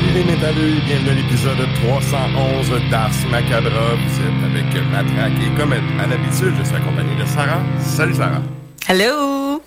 Salut 0.00 0.12
les 0.14 0.24
métalleux, 0.24 0.80
bienvenue 0.86 1.10
à 1.10 1.14
l'épisode 1.14 1.58
311 1.82 2.90
d'Ars 2.90 3.10
Macabra. 3.30 3.96
Vous 3.96 4.20
êtes 4.22 4.44
avec 4.44 4.90
Matraque 4.90 5.32
et 5.44 5.60
comme 5.60 5.72
à 5.72 6.06
l'habitude, 6.06 6.54
je 6.58 6.64
suis 6.64 6.74
accompagné 6.74 7.14
de 7.20 7.26
Sarah. 7.26 7.60
Salut 7.80 8.14
Sarah. 8.14 8.40
Hello! 8.88 9.60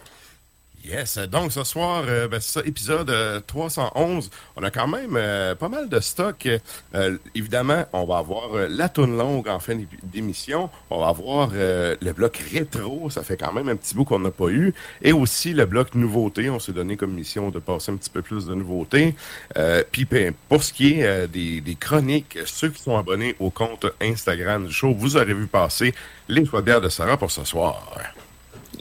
Yes, 0.86 1.18
donc 1.18 1.54
ce 1.54 1.64
soir, 1.64 2.04
euh, 2.10 2.28
ben, 2.28 2.42
ça, 2.42 2.60
épisode 2.66 3.10
euh, 3.10 3.40
311. 3.48 4.30
On 4.58 4.64
a 4.64 4.70
quand 4.70 4.88
même 4.90 5.16
euh, 5.16 5.56
pas 5.56 5.70
mal 5.70 5.88
de 5.88 6.00
stock. 6.02 6.50
Euh, 6.94 7.18
évidemment, 7.36 7.86
on 7.94 8.04
va 8.06 8.18
avoir 8.18 8.54
euh, 8.54 8.68
la 8.70 8.90
tourne 8.90 9.18
longue 9.18 9.48
en 9.48 9.60
fin 9.60 9.78
d'émission. 10.04 10.70
On 10.90 11.00
va 11.00 11.08
avoir 11.08 11.52
euh, 11.54 11.96
le 12.02 12.12
bloc 12.12 12.36
rétro, 12.52 13.10
ça 13.10 13.24
fait 13.24 13.38
quand 13.38 13.54
même 13.54 13.70
un 13.70 13.78
petit 13.78 13.96
bout 13.96 14.04
qu'on 14.04 14.20
n'a 14.20 14.32
pas 14.32 14.50
eu. 14.50 14.74
Et 15.02 15.14
aussi 15.14 15.54
le 15.54 15.66
bloc 15.66 15.96
nouveauté. 15.96 16.50
On 16.50 16.60
s'est 16.60 16.74
donné 16.74 16.98
comme 16.98 17.14
mission 17.14 17.50
de 17.50 17.60
passer 17.60 17.94
un 17.94 17.96
petit 17.96 18.10
peu 18.10 18.22
plus 18.22 18.46
de 18.46 18.54
nouveautés. 18.54 19.16
Euh, 19.58 19.84
Puis 19.90 20.04
ben, 20.04 20.34
pour 20.50 20.64
ce 20.64 20.74
qui 20.74 21.00
est 21.00 21.06
euh, 21.06 21.28
des, 21.28 21.62
des 21.62 21.76
chroniques, 21.76 22.38
ceux 22.46 22.70
qui 22.70 22.84
sont 22.84 22.98
abonnés 22.98 23.38
au 23.40 23.52
compte 23.52 23.86
Instagram 24.02 24.68
du 24.68 24.74
show, 24.74 24.94
vous 24.94 25.16
aurez 25.16 25.34
vu 25.34 25.48
passer 25.48 25.94
les 26.28 26.46
choix 26.46 26.62
de 26.62 26.74
de 26.74 26.90
Sarah 26.90 27.16
pour 27.16 27.32
ce 27.32 27.46
soir. 27.46 27.96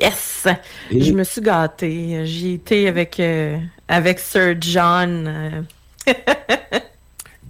Yes! 0.01 0.47
Je 0.91 1.13
me 1.13 1.25
suis 1.25 1.41
gâtée. 1.41 2.27
J'y 2.27 2.55
étais 2.55 2.89
avec, 2.89 3.21
euh, 3.21 3.59
avec 3.89 4.19
Sir 4.19 4.57
John. 4.61 5.27
euh. 6.09 6.13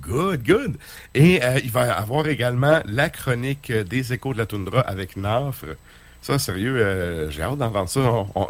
Good, 0.01 0.43
good. 0.45 0.77
Et 1.15 1.43
euh, 1.45 1.61
il 1.63 1.71
va 1.71 1.87
y 1.87 1.91
avoir 1.91 2.27
également 2.27 2.81
la 2.87 3.09
chronique 3.09 3.71
des 3.71 4.13
échos 4.13 4.33
de 4.33 4.39
la 4.39 4.47
toundra 4.47 4.81
avec 4.81 5.17
Nafre. 5.17 5.77
Ça, 6.21 6.39
sérieux, 6.39 6.77
euh, 6.77 7.31
j'ai 7.31 7.43
hâte 7.43 7.59
d'entendre 7.59 7.89
ça. 7.89 8.01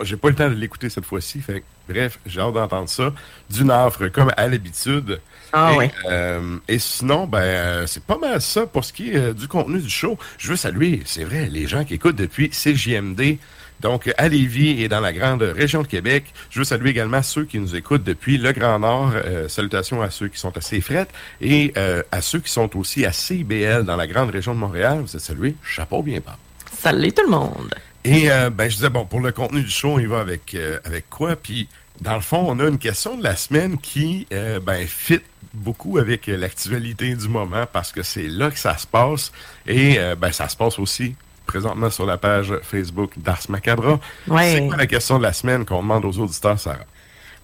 J'ai 0.02 0.16
pas 0.16 0.28
le 0.30 0.34
temps 0.34 0.48
de 0.48 0.54
l'écouter 0.54 0.88
cette 0.88 1.04
fois-ci. 1.04 1.40
Fait 1.42 1.62
bref, 1.88 2.18
j'ai 2.24 2.40
hâte 2.40 2.54
d'entendre 2.54 2.88
ça. 2.88 3.12
Du 3.50 3.64
Nafre, 3.64 4.10
comme 4.10 4.30
à 4.36 4.48
l'habitude. 4.48 5.20
Ah 5.52 5.72
et, 5.74 5.76
oui. 5.76 5.90
euh, 6.10 6.56
et 6.68 6.78
sinon, 6.78 7.26
ben, 7.26 7.38
euh, 7.40 7.86
c'est 7.86 8.04
pas 8.04 8.16
mal 8.18 8.40
ça 8.40 8.66
pour 8.66 8.84
ce 8.84 8.92
qui 8.92 9.10
est 9.10 9.34
du 9.34 9.46
contenu 9.46 9.80
du 9.80 9.90
show. 9.90 10.18
Je 10.38 10.48
veux 10.48 10.56
saluer, 10.56 11.02
c'est 11.04 11.24
vrai, 11.24 11.48
les 11.50 11.66
gens 11.66 11.84
qui 11.84 11.94
écoutent 11.94 12.16
depuis 12.16 12.48
CJMD. 12.50 13.38
Donc, 13.82 14.12
à 14.16 14.28
Lévis 14.28 14.80
et 14.80 14.88
dans 14.88 15.00
la 15.00 15.12
grande 15.12 15.42
région 15.42 15.82
de 15.82 15.88
Québec. 15.88 16.24
Je 16.50 16.60
veux 16.60 16.64
saluer 16.64 16.90
également 16.90 17.20
ceux 17.20 17.44
qui 17.44 17.58
nous 17.58 17.74
écoutent 17.74 18.04
depuis 18.04 18.38
le 18.38 18.52
Grand 18.52 18.78
Nord. 18.78 19.12
Euh, 19.16 19.48
salutations 19.48 20.00
à 20.00 20.10
ceux 20.10 20.28
qui 20.28 20.38
sont 20.38 20.56
à 20.56 20.60
CFRET 20.60 21.08
et 21.40 21.72
euh, 21.76 22.02
à 22.12 22.22
ceux 22.22 22.38
qui 22.38 22.50
sont 22.50 22.76
aussi 22.76 23.04
à 23.04 23.12
CIBL 23.12 23.82
dans 23.84 23.96
la 23.96 24.06
grande 24.06 24.30
région 24.30 24.54
de 24.54 24.60
Montréal. 24.60 25.00
Vous 25.00 25.16
êtes 25.16 25.22
salués. 25.22 25.56
Chapeau 25.64 26.02
bien 26.02 26.20
bas. 26.24 26.38
Salut 26.72 27.12
tout 27.12 27.24
le 27.24 27.30
monde! 27.30 27.74
Et 28.04 28.30
euh, 28.30 28.50
ben, 28.50 28.68
je 28.68 28.76
disais, 28.76 28.90
bon, 28.90 29.04
pour 29.04 29.20
le 29.20 29.32
contenu 29.32 29.62
du 29.62 29.70
show, 29.70 29.98
il 29.98 30.08
va 30.08 30.20
avec, 30.20 30.54
euh, 30.54 30.78
avec 30.84 31.10
quoi? 31.10 31.34
Puis, 31.34 31.68
dans 32.00 32.14
le 32.14 32.20
fond, 32.20 32.44
on 32.48 32.60
a 32.60 32.68
une 32.68 32.78
question 32.78 33.16
de 33.16 33.22
la 33.24 33.34
semaine 33.34 33.78
qui, 33.78 34.26
ben, 34.30 34.86
fit 34.86 35.20
beaucoup 35.54 35.98
avec 35.98 36.26
l'actualité 36.28 37.14
du 37.14 37.28
moment 37.28 37.66
parce 37.70 37.92
que 37.92 38.02
c'est 38.02 38.26
là 38.26 38.50
que 38.50 38.58
ça 38.58 38.76
se 38.78 38.86
passe. 38.86 39.32
Et, 39.66 39.98
ben, 40.18 40.32
ça 40.32 40.48
se 40.48 40.56
passe 40.56 40.78
aussi 40.78 41.14
présentement 41.46 41.90
sur 41.90 42.06
la 42.06 42.18
page 42.18 42.54
Facebook 42.62 43.12
d'Ars 43.16 43.42
Macabra. 43.48 43.98
Ouais. 44.28 44.54
C'est 44.54 44.66
quoi 44.66 44.76
la 44.76 44.86
question 44.86 45.18
de 45.18 45.22
la 45.22 45.32
semaine 45.32 45.64
qu'on 45.64 45.82
demande 45.82 46.04
aux 46.04 46.18
auditeurs, 46.18 46.58
Sarah? 46.58 46.86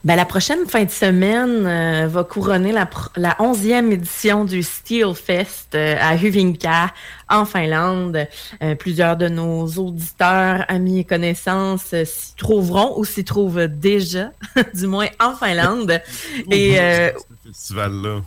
Ben, 0.05 0.15
la 0.15 0.25
prochaine 0.25 0.65
fin 0.69 0.85
de 0.85 0.91
semaine 0.91 1.67
euh, 1.67 2.07
va 2.07 2.23
couronner 2.23 2.71
la, 2.71 2.89
la 3.17 3.33
11e 3.41 3.91
édition 3.91 4.45
du 4.45 4.63
Steel 4.63 5.13
Fest 5.13 5.75
euh, 5.75 5.97
à 6.01 6.15
Hyvinkää, 6.15 6.93
en 7.29 7.45
Finlande. 7.45 8.29
Euh, 8.63 8.77
plusieurs 8.77 9.17
de 9.17 9.29
nos 9.29 9.67
auditeurs, 9.67 10.65
amis 10.69 11.01
et 11.01 11.05
connaissances 11.05 11.95
s'y 12.05 12.35
trouveront 12.37 12.97
ou 12.97 13.05
s'y 13.05 13.25
trouvent 13.25 13.67
déjà, 13.67 14.31
du 14.75 14.87
moins 14.87 15.09
en 15.19 15.35
Finlande. 15.35 16.01
et 16.51 16.77
Ce 16.77 17.49
festival-là. 17.49 18.23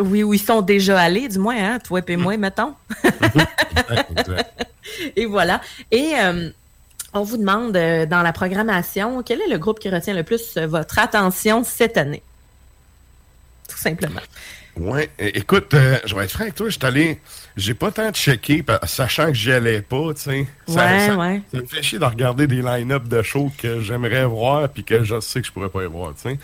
oui, 0.00 0.22
où 0.22 0.32
ils 0.32 0.38
sont 0.38 0.62
déjà 0.62 1.00
allés, 1.00 1.26
du 1.26 1.40
moins, 1.40 1.56
hein, 1.58 1.78
toi 1.80 2.00
et 2.06 2.16
moi, 2.16 2.36
mettons. 2.36 2.74
Et 5.16 5.26
voilà. 5.26 5.60
Et 5.90 6.12
euh, 6.18 6.50
on 7.12 7.22
vous 7.22 7.36
demande 7.36 7.76
euh, 7.76 8.06
dans 8.06 8.22
la 8.22 8.32
programmation, 8.32 9.22
quel 9.22 9.40
est 9.40 9.48
le 9.48 9.58
groupe 9.58 9.78
qui 9.78 9.88
retient 9.88 10.14
le 10.14 10.22
plus 10.22 10.56
euh, 10.56 10.66
votre 10.66 10.98
attention 10.98 11.64
cette 11.64 11.96
année? 11.96 12.22
tout 13.66 13.78
simplement. 13.78 14.20
Ouais, 14.76 15.08
écoute, 15.18 15.72
euh, 15.72 15.98
je 16.04 16.14
vais 16.14 16.24
être 16.24 16.32
franc 16.32 16.42
avec 16.42 16.54
toi, 16.54 16.68
je 16.68 16.76
suis 16.76 16.86
allé, 16.86 17.18
j'ai 17.56 17.72
pas 17.72 17.90
tant 17.90 18.12
checké, 18.12 18.62
sachant 18.84 19.28
que 19.28 19.34
j'y 19.34 19.50
allais 19.50 19.80
pas, 19.80 20.12
tu 20.14 20.20
sais. 20.20 20.46
Ouais, 20.68 20.74
ça, 20.74 21.16
ouais. 21.16 21.40
Ça 21.52 21.60
me 21.60 21.66
fait 21.66 21.82
chier 21.82 21.98
de 21.98 22.04
regarder 22.04 22.46
des 22.46 22.60
line-up 22.60 23.08
de 23.08 23.22
shows 23.22 23.50
que 23.56 23.80
j'aimerais 23.80 24.26
voir 24.26 24.68
puis 24.68 24.84
que 24.84 25.02
je 25.02 25.18
sais 25.20 25.40
que 25.40 25.46
je 25.46 25.52
pourrais 25.52 25.70
pas 25.70 25.82
y 25.82 25.86
voir, 25.86 26.12
tu 26.14 26.28
sais. 26.28 26.38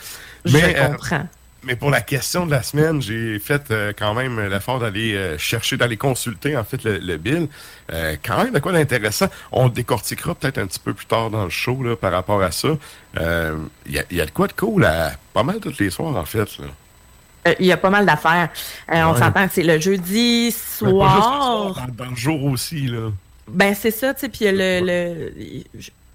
Je 0.47 0.57
Mais, 0.57 0.79
euh, 0.79 0.89
comprends. 0.89 1.29
Mais 1.65 1.77
pour 1.77 1.91
la 1.91 2.01
question 2.01 2.47
de 2.47 2.51
la 2.51 2.63
semaine, 2.63 3.01
j'ai 3.01 3.39
fait 3.39 3.71
euh, 3.71 3.93
quand 3.97 4.15
même 4.15 4.41
l'effort 4.49 4.79
d'aller 4.81 5.15
euh, 5.15 5.39
chercher, 5.39 5.77
d'aller 5.77 5.97
consulter 5.97 6.57
en 6.57 6.65
fait 6.65 6.83
le, 6.85 6.99
le 6.99 7.17
bill. 7.17 7.49
Euh, 7.93 8.17
quand 8.23 8.43
même 8.43 8.53
de 8.53 8.59
quoi 8.59 8.73
d'intéressant. 8.73 9.27
On 9.53 9.69
décortiquera 9.69 10.35
peut-être 10.35 10.59
un 10.59 10.67
petit 10.67 10.81
peu 10.81 10.95
plus 10.95 11.07
tard 11.07 11.31
dans 11.31 11.45
le 11.45 11.51
show 11.51 11.83
là, 11.83 11.97
par 11.97 12.13
rapport 12.13 12.43
à 12.43 12.51
ça. 12.51 12.69
Il 13.17 13.61
y, 13.87 14.15
y 14.17 14.21
a 14.21 14.27
de 14.27 14.31
quoi 14.31 14.47
de 14.47 14.53
cool 14.53 14.85
à 14.85 15.13
pas 15.33 15.43
mal 15.43 15.61
tous 15.61 15.79
les 15.79 15.91
soirs 15.91 16.17
en 16.17 16.25
fait. 16.25 16.59
Là. 16.59 17.55
Il 17.59 17.67
y 17.67 17.73
a 17.73 17.77
pas 17.77 17.91
mal 17.91 18.07
d'affaires. 18.07 18.51
On 18.89 19.17
s'entend 19.17 19.47
que 19.47 19.55
c'est 19.55 19.63
le 19.63 19.81
jeudi 19.81 20.47
le 20.47 20.53
soir. 20.91 21.75
dans, 21.75 22.05
dans 22.05 22.11
le 22.11 22.17
jour 22.17 22.45
aussi 22.45 22.87
là. 22.87 23.11
Ben, 23.49 23.75
c'est 23.75 23.91
ça, 23.91 24.15
tu 24.15 24.21
sais. 24.21 24.29
Puis 24.29 24.45
le, 24.45 24.81
le, 24.81 25.33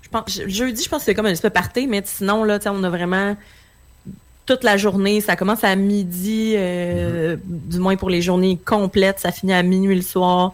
je 0.02 0.10
pense, 0.10 0.42
jeudi, 0.48 0.84
je 0.84 0.90
pense 0.90 1.00
que 1.00 1.06
c'est 1.06 1.16
comme 1.16 1.26
un 1.26 1.32
espèce 1.32 1.52
de 1.52 1.54
party, 1.54 1.88
mais 1.88 2.02
sinon, 2.06 2.44
là, 2.44 2.60
tu 2.60 2.64
sais, 2.64 2.70
on 2.70 2.84
a 2.84 2.90
vraiment 2.90 3.36
toute 4.48 4.64
la 4.64 4.78
journée. 4.78 5.22
Ça 5.22 5.36
commence 5.36 5.64
à 5.64 5.76
midi, 5.76 6.54
euh, 6.58 7.38
du 7.46 7.78
moins 7.78 7.96
pour 7.98 8.10
les 8.10 8.22
journées 8.24 8.58
complètes. 8.66 9.20
Ça 9.20 9.32
finit 9.32 9.54
à 9.54 9.62
minuit 9.62 9.96
le 9.96 10.02
soir. 10.02 10.54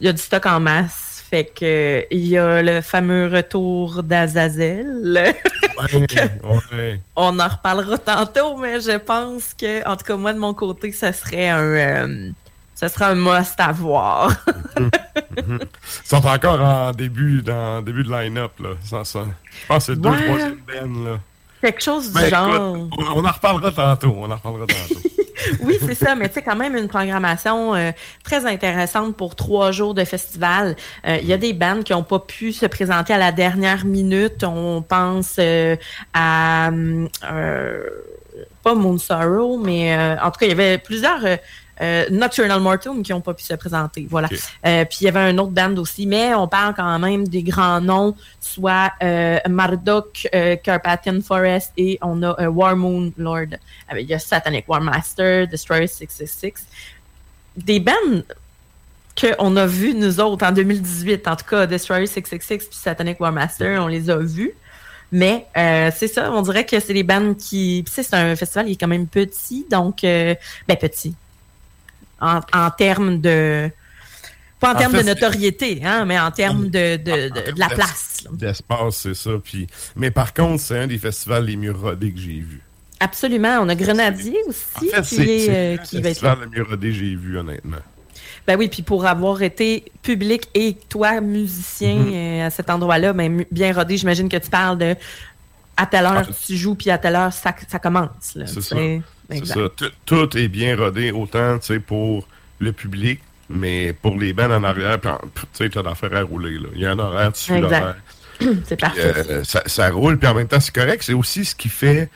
Il 0.00 0.06
y 0.06 0.08
a 0.08 0.12
du 0.12 0.22
stock 0.22 0.46
en 0.46 0.60
masse. 0.60 1.24
Fait 1.28 1.44
que 1.46 2.04
il 2.10 2.26
y 2.28 2.36
a 2.38 2.62
le 2.62 2.80
fameux 2.82 3.26
retour 3.26 4.02
d'Azazel. 4.02 5.34
Ouais, 5.78 6.08
ouais. 6.76 7.00
On 7.16 7.38
en 7.38 7.48
reparlera 7.48 7.96
tantôt, 7.98 8.56
mais 8.58 8.80
je 8.80 8.98
pense 8.98 9.54
que, 9.54 9.86
en 9.88 9.96
tout 9.96 10.04
cas, 10.04 10.16
moi, 10.16 10.34
de 10.34 10.38
mon 10.38 10.52
côté, 10.52 10.92
ce 10.92 11.10
serait 11.12 11.48
un, 11.48 11.58
euh, 11.62 12.30
ce 12.74 12.86
serait 12.88 13.06
un 13.06 13.14
must 13.14 13.54
à 13.58 13.72
voir. 13.72 14.30
Ils 15.38 15.58
sont 16.04 16.26
encore 16.26 16.60
en 16.60 16.92
début, 16.92 17.40
dans 17.40 17.80
début 17.80 18.04
de 18.04 18.10
line-up 18.10 18.52
là. 18.60 18.70
Sans 18.84 19.04
ça. 19.04 19.24
Je 19.50 19.66
pense 19.66 19.86
que 19.86 19.94
c'est 19.94 20.00
deux 20.00 20.10
Ouais. 20.10 20.24
troisième 20.26 20.56
band 20.66 21.04
là. 21.04 21.18
Quelque 21.62 21.82
chose 21.82 22.08
du 22.12 22.20
Ben, 22.20 22.28
genre. 22.28 22.48
écoute, 22.76 22.90
on, 22.98 23.20
on 23.20 23.24
en 23.24 23.30
reparlera 23.32 23.70
tantôt. 23.72 24.14
On 24.18 24.30
en 24.30 24.34
reparlera 24.34 24.66
tantôt. 24.66 25.00
Oui, 25.60 25.76
c'est 25.80 25.94
ça, 25.96 26.14
mais 26.14 26.28
tu 26.28 26.34
sais, 26.34 26.42
quand 26.42 26.54
même 26.54 26.76
une 26.76 26.86
programmation 26.86 27.74
euh, 27.74 27.90
très 28.22 28.46
intéressante 28.46 29.16
pour 29.16 29.34
trois 29.34 29.72
jours 29.72 29.92
de 29.92 30.04
festival. 30.04 30.76
Euh, 31.04 31.18
Il 31.20 31.26
y 31.26 31.32
a 31.32 31.36
des 31.36 31.52
bandes 31.52 31.82
qui 31.82 31.92
n'ont 31.92 32.04
pas 32.04 32.20
pu 32.20 32.52
se 32.52 32.64
présenter 32.66 33.12
à 33.12 33.18
la 33.18 33.32
dernière 33.32 33.84
minute. 33.84 34.44
On 34.44 34.82
pense 34.82 35.36
euh, 35.40 35.74
à 36.14 36.70
euh, 36.70 37.80
pas 38.62 38.74
Moon 38.74 38.98
Sorrow, 38.98 39.58
mais 39.58 39.96
euh, 39.96 40.16
en 40.22 40.30
tout 40.30 40.38
cas, 40.38 40.46
il 40.46 40.50
y 40.50 40.52
avait 40.52 40.78
plusieurs 40.78 41.24
euh, 41.24 41.36
euh, 41.80 42.04
Nocturnal 42.10 42.60
Mortum 42.60 43.02
qui 43.02 43.12
n'ont 43.12 43.20
pas 43.20 43.34
pu 43.34 43.42
se 43.42 43.54
présenter. 43.54 44.06
Voilà. 44.08 44.28
Euh, 44.66 44.84
puis 44.84 44.98
il 45.00 45.04
y 45.04 45.08
avait 45.08 45.20
un 45.20 45.38
autre 45.38 45.52
band 45.52 45.74
aussi, 45.76 46.06
mais 46.06 46.34
on 46.34 46.46
parle 46.46 46.74
quand 46.74 46.98
même 46.98 47.26
des 47.26 47.42
grands 47.42 47.80
noms, 47.80 48.14
soit 48.40 48.92
euh, 49.02 49.38
Marduk, 49.48 50.28
euh, 50.34 50.56
Carpathian 50.56 51.20
Forest 51.22 51.72
et 51.76 51.98
on 52.02 52.22
a 52.22 52.40
euh, 52.40 52.46
War 52.46 52.76
Moon 52.76 53.12
Lord. 53.16 53.56
Il 53.98 54.06
y 54.06 54.14
a 54.14 54.18
Satanic 54.18 54.68
War 54.68 54.80
Master, 54.80 55.46
Destroyer 55.48 55.86
666. 55.86 56.66
Des 57.56 57.80
bands 57.80 57.92
qu'on 59.20 59.56
a 59.56 59.66
vus, 59.66 59.94
nous 59.94 60.20
autres, 60.20 60.46
en 60.46 60.52
2018. 60.52 61.28
En 61.28 61.36
tout 61.36 61.44
cas, 61.44 61.66
Destroyer 61.66 62.06
666 62.06 62.68
puis 62.68 62.78
Satanic 62.78 63.20
War 63.20 63.32
Master, 63.32 63.82
on 63.82 63.88
les 63.88 64.08
a 64.10 64.16
vus. 64.16 64.52
Mais 65.10 65.46
euh, 65.58 65.90
c'est 65.94 66.08
ça, 66.08 66.32
on 66.32 66.40
dirait 66.40 66.64
que 66.64 66.80
c'est 66.80 66.94
les 66.94 67.02
bands 67.02 67.34
qui... 67.34 67.84
C'est 67.86 68.14
un 68.14 68.34
festival 68.34 68.64
qui 68.66 68.72
est 68.72 68.76
quand 68.76 68.88
même 68.88 69.06
petit, 69.06 69.66
donc... 69.70 70.04
euh, 70.04 70.34
ben, 70.66 70.76
petit. 70.78 71.14
En, 72.22 72.40
en 72.54 72.70
termes 72.70 73.20
de... 73.20 73.68
Pas 74.60 74.70
en, 74.70 74.76
En 74.76 74.78
termes 74.78 74.92
fait, 74.92 75.02
de 75.02 75.08
notoriété, 75.08 75.82
hein, 75.84 76.04
mais 76.04 76.18
en 76.20 76.30
termes 76.30 76.68
de, 76.68 76.96
de, 76.96 77.28
de 77.30 77.58
la 77.58 77.68
place. 77.68 78.24
D'espace, 78.32 78.96
c'est 78.96 79.14
ça. 79.14 79.32
Puis... 79.42 79.66
Mais 79.96 80.10
par 80.12 80.32
contre, 80.32 80.62
c'est 80.62 80.78
un 80.78 80.86
des 80.86 80.98
festivals 80.98 81.44
les 81.44 81.56
mieux 81.56 81.72
rodés 81.72 82.12
que 82.12 82.20
j'ai 82.20 82.38
vus. 82.38 82.62
Absolument. 83.00 83.58
On 83.60 83.68
a 83.68 83.74
Grenadier 83.74 84.36
En 84.46 84.50
aussi 84.50 84.88
fait, 84.88 85.02
qui, 85.02 85.22
est, 85.22 85.38
c'est 85.46 85.50
euh, 85.50 85.76
qui 85.78 86.00
va 86.00 86.10
être 86.10 86.22
le 86.40 86.46
mieux 86.48 86.62
rodé 86.62 86.88
que 86.90 86.94
j'ai 86.94 87.16
vu, 87.16 87.36
honnêtement. 87.36 87.78
Ben 88.46 88.56
oui, 88.56 88.68
puis 88.68 88.82
pour 88.82 89.04
avoir 89.06 89.42
été 89.42 89.84
public 90.02 90.48
et 90.54 90.74
toi, 90.88 91.20
musicien, 91.20 91.96
Mhm. 91.96 92.12
euh, 92.14 92.46
à 92.46 92.50
cet 92.50 92.70
endroit-là, 92.70 93.12
ben, 93.12 93.44
bien 93.50 93.72
rodé, 93.72 93.96
j'imagine 93.96 94.28
que 94.28 94.36
tu 94.36 94.48
parles 94.50 94.78
de 94.78 94.94
à 95.76 95.86
telle 95.86 96.04
heure 96.04 96.26
Ah, 96.28 96.32
tu 96.46 96.56
joues, 96.56 96.74
puis 96.76 96.90
à 96.90 96.98
telle 96.98 97.16
heure 97.16 97.32
ça, 97.32 97.54
ça 97.68 97.78
commence. 97.80 98.36
C'est 98.46 98.60
ça. 98.62 98.76
C'est 99.30 99.46
ça. 99.46 99.60
Tout, 100.04 100.36
est 100.36 100.48
bien 100.48 100.76
rodé, 100.76 101.10
autant 101.10 101.58
pour 101.86 102.26
le 102.58 102.72
public, 102.72 103.20
mais 103.48 103.92
pour 103.92 104.18
les 104.18 104.32
bandes 104.32 104.52
en 104.52 104.64
arrière, 104.64 105.00
tu 105.00 105.08
sais, 105.52 105.68
t'as 105.68 105.82
d'affaires 105.82 106.14
à 106.14 106.22
rouler. 106.22 106.58
Là. 106.58 106.68
Il 106.74 106.80
y 106.80 106.86
a 106.86 106.92
un 106.92 106.98
horaire, 106.98 107.32
tu 107.32 107.42
suis 107.42 107.60
l'horaire. 107.60 107.96
C'est 108.64 108.80
parfait. 108.80 109.12
euh, 109.30 109.44
ça, 109.44 109.62
ça 109.66 109.90
roule, 109.90 110.18
puis 110.18 110.28
en 110.28 110.34
même 110.34 110.48
temps, 110.48 110.58
c'est 110.58 110.74
correct. 110.74 111.02
C'est 111.04 111.12
aussi 111.12 111.44
ce 111.44 111.54
qui 111.54 111.68
fait, 111.68 112.08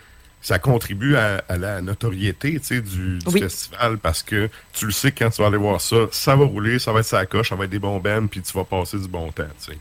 ça 0.46 0.60
contribue 0.60 1.16
à, 1.16 1.42
à 1.48 1.56
la 1.56 1.80
notoriété 1.80 2.52
tu 2.60 2.64
sais, 2.66 2.80
du, 2.80 3.18
du 3.18 3.26
Oui. 3.32 3.40
festival 3.40 3.98
parce 3.98 4.22
que 4.22 4.48
tu 4.72 4.86
le 4.86 4.92
sais 4.92 5.10
que 5.10 5.24
quand 5.24 5.30
tu 5.30 5.42
vas 5.42 5.48
aller 5.48 5.56
voir 5.56 5.80
ça, 5.80 5.96
ça 6.12 6.36
va 6.36 6.44
rouler, 6.44 6.78
ça 6.78 6.92
va 6.92 7.00
être 7.00 7.06
sa 7.06 7.26
coche, 7.26 7.48
ça 7.48 7.56
va 7.56 7.64
être 7.64 7.70
des 7.70 7.80
bons 7.80 7.98
bands, 7.98 8.28
puis 8.28 8.40
tu 8.42 8.52
vas 8.52 8.62
passer 8.62 8.96
du 8.96 9.08
bon 9.08 9.32
temps. 9.32 9.42
tu 9.58 9.72
sais. 9.72 9.78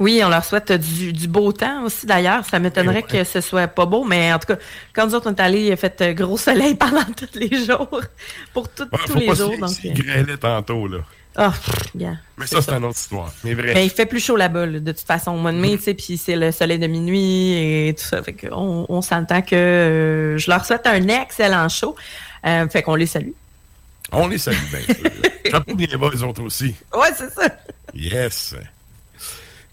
Oui, 0.00 0.20
on 0.24 0.28
leur 0.28 0.44
souhaite 0.44 0.72
du, 0.72 1.12
du 1.12 1.28
beau 1.28 1.52
temps 1.52 1.84
aussi 1.84 2.04
d'ailleurs. 2.04 2.44
Ça 2.46 2.58
m'étonnerait 2.58 3.04
Ouais. 3.08 3.22
que 3.22 3.22
ce 3.22 3.40
soit 3.40 3.68
pas 3.68 3.86
beau, 3.86 4.02
mais 4.04 4.32
en 4.32 4.40
tout 4.40 4.48
cas, 4.48 4.58
quand 4.92 5.06
nous 5.06 5.14
autres 5.14 5.30
on 5.30 5.34
est 5.36 5.40
allés, 5.40 5.66
il 5.66 5.72
a 5.72 5.76
fait 5.76 6.00
euh, 6.00 6.12
gros 6.14 6.36
soleil 6.36 6.74
pendant 6.80 7.04
tous 7.04 7.38
les 7.38 7.64
jours. 7.64 8.00
Pour 8.52 8.68
tout- 8.68 8.88
Ouais, 8.90 8.98
tous 9.06 9.14
les 9.14 9.34
jours. 9.36 9.52
s'y- 9.54 9.60
Donc, 9.60 9.70
s'y 9.70 10.04
euh, 10.10 10.36
tantôt. 10.36 10.88
Là. 10.88 10.98
Ah, 11.36 11.50
pff, 11.50 11.94
yeah, 11.94 12.16
Mais 12.36 12.46
ça, 12.46 12.60
c'est 12.60 12.72
une 12.72 12.84
autre 12.84 12.98
histoire. 12.98 13.32
Mais. 13.44 13.54
Mais 13.54 13.86
il 13.86 13.90
fait 13.90 14.06
plus 14.06 14.20
chaud 14.20 14.36
là-bas, 14.36 14.66
là, 14.66 14.80
de 14.80 14.92
toute 14.92 15.06
façon, 15.06 15.32
au 15.32 15.38
mois 15.38 15.52
de 15.52 15.58
mai, 15.58 15.76
tu 15.76 15.84
sais, 15.84 15.94
puis 15.94 16.16
c'est 16.16 16.36
le 16.36 16.50
soleil 16.50 16.78
de 16.78 16.86
minuit 16.86 17.52
et 17.88 17.94
tout 17.96 18.04
ça. 18.04 18.22
Fait 18.22 18.32
qu'on 18.32 18.86
on 18.88 19.02
s'entend 19.02 19.42
que 19.42 19.54
euh, 19.54 20.38
je 20.38 20.50
leur 20.50 20.64
souhaite 20.64 20.86
un 20.86 21.06
excellent 21.08 21.68
show. 21.68 21.94
Euh, 22.44 22.68
fait 22.68 22.82
qu'on 22.82 22.94
les 22.94 23.06
salue. 23.06 23.30
On 24.10 24.26
les 24.26 24.38
salue 24.38 24.56
bien 24.70 24.94
sûr. 24.94 25.04
Les 26.12 26.22
autres 26.22 26.42
aussi. 26.42 26.74
Ouais, 26.94 27.08
c'est 27.16 27.32
ça. 27.32 27.48
Yes. 27.94 28.54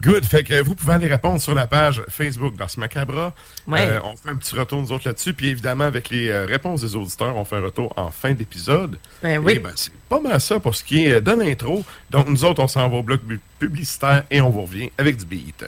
Good. 0.01 0.25
Fait 0.25 0.43
que 0.43 0.61
vous 0.61 0.75
pouvez 0.75 0.93
aller 0.93 1.07
répondre 1.07 1.39
sur 1.41 1.55
la 1.55 1.67
page 1.67 2.03
Facebook 2.09 2.55
d'Ars 2.55 2.69
Macabra. 2.77 3.33
Ouais. 3.67 3.87
Euh, 3.87 3.99
on 4.03 4.15
fait 4.15 4.29
un 4.29 4.35
petit 4.35 4.55
retour, 4.55 4.81
nous 4.81 4.91
autres, 4.91 5.07
là-dessus. 5.07 5.33
Puis 5.33 5.47
évidemment, 5.47 5.85
avec 5.85 6.09
les 6.09 6.29
euh, 6.29 6.45
réponses 6.45 6.81
des 6.81 6.95
auditeurs, 6.95 7.35
on 7.35 7.45
fait 7.45 7.55
un 7.57 7.61
retour 7.61 7.93
en 7.95 8.11
fin 8.11 8.33
d'épisode. 8.33 8.97
Ben 9.23 9.35
Et 9.35 9.37
oui. 9.37 9.59
ben, 9.59 9.71
c'est 9.75 9.93
pas 10.09 10.19
mal 10.19 10.39
ça 10.41 10.59
pour 10.59 10.75
ce 10.75 10.83
qui 10.83 11.05
est 11.05 11.21
de 11.21 11.31
l'intro. 11.31 11.83
Donc, 12.09 12.27
nous 12.27 12.43
autres, 12.45 12.61
on 12.61 12.67
s'en 12.67 12.87
va 12.89 12.97
au 12.97 13.03
bloc 13.03 13.21
publicitaire 13.59 14.23
et 14.29 14.41
on 14.41 14.49
vous 14.49 14.63
revient 14.63 14.91
avec 14.97 15.17
du 15.17 15.25
beat. 15.25 15.65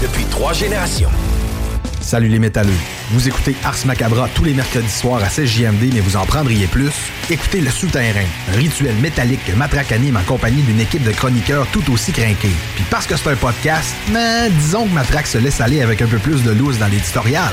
Depuis 0.00 0.24
trois 0.24 0.52
générations. 0.52 1.10
Salut 2.06 2.28
les 2.28 2.38
métalleux. 2.38 2.70
Vous 3.10 3.26
écoutez 3.26 3.56
Ars 3.64 3.84
Macabra 3.84 4.28
tous 4.32 4.44
les 4.44 4.54
mercredis 4.54 4.88
soirs 4.88 5.24
à 5.24 5.28
16 5.28 5.48
JMD, 5.50 5.92
mais 5.92 5.98
vous 5.98 6.14
en 6.14 6.24
prendriez 6.24 6.68
plus? 6.68 6.92
Écoutez 7.28 7.60
Le 7.60 7.68
Souterrain, 7.68 8.22
un 8.48 8.56
rituel 8.56 8.94
métallique 9.02 9.44
que 9.44 9.50
Matraque 9.50 9.90
anime 9.90 10.16
en 10.16 10.22
compagnie 10.22 10.62
d'une 10.62 10.78
équipe 10.78 11.02
de 11.02 11.10
chroniqueurs 11.10 11.66
tout 11.72 11.82
aussi 11.92 12.12
crinqués. 12.12 12.54
Puis 12.76 12.84
parce 12.92 13.08
que 13.08 13.16
c'est 13.16 13.28
un 13.28 13.34
podcast, 13.34 13.92
mais 14.12 14.48
disons 14.50 14.86
que 14.86 14.94
Matraque 14.94 15.26
se 15.26 15.38
laisse 15.38 15.60
aller 15.60 15.82
avec 15.82 16.00
un 16.00 16.06
peu 16.06 16.18
plus 16.18 16.44
de 16.44 16.52
loose 16.52 16.78
dans 16.78 16.86
l'éditorial. 16.86 17.52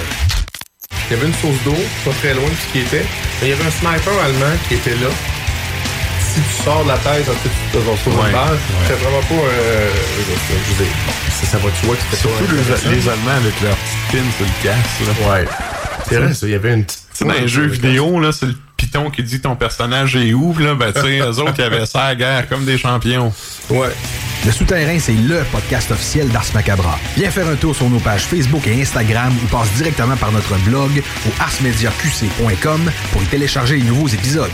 Il 1.10 1.18
y 1.18 1.20
avait 1.20 1.28
une 1.30 1.34
source 1.34 1.64
d'eau, 1.66 1.76
pas 2.06 2.12
très 2.22 2.36
loin 2.36 2.48
de 2.48 2.56
ce 2.56 2.72
qui 2.72 2.80
était. 2.82 3.06
Mais 3.42 3.48
il 3.48 3.50
y 3.50 3.54
avait 3.54 3.66
un 3.66 3.72
sniper 3.72 4.14
allemand 4.24 4.56
qui 4.68 4.76
était 4.76 4.92
là. 4.92 5.10
Si 6.32 6.42
tu 6.42 6.64
sors 6.64 6.84
de 6.84 6.90
la 6.90 6.98
tête, 6.98 7.28
en 7.28 7.34
fait, 7.34 7.50
tu 7.50 7.72
te 7.72 7.78
vas 7.80 7.98
sur 7.98 8.12
Ouais, 8.12 8.32
ouais. 8.32 8.58
C'est 8.88 9.00
vraiment 9.02 9.22
pas. 9.22 9.48
Euh, 9.50 9.90
je 10.20 10.74
veux 10.74 10.86
dire, 10.86 10.94
ça, 11.46 11.52
ça 11.52 11.58
va, 11.58 11.70
tu 11.80 11.86
vois 11.86 11.96
que 11.96 12.02
c'était. 12.02 12.18
Surtout 12.18 12.56
les, 12.56 12.96
les 12.96 13.10
Allemands 13.10 13.32
avec 13.32 13.62
leur 13.62 13.76
petite 13.76 14.12
pin 14.12 14.32
sur 14.38 14.46
le 14.46 14.64
casque. 14.64 15.20
Là. 15.22 15.32
Ouais. 15.32 15.46
C'est 16.08 16.18
vrai, 16.18 16.34
ça. 16.34 16.48
Il 16.48 16.52
y 16.52 16.56
avait 16.56 16.74
une 16.74 16.84
petite. 16.84 17.00
Dans 17.22 17.34
les 17.34 17.48
jeux 17.48 17.68
vidéo, 17.68 18.20
là, 18.20 18.32
c'est 18.32 18.48
le 18.48 18.56
piton 18.76 19.10
qui 19.10 19.24
dit 19.24 19.40
ton 19.40 19.56
personnage 19.56 20.16
est 20.16 20.34
où, 20.34 20.56
là, 20.58 20.76
ben, 20.76 20.92
tu 20.92 21.02
sais, 21.02 21.20
eux 21.20 21.40
autres, 21.40 21.54
ils 21.58 21.64
avaient 21.64 21.86
ça 21.86 22.02
à 22.02 22.08
la 22.10 22.16
guerre 22.16 22.50
comme 22.50 22.66
des 22.66 22.78
champions. 22.78 23.32
Ouais. 23.70 23.90
Le 24.46 24.52
Souterrain, 24.52 25.00
c'est 25.00 25.14
LE 25.14 25.46
podcast 25.52 25.92
officiel 25.92 26.28
d'Ars 26.30 26.44
Macabra. 26.54 27.00
Viens 27.16 27.32
faire 27.32 27.48
un 27.48 27.56
tour 27.56 27.74
sur 27.74 27.90
nos 27.90 28.00
pages 28.00 28.24
Facebook 28.24 28.68
et 28.68 28.82
Instagram 28.82 29.34
ou 29.42 29.48
passe 29.48 29.72
directement 29.74 30.18
par 30.18 30.34
notre 30.34 30.58
blog 30.66 31.02
au 31.28 31.42
arsmediaqc.com 31.42 32.92
pour 33.14 33.24
y 33.24 33.26
télécharger 33.28 33.78
les 33.78 33.84
nouveaux 33.84 34.10
épisodes. 34.10 34.52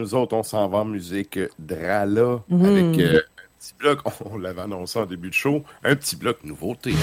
nous 0.00 0.14
autres, 0.14 0.34
on 0.34 0.42
s'en 0.42 0.66
va 0.68 0.78
en 0.78 0.84
musique 0.86 1.38
Drala 1.58 2.42
mm. 2.48 2.64
avec 2.64 2.98
euh, 2.98 3.18
un 3.18 3.58
petit 3.58 3.74
bloc, 3.78 3.98
on 4.24 4.38
l'avait 4.38 4.62
annoncé 4.62 4.98
en 4.98 5.06
début 5.06 5.28
de 5.28 5.34
show, 5.34 5.62
un 5.84 5.94
petit 5.94 6.16
bloc 6.16 6.38
nouveauté. 6.42 6.94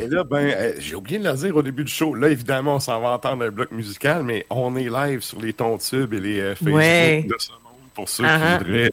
Et 0.00 0.06
là, 0.06 0.24
ben, 0.24 0.36
euh, 0.38 0.72
j'ai 0.78 0.94
oublié 0.94 1.18
de 1.18 1.28
le 1.28 1.34
dire 1.34 1.54
au 1.56 1.62
début 1.62 1.84
du 1.84 1.92
show. 1.92 2.14
Là, 2.14 2.28
évidemment, 2.28 2.76
on 2.76 2.80
s'en 2.80 3.00
va 3.00 3.10
entendre 3.10 3.44
un 3.44 3.50
bloc 3.50 3.72
musical, 3.72 4.22
mais 4.22 4.46
on 4.48 4.74
est 4.76 4.88
live 4.88 5.20
sur 5.20 5.40
les 5.40 5.52
tons 5.52 5.76
tubes 5.76 6.14
et 6.14 6.20
les 6.20 6.40
euh, 6.40 6.54
Facebook 6.54 6.80
de 6.80 7.34
ce 7.38 7.50
monde 7.52 7.60
pour 7.94 8.08
ceux 8.08 8.24
qui 8.24 8.64
voudraient 8.64 8.90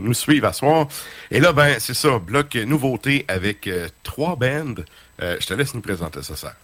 nous 0.00 0.14
suivre 0.14 0.46
à 0.46 0.52
soir. 0.52 0.88
Et 1.30 1.40
là, 1.40 1.52
ben, 1.52 1.76
c'est 1.78 1.94
ça, 1.94 2.18
bloc 2.18 2.54
nouveauté 2.54 3.24
avec 3.28 3.66
euh, 3.66 3.88
trois 4.02 4.36
bands. 4.36 4.82
Euh, 5.22 5.36
je 5.40 5.46
te 5.46 5.54
laisse 5.54 5.74
nous 5.74 5.80
présenter 5.80 6.22
ça, 6.22 6.36
ça. 6.36 6.54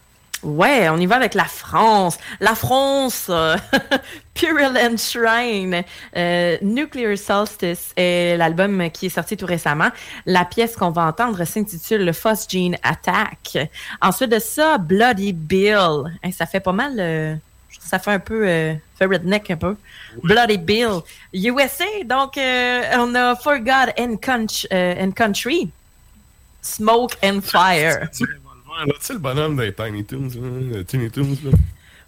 Ouais, 0.42 0.90
on 0.90 0.98
y 0.98 1.06
va 1.06 1.16
avec 1.16 1.32
la 1.32 1.44
France. 1.44 2.18
La 2.40 2.54
France, 2.54 3.28
euh, 3.30 3.56
Purulent 4.34 4.98
Shrine, 4.98 5.82
euh, 6.16 6.58
Nuclear 6.60 7.16
Solstice 7.16 7.94
est 7.96 8.36
l'album 8.36 8.90
qui 8.90 9.06
est 9.06 9.10
sorti 9.10 9.38
tout 9.38 9.46
récemment. 9.46 9.88
La 10.26 10.44
pièce 10.44 10.76
qu'on 10.76 10.90
va 10.90 11.06
entendre 11.06 11.42
s'intitule 11.44 12.04
le 12.04 12.12
Phosgene 12.12 12.76
Attack. 12.82 13.70
Ensuite 14.02 14.30
de 14.30 14.38
ça, 14.38 14.76
Bloody 14.76 15.32
Bill. 15.32 16.12
Ça 16.36 16.44
fait 16.44 16.60
pas 16.60 16.72
mal, 16.72 17.40
euh, 17.84 17.88
ça 17.88 17.98
fait 17.98 18.12
un 18.12 18.18
peu, 18.18 18.46
euh, 18.48 18.74
fait 18.98 19.06
redneck 19.06 19.50
un 19.50 19.56
peu. 19.56 19.76
Bloody 20.22 20.58
Bill. 20.58 21.00
USA, 21.32 21.84
donc 22.04 22.38
euh, 22.38 22.82
on 22.98 23.14
a 23.14 23.34
For 23.36 23.58
God 23.58 23.92
and, 23.98 24.16
Country- 24.16 24.66
euh, 24.72 24.94
and 25.04 25.12
Country. 25.12 25.70
Smoke 26.62 27.16
and 27.22 27.40
Fire. 27.42 28.08
Tu 28.88 28.94
sais 29.00 29.12
le 29.12 29.18
bonhomme 29.20 29.56
des 29.56 29.72
Tiny 29.72 30.04
Toons, 30.04 30.30
là, 30.34 30.78
les 30.78 30.84
Tiny 30.84 31.08
Toons, 31.08 31.36
là? 31.44 31.50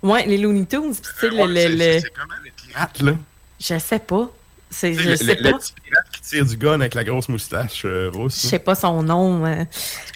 Ouais, 0.02 0.26
les 0.26 0.36
Looney 0.36 0.66
Tunes. 0.66 0.94
puis 0.94 1.00
tu 1.14 1.20
sais, 1.20 1.30
le, 1.30 1.46
le- 1.46 1.54
c'est- 1.54 1.68
le- 1.68 2.00
c'est 2.00 2.10
comment 2.10 2.34
les 2.44 2.50
pirates, 2.50 3.00
là? 3.02 3.12
Je 3.60 3.78
sais 3.78 3.98
pas. 4.00 4.28
C'est, 4.68 4.94
je 4.94 5.10
le, 5.10 5.16
sais 5.16 5.24
le- 5.36 5.42
le 5.42 5.50
pas. 5.52 5.58
petit 5.58 5.72
pirate 5.82 6.04
qui 6.12 6.20
tire 6.22 6.44
du 6.44 6.56
gun 6.56 6.74
avec 6.80 6.94
la 6.94 7.04
grosse 7.04 7.28
moustache 7.28 7.82
euh, 7.84 8.10
Je 8.12 8.18
rousse. 8.18 8.34
sais 8.34 8.58
pas 8.58 8.74
son 8.74 9.02
nom. 9.02 9.46
euh. 9.46 9.64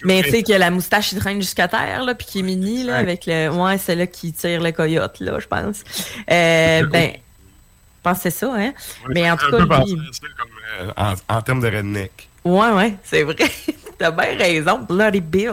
Mais 0.03 0.21
tu 0.23 0.29
sais 0.31 0.43
que 0.43 0.51
la 0.53 0.69
moustache 0.69 1.09
qui 1.09 1.15
traîne 1.15 1.41
jusqu'à 1.41 1.67
terre, 1.67 2.03
là, 2.03 2.13
puis 2.15 2.27
qui 2.27 2.39
est 2.39 2.43
mini, 2.43 2.83
là, 2.83 2.97
avec 2.97 3.25
le. 3.25 3.49
Ouais, 3.49 3.77
c'est 3.77 3.95
là 3.95 4.07
qui 4.07 4.33
tire 4.33 4.61
le 4.61 4.71
coyote, 4.71 5.19
là, 5.21 5.39
je 5.39 5.47
pense. 5.47 5.83
Euh, 6.29 6.85
ben. 6.87 7.11
Je 7.13 8.09
pense 8.09 8.17
que 8.17 8.23
c'est 8.23 8.31
ça, 8.31 8.51
hein. 8.57 8.73
Mais 9.09 9.29
en 9.29 9.37
tout 9.37 9.51
cas, 9.51 9.59
lui. 9.59 9.97
ça 10.11 10.27
comme, 10.37 10.49
euh, 10.79 10.91
en, 10.97 11.13
en 11.37 11.41
termes 11.43 11.61
de 11.61 11.67
redneck. 11.67 12.27
Ouais, 12.43 12.71
ouais, 12.71 12.95
c'est 13.03 13.21
vrai. 13.23 13.35
T'as 13.99 14.09
bien 14.09 14.35
raison, 14.37 14.79
Bloody 14.79 15.21
Bill. 15.21 15.51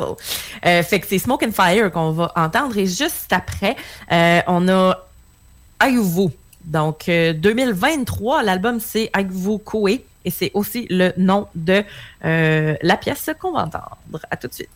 Euh, 0.65 0.83
fait 0.83 0.99
que 1.01 1.07
c'est 1.07 1.19
Smoke 1.19 1.45
and 1.47 1.53
Fire 1.53 1.93
qu'on 1.93 2.13
va 2.13 2.33
entendre. 2.35 2.77
Et 2.79 2.87
juste 2.87 3.31
après, 3.33 3.77
euh, 4.11 4.41
on 4.47 4.67
a 4.69 4.97
Ayuvu. 5.79 6.31
Donc, 6.69 7.09
euh, 7.09 7.33
2023, 7.33 8.43
l'album 8.43 8.79
c'est 8.79 9.11
Ayuvu 9.13 9.59
Koe. 9.59 10.01
Et 10.25 10.31
c'est 10.31 10.51
aussi 10.53 10.87
le 10.91 11.13
nom 11.17 11.47
de 11.55 11.83
euh, 12.25 12.77
la 12.83 12.97
pièce 12.99 13.31
qu'on 13.41 13.53
va 13.53 13.65
entendre. 13.65 13.97
À 14.31 14.37
tout 14.37 14.49
de 14.49 14.53
suite. 14.53 14.69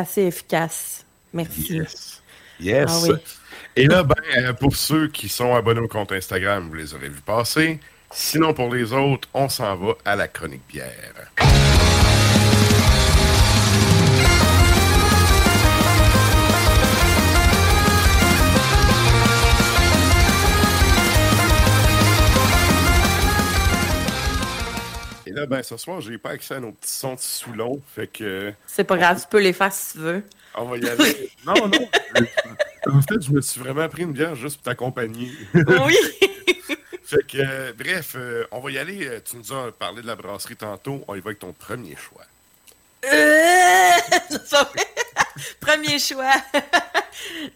Assez 0.00 0.22
efficace. 0.22 1.04
Merci. 1.32 1.74
Yes. 1.74 2.22
Yes. 2.58 2.86
Ah 2.88 2.98
oui. 3.02 3.10
Et 3.76 3.86
là, 3.86 4.02
ben, 4.02 4.14
euh, 4.38 4.52
pour 4.52 4.76
ceux 4.76 5.08
qui 5.08 5.28
sont 5.28 5.54
abonnés 5.54 5.80
au 5.80 5.88
compte 5.88 6.12
Instagram, 6.12 6.68
vous 6.68 6.74
les 6.74 6.94
aurez 6.94 7.08
vus 7.08 7.22
passer. 7.24 7.78
Sinon, 8.10 8.52
pour 8.52 8.72
les 8.74 8.92
autres, 8.92 9.28
on 9.32 9.48
s'en 9.48 9.76
va 9.76 9.92
à 10.04 10.16
la 10.16 10.28
chronique 10.28 10.66
bière. 10.68 11.30
Et 25.30 25.32
là, 25.32 25.46
ben, 25.46 25.62
ce 25.62 25.76
soir, 25.76 26.00
j'ai 26.00 26.18
pas 26.18 26.30
accès 26.30 26.54
à 26.54 26.60
nos 26.60 26.72
petits 26.72 26.90
sons 26.90 27.14
de 27.14 27.20
Soulon, 27.20 27.80
fait 27.94 28.08
que 28.08 28.52
C'est 28.66 28.82
pas 28.82 28.96
grave, 28.96 29.20
tu 29.22 29.28
peux 29.28 29.38
les 29.38 29.52
faire 29.52 29.72
si 29.72 29.92
tu 29.92 29.98
veux. 29.98 30.24
on 30.56 30.64
va 30.64 30.76
y 30.76 30.88
aller. 30.88 31.30
non, 31.46 31.54
non. 31.68 31.88
En 32.92 33.00
fait, 33.00 33.22
je 33.22 33.30
me 33.30 33.40
suis 33.40 33.60
vraiment 33.60 33.88
pris 33.88 34.02
une 34.02 34.12
bière 34.12 34.34
juste 34.34 34.56
pour 34.56 34.64
t'accompagner. 34.64 35.30
Oui. 35.54 35.96
Fait 37.04 37.26
que, 37.26 37.38
euh, 37.38 37.72
bref, 37.76 38.14
euh, 38.16 38.44
on 38.52 38.60
va 38.60 38.70
y 38.70 38.78
aller. 38.78 39.06
Euh, 39.06 39.20
Tu 39.24 39.36
nous 39.36 39.52
as 39.52 39.72
parlé 39.72 40.00
de 40.00 40.06
la 40.06 40.14
brasserie 40.14 40.54
tantôt. 40.54 41.04
On 41.08 41.16
y 41.16 41.20
va 41.20 41.28
avec 41.30 41.40
ton 41.40 41.52
premier 41.52 41.96
choix. 41.96 42.22
Euh, 43.04 43.90
Premier 45.60 45.98
choix. 45.98 46.34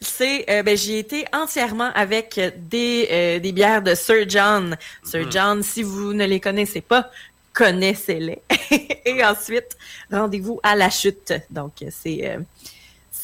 C'est, 0.00 0.44
euh, 0.50 0.62
ben, 0.62 0.76
j'ai 0.76 0.98
été 0.98 1.24
entièrement 1.32 1.90
avec 1.94 2.40
des, 2.56 3.08
euh, 3.10 3.38
des 3.38 3.52
bières 3.52 3.82
de 3.82 3.94
Sir 3.94 4.28
John. 4.28 4.76
Sir 5.02 5.30
John, 5.30 5.62
si 5.62 5.82
vous 5.82 6.12
ne 6.12 6.24
les 6.24 6.40
connaissez 6.40 6.80
pas, 6.80 7.10
connaissez-les. 7.54 8.42
Et 9.06 9.24
ensuite, 9.24 9.76
rendez-vous 10.12 10.60
à 10.62 10.76
la 10.76 10.90
chute. 10.90 11.32
Donc, 11.50 11.72
c'est, 11.90 12.20
euh, 12.28 12.38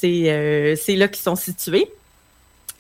euh, 0.05 0.77
c'est 0.81 0.97
là 0.97 1.09
qu'ils 1.09 1.23
sont 1.23 1.37
situés. 1.37 1.91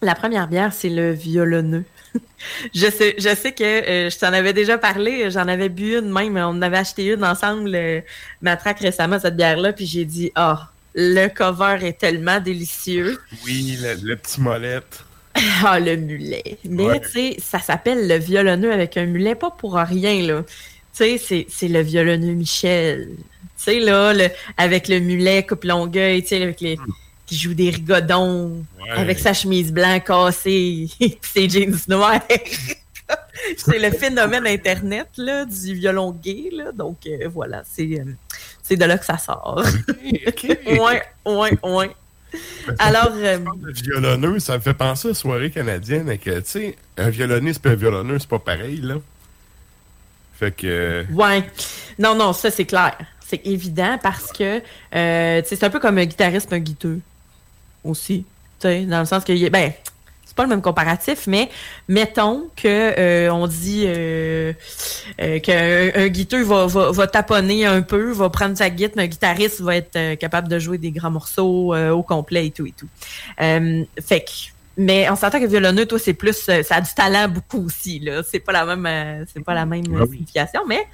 La 0.01 0.15
première 0.15 0.49
bière, 0.49 0.73
c'est 0.73 0.89
le 0.89 1.13
violonneux. 1.13 1.85
je 2.75 2.91
sais, 2.91 3.15
je 3.19 3.35
sais 3.35 3.53
que 3.53 3.63
euh, 3.65 4.09
je 4.11 4.19
t'en 4.19 4.33
avais 4.33 4.55
déjà 4.55 4.79
parlé, 4.79 5.31
j'en 5.31 5.47
avais 5.47 5.69
bu 5.69 5.99
une 5.99 6.11
même, 6.11 6.37
on 6.39 6.57
en 6.57 6.63
avait 6.63 6.79
acheté 6.79 7.05
une 7.13 7.25
ensemble, 7.25 7.79
Matraque 8.41 8.81
récemment, 8.81 9.19
cette 9.21 9.37
bière-là, 9.37 9.73
puis 9.75 9.85
j'ai 9.87 10.07
dit, 10.07 10.33
ah, 10.35 10.71
le 10.95 11.29
cover 11.29 11.77
est 11.83 11.99
tellement 11.99 12.41
délicieux. 12.41 13.21
Oui, 13.45 13.79
le, 13.83 13.95
le 14.03 14.17
petit 14.17 14.41
molette. 14.41 15.05
Ah, 15.65 15.79
le 15.79 15.97
mulet. 15.97 16.59
Mais 16.65 16.85
Ouais. 16.85 17.01
tu 17.01 17.09
sais, 17.11 17.37
ça 17.39 17.61
s'appelle 17.61 18.09
le 18.09 18.17
violonneux 18.17 18.73
avec 18.73 18.97
un 18.97 19.07
mulet, 19.07 19.35
pas 19.35 19.51
pour 19.51 19.75
rien, 19.75 20.23
là. 20.23 20.43
Tu 21.01 21.07
sais, 21.07 21.19
c'est- 21.19 21.47
c'est 21.49 21.69
le 21.69 21.81
violonneux 21.81 22.35
Michel. 22.35 23.09
Tu 23.17 23.17
sais, 23.57 23.81
là, 23.81 24.13
le- 24.13 24.29
avec 24.59 24.87
le 24.89 25.01
mulet 25.01 25.47
coupe 25.47 25.65
longueuil, 25.65 26.21
tu 26.23 26.29
sais, 26.29 26.43
avec 26.43 26.61
les... 26.61 26.79
qui 27.27 27.37
joue 27.39 27.55
des 27.55 27.71
rigodons, 27.71 28.63
Ouais. 28.83 28.91
avec 28.91 29.19
sa 29.19 29.33
chemise 29.33 29.73
blanche 29.73 30.03
cassée, 30.05 30.89
et 31.01 31.19
ses 31.23 31.49
jeans 31.49 31.75
noirs. 31.89 32.21
c'est 33.57 33.79
le 33.79 33.91
phénomène 33.93 34.47
Internet, 34.47 35.09
là, 35.17 35.45
du 35.47 35.75
violon 35.75 36.11
gay, 36.13 36.51
là. 36.53 36.73
Donc, 36.73 36.99
euh, 37.07 37.29
voilà, 37.33 37.63
c'est 37.71 38.01
euh, 38.01 38.05
c'est 38.63 38.77
de 38.77 38.85
là 38.85 38.99
que 38.99 39.05
ça 39.07 39.17
sort. 39.19 39.63
OK. 40.27 40.45
ouais, 40.67 41.03
ouais, 41.25 41.59
ouais. 41.63 41.91
Alors, 42.79 43.11
euh, 43.15 43.39
Le 43.63 43.73
violonneux, 43.73 44.39
ça 44.39 44.57
me 44.59 44.61
fait 44.63 44.75
penser 44.75 45.09
à 45.09 45.11
la 45.13 45.15
soirée 45.15 45.51
canadienne 45.51 46.09
avec, 46.09 46.27
euh, 46.29 46.41
tu 46.41 46.51
sais, 46.51 46.77
un 46.99 47.09
violoniste 47.11 47.65
et 47.65 47.71
un 47.71 47.75
violonneux, 47.75 48.19
c'est 48.19 48.29
pas 48.29 48.39
pareil, 48.39 48.81
là. 48.83 48.97
Fait 50.41 50.53
que. 50.53 50.67
euh, 50.67 51.05
Ouais. 51.13 51.45
Non, 51.99 52.15
non, 52.15 52.33
ça, 52.33 52.51
c'est 52.51 52.65
clair. 52.65 52.97
C'est 53.21 53.47
évident 53.47 53.99
parce 54.03 54.33
que 54.33 54.63
euh, 54.97 55.43
c'est 55.45 55.63
un 55.63 55.69
peu 55.71 55.79
comme 55.79 55.99
un 55.99 56.07
guitariste 56.07 56.51
un 56.53 56.59
guiteux 56.59 57.01
aussi. 57.85 58.25
Dans 58.63 59.01
le 59.01 59.05
sens 59.05 59.23
que, 59.25 59.49
ben, 59.51 59.73
c'est 60.25 60.35
pas 60.35 60.45
le 60.45 60.49
même 60.49 60.63
comparatif, 60.63 61.27
mais 61.27 61.51
mettons 61.89 62.49
que 62.57 62.67
euh, 62.67 63.31
on 63.33 63.47
dit 63.47 63.87
qu'un 65.43 65.91
un 65.95 66.09
guiteux 66.09 66.43
va, 66.43 66.67
va, 66.67 67.07
taponner 67.07 67.67
un 67.67 67.83
peu, 67.83 68.11
va 68.13 68.31
prendre 68.31 68.57
sa 68.57 68.71
guitare, 68.71 68.95
mais 68.97 69.03
un 69.05 69.07
guitariste 69.09 69.61
va 69.61 69.77
être 69.77 70.15
capable 70.15 70.49
de 70.49 70.59
jouer 70.59 70.79
des 70.79 70.91
grands 70.91 71.11
morceaux 71.11 71.75
au 71.75 72.03
complet 72.03 72.47
et 72.47 72.51
tout 72.51 72.67
et 72.67 72.73
tout. 72.73 72.89
Fait 73.39 74.21
que 74.21 74.31
mais 74.81 75.09
on 75.11 75.17
s'entend 75.17 75.39
que 75.41 75.47
violonneux, 75.47 75.87
toi, 75.87 75.99
c'est 75.99 76.15
plus, 76.15 76.49
euh, 76.49 76.63
ça 76.63 76.77
a 76.77 76.81
du 76.81 76.93
talent 76.95 77.29
beaucoup 77.29 77.65
aussi, 77.67 78.01
là. 78.01 78.23
C'est 78.29 78.41
pas 78.41 78.53
la 78.53 78.65
même, 78.65 78.87
euh, 78.87 79.25
c'est 79.33 79.45
pas 79.45 79.55
la 79.55 79.67
même 79.67 79.85
euh, 79.95 80.01
Ah 80.03 80.07
signification, 80.07 80.63
mais 80.69 80.87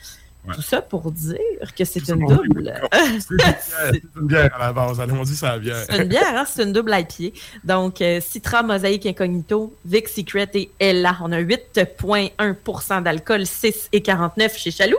Ouais. 0.48 0.54
tout 0.54 0.62
ça 0.62 0.80
pour 0.80 1.10
dire 1.10 1.74
que 1.76 1.84
c'est 1.84 2.08
une 2.08 2.24
double. 2.24 2.72
C'est 2.92 3.30
une 3.30 3.36
bière, 3.36 3.56
c'est 3.90 4.02
une 4.20 4.26
bière 4.28 4.54
à 4.54 4.58
la 4.66 4.72
base. 4.72 5.00
Allons, 5.00 5.18
on 5.18 5.24
dit 5.24 5.34
c'est 5.34 5.44
la 5.44 5.58
bière. 5.58 5.84
C'est 5.90 5.96
une 5.96 6.04
bière, 6.04 6.22
hein, 6.36 6.44
c'est 6.46 6.62
une 6.62 6.72
double 6.72 6.94
IPA. 6.96 7.36
Donc, 7.64 8.00
euh, 8.00 8.20
Citra, 8.20 8.62
Mosaïque, 8.62 9.06
Incognito, 9.06 9.74
Vic 9.84 10.06
Secret 10.06 10.48
et 10.54 10.70
Ella. 10.78 11.16
On 11.20 11.32
a 11.32 11.40
8,1% 11.40 13.02
d'alcool, 13.02 13.44
6 13.44 13.88
et 13.92 14.00
49 14.02 14.56
chez 14.56 14.70
Chaloux. 14.70 14.96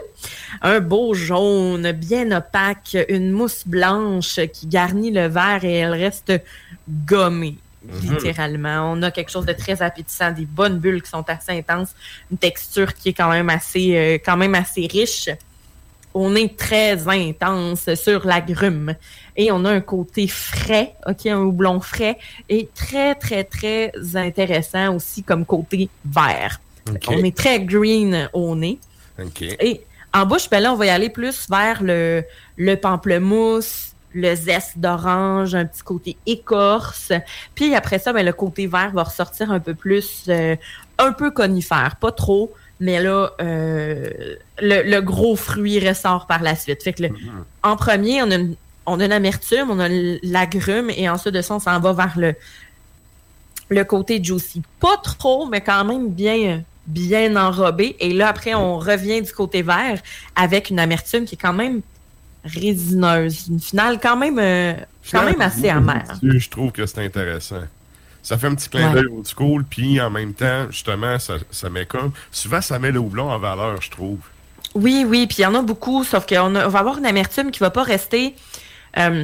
Un 0.62 0.82
beau 0.82 1.14
jaune, 1.14 1.94
bien 1.94 2.30
opaque, 2.36 2.98
une 3.08 3.32
mousse 3.32 3.64
blanche 3.66 4.42
qui 4.52 4.68
garnit 4.68 5.12
le 5.12 5.28
verre 5.28 5.64
et 5.64 5.76
elle 5.76 5.94
reste 5.94 6.34
gommée. 6.90 7.56
Littéralement. 8.04 8.92
On 8.94 9.02
a 9.02 9.12
quelque 9.12 9.32
chose 9.32 9.46
de 9.46 9.54
très 9.54 9.82
appétissant, 9.82 10.32
des 10.32 10.46
bonnes 10.46 10.78
bulles 10.78 11.02
qui 11.02 11.10
sont 11.10 11.24
assez 11.28 11.52
intenses, 11.52 11.90
une 12.32 12.38
texture 12.38 12.94
qui 12.94 13.10
est 13.10 13.14
quand 13.14 13.30
même 13.30 13.50
assez, 13.50 13.96
euh, 13.96 14.18
quand 14.24 14.38
même 14.38 14.56
assez 14.56 14.88
riche. 14.92 15.30
On 16.14 16.36
est 16.36 16.58
très 16.58 17.08
intense 17.08 17.94
sur 17.96 18.26
l'agrume 18.26 18.96
et 19.36 19.52
on 19.52 19.64
a 19.66 19.72
un 19.72 19.82
côté 19.82 20.28
frais, 20.28 20.96
ok, 21.06 21.28
un 21.28 21.38
houblon 21.38 21.80
frais 21.80 22.18
et 22.50 22.70
très 22.74 23.14
très 23.14 23.44
très 23.44 23.92
intéressant 24.16 24.96
aussi 24.96 25.22
comme 25.22 25.46
côté 25.46 25.90
vert. 26.04 26.60
On 27.08 27.24
est 27.24 27.36
très 27.36 27.60
green 27.60 28.30
au 28.34 28.56
nez 28.56 28.80
et 29.60 29.82
en 30.14 30.26
bouche, 30.26 30.50
ben 30.50 30.60
là 30.60 30.74
on 30.74 30.76
va 30.76 30.88
y 30.88 30.90
aller 30.90 31.10
plus 31.10 31.48
vers 31.50 31.84
le 31.84 32.24
le 32.56 32.76
pamplemousse, 32.76 33.94
le 34.18 34.34
zeste 34.36 34.80
d'orange, 34.80 35.54
un 35.54 35.66
petit 35.66 35.84
côté 35.84 36.18
écorce. 36.26 37.12
Puis 37.56 37.76
après 37.76 38.00
ça, 38.00 38.12
ben 38.14 38.26
le 38.26 38.34
côté 38.34 38.66
vert 38.66 38.92
va 38.94 39.04
ressortir 39.04 39.52
un 39.52 39.60
peu 39.60 39.76
plus, 39.76 40.24
euh, 40.28 40.56
un 40.98 41.12
peu 41.14 41.30
conifère, 41.32 41.98
pas 42.02 42.12
trop. 42.12 42.52
Mais 42.80 43.02
là, 43.02 43.32
euh, 43.42 44.10
le, 44.60 44.82
le 44.84 45.00
gros 45.02 45.36
fruit 45.36 45.80
ressort 45.88 46.26
par 46.26 46.42
la 46.42 46.56
suite. 46.56 46.82
Fait 46.84 46.94
que 46.94 47.04
le- 47.04 47.10
en 47.64 47.76
premier, 47.76 48.22
on 48.24 48.32
a, 48.32 48.36
une, 48.36 48.56
on 48.86 49.00
a 49.00 49.06
une 49.06 49.12
amertume, 49.12 49.70
on 49.70 49.80
a 49.80 49.88
l'agrume, 50.24 50.90
et 50.90 51.08
ensuite 51.10 51.34
de 51.36 51.42
ça, 51.42 51.56
on 51.56 51.60
s'en 51.60 51.80
va 51.80 51.94
vers 51.94 52.14
le, 52.18 52.34
le 53.70 53.84
côté 53.84 54.24
juicy. 54.24 54.62
Pas 54.80 54.98
trop, 55.04 55.46
mais 55.48 55.62
quand 55.62 55.86
même 55.86 56.10
bien, 56.10 56.64
bien 56.88 57.36
enrobé. 57.36 57.96
Et 58.00 58.14
là, 58.14 58.30
après, 58.30 58.54
on 58.56 58.80
revient 58.80 59.22
du 59.22 59.32
côté 59.32 59.62
vert 59.62 60.00
avec 60.36 60.70
une 60.72 60.80
amertume 60.80 61.26
qui 61.26 61.36
est 61.36 61.42
quand 61.42 61.54
même 61.54 61.82
résineuse. 62.48 63.48
Une 63.50 63.60
finale 63.60 64.00
quand 64.02 64.18
même, 64.18 64.40
euh, 64.40 64.74
quand 65.12 65.24
même 65.24 65.42
assez 65.42 65.70
amère. 65.70 66.18
Je 66.22 66.50
trouve 66.50 66.72
que 66.72 66.86
c'est 66.86 67.04
intéressant. 67.06 67.62
Ça 68.24 68.38
fait 68.38 68.48
un 68.48 68.56
petit 68.56 68.68
clin 68.70 68.90
Ouais. 68.90 68.96
d'œil 69.02 69.08
old 69.08 69.28
school, 69.28 69.64
puis 69.64 70.02
en 70.02 70.10
même 70.10 70.34
temps, 70.34 70.66
justement, 70.70 71.18
ça, 71.20 71.36
ça 71.50 71.70
met 71.70 71.86
comme. 71.86 72.12
Souvent, 72.32 72.60
ça 72.62 72.78
met 72.80 72.92
le 72.92 73.00
houblon 73.00 73.30
en 73.30 73.40
valeur, 73.40 73.82
je 73.82 73.90
trouve. 73.90 74.20
Oui, 74.76 75.06
oui, 75.08 75.28
puis 75.28 75.38
il 75.40 75.42
y 75.44 75.46
en 75.46 75.56
a 75.56 75.62
beaucoup, 75.62 76.04
sauf 76.04 76.26
qu'on 76.28 76.54
on 76.56 76.68
va 76.68 76.80
avoir 76.80 76.98
une 76.98 77.06
amertume 77.06 77.52
qui 77.52 77.60
va 77.60 77.70
pas 77.70 77.84
rester 77.84 78.36
euh, 78.98 79.24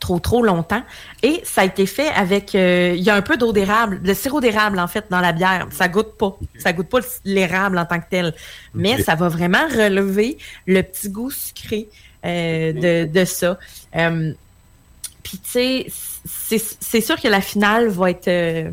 trop, 0.00 0.18
trop 0.18 0.42
longtemps. 0.42 0.82
Et 1.22 1.40
ça 1.44 1.60
a 1.60 1.64
été 1.64 1.86
fait 1.86 2.08
avec... 2.08 2.54
euh, 2.56 2.92
Il 2.96 3.02
y 3.02 3.08
a 3.10 3.14
un 3.14 3.22
peu 3.22 3.36
d'eau 3.36 3.52
d'érable, 3.52 4.02
de 4.02 4.12
sirop 4.14 4.40
d'érable, 4.40 4.78
en 4.80 4.88
fait, 4.88 5.06
dans 5.10 5.20
la 5.20 5.32
bière. 5.32 5.68
Ça 5.70 5.86
goûte 5.88 6.18
pas. 6.18 6.36
Ça 6.58 6.72
goûte 6.72 6.88
pas 6.88 6.98
l'érable 7.24 7.78
en 7.78 7.86
tant 7.86 8.00
que 8.00 8.08
tel. 8.10 8.34
Mais 8.74 9.00
ça 9.02 9.14
va 9.14 9.28
vraiment 9.28 9.66
relever 9.68 10.38
le 10.66 10.82
petit 10.82 11.08
goût 11.08 11.30
sucré 11.30 11.88
de, 12.24 13.04
de 13.06 13.24
ça. 13.24 13.58
Euh, 13.96 14.32
puis, 15.22 15.38
tu 15.38 15.50
sais, 15.50 16.58
c'est 16.80 17.00
sûr 17.00 17.20
que 17.20 17.28
la 17.28 17.40
finale 17.40 17.88
va 17.88 18.10
être... 18.10 18.28
euh, 18.28 18.70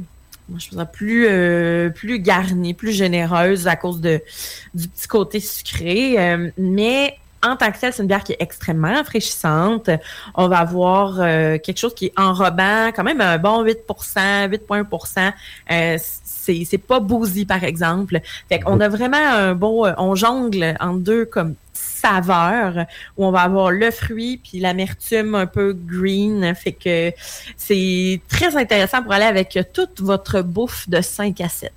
moi, 0.48 0.60
je 0.60 0.70
dirais 0.70 0.88
plus, 0.92 1.26
euh, 1.28 1.90
plus 1.90 2.20
garnie, 2.20 2.74
plus 2.74 2.92
généreuse 2.92 3.68
à 3.68 3.76
cause 3.76 4.00
de, 4.00 4.22
du 4.74 4.88
petit 4.88 5.08
côté 5.08 5.40
sucré. 5.40 6.16
euh, 6.20 6.50
mais 6.58 7.18
en 7.44 7.56
tant 7.56 7.72
que 7.72 7.80
tel, 7.80 7.94
c'est 7.94 8.02
une 8.02 8.08
bière 8.08 8.24
qui 8.24 8.34
est 8.34 8.42
extrêmement 8.42 8.94
rafraîchissante. 8.94 9.90
On 10.34 10.48
va 10.48 10.60
avoir 10.60 11.20
euh, 11.20 11.58
quelque 11.58 11.78
chose 11.78 11.94
qui 11.94 12.08
est 12.08 12.14
enrobant, 12.18 12.92
quand 12.96 13.04
même 13.04 13.22
un 13.22 13.38
bon 13.38 13.64
8% 13.64 14.50
8,1 14.50 15.34
euh, 15.72 15.98
c'est 16.00 16.78
pas 16.78 17.00
bousy, 17.00 17.46
par 17.46 17.64
exemple. 17.64 18.20
Fait 18.50 18.60
qu'on 18.60 18.80
a 18.80 18.88
vraiment 18.88 19.18
un 19.18 19.56
beau... 19.56 19.86
euh, 19.86 19.94
On 19.98 20.16
jongle 20.16 20.76
en 20.80 20.94
deux 20.94 21.26
comme 21.26 21.56
saveurs 21.76 22.86
où 23.18 23.26
on 23.26 23.32
va 23.32 23.42
avoir 23.42 23.72
le 23.72 23.92
fruit 23.92 24.38
puis 24.38 24.60
l'amertume 24.60 25.36
un 25.36 25.46
peu 25.48 25.74
green. 25.74 26.54
Fait 26.56 26.72
que 26.72 27.12
c'est 27.58 28.22
très 28.30 28.56
intéressant 28.56 29.02
pour 29.04 29.12
aller 29.14 29.26
avec 29.26 29.58
toute 29.74 30.02
votre 30.02 30.42
bouffe 30.42 30.88
de 30.90 31.02
5 31.02 31.42
à 31.42 31.50
7 31.50 31.72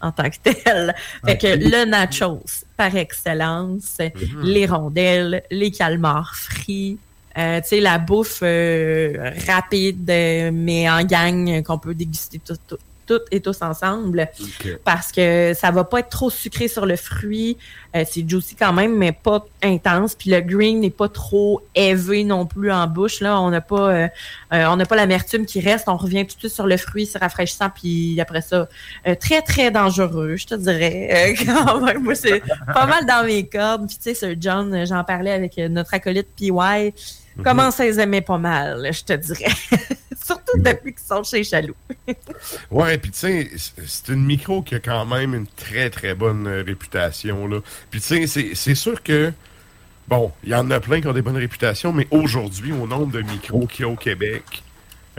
en 0.00 0.12
tant 0.12 0.28
que 0.28 0.36
tel. 0.42 0.94
Fait 1.24 1.38
que 1.38 1.46
le 1.46 1.84
nachos 1.86 2.42
par 2.76 2.94
excellence, 2.96 3.98
les 4.42 4.66
rondelles, 4.66 5.42
les 5.50 5.70
calmars 5.70 6.34
frits, 6.34 6.98
Euh, 7.38 7.62
tu 7.62 7.68
sais, 7.68 7.80
la 7.80 7.96
bouffe 7.96 8.40
euh, 8.42 9.30
rapide, 9.46 10.10
euh, 10.10 10.50
mais 10.52 10.90
en 10.90 11.02
gang, 11.02 11.62
qu'on 11.62 11.78
peut 11.78 11.94
déguster 11.94 12.38
tout, 12.38 12.58
tout- 12.68 12.76
toutes 13.06 13.26
et 13.30 13.40
tous 13.40 13.62
ensemble. 13.62 14.28
Parce 14.84 15.12
que 15.12 15.52
ça 15.54 15.70
va 15.70 15.84
pas 15.84 16.00
être 16.00 16.08
trop 16.08 16.30
sucré 16.30 16.68
sur 16.68 16.86
le 16.86 16.96
fruit. 16.96 17.56
Euh, 17.94 18.04
c'est 18.08 18.28
juicy 18.28 18.54
quand 18.54 18.72
même, 18.72 18.96
mais 18.96 19.12
pas 19.12 19.44
intense. 19.62 20.14
Puis 20.14 20.30
le 20.30 20.40
green 20.40 20.80
n'est 20.80 20.90
pas 20.90 21.08
trop 21.08 21.60
élevé 21.74 22.24
non 22.24 22.46
plus 22.46 22.72
en 22.72 22.86
bouche. 22.86 23.20
Là, 23.20 23.40
on 23.40 23.50
n'a 23.50 23.60
pas, 23.60 23.90
euh, 23.90 24.08
euh, 24.52 24.64
on 24.66 24.76
n'a 24.76 24.86
pas 24.86 24.96
l'amertume 24.96 25.46
qui 25.46 25.60
reste. 25.60 25.88
On 25.88 25.96
revient 25.96 26.26
tout 26.26 26.34
de 26.34 26.40
suite 26.40 26.54
sur 26.54 26.66
le 26.66 26.76
fruit, 26.76 27.06
c'est 27.06 27.18
rafraîchissant. 27.18 27.70
Puis 27.74 28.20
après 28.20 28.40
ça, 28.40 28.68
très 29.20 29.42
très 29.42 29.70
dangereux, 29.70 30.36
je 30.36 30.46
te 30.46 30.54
dirais. 30.54 31.34
Quand 31.46 31.80
même, 31.80 32.02
moi 32.02 32.14
c'est 32.14 32.42
pas 32.72 32.86
mal 32.86 33.04
dans 33.06 33.26
mes 33.26 33.46
cordes. 33.46 33.86
Puis 33.86 33.96
tu 33.96 34.02
sais, 34.02 34.14
Sir 34.14 34.36
John, 34.38 34.84
j'en 34.86 35.04
parlais 35.04 35.32
avec 35.32 35.56
notre 35.58 35.94
acolyte 35.94 36.28
PY. 36.36 36.50
Commence 37.42 37.80
à 37.80 37.84
les 37.84 37.98
aimer 38.00 38.20
pas 38.20 38.38
mal, 38.38 38.88
je 38.92 39.04
te 39.04 39.12
dirais. 39.14 39.46
Surtout 40.24 40.58
depuis 40.58 40.92
qu'ils 40.94 41.04
sont 41.06 41.22
chez 41.24 41.42
Chaloux. 41.44 41.74
Ouais, 42.70 42.98
puis 42.98 43.10
tu 43.10 43.18
sais, 43.18 43.50
c'est 43.86 44.08
une 44.08 44.24
micro 44.24 44.62
qui 44.62 44.74
a 44.74 44.80
quand 44.80 45.04
même 45.06 45.34
une 45.34 45.46
très 45.46 45.90
très 45.90 46.14
bonne 46.14 46.46
euh, 46.46 46.62
réputation. 46.66 47.46
Là. 47.46 47.60
Puis 47.90 48.00
tu 48.00 48.26
sais, 48.26 48.54
c'est- 48.54 48.74
sûr 48.74 49.02
que, 49.02 49.32
bon, 50.08 50.32
il 50.42 50.50
y 50.50 50.54
en 50.54 50.70
a 50.70 50.80
plein 50.80 51.00
qui 51.00 51.06
ont 51.06 51.12
des 51.12 51.22
bonnes 51.22 51.36
réputations, 51.36 51.92
mais 51.92 52.08
aujourd'hui, 52.10 52.72
au 52.72 52.86
nombre 52.86 53.12
de 53.12 53.22
micros 53.22 53.66
qu'il 53.66 53.84
y 53.84 53.88
a 53.88 53.92
au 53.92 53.96
Québec, 53.96 54.62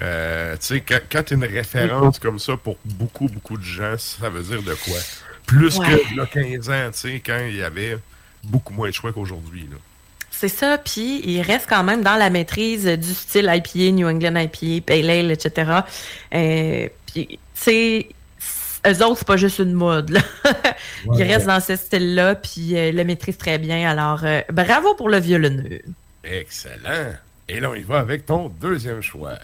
euh, 0.01 0.53
tu 0.57 0.65
sais, 0.67 0.81
quand, 0.81 0.99
quand 1.11 1.23
tu 1.23 1.35
une 1.35 1.45
référence 1.45 2.19
comme 2.19 2.39
ça 2.39 2.57
pour 2.57 2.77
beaucoup, 2.83 3.27
beaucoup 3.27 3.57
de 3.57 3.63
gens, 3.63 3.95
ça 3.97 4.29
veut 4.29 4.43
dire 4.43 4.61
de 4.63 4.73
quoi? 4.73 4.97
Plus 5.45 5.77
Ouais. 5.77 5.87
que 5.87 6.01
il 6.11 6.17
y 6.17 6.19
a 6.19 6.25
15 6.25 6.69
ans, 6.69 6.91
tu 6.91 6.99
sais, 6.99 7.21
quand 7.25 7.39
il 7.47 7.55
y 7.55 7.63
avait 7.63 7.97
beaucoup 8.43 8.73
moins 8.73 8.89
de 8.89 8.93
choix 8.93 9.13
qu'aujourd'hui. 9.13 9.69
C'est 10.35 10.49
ça, 10.49 10.77
puis 10.77 11.21
il 11.23 11.41
reste 11.41 11.67
quand 11.69 11.83
même 11.83 12.03
dans 12.03 12.15
la 12.15 12.29
maîtrise 12.29 12.85
du 12.85 13.13
style 13.13 13.49
IPA, 13.53 13.91
New 13.91 14.07
England 14.07 14.35
IPA, 14.35 14.83
Pale 14.85 15.09
Ale, 15.09 15.31
etc. 15.31 15.71
Euh, 16.33 16.89
puis, 17.05 17.27
tu 17.27 17.37
sais, 17.53 18.09
eux 18.85 19.05
autres, 19.05 19.19
c'est 19.19 19.27
pas 19.27 19.37
juste 19.37 19.59
une 19.59 19.73
mode, 19.73 20.09
là. 20.09 20.21
Ils 21.13 21.23
restent 21.23 21.45
dans 21.45 21.59
ce 21.59 21.75
style-là, 21.75 22.35
puis 22.35 22.75
euh, 22.75 22.91
le 22.91 23.03
maîtrisent 23.03 23.37
très 23.37 23.59
bien. 23.59 23.89
Alors, 23.89 24.21
euh, 24.23 24.41
bravo 24.51 24.95
pour 24.95 25.07
le 25.07 25.19
violonneux. 25.19 25.81
Excellent. 26.23 27.13
Et 27.47 27.59
là, 27.59 27.69
on 27.69 27.75
y 27.75 27.83
va 27.83 27.99
avec 27.99 28.25
ton 28.25 28.49
deuxième 28.49 29.01
choix. 29.01 29.37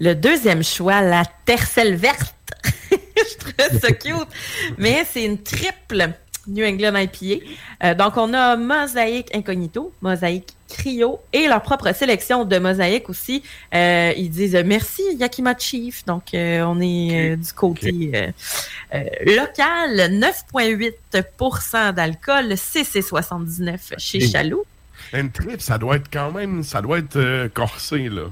Le 0.00 0.14
deuxième 0.14 0.62
choix, 0.62 1.00
la 1.00 1.24
tercelle 1.44 1.96
verte. 1.96 2.36
Je 2.92 3.36
trouve 3.38 3.80
ça 3.80 3.90
cute. 3.92 4.28
Mais 4.76 5.04
c'est 5.10 5.24
une 5.24 5.42
triple 5.42 6.12
New 6.48 6.64
England 6.64 6.96
IPA. 6.96 7.44
Euh, 7.84 7.94
donc, 7.94 8.16
on 8.16 8.32
a 8.34 8.56
Mosaïque 8.56 9.28
Incognito, 9.34 9.92
Mosaïque 10.02 10.48
Cryo 10.68 11.20
et 11.32 11.46
leur 11.46 11.62
propre 11.62 11.94
sélection 11.94 12.44
de 12.44 12.58
Mosaïque 12.58 13.08
aussi. 13.08 13.42
Euh, 13.74 14.12
ils 14.16 14.30
disent 14.30 14.54
euh, 14.56 14.62
merci 14.66 15.02
Yakima 15.18 15.56
Chief. 15.58 16.04
Donc, 16.06 16.34
euh, 16.34 16.62
on 16.62 16.80
est 16.80 17.36
du 17.36 17.52
côté 17.52 18.12
local. 18.92 20.10
9,8% 20.10 21.92
d'alcool, 21.94 22.52
CC79 22.56 23.94
chez 23.98 24.18
Et- 24.18 24.28
Chaloux. 24.28 24.64
Une 25.12 25.30
trip, 25.30 25.60
ça 25.60 25.78
doit 25.78 25.96
être 25.96 26.08
quand 26.12 26.32
même, 26.32 26.62
ça 26.62 26.82
doit 26.82 26.98
être 26.98 27.48
corsé, 27.54 28.08
là. 28.08 28.24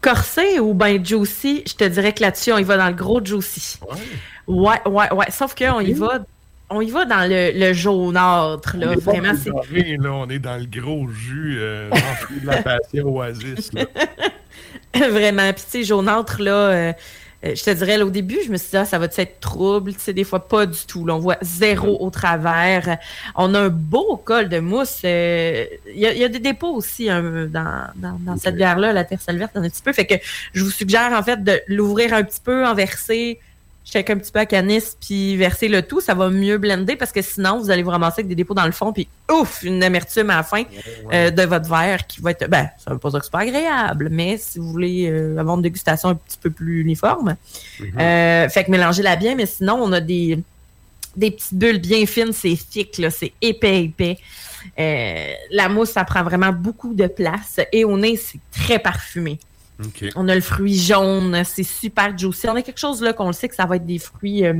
Corsé 0.00 0.58
ou 0.60 0.72
ben 0.74 1.04
juicy, 1.04 1.62
je 1.66 1.74
te 1.74 1.84
dirais 1.84 2.12
que 2.12 2.22
là-dessus, 2.22 2.52
on 2.52 2.58
y 2.58 2.62
va 2.64 2.76
dans 2.76 2.88
le 2.88 2.94
gros 2.94 3.24
juicy. 3.24 3.78
Ouais, 4.46 4.80
ouais, 4.86 5.12
ouais. 5.12 5.30
Sauf 5.30 5.54
qu'on 5.54 5.80
y 5.80 5.92
va, 5.92 6.20
on 6.70 6.80
y 6.80 6.90
va 6.90 7.04
dans 7.04 7.28
le, 7.28 7.52
le 7.58 7.72
jaunâtre, 7.72 8.76
là. 8.76 8.92
on 8.96 8.98
Vraiment, 8.98 9.28
dans 9.28 9.32
le 9.32 9.38
c'est. 9.38 9.96
là, 9.98 10.12
on 10.12 10.28
est 10.28 10.38
dans 10.38 10.56
le 10.58 10.66
gros 10.66 11.08
jus 11.08 11.56
euh, 11.58 11.90
de 12.42 12.46
la 12.46 12.62
passion 12.62 13.06
oasis. 13.14 13.72
Là. 13.72 13.84
Vraiment. 15.10 15.52
Puis, 15.52 15.64
tu 15.64 15.70
sais, 15.70 15.84
jaunâtre, 15.84 16.40
là, 16.42 16.52
euh, 16.54 16.92
euh, 17.44 17.54
je 17.54 17.62
te 17.62 17.70
dirais, 17.70 17.98
là, 17.98 18.06
au 18.06 18.10
début, 18.10 18.38
je 18.44 18.50
me 18.50 18.56
suis 18.56 18.70
dit, 18.70 18.76
ah, 18.78 18.84
ça 18.86 18.98
va 18.98 19.04
être 19.14 19.40
trouble. 19.40 19.92
Tu 19.94 20.00
sais, 20.00 20.12
des 20.14 20.24
fois, 20.24 20.48
pas 20.48 20.64
du 20.66 20.78
tout. 20.88 21.04
Là, 21.04 21.14
on 21.14 21.18
voit 21.18 21.36
zéro 21.42 21.98
au 22.00 22.10
travers. 22.10 22.98
On 23.34 23.54
a 23.54 23.60
un 23.60 23.68
beau 23.68 24.16
col 24.16 24.48
de 24.48 24.58
mousse. 24.58 25.02
euh, 25.04 25.66
Il 25.94 26.00
y, 26.00 26.06
a, 26.06 26.12
il 26.14 26.18
y 26.18 26.24
a 26.24 26.28
des 26.28 26.38
dépôts 26.40 26.74
aussi 26.74 27.10
hein, 27.10 27.46
dans, 27.50 27.86
dans, 27.96 28.18
dans 28.20 28.36
cette 28.38 28.56
bière-là, 28.56 28.92
la 28.92 29.04
terre 29.04 29.18
verte, 29.28 29.56
un 29.56 29.62
petit 29.68 29.82
peu. 29.82 29.92
Fait 29.92 30.06
que 30.06 30.14
je 30.54 30.64
vous 30.64 30.70
suggère, 30.70 31.12
en 31.12 31.22
fait, 31.22 31.44
de 31.44 31.60
l'ouvrir 31.68 32.14
un 32.14 32.24
petit 32.24 32.40
peu, 32.42 32.66
en 32.66 32.74
verser. 32.74 33.38
Check 33.88 34.10
un 34.10 34.18
petit 34.18 34.32
peu 34.32 34.40
à 34.40 34.46
canis, 34.46 34.82
puis 35.00 35.36
verser 35.36 35.68
le 35.68 35.80
tout, 35.80 36.00
ça 36.00 36.12
va 36.14 36.28
mieux 36.28 36.58
blender 36.58 36.96
parce 36.96 37.12
que 37.12 37.22
sinon, 37.22 37.60
vous 37.60 37.70
allez 37.70 37.84
vous 37.84 37.90
ramasser 37.90 38.22
avec 38.22 38.28
des 38.28 38.34
dépôts 38.34 38.52
dans 38.52 38.66
le 38.66 38.72
fond, 38.72 38.92
puis 38.92 39.06
ouf, 39.30 39.62
une 39.62 39.80
amertume 39.82 40.28
à 40.30 40.36
la 40.36 40.42
fin 40.42 40.64
euh, 41.12 41.30
de 41.30 41.42
votre 41.42 41.70
verre 41.70 42.04
qui 42.06 42.20
va 42.20 42.32
être, 42.32 42.48
ben, 42.48 42.68
ça 42.84 42.92
veut 42.92 42.98
pas 42.98 43.10
dire 43.10 43.20
que 43.20 43.26
c'est 43.26 43.30
pas 43.32 43.42
agréable, 43.42 44.08
mais 44.10 44.38
si 44.38 44.58
vous 44.58 44.72
voulez 44.72 45.08
euh, 45.08 45.38
avoir 45.38 45.56
une 45.56 45.62
dégustation 45.62 46.08
un 46.08 46.14
petit 46.16 46.38
peu 46.40 46.50
plus 46.50 46.80
uniforme, 46.80 47.36
euh, 47.98 48.48
fait 48.48 48.64
que 48.64 48.72
mélangez-la 48.72 49.14
bien, 49.14 49.36
mais 49.36 49.46
sinon, 49.46 49.78
on 49.80 49.92
a 49.92 50.00
des, 50.00 50.40
des 51.16 51.30
petites 51.30 51.54
bulles 51.54 51.80
bien 51.80 52.06
fines, 52.06 52.32
c'est 52.32 52.58
thick, 52.68 52.98
là, 52.98 53.10
c'est 53.10 53.32
épais, 53.40 53.84
épais. 53.84 54.18
Euh, 54.78 55.32
la 55.50 55.68
mousse, 55.68 55.90
ça 55.90 56.04
prend 56.04 56.22
vraiment 56.22 56.52
beaucoup 56.52 56.94
de 56.94 57.06
place 57.06 57.60
et 57.72 57.84
au 57.84 57.96
nez, 57.96 58.16
c'est 58.16 58.40
très 58.50 58.78
parfumé. 58.78 59.38
On 60.14 60.28
a 60.28 60.34
le 60.34 60.40
fruit 60.40 60.76
jaune, 60.76 61.42
c'est 61.44 61.62
super 61.62 62.16
juicy. 62.16 62.48
On 62.48 62.56
a 62.56 62.62
quelque 62.62 62.78
chose 62.78 63.02
là 63.02 63.12
qu'on 63.12 63.26
le 63.26 63.32
sait 63.32 63.48
que 63.48 63.54
ça 63.54 63.66
va 63.66 63.76
être 63.76 63.86
des 63.86 63.98
fruits 63.98 64.44
euh, 64.44 64.54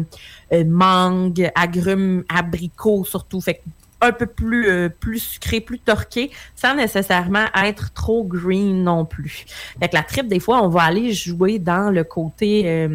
euh, 0.53 0.65
mangue, 0.67 1.51
agrumes, 1.55 2.25
abricots 2.29 3.05
surtout. 3.05 3.41
Fait 3.41 3.63
un 4.03 4.13
peu 4.13 4.27
plus 4.27 4.69
euh, 4.69 4.89
plus 4.91 5.21
sucré, 5.21 5.61
plus 5.61 5.79
torqué, 5.79 6.31
sans 6.55 6.75
nécessairement 6.75 7.47
être 7.55 7.95
trop 7.95 8.25
green 8.25 8.85
non 8.85 9.07
plus. 9.07 9.47
Fait 9.81 9.89
que 9.89 9.95
la 9.95 10.03
tripe, 10.03 10.29
des 10.29 10.41
fois, 10.41 10.63
on 10.63 10.69
va 10.69 10.83
aller 10.83 11.15
jouer 11.15 11.59
dans 11.59 11.91
le 11.91 12.05
côté 12.05 12.89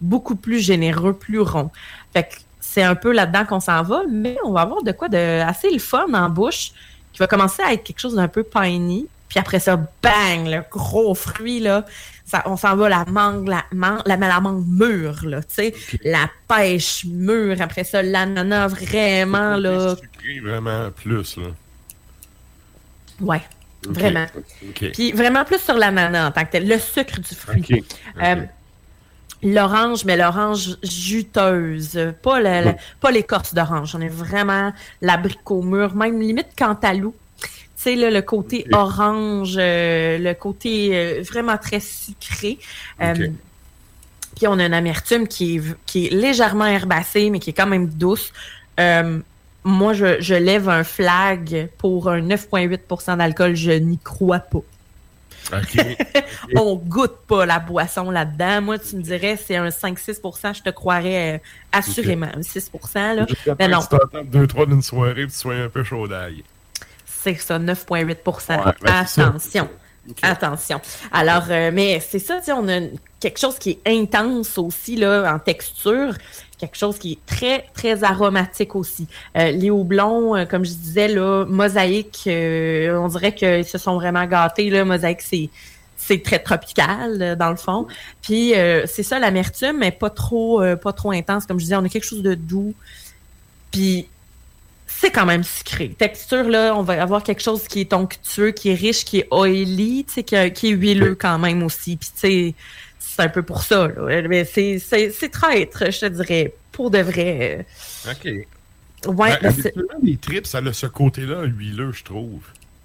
beaucoup 0.00 0.36
plus 0.36 0.60
généreux, 0.60 1.12
plus 1.12 1.40
rond. 1.40 1.70
Fait 2.14 2.22
que 2.22 2.36
c'est 2.58 2.82
un 2.82 2.94
peu 2.94 3.12
là-dedans 3.12 3.44
qu'on 3.44 3.60
s'en 3.60 3.82
va, 3.82 4.02
mais 4.10 4.38
on 4.44 4.52
va 4.52 4.62
avoir 4.62 4.82
de 4.82 4.92
quoi 4.92 5.10
de 5.10 5.42
assez 5.42 5.70
le 5.70 5.78
fun 5.78 6.06
en 6.14 6.30
bouche, 6.30 6.72
qui 7.12 7.18
va 7.18 7.26
commencer 7.26 7.62
à 7.62 7.74
être 7.74 7.82
quelque 7.82 8.00
chose 8.00 8.14
d'un 8.14 8.28
peu 8.28 8.42
piney. 8.42 9.06
Puis 9.30 9.38
après 9.38 9.60
ça, 9.60 9.76
bang, 9.76 10.44
le 10.46 10.62
gros 10.70 11.14
fruit, 11.14 11.60
là. 11.60 11.86
Ça, 12.26 12.42
on 12.46 12.56
s'en 12.56 12.76
va 12.76 12.88
la 12.90 13.04
mangue, 13.06 13.48
la, 13.48 13.64
man- 13.72 14.02
la, 14.04 14.16
la 14.16 14.40
mangue 14.40 14.66
mûre, 14.66 15.24
là, 15.24 15.40
tu 15.42 15.54
sais. 15.54 15.74
La 16.04 16.28
pêche 16.46 17.04
mûre. 17.06 17.60
Après 17.62 17.84
ça, 17.84 18.02
l'ananas 18.02 18.68
vraiment, 18.68 19.56
là. 19.56 19.96
Sucré, 19.96 20.40
vraiment 20.40 20.90
plus, 20.90 21.36
là. 21.38 21.44
Ouais, 23.20 23.42
vraiment. 23.86 24.26
Puis 24.92 25.12
vraiment 25.12 25.44
plus 25.44 25.58
sur 25.60 25.74
l'ananas 25.74 26.28
en 26.28 26.32
tant 26.32 26.44
que 26.44 26.50
tel. 26.52 26.68
Le 26.68 26.78
sucre 26.78 27.18
du 27.20 27.34
fruit. 27.34 27.62
Euh, 28.22 28.36
L'orange, 29.42 30.04
mais 30.04 30.18
l'orange 30.18 30.76
juteuse, 30.82 31.98
pas, 32.22 32.40
le- 32.40 32.64
le- 32.72 32.74
pas 33.00 33.10
l'écorce 33.10 33.54
d'orange. 33.54 33.94
On 33.94 34.00
est 34.02 34.08
vraiment 34.08 34.70
l'abricot 35.00 35.62
mûr, 35.62 35.94
même 35.94 36.20
limite 36.20 36.48
cantalou. 36.58 37.14
Tu 37.82 37.96
sais, 37.96 38.10
le 38.10 38.20
côté 38.20 38.66
orange, 38.72 39.56
euh, 39.58 40.18
le 40.18 40.34
côté 40.34 40.90
euh, 40.92 41.22
vraiment 41.22 41.56
très 41.56 41.80
sucré. 41.80 42.58
Euh. 43.00 43.14
Puis 44.36 44.46
on 44.46 44.58
a 44.58 44.66
une 44.66 44.74
amertume 44.74 45.26
qui 45.26 45.56
est, 45.56 45.62
qui 45.86 46.06
est 46.06 46.10
légèrement 46.10 46.66
herbacée, 46.66 47.30
mais 47.30 47.38
qui 47.38 47.50
est 47.50 47.54
quand 47.54 47.66
même 47.66 47.88
douce. 47.88 48.32
Moi, 49.62 49.92
je, 49.92 50.20
je 50.20 50.34
lève 50.34 50.68
un 50.70 50.84
flag 50.84 51.68
pour 51.76 52.08
un 52.08 52.20
9,8% 52.22 53.18
d'alcool. 53.18 53.54
Je 53.54 53.72
n'y 53.72 53.98
crois 53.98 54.40
pas. 54.40 54.62
OK. 55.52 55.98
On 56.56 56.76
goûte 56.76 57.16
pas 57.26 57.46
la 57.46 57.58
boisson 57.58 58.10
là-dedans. 58.10 58.62
Moi, 58.62 58.78
tu 58.78 58.96
me 58.96 59.02
dirais, 59.02 59.36
c'est 59.36 59.56
un 59.56 59.68
5-6% 59.68 60.56
je 60.56 60.62
te 60.62 60.70
croirais 60.70 61.34
euh, 61.34 61.38
assurément. 61.72 62.28
Un 62.34 62.42
6 62.42 62.70
là. 62.94 63.26
Mais 63.58 63.68
non, 63.68 63.80
que 63.80 63.82
tu 63.82 63.88
t'entends 63.98 64.24
deux, 64.24 64.46
trois 64.46 64.66
d'une 64.66 64.82
soirée 64.82 65.26
tu 65.26 65.34
sois 65.34 65.54
un 65.54 65.68
peu 65.68 65.84
chaud 65.84 66.06
d'ail. 66.08 66.42
C'est 67.22 67.34
ça, 67.36 67.58
9,8 67.58 68.06
Ouais, 68.06 68.72
ben. 68.82 68.92
Attention. 68.92 69.68
Attention. 70.22 70.80
Alors, 71.12 71.44
euh, 71.50 71.70
mais 71.72 72.00
c'est 72.00 72.18
ça, 72.18 72.40
on 72.56 72.68
a 72.68 72.80
quelque 73.20 73.38
chose 73.38 73.58
qui 73.58 73.70
est 73.70 73.80
intense 73.86 74.58
aussi, 74.58 74.96
là, 74.96 75.32
en 75.32 75.38
texture. 75.38 76.14
Quelque 76.58 76.76
chose 76.76 76.98
qui 76.98 77.12
est 77.12 77.26
très, 77.26 77.66
très 77.74 78.02
aromatique 78.02 78.74
aussi. 78.74 79.06
Euh, 79.36 79.50
les 79.50 79.70
houblons, 79.70 80.36
euh, 80.36 80.44
comme 80.46 80.64
je 80.64 80.72
disais, 80.72 81.08
là, 81.08 81.44
mosaïque, 81.46 82.24
euh, 82.26 82.98
on 82.98 83.08
dirait 83.08 83.34
qu'ils 83.34 83.64
se 83.64 83.78
sont 83.78 83.94
vraiment 83.94 84.26
gâtés, 84.26 84.70
là. 84.70 84.84
Mosaïque, 84.84 85.22
c'est 85.22 85.50
c'est 85.96 86.22
très 86.22 86.38
tropical 86.38 87.36
dans 87.38 87.50
le 87.50 87.56
fond. 87.56 87.86
Puis 88.22 88.54
c'est 88.86 89.02
ça 89.02 89.18
l'amertume, 89.18 89.76
mais 89.78 89.90
pas 89.90 90.08
trop 90.08 90.62
pas 90.82 90.94
trop 90.94 91.10
intense 91.10 91.44
comme 91.44 91.58
je 91.58 91.64
disais, 91.64 91.76
on 91.76 91.84
a 91.84 91.90
quelque 91.90 92.06
chose 92.06 92.22
de 92.22 92.34
doux. 92.34 92.72
Puis 93.70 94.08
c'est 94.98 95.10
quand 95.10 95.26
même 95.26 95.44
sucré. 95.44 95.88
Texture 95.96 96.44
là, 96.48 96.74
on 96.76 96.82
va 96.82 97.02
avoir 97.02 97.22
quelque 97.22 97.42
chose 97.42 97.66
qui 97.68 97.80
est 97.80 97.92
onctueux, 97.92 98.50
qui 98.50 98.70
est 98.70 98.74
riche, 98.74 99.04
qui 99.04 99.18
est 99.20 99.28
oily, 99.30 100.04
tu 100.06 100.14
sais 100.14 100.22
qui, 100.22 100.36
a- 100.36 100.50
qui 100.50 100.68
est 100.68 100.72
huileux 100.72 101.14
quand 101.14 101.38
même 101.38 101.62
aussi. 101.62 101.96
Puis 101.96 102.08
tu 102.14 102.20
sais 102.20 102.54
c'est 102.98 103.22
un 103.22 103.28
peu 103.28 103.42
pour 103.42 103.62
ça 103.62 103.88
là. 103.88 104.22
Mais 104.28 104.44
c'est 104.44 104.78
c'est 104.78 105.10
c'est 105.10 105.28
traître, 105.30 105.90
je 105.90 106.00
te 106.00 106.06
dirais 106.06 106.52
pour 106.72 106.90
de 106.90 106.98
vrai. 106.98 107.66
OK. 108.10 108.24
Ouais, 108.24 108.46
Ben, 109.06 109.38
ben, 109.42 109.52
c'est- 109.62 109.74
les 110.02 110.16
trips, 110.18 110.46
ça 110.46 110.58
a 110.58 110.72
ce 110.72 110.86
côté-là 110.86 111.44
huileux, 111.44 111.92
je 111.92 112.04
trouve. 112.04 112.42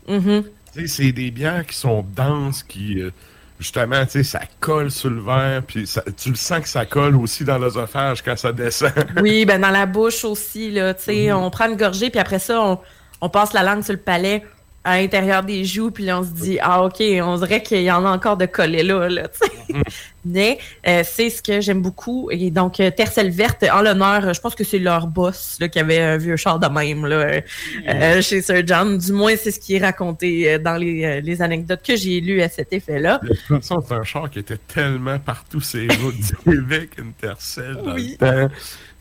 Mhm. 0.08 0.46
C'est 0.88 1.12
des 1.12 1.32
bières 1.32 1.66
qui 1.66 1.76
sont 1.78 2.06
denses, 2.16 2.64
qui 2.64 3.02
euh, 3.02 3.12
justement, 3.60 4.04
tu 4.06 4.12
sais, 4.12 4.24
ça 4.24 4.42
colle 4.60 4.92
sur 4.92 5.10
le 5.10 5.22
verre, 5.22 5.64
puis 5.66 5.88
ça, 5.88 6.04
tu 6.18 6.30
le 6.30 6.36
sens 6.36 6.62
que 6.62 6.70
ça 6.70 6.86
colle 6.86 7.16
aussi 7.16 7.44
dans 7.44 7.58
l'œsophage 7.58 8.22
quand 8.22 8.38
ça 8.38 8.52
descend. 8.52 8.92
oui, 9.22 9.46
ben 9.46 9.62
dans 9.62 9.72
la 9.72 9.86
bouche 9.86 10.26
aussi, 10.26 10.72
là, 10.72 10.94
tu 10.94 11.04
sais, 11.04 11.32
on 11.32 11.50
prend 11.50 11.70
une 11.70 11.78
gorgée, 11.78 12.10
puis 12.10 12.20
après 12.20 12.40
ça, 12.40 12.62
on, 12.62 12.80
on 13.22 13.30
passe 13.30 13.54
la 13.54 13.64
langue 13.64 13.84
sur 13.84 13.94
le 13.94 14.00
palais 14.00 14.44
à 14.86 14.98
l'intérieur 15.02 15.44
des 15.44 15.66
joues, 15.66 15.92
puis 15.92 16.06
là, 16.06 16.20
on 16.20 16.24
se 16.24 16.30
dit, 16.30 16.58
ah, 16.62 16.84
OK, 16.84 17.02
on 17.22 17.38
dirait 17.38 17.62
qu'il 17.64 17.82
y 17.82 17.92
en 17.92 18.06
a 18.06 18.10
encore 18.10 18.38
de 18.38 18.46
collés 18.46 18.84
là, 18.84 19.10
là, 19.10 19.28
tu 19.28 19.40
sais. 19.40 19.82
Mais 20.28 20.58
euh, 20.88 21.04
c'est 21.06 21.30
ce 21.30 21.40
que 21.42 21.62
j'aime 21.62 21.82
beaucoup. 21.84 22.30
Et 22.32 22.50
donc, 22.50 22.80
euh, 22.80 22.90
Tercel 22.90 23.30
Verte, 23.30 23.64
en 23.72 23.82
l'honneur, 23.82 24.34
je 24.34 24.42
pense 24.42 24.56
que 24.56 24.64
c'est 24.64 24.80
leur 24.80 25.06
boss 25.06 25.58
là, 25.60 25.68
qui 25.68 25.78
avait 25.80 26.00
un 26.00 26.18
vieux 26.18 26.36
char 26.36 26.58
de 26.60 26.68
même 26.68 27.06
là, 27.06 27.42
euh, 27.88 28.22
chez 28.24 28.42
Sir 28.42 28.64
John. 28.66 28.98
Du 28.98 29.12
moins, 29.12 29.36
c'est 29.36 29.52
ce 29.52 29.60
qui 29.60 29.76
est 29.76 29.80
raconté 29.86 30.58
dans 30.58 30.78
les, 30.78 31.22
les 31.22 31.42
anecdotes 31.44 31.82
que 31.86 31.96
j'ai 31.96 32.22
lues 32.22 32.42
à 32.42 32.50
cet 32.50 32.74
effet-là. 32.74 33.20
De 33.22 33.28
toute 33.30 33.40
façon, 33.62 33.84
c'est 33.88 33.94
un 33.94 34.04
char 34.04 34.30
qui 34.32 34.40
était 34.40 34.58
tellement 34.58 35.20
partout 35.20 35.62
ces 35.62 35.88
routes 36.02 36.18
du 36.18 36.36
Québec, 36.44 36.92
une 36.98 37.14
Tercel 37.14 37.76
dans 37.84 37.94
Oui. 37.94 38.18
le 38.20 38.48
temps. 38.48 38.54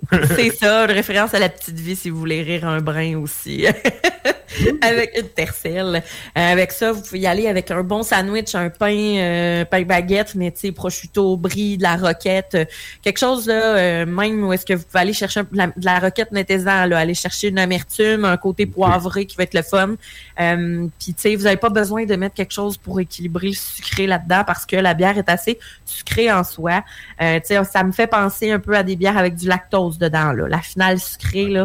c'est- 0.36 0.50
ça, 0.56 0.84
une 0.84 0.92
référence 0.92 1.34
à 1.34 1.38
la 1.38 1.48
petite 1.48 1.78
vie 1.78 1.96
si 1.96 2.10
vous 2.10 2.18
voulez 2.18 2.42
rire 2.42 2.66
un 2.66 2.80
brin 2.80 3.16
aussi. 3.18 3.66
avec 4.80 5.16
une 5.18 5.28
tercelle. 5.28 6.02
Euh, 6.36 6.52
avec 6.52 6.72
ça, 6.72 6.92
vous 6.92 7.02
pouvez 7.02 7.20
y 7.20 7.26
aller 7.26 7.46
avec 7.48 7.70
un 7.70 7.82
bon 7.82 8.02
sandwich, 8.02 8.54
un 8.54 8.70
pain, 8.70 8.94
euh, 8.96 9.64
pain 9.64 9.82
baguette, 9.82 10.34
mais 10.34 10.50
tu 10.50 10.60
sais, 10.60 10.72
prosciutto, 10.72 11.36
brie, 11.36 11.76
de 11.76 11.82
la 11.82 11.96
roquette, 11.96 12.54
euh, 12.54 12.64
quelque 13.02 13.18
chose 13.18 13.46
là, 13.46 13.76
euh, 13.76 14.06
même 14.06 14.42
où 14.44 14.52
est-ce 14.52 14.64
que 14.64 14.72
vous 14.74 14.84
pouvez 14.84 15.00
aller 15.00 15.12
chercher 15.12 15.40
un- 15.40 15.48
de 15.50 15.56
la, 15.56 15.66
de 15.68 15.84
la 15.84 15.98
roquette, 15.98 16.32
mettez-en, 16.32 16.86
là, 16.86 16.98
aller 16.98 17.14
chercher 17.14 17.48
une 17.48 17.58
amertume, 17.58 18.24
un 18.24 18.36
côté 18.36 18.66
poivré 18.66 19.26
qui 19.26 19.36
va 19.36 19.44
être 19.44 19.54
le 19.54 19.62
fun. 19.62 19.94
Euh, 20.40 20.86
Puis 20.98 21.14
tu 21.14 21.22
sais, 21.22 21.36
vous 21.36 21.44
n'avez 21.44 21.56
pas 21.56 21.70
besoin 21.70 22.04
de 22.04 22.16
mettre 22.16 22.34
quelque 22.34 22.52
chose 22.52 22.76
pour 22.76 23.00
équilibrer 23.00 23.48
le 23.48 23.54
sucré 23.54 24.06
là-dedans 24.06 24.42
parce 24.46 24.66
que 24.66 24.76
la 24.76 24.94
bière 24.94 25.18
est 25.18 25.28
assez 25.28 25.58
sucrée 25.84 26.30
en 26.32 26.44
soi. 26.44 26.84
Euh, 27.20 27.40
tu 27.40 27.54
sais, 27.54 27.64
ça 27.64 27.82
me 27.84 27.92
fait 27.92 28.06
penser 28.06 28.50
un 28.50 28.58
peu 28.58 28.76
à 28.76 28.82
des 28.82 28.96
bières 28.96 29.18
avec 29.18 29.34
du 29.34 29.46
lactose 29.46 29.98
dedans, 29.98 30.32
là. 30.32 30.48
La 30.48 30.60
finale 30.60 30.98
sucrée, 30.98 31.48
là. 31.48 31.64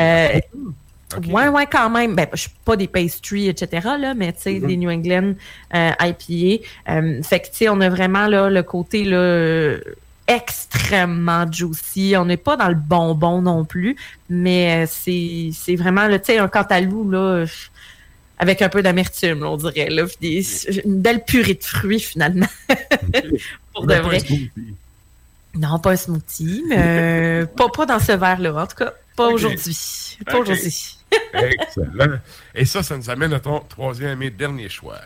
Euh, 0.00 0.40
Ouais, 1.28 1.48
ouais, 1.48 1.66
quand 1.70 1.90
même. 1.90 2.14
Ben, 2.14 2.26
je 2.32 2.42
suis 2.42 2.50
pas 2.64 2.76
des 2.76 2.88
pastries, 2.88 3.48
etc., 3.48 3.88
là, 3.98 4.14
mais 4.14 4.32
tu 4.32 4.42
sais, 4.42 4.60
des 4.60 4.76
New 4.76 4.90
England 4.90 5.34
euh, 5.74 5.90
IPA. 6.00 6.64
Euh, 6.88 7.22
fait 7.22 7.40
que, 7.40 7.46
tu 7.46 7.52
sais, 7.52 7.68
on 7.68 7.80
a 7.80 7.88
vraiment, 7.88 8.26
là, 8.26 8.50
le 8.50 8.62
côté, 8.62 9.04
là, 9.04 9.16
euh, 9.16 9.80
extrêmement 10.26 11.50
juicy. 11.50 12.14
On 12.16 12.24
n'est 12.24 12.36
pas 12.36 12.56
dans 12.56 12.68
le 12.68 12.74
bonbon 12.74 13.42
non 13.42 13.64
plus, 13.64 13.96
mais 14.28 14.86
c'est 14.86 15.76
vraiment, 15.76 16.08
tu 16.08 16.18
sais, 16.24 16.38
un 16.38 16.48
cantalou, 16.48 17.08
là, 17.10 17.44
avec 18.38 18.62
un 18.62 18.68
peu 18.68 18.82
d'amertume, 18.82 19.44
on 19.44 19.56
dirait, 19.56 19.88
là. 19.90 20.04
des- 20.20 20.80
une 20.84 21.00
belle 21.00 21.24
purée 21.24 21.54
de 21.54 21.64
fruits, 21.64 22.00
finalement. 22.00 22.48
Pour 23.74 23.86
de 23.86 23.94
un 23.94 24.00
vrai. 24.02 24.18
Non, 25.54 25.78
pas 25.78 25.92
un 25.92 25.96
smoothie, 25.96 26.64
mais 26.68 26.76
euh, 26.78 27.46
pas, 27.56 27.68
pas 27.68 27.86
dans 27.86 28.00
ce 28.00 28.12
verre-là. 28.12 28.62
En 28.62 28.66
tout 28.66 28.76
cas, 28.76 28.92
pas 29.16 29.28
aujourd'hui. 29.28 29.76
Pas 30.26 30.38
aujourd'hui. 30.38 30.98
Excellent. 31.32 32.18
Et 32.54 32.64
ça, 32.64 32.82
ça 32.82 32.96
nous 32.96 33.08
amène 33.08 33.32
à 33.32 33.40
ton 33.40 33.60
troisième 33.60 34.22
et 34.22 34.30
dernier 34.30 34.68
choix. 34.68 34.98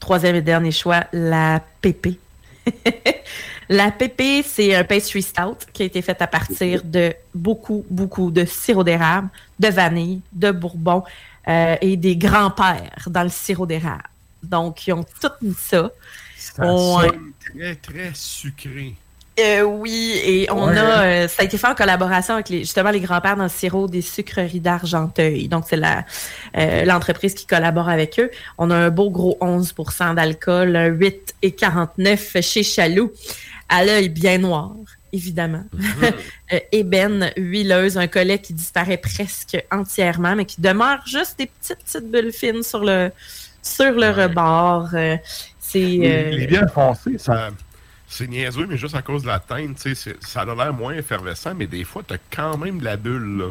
Troisième 0.00 0.36
et 0.36 0.42
dernier 0.42 0.72
choix, 0.72 1.04
la 1.12 1.62
pépé. 1.80 2.18
la 3.68 3.92
pépé, 3.92 4.42
c'est 4.42 4.74
un 4.74 4.84
pastry 4.84 5.22
stout 5.22 5.56
qui 5.72 5.82
a 5.82 5.86
été 5.86 6.02
fait 6.02 6.20
à 6.20 6.26
partir 6.26 6.82
de 6.84 7.14
beaucoup, 7.34 7.84
beaucoup 7.88 8.30
de 8.30 8.44
sirop 8.44 8.82
d'érable, 8.84 9.28
de 9.58 9.68
vanille, 9.68 10.20
de 10.32 10.50
bourbon 10.50 11.04
euh, 11.48 11.76
et 11.80 11.96
des 11.96 12.16
grands-pères 12.16 13.08
dans 13.08 13.22
le 13.22 13.28
sirop 13.28 13.66
d'érable. 13.66 14.02
Donc, 14.42 14.86
ils 14.86 14.92
ont 14.92 15.04
tout 15.20 15.28
mis 15.42 15.54
ça. 15.58 15.90
On- 16.58 17.00
sonne 17.00 17.32
très, 17.54 17.74
très 17.76 18.10
sucré. 18.14 18.94
Euh, 19.38 19.62
oui, 19.64 20.18
et 20.24 20.50
on 20.50 20.68
Ouais. 20.68 20.78
a, 20.78 21.00
euh, 21.02 21.28
ça 21.28 21.42
a 21.42 21.44
été 21.44 21.58
fait 21.58 21.66
en 21.66 21.74
collaboration 21.74 22.34
avec 22.34 22.48
les, 22.48 22.60
justement 22.60 22.90
les 22.90 23.00
grands-pères 23.00 23.36
dans 23.36 23.42
le 23.42 23.48
sirop 23.50 23.86
des 23.86 24.00
sucreries 24.00 24.60
d'Argenteuil. 24.60 25.48
Donc, 25.48 25.64
c'est 25.68 25.76
la 25.76 26.06
euh, 26.56 26.86
l'entreprise 26.86 27.34
qui 27.34 27.44
collabore 27.44 27.90
avec 27.90 28.18
eux. 28.18 28.30
On 28.56 28.70
a 28.70 28.76
un 28.76 28.88
beau 28.90 29.10
gros 29.10 29.36
11% 29.42 30.14
d'alcool, 30.14 30.74
un 30.74 30.86
8 30.86 31.34
et 31.42 31.50
49 31.52 32.36
chez 32.40 32.62
Chaloux, 32.62 33.12
à 33.68 33.84
l'œil 33.84 34.08
bien 34.08 34.38
noir, 34.38 34.70
évidemment. 35.16 35.64
Euh, 36.52 36.60
ébène, 36.70 37.32
huileuse, 37.36 37.98
un 37.98 38.06
collet 38.06 38.38
qui 38.38 38.52
disparaît 38.52 38.98
presque 38.98 39.60
entièrement, 39.72 40.36
mais 40.36 40.44
qui 40.44 40.60
demeure 40.60 41.04
juste 41.04 41.36
des 41.40 41.46
petites, 41.46 41.82
petites 41.82 42.08
bulles 42.08 42.30
fines 42.32 42.62
sur 42.62 42.84
le, 42.84 43.10
sur 43.60 43.90
le 43.90 44.10
rebord. 44.10 44.90
Euh, 44.94 45.16
c'est... 45.58 45.98
Euh, 46.04 46.30
les 46.30 46.46
bières 46.46 46.72
foncées, 46.72 47.18
ça, 47.18 47.48
c'est 48.06 48.28
niaiseux, 48.28 48.64
mais 48.68 48.76
juste 48.76 48.94
à 48.94 49.02
cause 49.02 49.22
de 49.22 49.26
la 49.26 49.40
teinte, 49.40 49.76
tu 49.82 49.96
ça 49.96 50.42
a 50.42 50.44
l'air 50.44 50.72
moins 50.72 50.94
effervescent, 50.94 51.52
mais 51.56 51.66
des 51.66 51.82
fois, 51.82 52.04
t'as 52.06 52.18
quand 52.30 52.56
même 52.58 52.78
de 52.78 52.84
la 52.84 52.96
bulle, 52.96 53.38
là. 53.38 53.50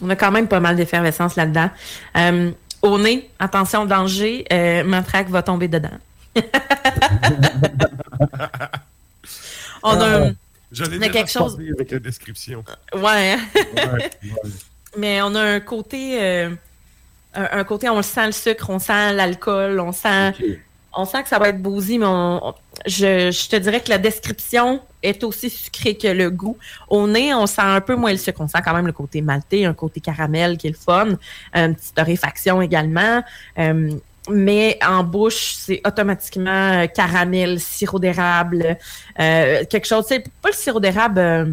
On 0.00 0.08
a 0.08 0.16
quand 0.16 0.32
même 0.32 0.48
pas 0.48 0.60
mal 0.60 0.76
d'effervescence 0.76 1.36
là-dedans. 1.36 1.68
Euh, 2.16 2.52
au 2.80 2.98
nez, 2.98 3.28
attention, 3.38 3.84
danger, 3.84 4.46
euh, 4.50 4.82
Matraque 4.82 5.28
va 5.28 5.42
tomber 5.42 5.68
dedans. 5.68 5.90
On 9.82 10.00
a 10.00 10.26
un- 10.28 10.32
Je 10.72 10.84
l'ai 10.84 10.98
Mais 10.98 11.08
déjà 11.08 11.18
quelque 11.20 11.30
chose- 11.32 11.58
avec 11.74 11.90
la 11.90 11.98
description. 11.98 12.64
Ouais, 12.94 13.32
hein? 13.32 13.40
Ouais, 13.74 14.10
mais 14.96 15.22
on 15.22 15.34
a 15.34 15.42
un 15.42 15.60
côté, 15.60 16.20
euh, 16.22 16.50
un, 17.34 17.48
un 17.60 17.64
côté, 17.64 17.88
on 17.88 17.96
le 17.96 18.02
sent 18.02 18.26
le 18.26 18.32
sucre, 18.32 18.70
on 18.70 18.78
sent 18.78 19.12
l'alcool, 19.14 19.80
on 19.80 19.92
sent, 19.92 20.32
on 20.92 21.04
sent 21.04 21.22
que 21.24 21.28
ça 21.28 21.38
va 21.38 21.48
être 21.50 21.60
bousy, 21.62 21.98
mais 21.98 22.06
on- 22.06 22.48
on- 22.48 22.54
je, 22.86 23.30
je 23.30 23.48
te 23.48 23.56
dirais 23.56 23.80
que 23.80 23.88
la 23.90 23.98
description 23.98 24.80
est 25.02 25.24
aussi 25.24 25.48
sucrée 25.48 25.96
que 25.96 26.08
le 26.08 26.30
goût. 26.30 26.58
Au 26.88 27.06
nez, 27.06 27.32
on 27.34 27.46
sent 27.46 27.62
un 27.62 27.80
peu 27.80 27.94
moins 27.94 28.10
le 28.12 28.18
sucre. 28.18 28.40
On 28.40 28.48
sent 28.48 28.58
quand 28.64 28.74
même 28.74 28.86
le 28.86 28.92
côté 28.92 29.22
maltais, 29.22 29.64
un 29.64 29.72
côté 29.74 30.00
caramel 30.00 30.56
qui 30.58 30.66
est 30.66 30.70
le 30.70 30.76
fun, 30.76 31.16
une 31.54 31.74
petite 31.74 31.94
torréfaction 31.94 32.60
également. 32.60 33.22
Euh, 33.58 33.90
mais 34.28 34.78
en 34.86 35.02
bouche, 35.02 35.54
c'est 35.56 35.80
automatiquement 35.86 36.82
euh, 36.82 36.86
caramel, 36.86 37.58
sirop 37.58 37.98
d'érable, 37.98 38.76
euh, 39.18 39.64
quelque 39.64 39.86
chose, 39.86 40.06
tu 40.06 40.14
sais, 40.14 40.24
pas 40.42 40.50
le 40.50 40.54
sirop 40.54 40.80
d'érable, 40.80 41.18
euh, 41.18 41.44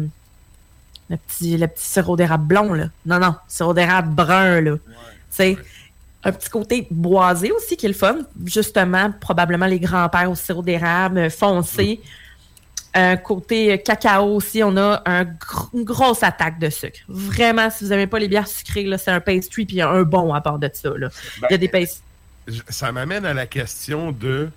le 1.08 1.16
petit, 1.16 1.56
le 1.56 1.66
petit 1.66 1.86
sirop 1.86 2.16
d'érable 2.16 2.44
blond, 2.46 2.74
là. 2.74 2.86
Non, 3.06 3.18
non, 3.18 3.34
sirop 3.48 3.72
d'érable 3.72 4.14
brun, 4.14 4.60
là. 4.60 4.76
Un 6.24 6.32
petit 6.32 6.50
côté 6.50 6.86
boisé 6.90 7.52
aussi 7.52 7.76
qui 7.76 7.86
est 7.86 7.88
le 7.88 7.94
fun. 7.94 8.18
Justement, 8.44 9.12
probablement 9.20 9.66
les 9.66 9.78
grands-pères 9.78 10.30
au 10.30 10.34
sirop 10.34 10.62
d'érable 10.62 11.30
foncé. 11.30 12.00
Un 12.92 13.16
côté 13.16 13.72
euh, 13.72 13.76
cacao 13.76 14.34
aussi, 14.34 14.62
on 14.64 14.76
a 14.76 15.00
un 15.06 15.24
gr- 15.24 15.68
une 15.74 15.84
grosse 15.84 16.22
attaque 16.22 16.58
de 16.58 16.70
sucre. 16.70 16.98
Vraiment, 17.08 17.70
si 17.70 17.84
vous 17.84 17.90
n'aimez 17.90 18.08
pas 18.08 18.18
les 18.18 18.28
bières 18.28 18.48
sucrées, 18.48 18.82
là, 18.84 18.98
c'est 18.98 19.12
un 19.12 19.20
pastry 19.20 19.64
puis 19.64 19.80
un 19.80 20.02
bon 20.02 20.34
à 20.34 20.40
part 20.40 20.58
de 20.58 20.68
ça. 20.72 20.90
Là. 20.96 21.08
Il 21.48 21.52
y 21.52 21.54
a 21.54 21.58
des 21.58 21.68
pastries. 21.68 22.02
Ça 22.68 22.92
m'amène 22.92 23.24
à 23.26 23.34
la 23.34 23.46
question 23.46 24.12
de 24.12 24.48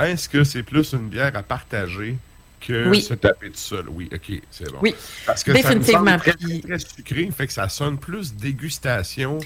est-ce 0.00 0.28
que 0.28 0.44
c'est 0.44 0.62
plus 0.62 0.92
une 0.92 1.08
bière 1.08 1.34
à 1.36 1.42
partager 1.42 2.16
que 2.60 2.88
Oui. 2.88 3.02
se 3.02 3.14
taper 3.14 3.48
tout 3.50 3.56
seul? 3.56 3.86
Oui, 3.88 4.08
ok, 4.12 4.40
c'est 4.50 4.70
bon. 4.70 4.78
Oui, 4.82 4.94
Parce 5.26 5.42
que 5.42 5.52
ça 5.52 5.58
me 5.58 5.62
définitivement. 5.62 6.18
semble 6.18 6.20
très, 6.20 6.60
très, 6.60 6.78
sucré, 6.78 7.30
fait 7.36 7.46
que 7.46 7.52
ça 7.52 7.68
sonne 7.68 7.98
plus 7.98 8.34
dégustation 8.34 9.38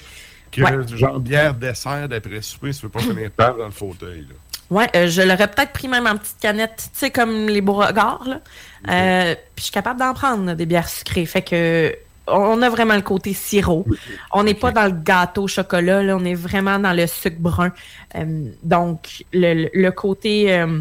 que 0.51 0.63
Ouais. 0.63 0.97
genre 0.99 1.19
bière 1.21 1.55
dessert 1.55 2.09
d'après 2.09 2.43
souper, 2.43 2.73
tu 2.73 2.83
veux 2.83 2.89
pas 2.91 3.01
finir 3.01 3.31
tard 3.37 3.57
dans 3.57 3.65
le 3.67 3.71
fauteuil. 3.71 4.21
Là. 4.23 4.35
Ouais, 4.71 4.89
euh, 4.97 5.07
je 5.07 5.21
l'aurais 5.23 5.49
peut-être 5.49 5.73
pris 5.73 5.89
même 5.89 6.07
en 6.07 6.17
petite 6.17 6.39
canette, 6.41 6.89
tu 6.93 6.99
sais, 6.99 7.11
comme 7.11 7.47
les 7.49 7.61
Beauregards, 7.61 8.25
là. 8.27 8.41
Euh, 8.89 9.35
puis 9.35 9.55
je 9.59 9.63
suis 9.65 9.73
capable 9.73 10.01
d'en 10.01 10.15
prendre, 10.15 10.45
là, 10.47 10.55
des 10.55 10.67
bières 10.67 10.89
sucrées. 10.89 11.27
Fait 11.27 11.43
que 11.43 11.95
on 12.33 12.61
a 12.63 12.69
vraiment 12.71 12.95
le 12.97 13.03
côté 13.03 13.33
sirop. 13.35 13.85
On 14.33 14.43
n'est 14.45 14.55
pas 14.55 14.73
dans 14.73 14.87
le 14.87 14.93
gâteau 14.93 15.43
au 15.45 15.49
chocolat, 15.49 16.03
là, 16.03 16.17
on 16.17 16.25
est 16.25 16.35
vraiment 16.35 16.79
dans 16.79 16.93
le 16.93 17.07
sucre 17.07 17.37
brun. 17.39 17.73
Euh, 18.17 18.47
donc, 18.63 19.25
le, 19.33 19.69
le 19.73 19.91
côté... 19.91 20.53
euh, 20.53 20.81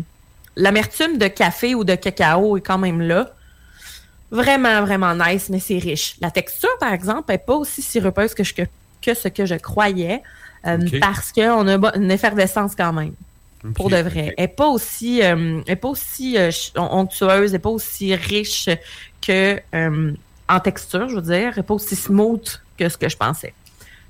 L'amertume 0.58 1.18
de 1.18 1.28
café 1.28 1.76
ou 1.76 1.86
de 1.86 1.95
cacao 1.95 2.58
est 2.58 2.62
quand 2.62 2.78
même 2.78 2.99
là. 3.02 3.30
Vraiment, 4.32 4.82
vraiment 4.82 5.14
nice, 5.16 5.47
mais 5.49 5.60
c'est 5.60 5.78
riche. 5.78 6.16
La 6.22 6.30
texture, 6.32 6.70
par 6.80 6.93
exemple, 6.93 7.32
est 7.32 7.38
pas 7.38 7.56
aussi 7.56 7.82
sirupeuse 7.82 8.34
que, 8.34 8.43
je- 8.43 8.54
que, 9.02 9.14
ce 9.14 9.28
que 9.30 9.45
je 9.45 9.56
croyais, 9.56 10.22
euh, 10.68 10.78
parce 10.99 11.32
qu'on 11.32 11.68
a 11.68 11.95
une 11.97 12.12
effervescence 12.12 12.76
quand 12.76 12.93
même 12.93 13.14
pour 13.76 13.89
de 13.89 13.97
vrai. 13.97 14.34
Elle 14.38 14.43
n'est 14.45 14.47
pas 14.49 14.68
aussi, 14.68 15.22
euh, 15.24 15.62
elle 15.66 15.74
est 15.74 15.76
pas 15.78 15.88
aussi 15.89 16.38
euh, 16.38 16.52
ch- 16.52 16.72
onctueuse, 16.76 17.45
elle 17.45 17.52
n'est 17.54 17.60
pas 17.60 17.70
aussi 17.70 18.14
riche 18.16 18.70
que 19.26 19.60
euh, 19.74 20.12
en 20.52 20.60
texture, 20.60 21.10
je 21.10 21.16
veux 21.16 21.22
dire. 21.22 21.54
N'est 21.56 21.64
pas 21.64 21.74
aussi 21.74 21.95
smooth 21.95 22.62
que 22.78 22.89
ce 22.89 22.97
que 22.97 23.10
je 23.10 23.18
pensais. 23.18 23.54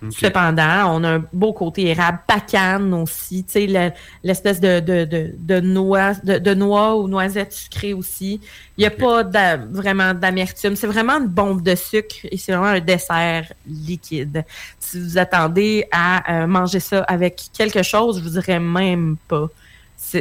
Cependant, 0.10 0.96
on 0.96 1.04
a 1.04 1.10
un 1.18 1.24
beau 1.32 1.54
côté 1.54 1.86
érable, 1.86 2.22
pacane 2.26 2.92
aussi, 2.96 3.44
tu 3.44 3.68
sais, 3.68 3.94
l'espèce 4.24 4.60
de, 4.60 4.80
de, 4.80 5.06
de, 5.06 5.36
de, 5.38 5.60
noix, 5.60 6.14
de, 6.24 6.40
de 6.40 6.54
noix 6.56 6.96
ou 6.96 7.08
noisette 7.08 7.54
sucrée 7.54 7.94
aussi. 7.94 8.42
Il 8.78 8.82
n'y 8.82 8.88
a 8.88 8.92
pas 8.92 9.24
vraiment 9.70 10.16
d'amertume. 10.16 10.76
C'est 10.76 10.88
vraiment 10.88 11.20
une 11.20 11.28
bombe 11.28 11.62
de 11.62 11.76
sucre 11.76 12.16
et 12.24 12.38
c'est 12.38 12.52
vraiment 12.52 12.70
un 12.70 12.80
dessert 12.80 13.54
liquide. 13.68 14.44
Si 14.80 15.00
vous 15.00 15.20
attendez 15.20 15.86
à 15.92 16.42
euh, 16.42 16.48
manger 16.48 16.80
ça 16.80 17.02
avec 17.04 17.44
quelque 17.56 17.84
chose, 17.84 18.18
je 18.18 18.24
vous 18.24 18.40
dirais 18.42 18.60
même 18.60 19.18
pas. 19.28 19.50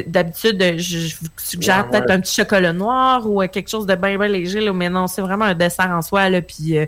D'habitude, 0.07 0.77
je, 0.77 1.15
vous 1.21 1.27
suggère 1.37 1.89
peut-être 1.89 2.09
un 2.09 2.19
petit 2.19 2.35
chocolat 2.35 2.73
noir 2.73 3.29
ou 3.29 3.41
euh, 3.41 3.47
quelque 3.47 3.69
chose 3.69 3.85
de 3.85 3.95
bien, 3.95 4.17
bien 4.17 4.27
léger, 4.27 4.61
là, 4.61 4.73
mais 4.73 4.89
non, 4.89 5.07
c'est 5.07 5.21
vraiment 5.21 5.45
un 5.45 5.55
dessert 5.55 5.89
en 5.89 6.01
soi. 6.01 6.29
Là, 6.29 6.41
puis 6.41 6.77
euh, 6.77 6.85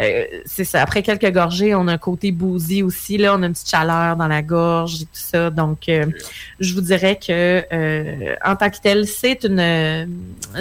euh, 0.00 0.24
c'est 0.44 0.64
ça. 0.64 0.82
Après 0.82 1.02
quelques 1.02 1.32
gorgées, 1.32 1.74
on 1.74 1.86
a 1.86 1.92
un 1.92 1.98
côté 1.98 2.32
bousy 2.32 2.82
aussi. 2.82 3.16
Là, 3.16 3.36
on 3.36 3.42
a 3.42 3.46
une 3.46 3.52
petite 3.52 3.70
chaleur 3.70 4.16
dans 4.16 4.26
la 4.26 4.42
gorge 4.42 5.02
et 5.02 5.04
tout 5.04 5.10
ça. 5.12 5.50
Donc, 5.50 5.88
euh, 5.88 6.06
je 6.58 6.74
vous 6.74 6.80
dirais 6.80 7.16
que 7.16 7.64
euh, 7.72 8.34
en 8.44 8.56
tant 8.56 8.70
que 8.70 8.78
tel, 8.82 9.06
c'est 9.06 9.44
une 9.44 10.08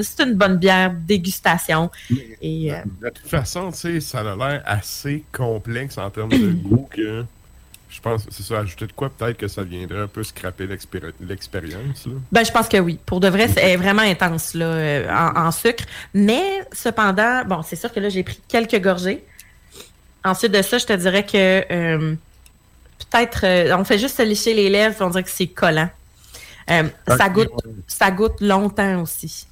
c'est 0.02 0.24
une 0.24 0.36
bonne 0.36 0.58
bière 0.58 0.94
dégustation. 0.94 1.90
Et, 2.42 2.72
de 3.02 3.10
toute 3.10 3.28
façon, 3.28 3.72
tu 3.72 3.78
sais, 3.78 4.00
ça 4.00 4.20
a 4.20 4.36
l'air 4.36 4.62
assez 4.66 5.24
complexe 5.32 5.98
en 5.98 6.10
termes 6.10 6.30
de 6.30 6.52
goût 6.52 6.88
que 6.90 7.26
je 7.94 8.02
pense, 8.02 8.26
c'est 8.32 8.42
ça, 8.42 8.60
ajouter 8.60 8.88
de 8.88 8.92
quoi 8.92 9.12
peut-être 9.12 9.38
que 9.38 9.48
ça 9.48 9.62
viendrait 9.62 10.00
un 10.00 10.08
peu 10.08 10.24
scraper 10.24 10.68
l'expérience. 11.20 12.08
Ben, 12.32 12.44
je 12.44 12.52
pense 12.52 12.68
que 12.68 12.78
oui. 12.78 13.00
Pour 13.06 13.20
de 13.20 13.28
vrai, 13.28 13.48
c'est 13.48 13.76
vraiment 13.76 14.02
intense 14.02 14.56
là, 14.56 14.66
euh, 14.66 15.08
en, 15.36 15.52
sucre. 15.52 15.84
Mais 16.16 16.42
cependant, 16.72 17.46
bon, 17.46 17.62
c'est 17.62 17.76
sûr 17.76 17.94
que 17.94 18.00
là, 18.00 18.10
j'ai 18.10 18.24
pris 18.24 18.40
quelques 18.48 18.82
gorgées. 18.82 19.24
Ensuite 20.26 20.52
de 20.52 20.64
ça, 20.64 20.80
je 20.80 20.88
te 20.88 20.94
dirais 20.94 21.24
que 21.24 21.64
euh, 21.72 22.16
peut-être, 23.12 23.46
euh, 23.46 23.78
on 23.78 23.84
fait 23.84 24.00
juste 24.00 24.18
se 24.18 24.24
lécher 24.24 24.56
les 24.56 24.72
lèvres, 24.72 24.96
on 25.02 25.10
dirait 25.10 25.24
que 25.24 25.30
c'est 25.30 25.48
collant. 25.48 25.90
ça, 26.68 27.30
goûte, 27.30 27.52
ça 27.86 28.10
goûte 28.10 28.42
longtemps 28.42 29.04
aussi. 29.04 29.46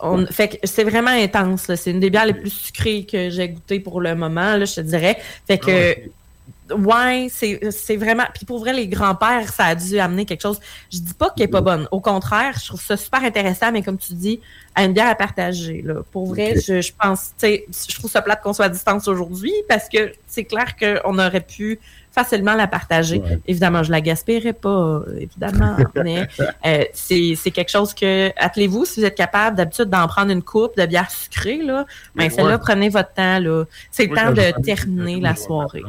on, 0.00 0.26
fait 0.26 0.48
que 0.48 0.56
c'est 0.64 0.84
vraiment 0.84 1.12
intense. 1.12 1.72
C'est 1.76 1.92
une 1.92 2.00
des 2.00 2.10
bières 2.10 2.26
les 2.26 2.34
plus 2.34 2.50
sucrées 2.50 3.06
que 3.06 3.30
j'ai 3.30 3.50
goûtées 3.50 3.78
pour 3.78 4.00
le 4.00 4.16
moment, 4.16 4.56
là, 4.56 4.64
je 4.64 4.74
te 4.74 4.80
dirais. 4.80 5.18
Fait 5.46 5.58
que 5.58 5.94
ah 5.96 6.17
ouais, 6.76 7.28
c'est 7.30 7.96
vraiment. 7.96 8.24
Puis 8.34 8.44
pour 8.44 8.58
vrai, 8.58 8.72
les 8.72 8.88
grands-pères, 8.88 9.52
ça 9.52 9.66
a 9.66 9.74
dû 9.74 9.98
amener 9.98 10.24
quelque 10.24 10.42
chose. 10.42 10.58
Je 10.92 10.98
dis 10.98 11.14
pas 11.14 11.30
qu'elle 11.30 11.44
est 11.44 11.48
pas 11.48 11.60
bonne. 11.60 11.88
Au 11.90 12.00
contraire, 12.00 12.54
je 12.60 12.68
trouve 12.68 12.80
ça 12.80 12.96
super 12.96 13.22
intéressant, 13.22 13.72
mais 13.72 13.82
comme 13.82 13.98
tu 13.98 14.14
dis, 14.14 14.40
à 14.74 14.84
une 14.84 14.92
bière 14.92 15.08
à 15.08 15.14
partager. 15.14 15.82
Là. 15.82 15.96
Pour 16.12 16.26
vrai, 16.26 16.54
je, 16.60 16.80
je 16.80 16.92
pense, 16.98 17.32
tu 17.38 17.46
sais, 17.46 17.66
je 17.88 17.94
trouve 17.98 18.10
ça 18.10 18.22
plate 18.22 18.42
qu'on 18.42 18.52
soit 18.52 18.66
à 18.66 18.68
distance 18.68 19.08
aujourd'hui 19.08 19.52
parce 19.68 19.88
que 19.88 20.12
c'est 20.26 20.44
clair 20.44 20.76
qu'on 20.76 21.18
aurait 21.18 21.40
pu 21.40 21.80
facilement 22.18 22.54
la 22.54 22.66
partager. 22.66 23.22
Évidemment, 23.46 23.82
je 23.82 23.90
la 23.90 24.00
gaspillerai 24.00 24.52
pas, 24.52 25.02
évidemment, 25.18 25.76
mais 25.94 26.26
euh, 26.66 26.84
c'est 26.92 27.50
quelque 27.52 27.70
chose 27.70 27.94
que, 27.94 28.30
appelez-vous 28.36 28.84
si 28.84 29.00
vous 29.00 29.06
êtes 29.06 29.14
capable 29.14 29.56
d'habitude 29.56 29.86
d'en 29.86 30.06
prendre 30.08 30.30
une 30.30 30.42
coupe 30.42 30.76
de 30.76 30.86
bière 30.86 31.10
sucrée, 31.10 31.58
là, 31.62 31.86
ben, 32.14 32.30
celle-là, 32.30 32.58
prenez 32.58 32.88
votre 32.88 33.12
temps, 33.12 33.38
là. 33.38 33.64
C'est 33.90 34.06
le 34.06 34.16
temps 34.16 34.32
de 34.32 34.62
terminer 34.62 35.20
la 35.20 35.36
soirée. 35.36 35.82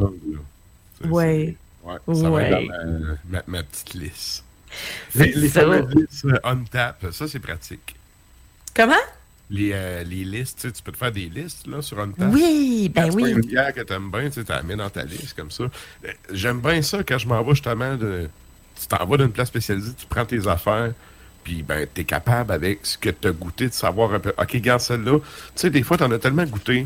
Ouais, 1.06 1.56
ça 2.14 2.30
va 2.30 2.44
être 2.44 2.68
dans 2.68 3.42
ma, 3.48 3.64
petite 3.64 3.94
liste. 3.94 4.44
Les, 5.16 5.32
les 5.34 5.50
fameuses 5.50 5.96
listes 5.96 6.28
on 6.44 6.58
euh, 6.58 6.64
tap, 6.70 7.06
ça 7.12 7.28
c'est 7.28 7.40
pratique. 7.40 7.96
Comment? 8.76 8.94
Les, 9.50 9.72
euh, 9.74 10.04
les 10.04 10.24
listes, 10.24 10.72
tu 10.72 10.84
peux 10.84 10.92
te 10.92 10.98
faire 10.98 11.12
des 11.12 11.26
listes 11.26 11.66
là, 11.66 11.82
sur 11.82 11.98
OnTap. 11.98 12.32
Oui, 12.32 12.92
ben 12.94 13.10
oui. 13.12 13.32
une 13.32 13.42
bière 13.42 13.74
que 13.74 13.82
tu 13.82 13.94
aimes 13.94 14.12
bien, 14.12 14.30
tu 14.30 14.44
la 14.48 14.62
mets 14.62 14.76
dans 14.76 14.90
ta 14.90 15.04
liste 15.04 15.36
comme 15.36 15.50
ça. 15.50 15.64
Euh, 15.64 16.12
j'aime 16.32 16.60
bien 16.60 16.82
ça 16.84 17.04
quand 17.04 17.18
je 17.18 17.28
m'en 17.28 17.42
vais 17.44 17.52
justement 17.52 17.96
de. 17.96 18.30
Tu 18.80 18.88
t'en 18.88 19.06
vas 19.06 19.18
d'une 19.18 19.32
place 19.32 19.48
spécialisée, 19.48 19.94
tu 19.98 20.06
prends 20.06 20.26
tes 20.26 20.48
affaires, 20.48 20.94
puis 21.44 21.64
ben, 21.64 21.88
tu 21.94 22.02
es 22.02 22.04
capable 22.04 22.52
avec 22.52 22.80
ce 22.84 22.98
que 22.98 23.10
tu 23.10 23.28
as 23.28 23.32
goûté 23.32 23.68
de 23.68 23.74
savoir 23.74 24.14
un 24.14 24.20
peu. 24.20 24.30
OK, 24.38 24.52
regarde 24.54 24.82
celle-là. 24.82 25.18
Tu 25.18 25.26
sais, 25.56 25.70
des 25.72 25.82
fois, 25.82 25.98
tu 25.98 26.04
en 26.04 26.12
as 26.12 26.20
tellement 26.20 26.46
goûté 26.46 26.86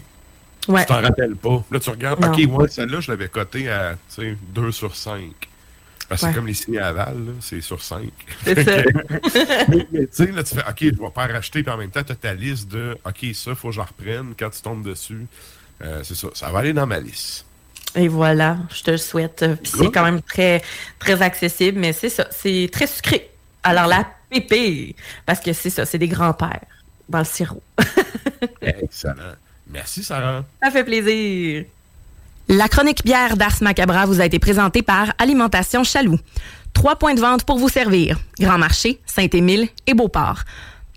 Ouais. 0.67 0.81
Tu 0.81 0.87
t'en 0.87 1.01
rappelles 1.01 1.35
pas. 1.35 1.63
Là, 1.71 1.79
tu 1.79 1.89
regardes, 1.89 2.23
OK, 2.23 2.37
ouais, 2.37 2.67
celle-là, 2.67 2.99
je 2.99 3.11
l'avais 3.11 3.27
cotée 3.27 3.69
à 3.69 3.95
2 4.17 4.71
sur 4.71 4.95
5. 4.95 5.21
Parce 6.09 6.21
que 6.21 6.27
c'est 6.27 6.33
comme 6.33 6.47
les 6.47 6.53
signes 6.53 6.77
aval, 6.77 7.17
c'est 7.39 7.61
sur 7.61 7.81
5. 7.81 8.03
C'est 8.43 8.63
ça. 8.63 8.77
mais, 9.69 9.87
tu 9.91 10.07
sais, 10.11 10.27
là, 10.27 10.43
tu 10.43 10.55
fais, 10.55 10.61
OK, 10.61 10.77
je 10.81 10.89
vais 10.89 11.09
pas 11.13 11.27
racheter, 11.27 11.63
puis 11.63 11.71
en 11.71 11.77
même 11.77 11.89
temps, 11.89 12.03
tu 12.03 12.11
as 12.11 12.15
ta 12.15 12.33
liste 12.33 12.69
de, 12.69 12.97
OK, 13.05 13.33
ça, 13.33 13.51
il 13.51 13.55
faut 13.55 13.69
que 13.69 13.75
je 13.75 13.81
reprenne 13.81 14.33
quand 14.37 14.49
tu 14.49 14.61
tombes 14.61 14.83
dessus. 14.83 15.25
Euh, 15.81 16.01
c'est 16.03 16.15
ça. 16.15 16.27
Ça 16.33 16.51
va 16.51 16.59
aller 16.59 16.73
dans 16.73 16.87
ma 16.87 16.99
liste. 16.99 17.45
Et 17.95 18.07
voilà, 18.07 18.57
je 18.73 18.83
te 18.83 18.91
le 18.91 18.97
souhaite. 18.97 19.45
Puis 19.61 19.71
c'est 19.77 19.91
quand 19.91 20.03
même 20.03 20.21
très, 20.21 20.61
très 20.99 21.21
accessible, 21.21 21.79
mais 21.79 21.93
c'est 21.93 22.09
ça. 22.09 22.27
C'est 22.31 22.69
très 22.71 22.87
sucré. 22.87 23.31
Alors, 23.63 23.87
la 23.87 24.05
pépé, 24.29 24.95
parce 25.25 25.39
que 25.39 25.53
c'est 25.53 25.69
ça, 25.69 25.85
c'est 25.85 25.99
des 25.99 26.07
grands-pères 26.07 26.65
dans 27.07 27.19
le 27.19 27.25
sirop. 27.25 27.61
Excellent. 28.61 29.35
Merci, 29.73 30.03
Sarah. 30.03 30.45
Ça 30.61 30.71
fait 30.71 30.83
plaisir. 30.83 31.65
La 32.47 32.67
chronique 32.67 33.03
bière 33.03 33.37
d'Ars 33.37 33.61
Macabra 33.61 34.05
vous 34.05 34.21
a 34.21 34.25
été 34.25 34.37
présentée 34.37 34.83
par 34.83 35.13
Alimentation 35.17 35.83
Chaloux. 35.83 36.19
Trois 36.73 36.97
points 36.97 37.15
de 37.15 37.19
vente 37.19 37.43
pour 37.43 37.57
vous 37.57 37.69
servir. 37.69 38.19
Grand 38.39 38.57
Marché, 38.57 38.99
Saint-Émile 39.05 39.67
et 39.87 39.93
Beauport. 39.93 40.43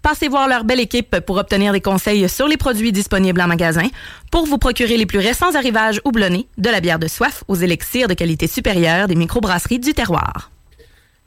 Passez 0.03 0.29
voir 0.29 0.47
leur 0.49 0.65
belle 0.65 0.81
équipe 0.81 1.21
pour 1.21 1.37
obtenir 1.39 1.73
des 1.73 1.81
conseils 1.81 2.29
sur 2.29 2.47
les 2.47 2.57
produits 2.57 2.93
disponibles 2.93 3.41
en 3.41 3.49
magasin, 3.49 3.89
pour 4.31 4.47
vous 4.47 4.59
procurer 4.59 4.97
les 4.97 5.07
plus 5.07 5.19
récents 5.19 5.55
arrivages 5.55 6.01
houblonnés, 6.05 6.47
de 6.59 6.71
la 6.71 6.81
bière 6.81 6.99
de 6.99 7.09
soif 7.09 7.45
aux 7.49 7.57
élixirs 7.57 8.07
de 8.07 8.15
qualité 8.15 8.47
supérieure 8.47 9.09
des 9.09 9.17
microbrasseries 9.17 9.81
du 9.81 9.95
terroir. 9.95 10.51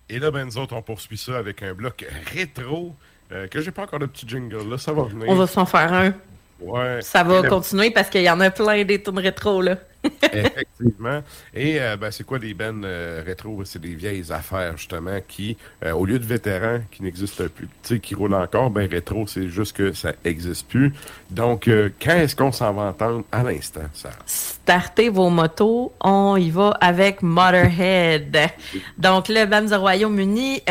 Et 0.08 0.20
là, 0.20 0.32
ben, 0.32 0.45
nous 0.45 0.58
autres, 0.58 0.76
on 0.76 0.82
poursuit 0.82 1.18
ça 1.18 1.38
avec 1.38 1.62
un 1.62 1.74
bloc 1.74 2.06
rétro 2.34 2.95
euh, 3.32 3.47
que 3.47 3.62
j'ai 3.62 3.72
pas 3.72 3.84
encore 3.84 4.00
de 4.00 4.06
petit 4.06 4.28
jingle. 4.28 4.70
Là, 4.70 4.78
ça 4.78 4.93
va 4.93 5.04
venir. 5.04 5.26
On 5.28 5.36
va 5.36 5.45
s'en 5.45 5.66
faire 5.66 5.93
un. 5.93 6.14
Ouais. 6.62 6.99
Ça 7.01 7.24
va 7.24 7.43
continuer 7.43 7.91
parce 7.91 8.10
qu'il 8.10 8.22
y 8.22 8.30
en 8.30 8.39
a 8.39 8.51
plein 8.51 8.84
des 8.84 9.01
tunes 9.01 9.20
rétro, 9.20 9.62
là. 9.62 9.78
Effectivement. 10.34 11.22
Et 11.54 11.80
euh, 11.82 11.97
ben, 11.97 12.12
c'est 12.12 12.24
quoi 12.24 12.39
des 12.39 12.54
bennes 12.54 12.84
euh, 12.86 13.22
rétro? 13.26 13.64
C'est 13.66 13.80
des 13.80 13.95
vieilles 13.95 14.32
affaires, 14.32 14.78
justement, 14.78 15.20
qui, 15.28 15.58
euh, 15.84 15.91
au 15.91 16.06
lieu 16.06 16.20
de 16.20 16.26
vétérans 16.26 16.80
qui 16.91 17.04
n'existent 17.04 17.45
plus, 17.54 18.00
qui 18.00 18.16
roulent 18.16 18.36
encore, 18.36 18.70
ben 18.70 18.89
rétro, 18.89 19.28
c'est 19.28 19.50
juste 19.50 19.76
que 19.76 19.91
ça 19.91 20.14
n'existe 20.24 20.68
plus. 20.68 20.93
Donc, 21.30 21.70
quand 22.02 22.16
est-ce 22.16 22.36
qu'on 22.36 22.52
s'en 22.52 22.74
va 22.74 22.84
entendre? 22.84 23.24
À 23.32 23.43
l'instant, 23.43 23.82
ça? 23.93 24.10
Startez 24.26 25.10
vos 25.10 25.30
motos, 25.30 25.91
on 26.02 26.38
y 26.38 26.50
va 26.50 26.70
avec 26.80 27.22
Motorhead. 27.22 28.38
Donc, 28.97 29.28
le 29.28 29.45
band 29.45 29.64
du 29.64 29.74
Royaume-Uni 29.74 30.62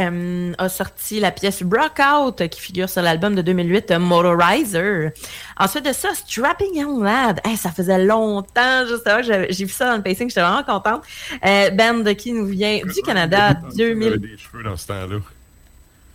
a 0.57 0.69
sorti 0.69 1.21
la 1.21 1.33
pièce 1.33 1.63
Out 1.63 2.49
qui 2.49 2.61
figure 2.61 2.89
sur 2.89 3.03
l'album 3.03 3.35
de 3.35 3.43
2008, 3.43 3.93
Motorizer. 3.99 5.11
Ensuite 5.59 5.87
de 5.87 5.93
ça, 5.93 6.09
Strapping 6.15 6.77
Young 6.77 7.03
Lad. 7.03 7.41
ça 7.57 7.71
faisait 7.71 8.05
longtemps, 8.05 8.87
justement, 8.87 9.18
j'ai 9.23 9.65
vu 9.65 9.73
ça 9.73 9.87
dans 9.91 9.97
le 9.97 10.03
pacing, 10.03 10.29
j'étais 10.29 10.41
vraiment 10.41 10.63
contente. 10.63 11.03
Euh, 11.45 11.71
band 11.71 12.05
qui 12.15 12.33
nous 12.33 12.47
vient 12.47 12.81
du 12.85 13.03
Canada, 13.03 13.55
2000. 13.75 14.09
avait 14.09 14.19
des 14.19 14.37
cheveux 14.37 14.63
dans 14.63 14.77
ce 14.77 14.87
temps-là. 14.89 15.17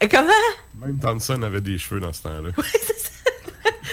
Euh, 0.03 0.07
comment? 0.09 0.85
Même 0.85 0.97
Thompson 0.99 1.41
avait 1.43 1.61
des 1.61 1.77
cheveux 1.77 1.99
dans 1.99 2.13
ce 2.13 2.23
temps-là. 2.23 2.49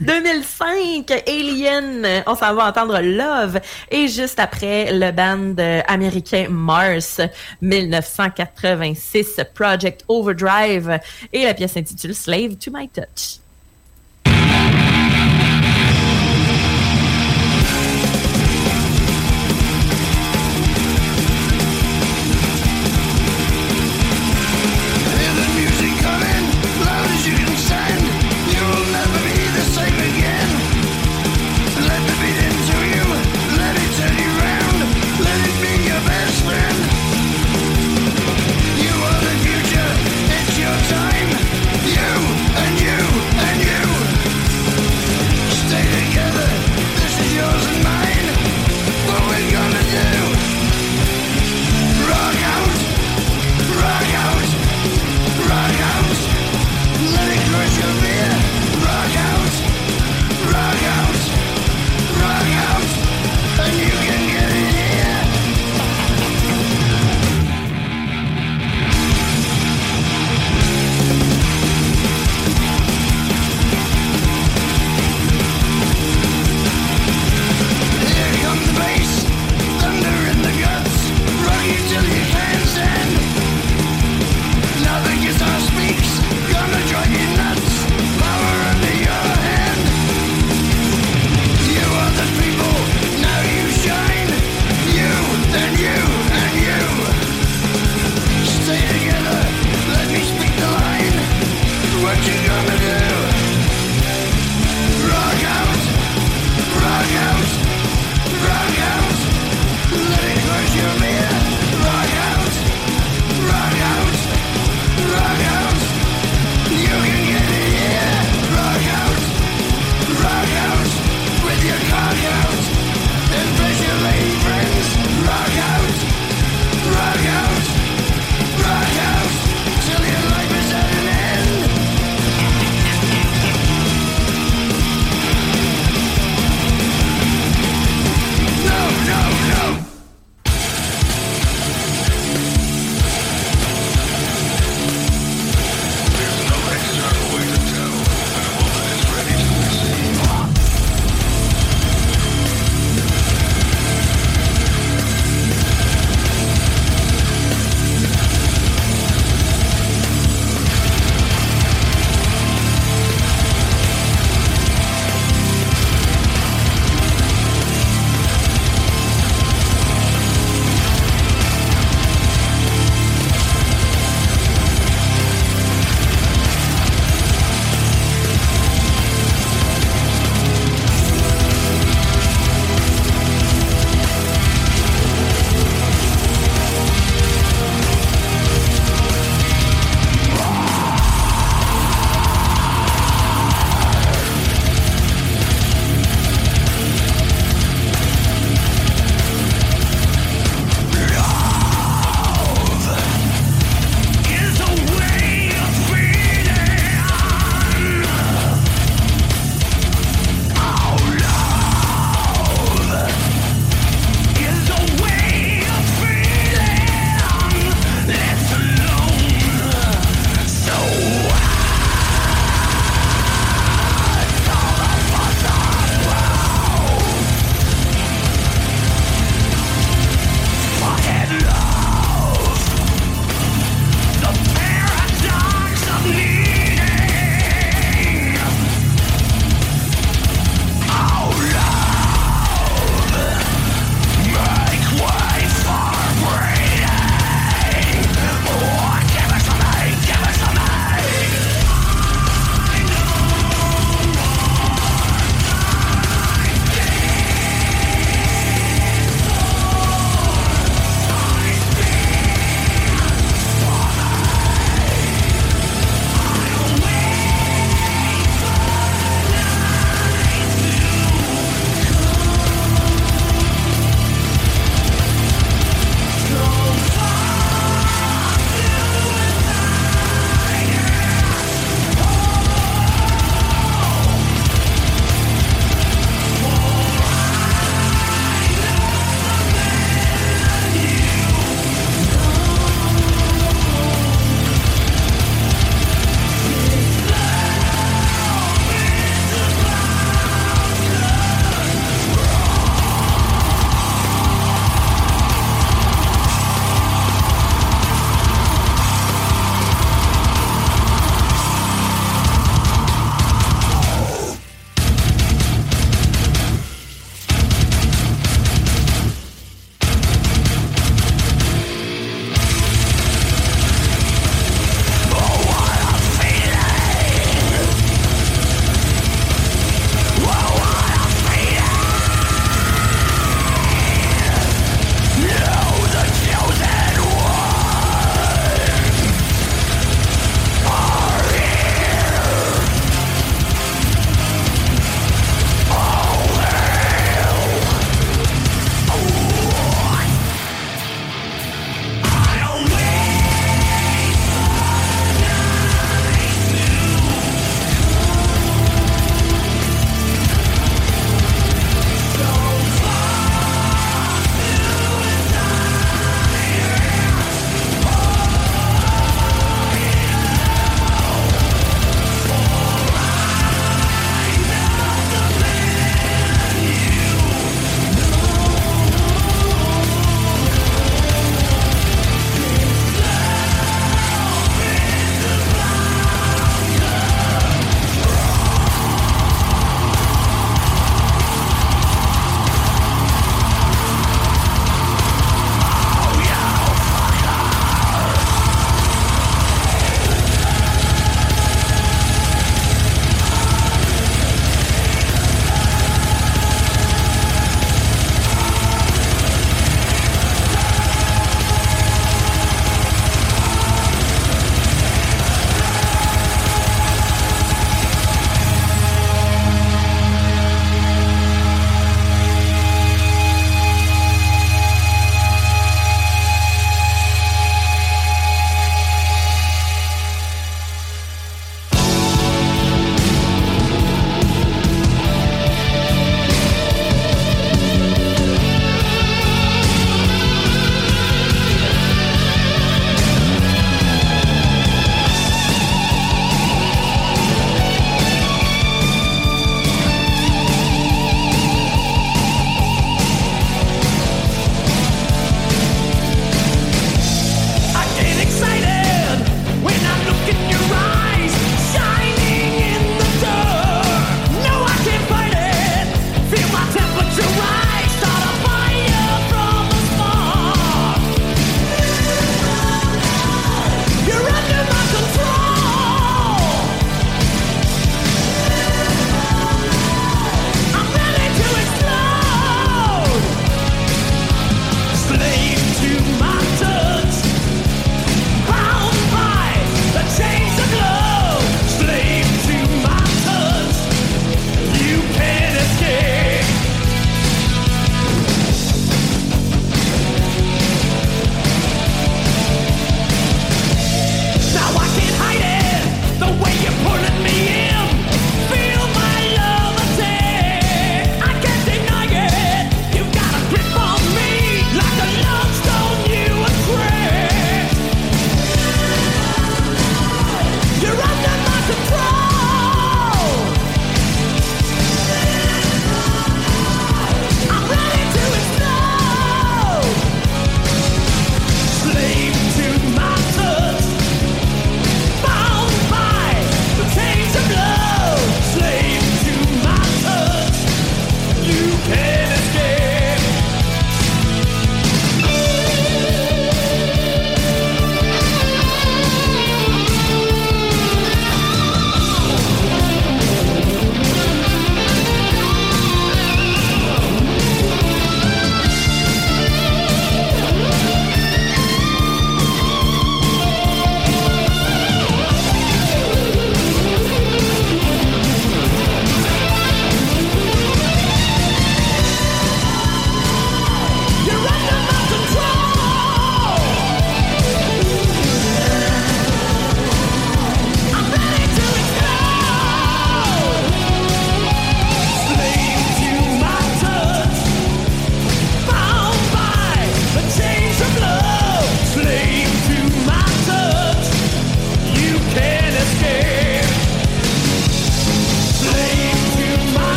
2005, 0.00 1.10
Alien, 1.26 2.22
on 2.26 2.34
s'en 2.34 2.54
va 2.54 2.68
entendre 2.68 3.00
Love. 3.00 3.60
Et 3.90 4.08
juste 4.08 4.38
après, 4.38 4.92
le 4.92 5.12
band 5.12 5.54
américain 5.86 6.46
Mars, 6.48 7.20
1986, 7.60 9.40
Project 9.54 10.04
Overdrive. 10.08 10.98
Et 11.32 11.44
la 11.44 11.54
pièce 11.54 11.72
s'intitule 11.72 12.14
Slave 12.14 12.56
to 12.56 12.70
My 12.72 12.88
Touch. 12.88 13.41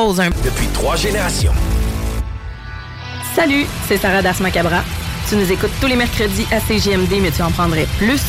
Un 0.00 0.30
Depuis 0.42 0.66
trois 0.68 0.96
générations. 0.96 1.52
Salut, 3.36 3.66
c'est 3.86 3.98
Sarah 3.98 4.22
Das 4.22 4.40
Macabra. 4.40 4.82
Tu 5.28 5.36
nous 5.36 5.52
écoutes 5.52 5.72
tous 5.78 5.88
les 5.88 5.94
mercredis 5.94 6.46
à 6.50 6.58
CGMD, 6.58 7.20
mais 7.20 7.30
tu 7.30 7.42
en 7.42 7.50
prendrais 7.50 7.86
plus. 7.98 8.22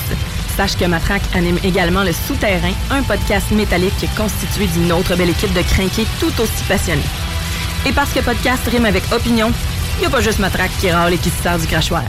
Sache 0.57 0.75
que 0.75 0.83
Matraque 0.83 1.21
anime 1.33 1.59
également 1.63 2.03
Le 2.03 2.11
Souterrain, 2.11 2.73
un 2.89 3.03
podcast 3.03 3.51
métallique 3.51 4.05
constitué 4.17 4.67
d'une 4.67 4.91
autre 4.91 5.15
belle 5.15 5.29
équipe 5.29 5.53
de 5.53 5.61
crinqués 5.61 6.05
tout 6.19 6.41
aussi 6.41 6.63
passionnés. 6.67 7.01
Et 7.85 7.93
parce 7.93 8.11
que 8.11 8.19
podcast 8.19 8.67
rime 8.67 8.85
avec 8.85 9.03
opinion, 9.13 9.49
il 9.95 10.01
n'y 10.01 10.05
a 10.07 10.09
pas 10.09 10.19
juste 10.19 10.39
Matraque 10.39 10.71
qui 10.81 10.91
râle 10.91 11.13
et 11.13 11.17
qui 11.17 11.29
se 11.29 11.41
sert 11.41 11.57
du 11.57 11.67
crachoir. 11.67 12.03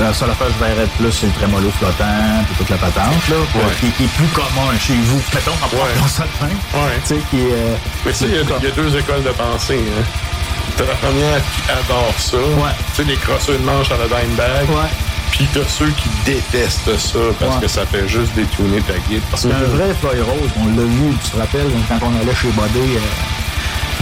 La 0.00 0.12
seule 0.12 0.30
affaire 0.30 0.48
que 0.48 0.52
je 0.52 0.58
verrais 0.64 0.88
plus, 0.98 1.12
c'est 1.12 1.26
le 1.26 1.32
trémolo 1.32 1.70
flottant, 1.78 2.44
puis 2.46 2.54
toute 2.58 2.68
la 2.70 2.76
patente, 2.76 3.28
là, 3.30 3.36
Ouais. 3.54 3.62
qui, 3.80 3.90
qui 3.92 4.04
est 4.04 4.14
plus 4.18 4.26
commun 4.28 4.76
chez 4.78 4.94
vous. 5.06 5.22
Mettons, 5.34 5.52
en 5.52 5.76
Ouais. 5.76 5.92
parlant 5.94 6.08
ça 6.08 6.24
de 6.24 6.46
même. 6.46 6.58
Ouais. 6.74 7.00
Tu 7.06 7.14
sais, 7.14 7.20
qui 7.30 7.36
est... 7.40 7.52
euh, 7.52 7.76
Mais 8.04 8.12
ça, 8.12 8.26
il 8.26 8.34
y, 8.34 8.38
a- 8.38 8.42
il 8.60 8.64
y 8.64 8.68
a 8.68 8.74
deux 8.74 8.96
écoles 8.96 9.22
de 9.22 9.30
pensée. 9.30 9.80
Hein. 9.80 10.04
T'as 10.76 10.84
la 10.84 10.94
première 10.96 11.38
qui 11.40 11.62
adore 11.70 12.12
ça. 12.18 12.36
Tu 12.36 12.96
sais, 12.96 13.04
les 13.08 13.16
crosseurs 13.16 13.58
de 13.58 13.64
manche 13.64 13.90
à 13.90 13.96
la 13.96 14.04
Dimebag. 14.06 14.68
Ouais. 14.68 14.90
Puis 15.30 15.48
t'as 15.54 15.64
ceux 15.68 15.88
qui 15.90 16.08
détestent 16.26 16.96
ça 16.98 17.18
parce 17.40 17.54
Ouais. 17.56 17.60
que 17.62 17.68
ça 17.68 17.86
fait 17.86 18.06
juste 18.08 18.34
détourner 18.34 18.80
ta 18.82 18.94
guide. 19.08 19.22
Parce 19.30 19.42
qu'un 19.44 19.64
vrai 19.76 19.94
Floyd 20.00 20.22
Rose, 20.22 20.50
on 20.60 20.66
l'a 20.76 20.82
vu, 20.84 21.14
tu 21.24 21.30
te 21.30 21.36
rappelles, 21.38 21.70
quand 21.88 21.98
on 22.02 22.20
allait 22.20 22.34
chez 22.34 22.48
Bodé, 22.48 22.80
euh, 22.80 23.00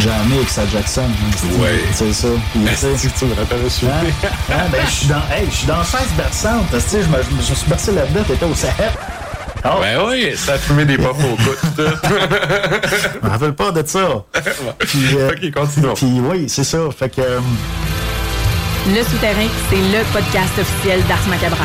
jamais 0.01 0.37
avec 0.37 0.49
sa 0.49 0.67
Jackson. 0.67 1.03
hein, 1.03 1.49
Ouais. 1.61 1.81
C'est 1.93 2.13
ça. 2.13 2.29
Puis, 2.53 2.61
tu 2.69 2.77
sais, 2.77 2.97
Si 2.97 3.11
tu 3.11 3.25
me 3.27 3.35
rappelles 3.35 3.65
aussi. 3.67 3.87
Hein? 3.87 4.07
Hein? 4.51 4.55
Ben, 4.73 4.81
je 4.87 4.91
suis 4.91 5.07
dans, 5.07 5.17
hey, 5.35 5.47
je 5.51 5.57
suis 5.57 5.67
dans 5.67 5.83
16 5.85 6.01
berçantes. 6.17 6.67
Tu 6.73 6.81
sais, 6.81 7.03
je 7.03 7.09
me, 7.09 7.17
je 7.23 7.51
me 7.51 7.55
suis 7.57 7.69
bercé 7.69 7.93
là-dedans, 7.93 8.23
t'étais 8.27 8.45
au 8.45 8.53
CF. 8.55 8.97
Oh, 9.67 9.79
Ben 9.81 9.99
oui, 10.07 10.33
ça 10.37 10.53
a 10.55 10.59
fumé 10.59 10.85
des 10.85 10.99
pop 10.99 11.17
au 11.19 11.37
coude. 11.43 11.57
je 12.05 13.27
me 13.27 13.31
rappelle 13.31 13.55
pas 13.55 13.71
de 13.71 13.87
ça. 13.87 14.25
Puis, 14.81 15.17
euh, 15.17 15.31
ok, 15.31 15.51
continuons. 15.55 15.95
Puis 15.95 16.21
oui, 16.21 16.45
c'est 16.49 16.65
ça. 16.65 16.79
Fait 16.99 17.09
que. 17.09 17.23
euh, 17.23 17.41
Le 18.89 19.03
Souterrain, 19.03 19.49
c'est 19.71 19.77
le 19.77 20.05
podcast 20.13 20.53
officiel 20.59 21.01
d'Ars 21.09 21.27
Macabra. 21.31 21.65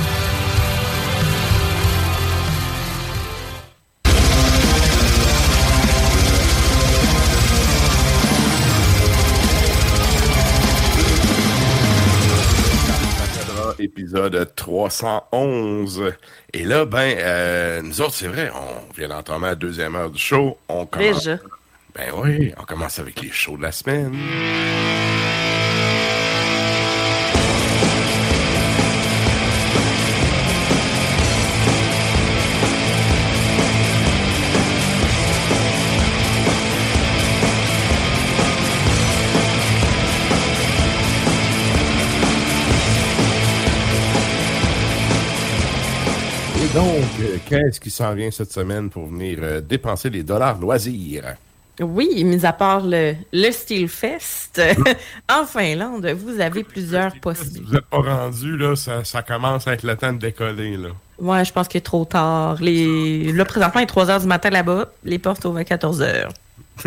Épisode 14.11 14.55
311. 14.55 16.13
Et 16.53 16.63
là, 16.65 16.85
ben, 16.85 17.15
euh, 17.17 17.81
nous 17.81 18.01
autres, 18.01 18.13
c'est 18.13 18.27
vrai, 18.27 18.51
on 18.53 18.93
vient 18.93 19.07
d'entamer 19.07 19.47
la 19.47 19.55
deuxième 19.55 19.95
heure 19.95 20.09
du 20.09 20.19
show. 20.19 20.57
On 20.67 20.85
commence. 20.85 21.23
Déjà. 21.23 21.39
Ben 21.95 22.11
oui, 22.15 22.53
on 22.59 22.63
commence 22.63 22.99
avec 22.99 23.21
les 23.21 23.31
shows 23.31 23.57
de 23.57 23.63
la 23.63 23.71
semaine. 23.71 24.13
Donc, 46.73 47.03
euh, 47.19 47.37
qu'est-ce 47.47 47.79
qui 47.79 47.89
s'en 47.89 48.13
vient 48.13 48.31
cette 48.31 48.51
semaine 48.51 48.89
pour 48.89 49.07
venir 49.07 49.39
euh, 49.41 49.61
dépenser 49.61 50.09
des 50.09 50.23
dollars 50.23 50.57
loisirs? 50.59 51.35
Oui, 51.79 52.23
mis 52.23 52.45
à 52.45 52.53
part 52.53 52.81
le, 52.85 53.15
le 53.33 53.51
Steel 53.51 53.87
Fest, 53.87 54.61
en 55.29 55.45
Finlande, 55.45 56.05
vous 56.07 56.39
avez 56.39 56.63
plusieurs 56.63 57.11
Si 57.11 57.19
possibilités. 57.19 57.65
vous 57.65 57.73
n'êtes 57.73 57.85
pas 57.85 57.97
rendu, 57.97 58.57
là, 58.57 58.75
ça, 58.75 59.03
ça 59.03 59.21
commence 59.23 59.67
à 59.67 59.73
être 59.73 59.83
le 59.83 59.95
temps 59.95 60.13
de 60.13 60.19
décoller. 60.19 60.77
Là. 60.77 60.89
Ouais, 61.19 61.43
je 61.43 61.51
pense 61.51 61.67
qu'il 61.67 61.79
est 61.79 61.81
trop 61.81 62.05
tard. 62.05 62.57
Les... 62.61 63.31
Là, 63.33 63.45
présentement, 63.45 63.79
il 63.79 63.83
est 63.83 63.87
3 63.87 64.05
h 64.07 64.21
du 64.21 64.27
matin 64.27 64.49
là-bas. 64.49 64.91
Les 65.03 65.17
portes 65.19 65.43
ouvrent 65.45 65.57
à 65.57 65.63
14 65.63 66.01
h. 66.01 66.29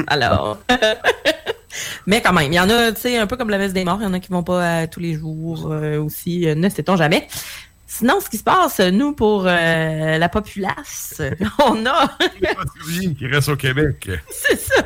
Alors. 0.06 0.58
Mais 2.06 2.20
quand 2.22 2.32
même, 2.32 2.52
il 2.52 2.54
y 2.54 2.60
en 2.60 2.68
a, 2.70 2.92
tu 2.92 3.00
sais, 3.00 3.18
un 3.18 3.26
peu 3.26 3.36
comme 3.36 3.50
la 3.50 3.58
messe 3.58 3.72
des 3.72 3.84
morts, 3.84 3.98
il 4.00 4.04
y 4.04 4.06
en 4.06 4.12
a 4.12 4.20
qui 4.20 4.30
vont 4.30 4.42
pas 4.44 4.78
à 4.80 4.86
tous 4.86 5.00
les 5.00 5.14
jours 5.14 5.68
euh, 5.70 5.98
aussi, 5.98 6.48
euh, 6.48 6.54
ne 6.54 6.68
sait-on 6.68 6.96
jamais. 6.96 7.26
Sinon, 7.96 8.18
ce 8.18 8.28
qui 8.28 8.38
se 8.38 8.42
passe, 8.42 8.80
nous, 8.80 9.12
pour 9.12 9.44
euh, 9.46 10.18
la 10.18 10.28
populace, 10.28 11.22
on 11.64 11.86
a 11.86 12.10
qui 13.16 13.26
reste 13.28 13.48
au 13.48 13.54
Québec. 13.54 14.10
C'est 14.30 14.58
ça. 14.58 14.82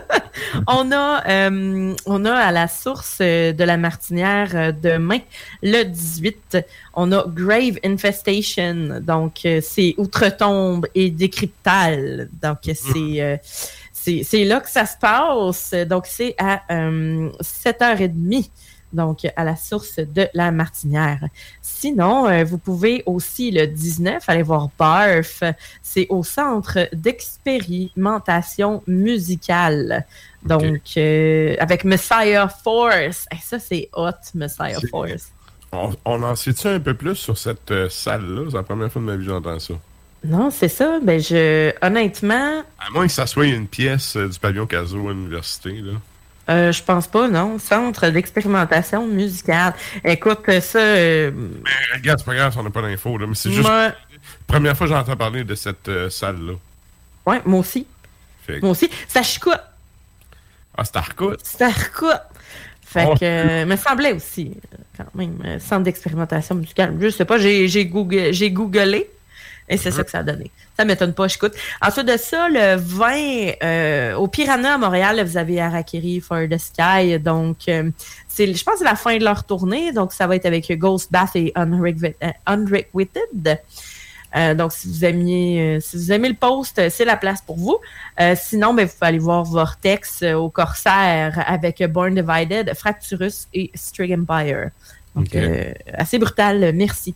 On 0.66 0.92
a, 0.92 1.26
euh, 1.26 1.94
on 2.04 2.24
a 2.26 2.34
à 2.34 2.52
la 2.52 2.68
source 2.68 3.16
euh, 3.22 3.54
de 3.54 3.64
la 3.64 3.78
Martinière 3.78 4.74
demain, 4.74 5.20
le 5.62 5.84
18, 5.84 6.58
on 6.92 7.10
a 7.12 7.24
Grave 7.26 7.78
Infestation. 7.82 9.00
Donc, 9.00 9.46
c'est 9.62 9.94
Outre-Tombe 9.96 10.86
et 10.94 11.10
Décryptal. 11.10 12.28
Donc, 12.42 12.58
euh, 12.68 12.72
c'est 12.74 13.22
euh, 13.22 13.36
c'est 13.92 14.22
c'est 14.22 14.44
là 14.44 14.60
que 14.60 14.70
ça 14.70 14.84
se 14.84 14.96
passe. 14.98 15.72
Donc, 15.88 16.06
c'est 16.06 16.34
à 16.38 16.62
euh, 16.70 17.30
7h30. 17.40 18.50
Donc, 18.92 19.26
à 19.36 19.44
la 19.44 19.54
source 19.56 19.98
de 19.98 20.28
la 20.32 20.50
Martinière. 20.50 21.20
Sinon, 21.60 22.26
euh, 22.26 22.44
vous 22.44 22.58
pouvez 22.58 23.02
aussi 23.04 23.50
le 23.50 23.66
19 23.66 24.26
aller 24.26 24.42
voir 24.42 24.70
Barf. 24.78 25.42
C'est 25.82 26.06
au 26.08 26.22
centre 26.22 26.88
d'expérimentation 26.92 28.82
musicale. 28.86 30.06
Donc, 30.42 30.80
euh, 30.96 31.56
avec 31.58 31.84
Messiah 31.84 32.48
Force. 32.48 33.26
Hey, 33.30 33.40
ça, 33.42 33.58
c'est 33.58 33.90
hot, 33.92 34.10
Messiah 34.34 34.78
Force. 34.90 35.32
On, 35.72 35.90
on 36.06 36.22
en 36.22 36.34
sait-tu 36.34 36.66
un 36.68 36.80
peu 36.80 36.94
plus 36.94 37.16
sur 37.16 37.36
cette 37.36 37.70
euh, 37.70 37.90
salle-là? 37.90 38.44
C'est 38.48 38.56
la 38.56 38.62
première 38.62 38.90
fois 38.90 39.02
de 39.02 39.06
ma 39.06 39.16
vie 39.16 39.26
que 39.26 39.30
j'entends 39.30 39.58
ça. 39.58 39.74
Non, 40.24 40.50
c'est 40.50 40.68
ça. 40.68 40.98
Ben, 41.02 41.20
je, 41.20 41.72
honnêtement, 41.84 42.62
À 42.78 42.90
moins 42.90 43.06
que 43.06 43.12
ça 43.12 43.26
soit 43.26 43.46
une 43.46 43.68
pièce 43.68 44.16
du 44.16 44.38
pavillon 44.38 44.66
Caso 44.66 45.08
à 45.08 45.12
l'université. 45.12 45.72
Là. 45.72 45.92
Euh, 46.48 46.72
je 46.72 46.82
pense 46.82 47.06
pas, 47.06 47.28
non. 47.28 47.58
Centre 47.58 48.08
d'expérimentation 48.08 49.06
musicale. 49.06 49.74
Écoute, 50.04 50.40
ça, 50.60 50.78
euh, 50.78 51.30
Mais 51.32 51.70
regarde, 51.96 52.18
c'est 52.20 52.24
pas 52.26 52.34
grave 52.34 52.52
si 52.52 52.58
on 52.58 52.62
n'a 52.62 52.70
pas 52.70 52.82
d'infos. 52.82 53.18
là, 53.18 53.26
Mais 53.26 53.34
c'est 53.34 53.50
juste 53.50 53.62
moi, 53.68 53.88
la 53.88 53.94
première 54.46 54.76
fois 54.76 54.86
que 54.86 54.92
j'entends 54.94 55.16
parler 55.16 55.44
de 55.44 55.54
cette 55.54 55.88
euh, 55.88 56.10
salle-là. 56.10 56.54
ouais, 57.26 57.40
moi 57.44 57.60
aussi. 57.60 57.86
Que- 58.46 58.60
Moi 58.60 58.70
aussi. 58.70 58.88
Ça 59.08 59.22
chicote. 59.22 59.60
Ah, 60.76 60.84
c'est 60.84 60.96
recoute? 60.98 61.40
Fait 62.86 63.04
Oh. 63.06 63.14
que, 63.14 63.24
euh, 63.24 63.66
me 63.66 63.76
semblait 63.76 64.12
aussi, 64.12 64.52
euh, 64.72 64.76
quand 64.96 65.14
même, 65.14 65.36
euh, 65.44 65.58
centre 65.58 65.82
d'expérimentation 65.82 66.54
musicale. 66.54 66.96
Je 66.98 67.10
sais 67.10 67.26
pas, 67.26 67.36
j'ai 67.36 67.68
j'ai 67.68 67.84
Google, 67.84 68.32
j'ai 68.32 68.50
googlé 68.50 69.10
et 69.68 69.76
c'est 69.76 69.90
ça 69.90 70.02
que 70.04 70.10
ça 70.10 70.18
a 70.18 70.22
donné. 70.22 70.50
Ça 70.76 70.84
m'étonne 70.84 71.12
pas, 71.12 71.28
j'écoute. 71.28 71.52
Ensuite 71.82 72.06
de 72.06 72.16
ça, 72.16 72.48
le 72.48 72.76
20, 72.76 73.52
euh, 73.62 74.14
au 74.14 74.28
Piranha 74.28 74.74
à 74.74 74.78
Montréal, 74.78 75.22
vous 75.24 75.36
avez 75.36 75.60
Harakiri 75.60 76.20
for 76.20 76.38
the 76.50 76.56
Sky. 76.58 77.18
Donc, 77.18 77.56
euh, 77.68 77.90
c'est, 78.28 78.52
je 78.54 78.64
pense 78.64 78.74
que 78.74 78.78
c'est 78.80 78.84
la 78.84 78.94
fin 78.96 79.16
de 79.18 79.24
leur 79.24 79.44
tournée. 79.44 79.92
Donc, 79.92 80.12
ça 80.12 80.26
va 80.26 80.36
être 80.36 80.46
avec 80.46 80.70
Ghost 80.78 81.10
Bath 81.12 81.34
et 81.34 81.52
Unrequ- 81.56 82.14
Unrequited. 82.46 83.58
Euh, 84.36 84.54
donc, 84.54 84.72
si 84.72 84.88
vous 84.88 85.04
aimiez, 85.04 85.76
euh, 85.76 85.80
si 85.80 85.96
vous 85.96 86.12
aimez 86.12 86.28
le 86.28 86.34
post, 86.34 86.80
c'est 86.90 87.04
la 87.06 87.16
place 87.16 87.40
pour 87.42 87.56
vous. 87.56 87.78
Sinon, 88.36 88.74
ben, 88.74 88.86
vous 88.86 88.92
pouvez 88.92 89.08
aller 89.08 89.18
voir 89.18 89.44
Vortex 89.44 90.22
au 90.22 90.50
Corsaire 90.50 91.42
avec 91.46 91.82
Born 91.90 92.14
Divided, 92.14 92.72
Fracturus 92.74 93.48
et 93.54 93.70
Strig 93.74 94.12
Empire. 94.12 94.70
Donc, 95.18 95.34
euh, 95.34 95.72
assez 95.94 96.18
brutal, 96.18 96.72
merci. 96.74 97.14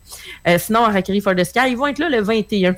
Euh, 0.49 0.59
sinon, 0.59 0.85
Harakiri 0.85 1.21
for 1.21 1.37
the 1.37 1.45
Sky, 1.45 1.71
ils 1.71 1.77
vont 1.77 1.87
être 1.87 2.01
là 2.01 2.09
le 2.09 2.21
21. 2.21 2.75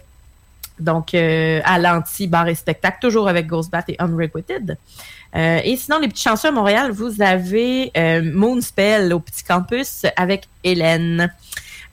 Donc, 0.79 1.15
euh, 1.15 1.61
à 1.65 1.79
l'anti 1.79 2.27
bar 2.27 2.49
et 2.49 2.55
spectacle, 2.55 2.99
toujours 3.01 3.29
avec 3.29 3.47
Ghostbat 3.47 3.85
et 3.89 3.97
Unrequited. 3.99 4.77
Et 5.37 5.77
sinon, 5.77 5.99
les 5.99 6.07
petits 6.07 6.23
chanceux 6.23 6.49
à 6.49 6.53
Montréal, 6.53 6.93
vous 6.93 7.21
avez 7.21 7.91
Moonspell 8.23 9.13
au 9.13 9.19
petit 9.19 9.43
campus 9.43 10.07
avec 10.17 10.47
Hélène. 10.63 11.33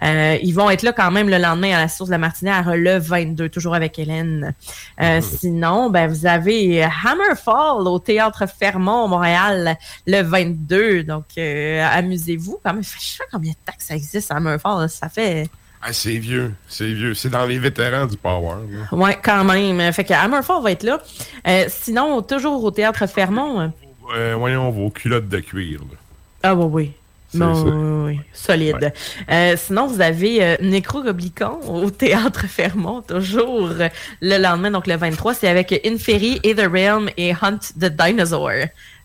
Euh, 0.04 0.38
ils 0.42 0.54
vont 0.54 0.70
être 0.70 0.84
là 0.84 0.94
quand 0.94 1.12
même 1.12 1.30
le 1.30 1.38
lendemain 1.38 1.76
à 1.76 1.80
la 1.80 1.88
source 1.88 2.10
de 2.10 2.14
la 2.14 2.18
Martinière, 2.18 2.76
le 2.76 2.98
22, 2.98 3.50
toujours 3.50 3.76
avec 3.76 4.00
Hélène. 4.00 4.54
Euh, 5.02 5.22
Sinon, 5.22 5.90
ben, 5.90 6.08
vous 6.08 6.26
avez 6.26 6.84
Hammerfall 6.84 7.88
au 7.88 8.00
Théâtre 8.00 8.46
Fermont, 8.48 9.08
Montréal, 9.08 9.78
le 10.08 10.22
22. 10.22 11.04
Donc, 11.04 11.26
euh, 11.38 11.86
amusez-vous. 11.94 12.60
Quand 12.64 12.74
même, 12.74 12.84
je 12.84 12.90
sais 12.90 13.18
pas 13.20 13.26
combien 13.32 13.52
de 13.52 13.58
temps 13.66 13.78
que 13.78 13.84
ça 13.84 13.96
existe, 13.96 14.32
Hammerfall. 14.32 14.90
Ça 14.90 15.08
fait... 15.10 15.48
Ah, 15.84 15.94
c'est 15.94 16.18
vieux. 16.18 16.54
C'est 16.68 16.94
vieux. 16.94 17.14
C'est 17.16 17.30
dans 17.30 17.46
les 17.46 17.58
vétérans 17.58 18.06
du 18.06 18.16
Power. 18.16 18.56
là. 18.70 18.96
Ouais, 18.98 19.18
quand 19.24 19.44
même. 19.44 19.92
Fait 19.94 20.04
que 20.04 20.14
Hammerfall 20.14 20.62
va 20.62 20.72
être 20.72 20.84
là. 20.84 21.02
Euh, 21.48 21.66
sinon, 21.70 22.22
toujours 22.22 22.64
au 22.64 22.70
Théâtre 22.72 23.08
Fermont. 23.08 23.72
Euh, 24.16 24.36
voyons 24.38 24.70
vos 24.70 24.90
culottes 24.92 25.28
de 25.30 25.40
cuir. 25.40 25.80
là. 25.82 25.98
Ah, 26.44 26.56
bah 26.56 26.66
oui. 26.66 26.92
Ça. 27.38 27.64
oui, 27.64 28.16
oui, 28.16 28.20
solide. 28.34 28.94
Euh, 29.30 29.56
sinon, 29.58 29.88
vous 29.88 30.02
avez 30.02 30.44
euh, 30.44 30.58
Nécrogoblicon 30.62 31.60
au 31.68 31.90
Théâtre 31.90 32.46
Fermont, 32.48 33.02
toujours 33.02 33.70
euh, 33.70 33.88
le 34.22 34.38
lendemain, 34.38 34.72
donc 34.72 34.88
le 34.88 34.96
23. 34.96 35.34
C'est 35.34 35.48
avec 35.48 35.72
Inferi, 35.86 36.40
The 36.42 36.68
Realm 36.72 37.10
et 37.18 37.34
Hunt 37.42 37.60
the 37.80 37.86
Dinosaur. 37.86 38.52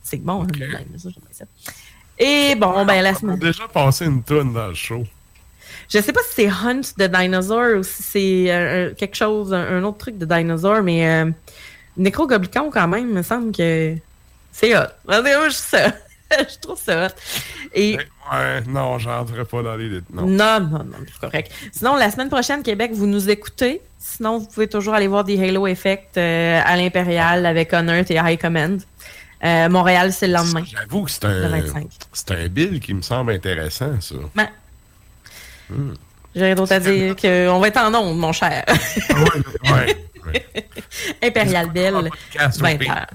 C'est 0.03 0.17
bon, 0.19 0.43
Hunt 0.43 0.47
the 0.47 0.53
Dinosaur, 0.57 1.13
j'aime 1.13 1.23
bien 1.25 1.33
ça. 1.33 1.45
Et 2.19 2.55
bon, 2.57 2.85
ben 2.85 3.03
la 3.03 3.11
On 3.11 3.13
a 3.13 3.15
semaine. 3.15 3.39
déjà 3.39 3.69
passé 3.69 4.07
une 4.07 4.23
tonne 4.23 4.53
dans 4.53 4.69
le 4.69 4.75
show. 4.75 5.05
Je 5.89 6.01
sais 6.01 6.13
pas 6.13 6.21
si 6.29 6.35
c'est 6.35 6.49
Hunt 6.49 6.81
the 6.99 7.03
Dinosaur 7.05 7.79
ou 7.79 7.83
si 7.85 8.03
c'est 8.03 8.47
euh, 8.49 8.95
quelque 8.95 9.15
chose, 9.15 9.55
un, 9.55 9.79
un 9.79 9.85
autre 9.85 9.99
truc 9.99 10.19
de 10.19 10.25
dinosaure, 10.25 10.83
mais 10.83 11.07
euh, 11.09 11.31
Nécrogoblicon, 11.97 12.71
quand 12.71 12.89
même, 12.89 13.09
il 13.09 13.15
me 13.15 13.23
semble 13.23 13.53
que 13.55 13.95
c'est 14.51 14.77
hot. 14.77 14.89
Moi, 15.07 15.23
je 15.49 15.51
ça. 15.55 15.93
je 16.39 16.59
trouve 16.61 16.79
ça 16.79 17.07
hot. 17.07 17.11
Et 17.75 17.99
Ouais, 18.33 18.61
non, 18.67 18.99
j'entrerai 18.99 19.45
pas 19.45 19.63
dans 19.63 19.77
les 19.77 19.89
détails. 19.89 20.07
Non. 20.13 20.27
non, 20.27 20.61
non, 20.61 20.85
non, 20.85 20.97
c'est 21.07 21.21
correct. 21.21 21.53
Sinon, 21.71 21.95
la 21.95 22.11
semaine 22.11 22.29
prochaine, 22.29 22.63
Québec, 22.63 22.91
vous 22.93 23.07
nous 23.07 23.31
écoutez. 23.31 23.81
Sinon, 23.99 24.39
vous 24.39 24.47
pouvez 24.47 24.67
toujours 24.67 24.95
aller 24.95 25.07
voir 25.07 25.23
des 25.23 25.41
Halo 25.43 25.67
Effect 25.67 26.17
euh, 26.17 26.61
à 26.65 26.77
l'Impérial 26.77 27.47
avec 27.47 27.73
Unearth 27.73 28.11
et 28.11 28.17
High 28.17 28.41
Command. 28.41 28.81
Euh, 29.45 29.69
Montréal, 29.69 30.13
c'est 30.13 30.27
le 30.27 30.33
lendemain. 30.33 30.65
J'avoue 30.65 31.05
que 31.05 31.11
c'est 31.11 31.25
un, 31.25 31.49
25. 31.49 31.87
c'est 32.13 32.31
un 32.33 32.49
bill 32.49 32.81
qui 32.81 32.95
me 32.95 33.03
semble 33.03 33.33
intéressant, 33.33 34.01
ça. 34.01 34.15
Ouais. 34.37 34.49
Hmm. 35.71 35.95
J'ai 36.35 36.45
rien 36.45 36.55
d'autre 36.55 36.73
à 36.73 36.81
dire 36.81 37.15
qu'on 37.17 37.59
va 37.61 37.69
être 37.69 37.79
en 37.79 37.95
onde, 37.95 38.19
mon 38.19 38.33
cher. 38.33 38.65
Ouais, 38.69 39.73
ouais. 39.73 40.65
Impérial 41.23 41.71
Belle, 41.71 41.95
Podcast 41.95 42.61
20 42.61 42.75
au 42.75 42.91
heures. 42.91 43.07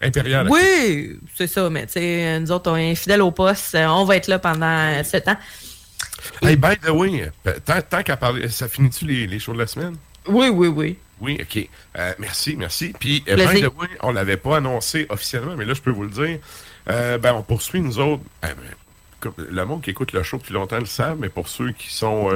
Impérial. 0.00 0.48
Oui, 0.48 1.18
c'est 1.34 1.48
ça, 1.48 1.68
mais 1.70 1.86
tu 1.86 1.94
sais, 1.94 2.38
nous 2.40 2.52
autres, 2.52 2.70
on 2.70 2.76
est 2.76 2.94
fidèles 2.94 3.22
au 3.22 3.32
poste. 3.32 3.76
On 3.76 4.04
va 4.04 4.16
être 4.16 4.28
là 4.28 4.38
pendant 4.38 5.02
ce 5.02 5.16
temps. 5.16 5.36
Hey, 6.42 6.56
by 6.56 6.76
the 6.76 6.90
way, 6.90 7.30
euh, 7.46 7.52
tant, 7.64 7.80
tant 7.82 8.02
qu'à 8.02 8.16
parler, 8.16 8.48
ça 8.48 8.68
finit-tu 8.68 9.04
les, 9.06 9.26
les 9.26 9.38
shows 9.38 9.54
de 9.54 9.58
la 9.58 9.66
semaine? 9.66 9.96
Oui, 10.26 10.48
oui, 10.48 10.68
oui. 10.68 10.96
Oui, 11.20 11.38
OK. 11.40 11.68
Euh, 11.96 12.14
merci, 12.18 12.54
merci. 12.56 12.92
Puis, 12.98 13.24
euh, 13.28 13.36
by 13.36 13.60
the 13.60 13.76
way, 13.76 13.88
on 14.02 14.12
l'avait 14.12 14.36
pas 14.36 14.58
annoncé 14.58 15.06
officiellement, 15.08 15.56
mais 15.56 15.64
là, 15.64 15.74
je 15.74 15.80
peux 15.80 15.90
vous 15.90 16.04
le 16.04 16.10
dire. 16.10 16.38
Euh, 16.88 17.18
ben, 17.18 17.34
on 17.34 17.42
poursuit, 17.42 17.80
nous 17.80 17.98
autres. 17.98 18.22
ben, 18.42 18.54
le 19.36 19.64
monde 19.64 19.82
qui 19.82 19.90
écoute 19.90 20.12
le 20.12 20.22
show 20.22 20.38
depuis 20.38 20.54
longtemps 20.54 20.78
le 20.78 20.86
savent, 20.86 21.18
mais 21.18 21.28
pour 21.28 21.48
ceux 21.48 21.72
qui 21.72 21.92
sont 21.92 22.30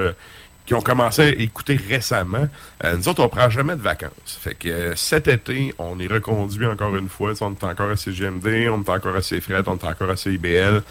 qui 0.66 0.74
ont 0.74 0.80
commencé 0.80 1.22
à 1.22 1.28
écouter 1.28 1.76
récemment, 1.76 2.48
euh, 2.84 2.96
nous 2.96 3.08
autres, 3.08 3.22
on 3.22 3.28
prend 3.28 3.50
jamais 3.50 3.74
de 3.74 3.80
vacances. 3.80 4.12
Fait 4.40 4.54
que 4.54 4.68
euh, 4.68 4.96
cet 4.96 5.28
été, 5.28 5.74
on 5.78 5.98
est 5.98 6.06
reconduit 6.06 6.66
encore 6.66 6.94
une 6.96 7.08
fois. 7.08 7.32
On 7.40 7.52
est 7.52 7.64
encore 7.64 7.90
à 7.90 7.96
CGMD, 7.96 8.68
on 8.70 8.82
est 8.82 8.88
encore 8.88 9.16
à 9.16 9.20
CFRED, 9.20 9.64
on 9.66 9.76
est 9.76 9.84
encore 9.84 10.10
à 10.10 10.16
CIBL. 10.16 10.82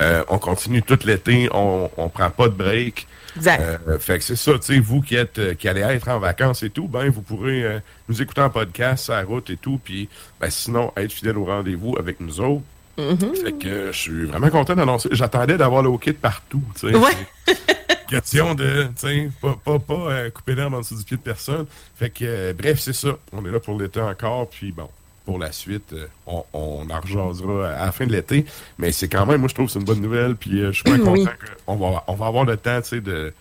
Euh, 0.00 0.24
on 0.28 0.38
continue 0.38 0.82
tout 0.82 0.98
l'été, 1.04 1.48
on, 1.52 1.90
on 1.96 2.08
prend 2.08 2.30
pas 2.30 2.48
de 2.48 2.54
break. 2.54 3.06
Exact. 3.36 3.80
Fait 4.00 4.18
que 4.18 4.24
c'est 4.24 4.36
ça, 4.36 4.52
tu 4.54 4.74
sais, 4.74 4.78
vous 4.80 5.00
qui 5.02 5.14
êtes 5.14 5.56
qui 5.56 5.68
allez 5.68 5.82
être 5.82 6.08
en 6.08 6.18
vacances 6.18 6.64
et 6.64 6.70
tout, 6.70 6.88
ben 6.88 7.08
vous 7.10 7.22
pourrez 7.22 7.80
nous 8.08 8.20
écouter 8.20 8.40
en 8.40 8.50
podcast, 8.50 9.04
sur 9.04 9.12
la 9.12 9.22
route 9.22 9.50
et 9.50 9.56
tout, 9.56 9.80
puis 9.82 10.08
ben, 10.40 10.50
sinon 10.50 10.92
être 10.96 11.12
fidèle 11.12 11.38
au 11.38 11.44
rendez-vous 11.44 11.96
avec 11.96 12.18
nous 12.18 12.40
autres. 12.40 12.64
Mm-hmm. 13.00 13.42
Fait 13.42 13.52
que 13.52 13.92
je 13.92 13.98
suis 13.98 14.24
vraiment 14.26 14.50
content 14.50 14.74
d'annoncer. 14.74 15.08
J'attendais 15.12 15.56
d'avoir 15.56 15.82
le 15.82 15.90
de 15.90 16.12
partout, 16.12 16.62
tu 16.78 16.88
sais. 16.88 16.96
Ouais. 16.96 17.10
C'est 17.46 17.56
Question 18.08 18.54
de, 18.56 18.88
tu 19.00 19.30
pas, 19.40 19.56
pas, 19.64 19.78
pas 19.78 19.94
euh, 19.94 20.30
couper 20.30 20.56
l'herbe 20.56 20.74
en 20.74 20.80
dessous 20.80 20.96
du 20.96 21.04
pied 21.04 21.16
de 21.16 21.22
personne. 21.22 21.66
Fait 21.94 22.10
que, 22.10 22.24
euh, 22.24 22.52
bref, 22.52 22.80
c'est 22.80 22.92
ça. 22.92 23.10
On 23.32 23.44
est 23.46 23.50
là 23.52 23.60
pour 23.60 23.78
l'été 23.80 24.00
encore, 24.00 24.48
puis 24.50 24.72
bon, 24.72 24.88
pour 25.24 25.38
la 25.38 25.52
suite, 25.52 25.92
euh, 25.92 26.06
on, 26.26 26.44
on 26.52 26.90
en 26.90 27.00
rejasera 27.00 27.68
à 27.70 27.86
la 27.86 27.92
fin 27.92 28.06
de 28.06 28.12
l'été. 28.12 28.46
Mais 28.78 28.90
c'est 28.90 29.06
quand 29.08 29.26
même, 29.26 29.38
moi, 29.38 29.48
je 29.48 29.54
trouve 29.54 29.66
que 29.66 29.72
c'est 29.72 29.78
une 29.78 29.84
bonne 29.84 30.00
nouvelle, 30.00 30.34
puis 30.34 30.58
je 30.60 30.72
suis 30.72 30.82
Oui. 30.90 30.98
content 31.00 31.30
qu'on 31.66 31.76
va, 31.76 32.02
on 32.08 32.14
va 32.14 32.26
avoir 32.26 32.44
le 32.44 32.56
temps, 32.56 32.80
tu 32.82 32.88
sais, 32.88 33.00
de... 33.00 33.32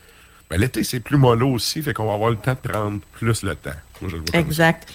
Ben, 0.51 0.59
l'été, 0.59 0.83
c'est 0.83 0.99
plus 0.99 1.17
mollo 1.17 1.49
aussi, 1.49 1.81
fait 1.81 1.93
qu'on 1.93 2.05
va 2.05 2.13
avoir 2.13 2.29
le 2.29 2.35
temps 2.37 2.55
de 2.63 2.69
prendre 2.69 2.99
plus 3.13 3.41
le 3.41 3.55
temps. 3.55 3.69
Moi, 4.01 4.11
je 4.11 4.17
le 4.17 4.21
vois 4.21 4.31
comme 4.31 4.33
ça. 4.33 4.39
Exact. 4.39 4.93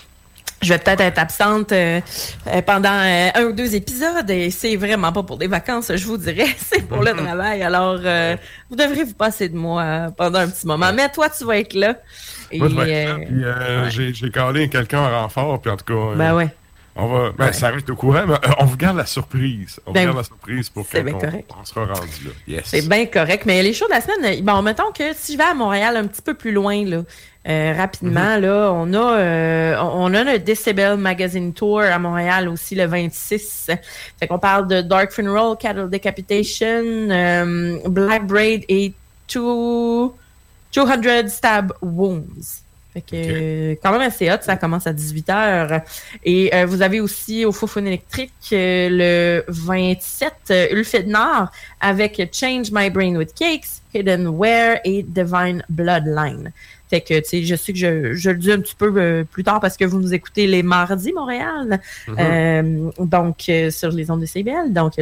Je 0.63 0.69
vais 0.73 0.79
peut-être 0.79 1.01
être 1.01 1.19
absente 1.19 1.73
euh, 1.73 2.01
euh, 2.47 2.63
pendant 2.63 2.89
euh, 2.89 3.29
un 3.35 3.45
ou 3.45 3.53
deux 3.53 3.75
épisodes 3.75 4.29
et 4.31 4.51
c'est 4.51 4.77
vraiment 4.77 5.13
pas 5.13 5.23
pour 5.23 5.37
des 5.37 5.47
vacances, 5.47 5.95
je 5.95 6.07
vous 6.07 6.17
dirais, 6.17 6.47
c'est 6.59 6.87
pour 6.87 7.03
le 7.03 7.13
travail. 7.13 7.63
Alors, 7.63 8.01
euh, 8.03 8.37
vous 8.71 8.77
devrez 8.77 9.05
vous 9.05 9.15
passer 9.15 9.49
de 9.49 9.57
moi 9.57 10.11
pendant 10.17 10.39
un 10.39 10.49
petit 10.49 10.67
moment. 10.67 10.93
Mais 10.95 11.09
toi, 11.11 11.29
tu 11.29 11.45
vas 11.45 11.59
être 11.59 11.75
là. 11.75 11.97
Et, 12.51 12.59
Moi, 12.59 12.69
je 12.69 12.75
vais 12.77 12.91
être 12.93 13.19
là, 13.31 13.89
puis, 13.91 14.13
j'ai- 14.15 14.31
calé 14.31 14.69
quelqu'un 14.69 15.01
en 15.01 15.23
renfort, 15.23 15.61
puis 15.61 15.71
en 15.71 15.77
tout 15.77 15.85
cas... 15.85 16.17
ben 16.17 16.35
ouais. 16.35 16.49
On 16.97 17.09
va, 17.09 17.33
ben, 17.37 17.53
ça 17.53 17.71
reste 17.71 17.91
au 17.91 17.97
courant, 17.97 18.25
mais 18.27 18.37
on 18.61 18.67
vous 18.67 18.77
garde 18.77 18.97
la 18.97 19.07
surprise. 19.07 19.81
On 19.85 19.93
Ben 19.93 20.07
vous 20.09 20.15
garde 20.15 20.17
oui. 20.17 20.21
la 20.21 20.25
surprise 20.25 20.71
pour 20.71 20.87
bien 20.93 21.45
on, 21.61 21.65
sera 21.65 21.87
rendu 21.87 22.25
là. 22.25 22.31
Yes. 22.47 22.63
C'est 22.67 22.89
bien 22.89 23.07
correct. 23.07 23.45
Mais 23.47 23.63
les 23.65 23.73
shows 23.73 23.87
de 23.87 23.91
la 23.91 24.01
semaine, 24.01 24.45
bon, 24.45 24.63
mettons 24.63 24.93
que 24.93 25.13
si 25.13 25.33
je 25.33 25.39
vais 25.39 25.45
à 25.45 25.55
Montréal 25.55 25.97
un 25.97 26.07
petit 26.07 26.23
peu 26.23 26.35
plus 26.35 26.53
loin, 26.53 26.85
là, 26.85 27.03
euh, 27.47 27.75
rapidement, 27.77 28.39
là, 28.39 28.73
on 28.73 28.93
a, 28.95 29.19
euh, 29.19 29.77
on 29.79 30.15
a 30.15 30.25
le 30.25 30.39
Decibel 30.39 30.97
Magazine 30.97 31.53
Tour 31.53 31.81
à 31.81 31.99
Montréal 31.99 32.49
aussi 32.49 32.75
le 32.75 32.87
26. 32.87 33.71
Fait 34.19 34.27
qu'on 34.27 34.39
parle 34.39 34.67
de 34.67 34.81
Dark 34.81 35.13
Funeral, 35.13 35.57
Cattle 35.59 35.91
Decapitation, 35.91 36.67
euh, 36.67 37.79
Black 37.87 38.27
Braid 38.27 38.65
et 38.69 38.95
two, 39.27 40.15
200 40.73 41.29
Stab 41.29 41.73
Wounds. 41.83 42.65
Fait 42.95 43.01
que, 43.01 43.15
euh, 43.15 43.75
quand 43.83 43.91
même 43.91 44.03
assez 44.03 44.31
hot, 44.31 44.37
ça 44.41 44.57
commence 44.57 44.87
à 44.87 44.93
18h. 44.93 45.83
Et 46.25 46.55
euh, 46.55 46.65
vous 46.65 46.81
avez 46.81 47.01
aussi 47.01 47.45
au 47.45 47.51
Foufoune 47.51 47.89
électrique 47.89 48.33
euh, 48.53 48.89
le 48.89 49.45
27 49.49 50.33
euh, 50.51 50.67
Ulfid 50.71 51.09
Nord 51.09 51.49
avec 51.81 52.23
Change 52.33 52.71
My 52.71 52.91
Brain 52.91 53.17
with 53.17 53.35
Cakes, 53.35 53.83
Hidden 53.93 54.29
Wear 54.29 54.79
et 54.85 55.03
Divine 55.03 55.65
Bloodline. 55.69 56.53
Fait 56.95 57.01
que, 57.01 57.19
tu 57.19 57.29
sais, 57.29 57.43
je 57.43 57.57
sais 57.57 57.73
que 57.73 57.79
je, 57.81 58.15
je 58.15 58.31
le 58.31 58.37
dis 58.37 58.53
un 58.53 58.61
petit 58.61 58.77
peu 58.77 58.93
euh, 58.97 59.25
plus 59.25 59.43
tard 59.43 59.59
parce 59.59 59.77
que 59.77 59.85
vous 59.85 60.01
nous 60.01 60.15
écoutez 60.15 60.47
les 60.47 60.63
mardis, 60.63 61.13
Montréal. 61.13 61.81
Mhm. 62.07 62.17
Euh, 62.21 62.91
donc, 63.01 63.47
euh, 63.49 63.73
sur 63.73 63.91
les 63.91 64.13
ondes 64.13 64.21
de 64.21 64.27
CBL. 64.27 64.73
Donc, 64.73 64.93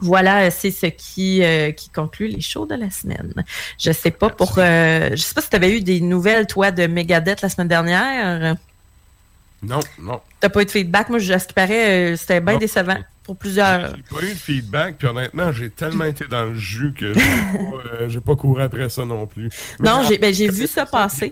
voilà, 0.00 0.50
c'est 0.50 0.72
ce 0.72 0.86
qui, 0.86 1.44
euh, 1.44 1.70
qui 1.70 1.88
conclut 1.90 2.26
les 2.26 2.40
shows 2.40 2.66
de 2.66 2.74
la 2.74 2.90
semaine. 2.90 3.32
Je 3.78 3.92
sais 3.92 4.10
pas 4.10 4.28
pour. 4.28 4.54
euh, 4.58 5.10
je 5.12 5.16
sais 5.22 5.34
pas 5.34 5.40
si 5.40 5.50
tu 5.50 5.54
avais 5.56 5.76
eu 5.76 5.80
des 5.82 6.00
nouvelles, 6.00 6.48
toi, 6.48 6.72
de 6.72 6.88
Megadeth 6.88 7.42
la 7.42 7.48
semaine 7.48 7.68
dernière. 7.68 8.56
Non, 9.62 9.78
non. 10.00 10.20
T'as 10.40 10.48
pas 10.48 10.62
eu 10.62 10.64
de 10.64 10.70
feedback? 10.72 11.10
Moi, 11.10 11.20
je- 11.20 11.32
à 11.32 11.38
ce 11.38 11.46
qui 11.46 11.54
paraît, 11.54 12.12
euh, 12.12 12.16
c'était 12.16 12.40
bien 12.40 12.54
Non. 12.54 12.58
décevant 12.58 12.98
pour 13.28 13.36
plusieurs. 13.36 13.94
J'ai 13.94 14.02
pas 14.16 14.22
eu 14.24 14.30
de 14.30 14.38
feedback, 14.38 14.96
puis 14.96 15.06
honnêtement, 15.06 15.52
j'ai 15.52 15.68
tellement 15.68 16.04
été 16.06 16.24
dans 16.26 16.46
le 16.46 16.54
jus 16.54 16.94
que 16.94 17.12
j'ai 17.12 17.20
pas, 17.20 18.00
euh, 18.00 18.20
pas 18.24 18.36
couru 18.36 18.62
après 18.62 18.88
ça 18.88 19.04
non 19.04 19.26
plus. 19.26 19.50
Non, 19.80 20.00
Mais- 20.00 20.32
j'ai 20.32 20.48
ben, 20.48 20.54
vu 20.54 20.66
ça 20.66 20.86
passer. 20.86 21.30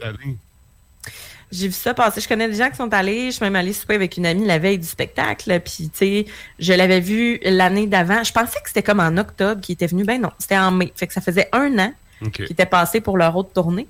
J'ai 1.51 1.69
vu 1.69 1.73
ça 1.73 1.95
passer. 1.95 2.21
Je 2.21 2.29
connais 2.29 2.49
des 2.49 2.57
gens 2.57 2.69
qui 2.69 2.77
sont 2.77 2.93
allés. 2.93 3.27
Je 3.27 3.37
suis 3.37 3.45
même 3.45 3.57
allée 3.57 3.73
souper 3.73 3.95
avec 3.95 4.19
une 4.19 4.27
amie 4.27 4.45
la 4.45 4.59
veille 4.59 4.79
du 4.79 4.87
spectacle. 4.87 5.59
Puis, 5.61 5.89
tu 5.89 5.91
sais, 5.95 6.27
je 6.59 6.75
l'avais 6.75 7.01
vu 7.01 7.39
l'année 7.43 7.87
d'avant. 7.87 8.23
Je 8.23 8.33
pensais 8.33 8.59
que 8.63 8.69
c'était 8.69 8.83
comme 8.83 9.01
en 9.01 9.17
octobre 9.17 9.63
qui 9.63 9.73
était 9.73 9.87
venu. 9.87 10.05
Ben 10.05 10.21
non, 10.21 10.33
c'était 10.39 10.59
en 10.59 10.71
mai. 10.73 10.93
Fait 10.95 11.07
que 11.07 11.15
ça 11.15 11.23
faisait 11.23 11.49
un 11.53 11.79
an 11.79 11.93
OK. 12.27 12.33
qui 12.45 12.53
était 12.53 12.67
passé 12.67 13.01
pour 13.01 13.17
leur 13.17 13.35
autre 13.37 13.53
tournée. 13.55 13.89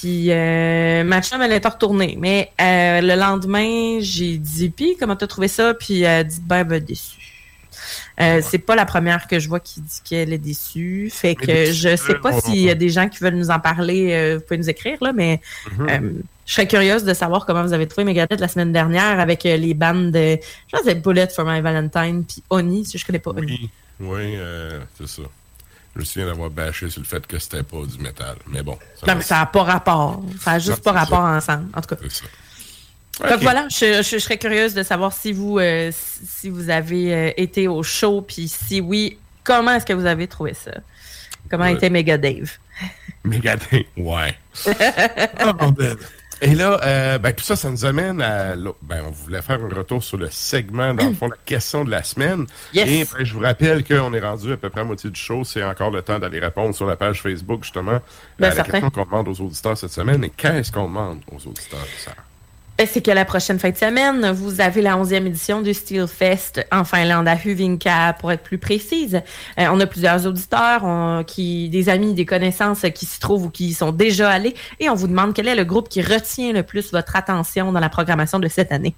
Puis, 0.00 0.30
euh, 0.30 1.04
ma 1.04 1.22
chum, 1.22 1.40
elle 1.42 1.52
était 1.52 1.68
retournée. 1.68 2.16
Mais 2.20 2.50
euh, 2.60 3.00
le 3.00 3.14
lendemain, 3.18 3.98
j'ai 4.00 4.36
dit, 4.36 4.70
puis 4.70 4.96
comment 4.98 5.16
t'as 5.16 5.26
trouvé 5.26 5.48
ça? 5.48 5.74
Puis, 5.74 6.02
elle 6.02 6.20
a 6.20 6.24
dit, 6.24 6.40
ben, 6.42 6.64
ben, 6.64 6.82
déçue. 6.82 7.16
Euh, 8.20 8.40
C'est 8.42 8.58
pas 8.58 8.74
la 8.74 8.86
première 8.86 9.26
que 9.26 9.38
je 9.38 9.48
vois 9.48 9.60
qui 9.60 9.80
dit 9.80 10.00
qu'elle 10.04 10.32
est 10.32 10.38
déçue. 10.38 11.10
Fait 11.12 11.34
que 11.34 11.66
je 11.72 11.96
sais 11.96 12.14
pas 12.14 12.30
s'il 12.40 12.56
y 12.58 12.70
a 12.70 12.74
des 12.74 12.88
gens 12.88 13.08
qui 13.08 13.18
veulent 13.22 13.34
nous 13.36 13.50
en 13.50 13.60
parler. 13.60 14.12
euh, 14.12 14.36
vous 14.38 14.42
pouvez 14.44 14.58
nous 14.58 14.70
écrire, 14.70 14.98
là, 15.02 15.12
mais 15.12 15.40
Mhm. 15.78 15.88
euh, 15.90 16.12
je 16.46 16.52
serais 16.54 16.66
curieuse 16.66 17.04
de 17.04 17.12
savoir 17.14 17.44
comment 17.44 17.62
vous 17.62 17.72
avez 17.74 17.86
trouvé 17.86 18.04
Megadeth 18.04 18.40
la 18.40 18.48
semaine 18.48 18.72
dernière 18.72 19.20
avec 19.20 19.44
euh, 19.44 19.56
les 19.56 19.74
bandes 19.74 20.12
de, 20.12 20.38
je 20.38 20.70
pense 20.72 20.80
que 20.82 20.88
c'est 20.88 21.02
Bullet 21.02 21.28
for 21.28 21.44
My 21.44 21.60
Valentine 21.60 22.24
puis 22.24 22.42
Oni, 22.50 22.84
si 22.86 22.96
je 22.98 23.04
connais 23.04 23.18
pas 23.18 23.32
Oni. 23.32 23.52
Oui, 23.52 23.70
oui, 24.00 24.34
euh, 24.36 24.80
c'est 24.98 25.08
ça. 25.08 25.22
Je 25.96 26.00
me 26.00 26.04
souviens 26.04 26.26
d'avoir 26.28 26.50
bâché 26.50 26.90
sur 26.90 27.00
le 27.00 27.06
fait 27.06 27.26
que 27.26 27.38
c'était 27.38 27.62
pas 27.62 27.78
du 27.84 27.98
métal. 27.98 28.36
Mais 28.48 28.62
bon. 28.62 28.78
Non, 29.06 29.14
mais 29.16 29.22
ça 29.22 29.38
n'a 29.38 29.46
pas 29.46 29.62
rapport. 29.64 30.22
Ça 30.42 30.52
n'a 30.52 30.58
juste 30.58 30.84
Non, 30.86 30.92
pas 30.92 30.92
rapport 30.92 31.20
ensemble. 31.20 31.66
En 31.74 31.80
tout 31.80 31.94
cas. 31.94 32.02
C'est 32.02 32.12
ça. 32.12 33.30
Donc 33.30 33.40
voilà, 33.40 33.66
je, 33.70 34.02
je- 34.02 34.08
je 34.10 34.18
serais 34.18 34.36
curieuse 34.36 34.74
de 34.74 34.82
savoir 34.82 35.10
si 35.10 35.32
vous, 35.32 35.58
euh, 35.58 35.90
si 35.92 36.50
vous 36.50 36.68
avez 36.68 37.14
euh, 37.14 37.30
été 37.38 37.66
au 37.66 37.82
show, 37.82 38.20
puis 38.20 38.46
si 38.46 38.82
oui, 38.82 39.16
comment 39.42 39.72
est-ce 39.72 39.86
que 39.86 39.94
vous 39.94 40.04
avez 40.04 40.28
trouvé 40.28 40.52
ça? 40.52 40.72
Comment 41.50 41.64
Ouais. 41.64 41.72
était 41.72 41.88
Mega 41.88 42.18
Dave? 42.18 42.50
Mégadin, 43.24 43.80
ouais. 43.96 44.36
Ah, 45.38 45.52
bordel. 45.54 45.96
Et 46.42 46.54
là, 46.54 46.78
euh, 46.84 47.18
ben, 47.18 47.32
tout 47.32 47.44
ça, 47.44 47.56
ça 47.56 47.70
nous 47.70 47.84
amène 47.86 48.20
à. 48.20 48.54
Ben, 48.82 49.02
on 49.06 49.10
voulait 49.10 49.40
faire 49.40 49.58
un 49.62 49.74
retour 49.74 50.02
sur 50.04 50.18
le 50.18 50.28
segment, 50.30 50.92
dans 50.92 51.08
le 51.08 51.14
fond, 51.14 51.28
la 51.28 51.36
question 51.44 51.84
de 51.84 51.90
la 51.90 52.02
semaine. 52.02 52.46
Yes. 52.74 52.88
Et 52.88 53.04
ben, 53.04 53.24
je 53.24 53.32
vous 53.32 53.40
rappelle 53.40 53.82
qu'on 53.84 54.12
est 54.12 54.20
rendu 54.20 54.52
à 54.52 54.56
peu 54.58 54.68
près 54.68 54.82
à 54.82 54.84
moitié 54.84 55.08
du 55.08 55.18
show. 55.18 55.44
C'est 55.44 55.64
encore 55.64 55.90
le 55.90 56.02
temps 56.02 56.18
d'aller 56.18 56.38
répondre 56.38 56.74
sur 56.74 56.86
la 56.86 56.96
page 56.96 57.22
Facebook, 57.22 57.62
justement, 57.64 58.00
Ben, 58.38 58.46
à 58.46 58.48
la 58.50 58.54
certain. 58.56 58.72
question 58.72 58.90
qu'on 58.90 59.04
demande 59.04 59.28
aux 59.28 59.40
auditeurs 59.40 59.78
cette 59.78 59.92
semaine. 59.92 60.22
Et 60.24 60.30
qu'est-ce 60.30 60.70
qu'on 60.70 60.84
demande 60.88 61.20
aux 61.32 61.46
auditeurs, 61.48 61.86
ça? 61.98 62.12
Ben, 62.78 62.86
c'est 62.86 63.00
que 63.00 63.10
la 63.10 63.24
prochaine 63.24 63.58
fin 63.58 63.70
de 63.70 63.76
semaine, 63.76 64.32
vous 64.32 64.60
avez 64.60 64.82
la 64.82 64.98
11e 64.98 65.26
édition 65.26 65.62
du 65.62 65.72
Steel 65.72 66.06
Fest 66.06 66.62
en 66.70 66.84
Finlande, 66.84 67.26
à 67.26 67.34
Huvinka, 67.42 68.14
pour 68.20 68.30
être 68.30 68.42
plus 68.42 68.58
précise. 68.58 69.14
Euh, 69.58 69.66
on 69.72 69.80
a 69.80 69.86
plusieurs 69.86 70.26
auditeurs, 70.26 70.84
on- 70.84 71.24
qui, 71.26 71.70
des 71.70 71.88
amis, 71.88 72.12
des 72.12 72.26
connaissances 72.26 72.84
qui 72.94 73.06
s'y 73.06 73.18
trouvent 73.18 73.44
ou 73.46 73.48
qui 73.48 73.68
y 73.68 73.72
sont 73.72 73.92
déjà 73.92 74.28
allés, 74.28 74.54
et 74.78 74.90
on 74.90 74.94
vous 74.94 75.06
demande 75.08 75.32
quel 75.32 75.48
est 75.48 75.54
le 75.54 75.64
groupe 75.64 75.88
qui 75.88 76.02
retient 76.02 76.52
le 76.52 76.62
plus 76.64 76.92
votre 76.92 77.16
attention 77.16 77.72
dans 77.72 77.80
la 77.80 77.88
programmation 77.88 78.38
de 78.40 78.48
cette 78.48 78.70
année. 78.72 78.94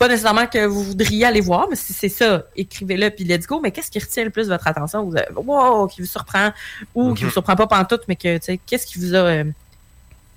Pas 0.00 0.08
nécessairement 0.08 0.48
que 0.48 0.66
vous 0.66 0.82
voudriez 0.82 1.24
aller 1.24 1.40
voir, 1.40 1.68
mais 1.70 1.76
si 1.76 1.92
c'est 1.92 2.08
ça, 2.08 2.42
écrivez-le 2.56 3.08
puis 3.10 3.22
let's 3.22 3.46
go. 3.46 3.60
Mais 3.62 3.70
qu'est-ce 3.70 3.92
qui 3.92 4.00
retient 4.00 4.24
le 4.24 4.30
plus 4.30 4.48
votre 4.48 4.66
attention? 4.66 5.04
Vous 5.04 5.16
avez, 5.16 5.28
wow, 5.36 5.86
qui 5.86 6.00
vous 6.00 6.08
surprend 6.08 6.50
ou 6.96 7.14
qui 7.14 7.22
Mhm. 7.22 7.28
vous 7.28 7.32
surprend 7.34 7.54
pas 7.54 7.68
pantoute, 7.68 8.02
mais 8.08 8.16
que, 8.16 8.38
tu 8.38 8.44
sais, 8.46 8.58
qu'est-ce 8.66 8.84
qui 8.86 8.98
vous 8.98 9.14
a... 9.14 9.18
euh, 9.18 9.44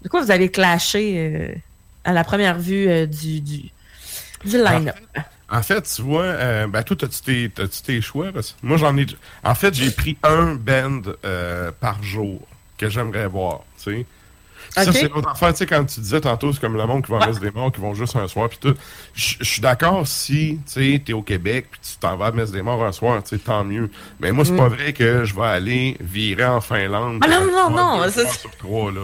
de 0.04 0.08
quoi 0.08 0.22
vous 0.22 0.30
avez 0.30 0.50
clashé 0.52 1.16
euh, 1.18 1.56
à 2.06 2.14
la 2.14 2.24
première 2.24 2.60
vue 2.60 2.88
euh, 2.88 3.06
du, 3.06 3.42
du, 3.42 3.72
line-up? 4.46 4.96
En 5.50 5.62
fait, 5.62 5.82
tu 5.82 6.02
vois, 6.02 6.24
euh, 6.24 6.68
ben 6.68 6.82
toi, 6.84 6.96
t'as-tu 6.96 7.22
tes, 7.22 7.50
t'as-tu 7.50 7.82
tes 7.82 8.02
choix? 8.02 8.32
Moi, 8.64 8.78
j'en 8.78 8.98
ai. 8.98 9.06
En 9.44 9.56
fait, 9.56 9.74
j'ai 9.74 9.92
pris 9.92 10.18
un 10.24 10.56
band 10.56 11.02
euh, 11.24 11.72
par 11.80 12.02
jour 12.02 12.40
que 12.78 12.90
j'aimerais 12.90 13.28
voir, 13.28 13.62
tu 13.78 13.92
sais. 13.92 14.06
Ça, 14.84 14.92
c'est 14.94 15.08
l'autre 15.10 15.30
affaire, 15.30 15.52
tu 15.54 15.58
sais, 15.60 15.66
quand 15.66 15.84
tu 15.86 16.00
disais 16.00 16.22
tantôt, 16.22 16.52
c'est 16.52 16.60
comme 16.60 16.76
le 16.78 16.86
monde 16.86 17.06
qui 17.06 17.12
va 17.12 17.26
Messe 17.26 17.40
des 17.40 17.52
Morts, 17.52 17.72
qui 17.72 17.80
vont 17.82 17.94
juste 17.94 18.16
un 18.16 18.28
soir, 18.28 18.50
puis 18.50 18.58
tout. 18.60 18.76
Je 19.14 19.44
suis 19.44 19.62
d'accord 19.62 20.06
si, 20.06 20.60
tu 20.66 20.74
sais, 20.94 21.02
t'es 21.06 21.14
au 21.14 21.22
Québec, 21.22 21.68
puis 21.72 21.80
tu 21.82 21.98
t'en 21.98 22.18
vas 22.18 22.28
à 22.28 22.32
Messe 22.32 22.52
des 22.52 22.62
Morts 22.62 22.84
un 22.84 22.92
soir, 22.92 23.22
tu 23.24 23.30
sais, 23.30 23.38
tant 23.42 23.64
mieux. 23.64 23.90
Mais 24.20 24.32
moi, 24.32 24.44
c'est 24.46 24.52
Mm. 24.52 24.58
pas 24.58 24.68
vrai 24.70 24.94
que 24.94 25.24
je 25.26 25.34
vais 25.36 25.42
aller 25.46 25.98
virer 26.02 26.46
en 26.46 26.62
Finlande. 26.62 27.22
Ah 27.24 27.28
non, 27.28 27.46
non, 27.46 27.70
non, 27.70 27.96
soirs 27.98 28.10
ça, 28.10 28.28
sur 28.30 28.52
trois, 28.58 28.92
là. 28.92 29.02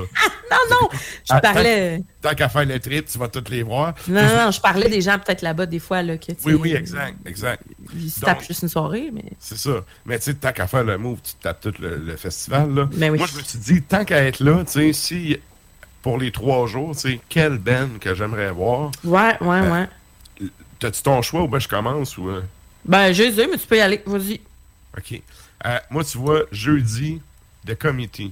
Non, 0.51 0.57
non! 0.69 0.89
Je 0.91 0.97
Ah, 1.29 1.39
parlais... 1.41 2.01
Tant 2.21 2.33
qu'à 2.35 2.49
faire 2.49 2.65
le 2.65 2.79
trip, 2.79 3.05
tu 3.05 3.17
vas 3.17 3.27
toutes 3.29 3.49
les 3.49 3.63
voir. 3.63 3.93
Non, 4.07 4.21
non, 4.21 4.45
non, 4.45 4.51
je 4.51 4.59
parlais 4.61 4.89
des 4.89 5.01
gens 5.01 5.17
peut-être 5.17 5.41
là-bas 5.41 5.65
des 5.65 5.79
fois 5.79 6.03
là, 6.03 6.17
que 6.17 6.31
Oui, 6.45 6.53
oui, 6.53 6.73
exact, 6.75 7.15
exact. 7.25 7.63
Ils 7.95 8.11
se 8.11 8.19
tapent 8.19 8.43
juste 8.45 8.61
une 8.61 8.69
soirée, 8.69 9.09
mais. 9.13 9.23
C'est 9.39 9.57
ça. 9.57 9.81
Mais 10.05 10.19
tu 10.19 10.25
sais, 10.25 10.33
tant 10.35 10.51
qu'à 10.51 10.67
faire 10.67 10.83
le 10.83 10.97
move, 10.97 11.19
tu 11.23 11.33
tapes 11.41 11.61
tout 11.61 11.73
le, 11.79 11.95
le 11.97 12.15
festival. 12.17 12.73
Là. 12.75 12.89
Ben 12.93 13.11
oui. 13.11 13.17
Moi, 13.17 13.27
je 13.31 13.37
me 13.39 13.43
suis 13.43 13.57
dit, 13.59 13.81
tant 13.81 14.03
qu'à 14.05 14.23
être 14.23 14.39
là, 14.39 14.63
tu 14.65 14.71
sais, 14.73 14.93
si 14.93 15.37
pour 16.01 16.17
les 16.17 16.31
trois 16.31 16.67
jours, 16.67 16.95
tu 16.95 17.01
sais, 17.13 17.19
quelle 17.29 17.57
band 17.57 17.89
que 17.99 18.13
j'aimerais 18.15 18.51
voir. 18.51 18.91
Ouais, 19.03 19.37
ouais, 19.41 19.47
Euh, 19.61 19.71
ouais. 19.71 19.87
T'as-tu 20.79 21.03
ton 21.03 21.21
choix 21.21 21.43
ou 21.43 21.47
ben 21.47 21.59
je 21.59 21.67
commence 21.67 22.17
ou. 22.17 22.29
euh? 22.29 22.41
Ben, 22.85 23.13
j'ai 23.13 23.29
mais 23.31 23.57
tu 23.57 23.67
peux 23.67 23.77
y 23.77 23.81
aller. 23.81 24.01
Vas-y. 24.05 24.41
OK. 24.97 25.21
Euh, 25.65 25.77
moi, 25.91 26.03
tu 26.03 26.17
vois, 26.17 26.41
jeudi, 26.51 27.21
The 27.67 27.75
Committee. 27.75 28.31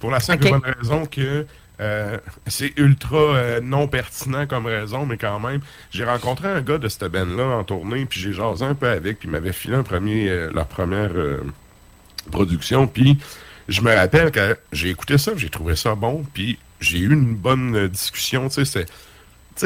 Pour 0.00 0.10
la 0.10 0.18
simple 0.18 0.50
bonne 0.50 0.62
raison 0.78 1.06
que 1.06 1.46
euh, 1.80 2.18
c'est 2.48 2.72
ultra 2.76 3.16
euh, 3.16 3.60
non 3.60 3.86
pertinent 3.88 4.46
comme 4.46 4.66
raison, 4.66 5.06
mais 5.06 5.16
quand 5.16 5.38
même, 5.40 5.60
j'ai 5.92 6.04
rencontré 6.04 6.48
un 6.48 6.60
gars 6.60 6.78
de 6.78 6.88
cette 6.88 7.04
band-là 7.04 7.44
en 7.58 7.64
tournée, 7.64 8.04
puis 8.04 8.20
j'ai 8.20 8.32
jasé 8.32 8.64
un 8.64 8.74
peu 8.74 8.88
avec, 8.88 9.20
puis 9.20 9.28
il 9.28 9.30
m'avait 9.30 9.52
filé 9.52 9.74
un 9.74 9.82
premier, 9.84 10.28
euh, 10.28 10.50
leur 10.52 10.66
première 10.66 11.10
production, 12.30 12.86
puis 12.86 13.18
je 13.68 13.80
me 13.80 13.94
rappelle 13.94 14.30
que 14.30 14.56
j'ai 14.72 14.90
écouté 14.90 15.18
ça, 15.18 15.32
j'ai 15.36 15.50
trouvé 15.50 15.76
ça 15.76 15.94
bon, 15.94 16.24
puis 16.34 16.58
j'ai 16.80 16.98
eu 16.98 17.12
une 17.12 17.34
bonne 17.34 17.74
euh, 17.76 17.88
discussion, 17.88 18.48
tu 18.48 18.64
sais, 18.64 18.86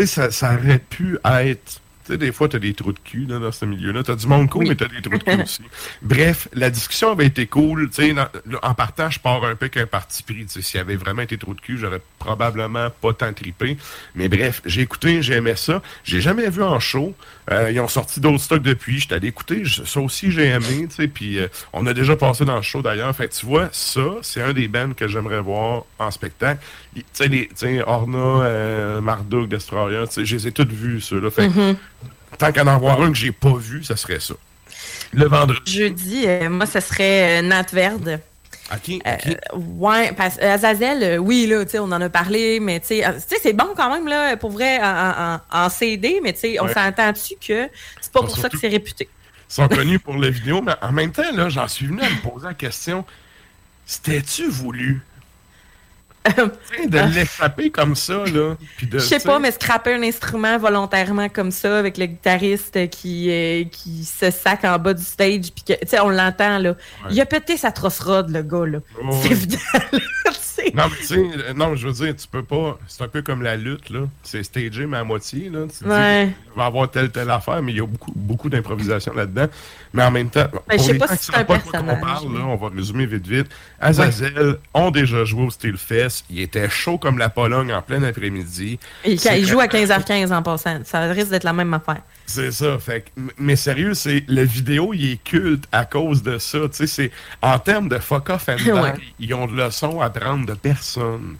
ça, 0.06 0.30
ça 0.30 0.54
aurait 0.54 0.78
pu 0.78 1.18
être... 1.24 1.80
Tu 2.08 2.14
sais, 2.14 2.18
des 2.18 2.32
fois, 2.32 2.48
t'as 2.48 2.58
des 2.58 2.72
trous 2.72 2.92
de 2.94 2.98
cul 3.04 3.26
là, 3.28 3.38
dans 3.38 3.52
ce 3.52 3.66
milieu-là. 3.66 4.02
T'as 4.02 4.16
du 4.16 4.26
monde 4.26 4.48
cool, 4.48 4.66
mais 4.66 4.74
t'as 4.76 4.88
des 4.88 5.02
trous 5.02 5.18
de 5.18 5.22
cul 5.22 5.42
aussi. 5.42 5.60
Bref, 6.02 6.48
la 6.54 6.70
discussion 6.70 7.12
avait 7.12 7.26
été 7.26 7.46
cool. 7.46 7.90
Tu 7.90 7.96
sais, 8.10 8.14
en 8.62 8.74
partant, 8.74 9.10
je 9.10 9.20
pars 9.20 9.44
un 9.44 9.54
peu 9.56 9.68
qu'un 9.68 9.86
parti 9.86 10.22
pris. 10.22 10.46
Tu 10.46 10.48
sais, 10.48 10.62
S'il 10.62 10.78
y 10.78 10.80
avait 10.80 10.96
vraiment 10.96 11.20
été 11.20 11.36
trous 11.36 11.52
de 11.52 11.60
cul, 11.60 11.76
j'aurais 11.76 12.00
probablement 12.18 12.88
pas 13.02 13.12
tant 13.12 13.32
trippé. 13.34 13.76
Mais 14.14 14.28
bref, 14.28 14.62
j'ai 14.64 14.80
écouté, 14.80 15.20
j'ai 15.20 15.34
aimé 15.34 15.52
ça. 15.54 15.82
J'ai 16.02 16.22
jamais 16.22 16.48
vu 16.48 16.62
en 16.62 16.80
show. 16.80 17.14
Euh, 17.50 17.70
ils 17.70 17.80
ont 17.80 17.88
sorti 17.88 18.20
d'autres 18.20 18.40
stocks 18.42 18.62
depuis. 18.62 19.00
J'étais 19.00 19.16
allé 19.16 19.28
écouter. 19.28 19.64
Je- 19.64 19.84
Ça 19.84 20.00
aussi, 20.00 20.30
j'ai 20.32 20.46
aimé. 20.46 20.86
Tu 20.88 20.94
sais, 20.96 21.08
puis 21.08 21.38
euh, 21.38 21.48
on 21.74 21.86
a 21.86 21.92
déjà 21.92 22.16
passé 22.16 22.44
dans 22.46 22.56
le 22.56 22.62
show 22.62 22.80
d'ailleurs. 22.80 23.14
Fait 23.14 23.28
tu 23.28 23.44
vois, 23.44 23.68
ça, 23.72 24.00
c'est 24.22 24.40
un 24.42 24.52
des 24.54 24.68
bands 24.68 24.92
que 24.94 25.06
j'aimerais 25.08 25.40
voir 25.40 25.84
en 25.98 26.10
spectacle. 26.10 26.62
Tu 26.94 27.02
sais, 27.12 27.48
tu 27.58 27.82
Orna, 27.82 28.18
euh, 28.18 29.00
Marduk, 29.00 29.48
Destroyer, 29.48 30.04
tu 30.12 30.24
je 30.24 30.36
les 30.36 30.48
ai 30.48 30.52
toutes 30.52 30.72
vus, 30.72 31.00
ceux-là. 31.00 31.30
Fait. 31.30 31.48
Tant 32.38 32.52
qu'à 32.52 32.62
en 32.64 32.68
avoir 32.68 33.02
un 33.02 33.12
que 33.12 33.18
j'ai 33.18 33.32
pas 33.32 33.54
vu, 33.56 33.84
ça 33.84 33.96
serait 33.96 34.20
ça. 34.20 34.34
Le 35.12 35.26
vendredi. 35.26 35.60
Jeudi, 35.66 36.26
euh, 36.26 36.48
moi, 36.48 36.66
ce 36.66 36.80
serait 36.80 37.40
euh, 37.40 37.42
Nat 37.42 37.66
Verde. 37.72 38.20
OK, 38.72 39.02
Euh, 39.06 39.16
ouais, 39.54 40.12
parce 40.14 40.38
Azazel, 40.40 41.02
euh, 41.04 41.18
oui, 41.18 41.46
là, 41.46 41.64
tu 41.64 41.72
sais, 41.72 41.78
on 41.80 41.84
en 41.86 42.00
a 42.00 42.10
parlé, 42.10 42.60
mais 42.60 42.80
tu 42.80 42.88
sais, 42.88 43.04
c'est 43.42 43.52
bon 43.54 43.74
quand 43.76 43.92
même, 43.92 44.08
là, 44.08 44.36
pour 44.36 44.50
vrai, 44.50 44.78
en, 44.82 45.36
en- 45.36 45.40
en 45.66 45.68
CD, 45.70 46.20
mais 46.22 46.32
tu 46.34 46.40
sais, 46.40 46.60
on 46.60 46.66
Ouais. 46.66 46.74
s'entend-tu 46.74 47.34
que 47.36 47.70
c'est 48.00 48.12
pas 48.12 48.22
Bon, 48.22 48.28
pour 48.28 48.38
ça 48.38 48.50
que 48.50 48.56
c'est 48.58 48.68
réputé? 48.68 49.10
Ils 49.50 49.54
sont 49.54 49.68
connus 49.68 49.98
pour 50.00 50.16
les 50.16 50.30
vidéos, 50.30 50.62
mais 50.62 50.74
en 50.82 50.92
même 50.92 51.12
temps, 51.12 51.30
là, 51.32 51.48
j'en 51.48 51.68
suis 51.68 51.86
venu 51.86 52.02
à 52.02 52.10
me 52.10 52.16
poser 52.16 52.46
la 52.46 52.54
question 52.54 53.04
c'était-tu 53.86 54.48
voulu? 54.48 55.02
De 56.26 57.14
l'échapper 57.14 57.70
comme 57.70 57.94
ça, 57.94 58.24
là? 58.24 58.56
Je 58.92 58.98
sais 58.98 59.18
pas, 59.18 59.38
mais 59.38 59.50
scraper 59.50 59.94
un 59.94 60.02
instrument 60.02 60.58
volontairement 60.58 61.28
comme 61.28 61.50
ça 61.50 61.78
avec 61.78 61.96
le 61.98 62.06
guitariste 62.06 62.90
qui, 62.90 63.30
euh, 63.30 63.64
qui 63.64 64.04
se 64.04 64.30
sac 64.30 64.64
en 64.64 64.78
bas 64.78 64.94
du 64.94 65.02
stage, 65.02 65.52
puis 65.54 65.64
que, 65.66 65.72
tu 65.72 65.88
sais, 65.88 66.00
on 66.00 66.10
l'entend, 66.10 66.58
là. 66.58 66.74
Il 67.10 67.20
a 67.20 67.26
pété 67.26 67.56
sa 67.56 67.72
trosse 67.72 68.00
rod, 68.00 68.30
le 68.30 68.42
gars, 68.42 68.66
là. 68.66 68.78
Oh, 69.02 69.10
c'est 69.22 69.30
évident, 69.32 69.58
Non, 70.74 70.84
mais 70.90 70.96
tu 70.98 71.04
sais, 71.04 71.16
euh, 71.16 71.52
non, 71.54 71.74
je 71.76 71.86
veux 71.88 71.92
dire, 71.92 72.14
tu 72.16 72.26
peux 72.28 72.42
pas. 72.42 72.78
C'est 72.86 73.02
un 73.04 73.08
peu 73.08 73.22
comme 73.22 73.42
la 73.42 73.56
lutte, 73.56 73.90
là. 73.90 74.00
C'est 74.22 74.42
stagé, 74.42 74.86
mais 74.86 74.96
à 74.98 75.04
moitié, 75.04 75.48
là. 75.50 75.60
Tu 75.66 75.84
Ouais. 75.88 76.30
va 76.56 76.64
avoir 76.66 76.90
telle, 76.90 77.10
telle 77.10 77.30
affaire, 77.30 77.62
mais 77.62 77.72
il 77.72 77.78
y 77.78 77.80
a 77.80 77.86
beaucoup, 77.86 78.12
beaucoup 78.14 78.48
d'improvisation 78.48 79.12
là-dedans. 79.14 79.46
Mais 79.94 80.02
en 80.02 80.10
même 80.10 80.28
temps, 80.30 80.46
Ben, 80.68 80.78
je 80.78 80.82
sais 80.82 80.94
pas 80.94 81.08
si 81.16 81.26
c'est 81.26 81.34
un 81.36 81.44
pas 81.44 81.58
personnage, 81.58 81.98
qu'on 82.00 82.04
parle, 82.06 82.34
là, 82.34 82.44
on 82.46 82.56
va 82.56 82.68
résumer 82.68 83.06
vite, 83.06 83.26
vite. 83.26 83.46
Azazel 83.80 84.56
ont 84.74 84.90
déjà 84.90 85.24
joué 85.24 85.44
au 85.44 85.50
Steel 85.50 85.76
Fest. 85.76 86.24
Il 86.30 86.40
était 86.40 86.68
chaud 86.68 86.98
comme 86.98 87.18
la 87.18 87.28
Pologne 87.28 87.72
en 87.72 87.82
plein 87.82 88.02
après-midi. 88.02 88.78
Il 89.04 89.18
joue 89.46 89.60
à 89.60 89.66
vraiment- 89.66 89.84
15h15 89.86 90.32
en 90.32 90.42
passant. 90.42 90.80
Ça 90.84 91.00
risque 91.10 91.30
d'être 91.30 91.44
la 91.44 91.52
même 91.52 91.72
affaire. 91.74 92.02
C'est 92.30 92.52
ça. 92.52 92.78
Fait 92.78 93.00
que- 93.02 93.20
mais 93.38 93.56
sérieux, 93.56 93.94
c'est 93.94 94.22
le 94.28 94.42
vidéo, 94.42 94.92
il 94.92 95.12
est 95.12 95.24
culte 95.24 95.64
à 95.72 95.86
cause 95.86 96.22
de 96.22 96.36
ça. 96.38 96.58
Tu 96.70 96.76
sais, 96.76 96.86
c'est 96.86 97.10
en 97.40 97.58
termes 97.58 97.88
de 97.88 97.98
fuck 97.98 98.28
off 98.28 98.48
and 98.50 98.56
die, 98.62 98.70
Ouais. 98.70 98.92
ils 99.18 99.32
ont 99.32 99.46
de 99.46 99.56
leçons 99.56 100.00
à 100.02 100.10
prendre 100.10 100.44
de 100.46 100.52
personne. 100.54 101.36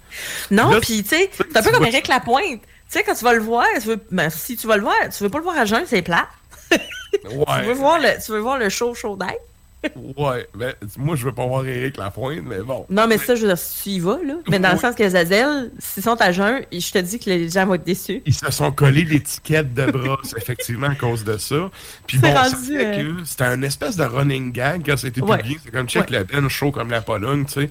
Non, 0.51 0.79
puis 0.81 1.03
tu 1.03 1.11
sais, 1.11 1.31
c'est 1.37 1.57
un 1.57 1.63
peu 1.63 1.71
comme 1.71 1.85
Eric 1.85 2.09
Lapointe. 2.09 2.63
Tu 2.63 2.69
sais, 2.89 3.03
quand 3.05 3.15
tu 3.15 3.23
vas 3.23 3.35
le 3.35 3.41
voir, 3.43 3.67
tu 3.83 3.89
veux, 3.89 4.01
ben, 4.11 4.31
si 4.31 4.57
tu 4.57 4.67
vas 4.67 4.77
le 4.77 4.83
voir, 4.83 4.95
tu 5.15 5.23
veux 5.23 5.29
pas 5.29 5.37
le 5.39 5.45
voir 5.45 5.59
à 5.59 5.67
jeun, 5.67 5.85
c'est 5.87 6.01
plat. 6.03 6.27
Ouais. 7.25 7.45
Tu 7.61 7.67
veux 7.67 7.73
voir 7.75 7.99
le, 7.99 8.09
tu 8.25 8.33
veux 8.33 8.39
voir 8.41 8.59
le 8.59 8.69
show 8.69 8.95
chaud 8.95 9.17
d'air. 9.17 9.35
Ouais, 10.17 10.49
ben, 10.55 10.75
moi, 10.97 11.15
je 11.17 11.25
veux 11.25 11.33
pas 11.33 11.47
voir 11.47 11.65
Eric 11.67 11.97
Lapointe, 11.97 12.43
mais 12.45 12.61
bon. 12.61 12.85
Non, 12.91 13.07
mais 13.07 13.17
ça, 13.19 13.35
je 13.37 13.43
veux 13.43 13.49
dire, 13.49 13.59
si 13.59 13.83
tu 13.85 13.89
y 13.91 14.01
vas, 14.01 14.19
là. 14.25 14.35
Mais 14.49 14.59
dans 14.59 14.73
le 14.73 14.79
sens 14.79 14.95
que 14.95 15.09
Zazel, 15.09 15.71
s'ils 15.79 16.03
sont 16.03 16.21
à 16.21 16.33
jeun, 16.33 16.63
je 16.73 16.91
te 16.91 16.99
dis 16.99 17.19
que 17.19 17.31
les 17.31 17.49
gens 17.49 17.65
vont 17.67 17.75
être 17.75 17.85
déçus. 17.85 18.23
Ils 18.27 18.35
se 18.35 18.51
sont 18.51 18.73
collés 18.73 19.05
l'étiquette 19.05 19.73
de 19.75 19.87
bras, 19.91 20.19
effectivement 20.37 20.89
à 20.89 20.95
cause 20.97 21.23
de 21.25 21.37
ça. 21.39 21.71
Puis 22.07 22.19
bon, 22.19 22.29
euh, 22.35 23.13
c'était 23.25 23.45
un 23.45 23.63
espèce 23.63 23.97
de 23.97 24.05
running 24.05 24.51
gag 24.53 24.83
quand 24.85 24.97
c'était 24.97 25.21
Ouais. 25.23 25.37
publié. 25.39 25.59
C'est 25.65 25.71
comme 25.71 25.89
check 25.89 26.11
Ouais. 26.11 26.19
la 26.19 26.25
Ben 26.25 26.49
chaud 26.49 26.73
comme 26.73 26.91
la 26.91 27.01
Pologne, 27.01 27.45
tu 27.45 27.53
sais. 27.63 27.71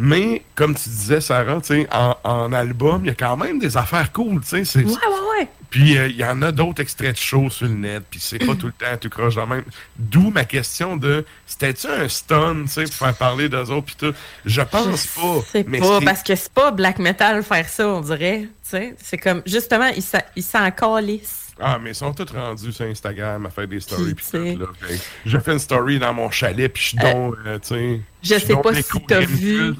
Mais, 0.00 0.42
comme 0.54 0.76
tu 0.76 0.88
disais, 0.88 1.20
Sarah, 1.20 1.58
en, 1.90 2.16
en 2.22 2.52
album, 2.52 3.00
il 3.04 3.08
y 3.08 3.10
a 3.10 3.14
quand 3.14 3.36
même 3.36 3.58
des 3.58 3.76
affaires 3.76 4.12
cool, 4.12 4.40
tu 4.42 4.64
sais. 4.64 4.78
Ouais, 4.78 4.84
ouais, 4.84 5.40
ouais. 5.40 5.48
Puis 5.70 5.98
euh, 5.98 6.06
il 6.06 6.14
y 6.16 6.24
en 6.24 6.40
a 6.42 6.52
d'autres 6.52 6.80
extraits 6.80 7.12
de 7.14 7.18
show 7.18 7.50
sur 7.50 7.66
le 7.66 7.74
net, 7.74 8.04
puis 8.08 8.20
c'est 8.20 8.38
pas 8.38 8.54
tout 8.54 8.66
le 8.66 8.72
temps 8.72 8.96
tout 9.00 9.10
croche 9.10 9.34
de 9.34 9.40
même. 9.40 9.64
D'où 9.98 10.30
ma 10.30 10.44
question 10.44 10.96
de 10.96 11.26
c'était-tu 11.46 11.88
un 11.88 12.08
stun, 12.08 12.62
tu 12.62 12.68
sais, 12.68 12.84
pour 12.84 12.94
faire 12.94 13.14
parler 13.16 13.48
d'eux 13.48 13.70
autres, 13.70 13.86
puis 13.86 13.96
tout? 13.98 14.14
Je 14.44 14.62
pense 14.62 15.06
pas. 15.08 15.40
C'est 15.50 15.64
pas, 15.64 16.00
parce 16.00 16.22
que 16.22 16.36
c'est 16.36 16.52
pas 16.52 16.70
black 16.70 17.00
metal 17.00 17.42
faire 17.42 17.68
ça, 17.68 17.88
on 17.88 18.00
dirait. 18.00 18.48
C'est 18.62 19.18
comme, 19.18 19.42
justement, 19.46 19.88
ils 19.88 20.02
s'en- 20.02 20.22
ils 20.36 20.42
s'en 20.44 20.70
calissent. 20.70 21.47
Ah, 21.60 21.78
mais 21.82 21.90
ils 21.90 21.94
sont 21.94 22.12
tous 22.12 22.30
rendus 22.32 22.72
sur 22.72 22.86
Instagram 22.86 23.46
à 23.46 23.50
faire 23.50 23.66
des 23.66 23.80
stories. 23.80 24.14
Puis 24.14 24.26
tout, 24.30 24.58
là. 24.58 24.66
Fait 24.80 25.00
Je 25.26 25.38
fais 25.38 25.52
une 25.52 25.58
story 25.58 25.98
dans 25.98 26.14
mon 26.14 26.30
chalet, 26.30 26.72
puis 26.72 26.82
je 26.82 26.88
suis 26.88 26.98
donc, 26.98 27.34
euh, 27.46 27.58
tu 27.58 27.68
sais. 27.68 28.00
je 28.22 28.38
sais 28.38 28.56
pas 28.56 28.74
si 28.74 29.00
t'as 29.06 29.20
vu. 29.20 29.74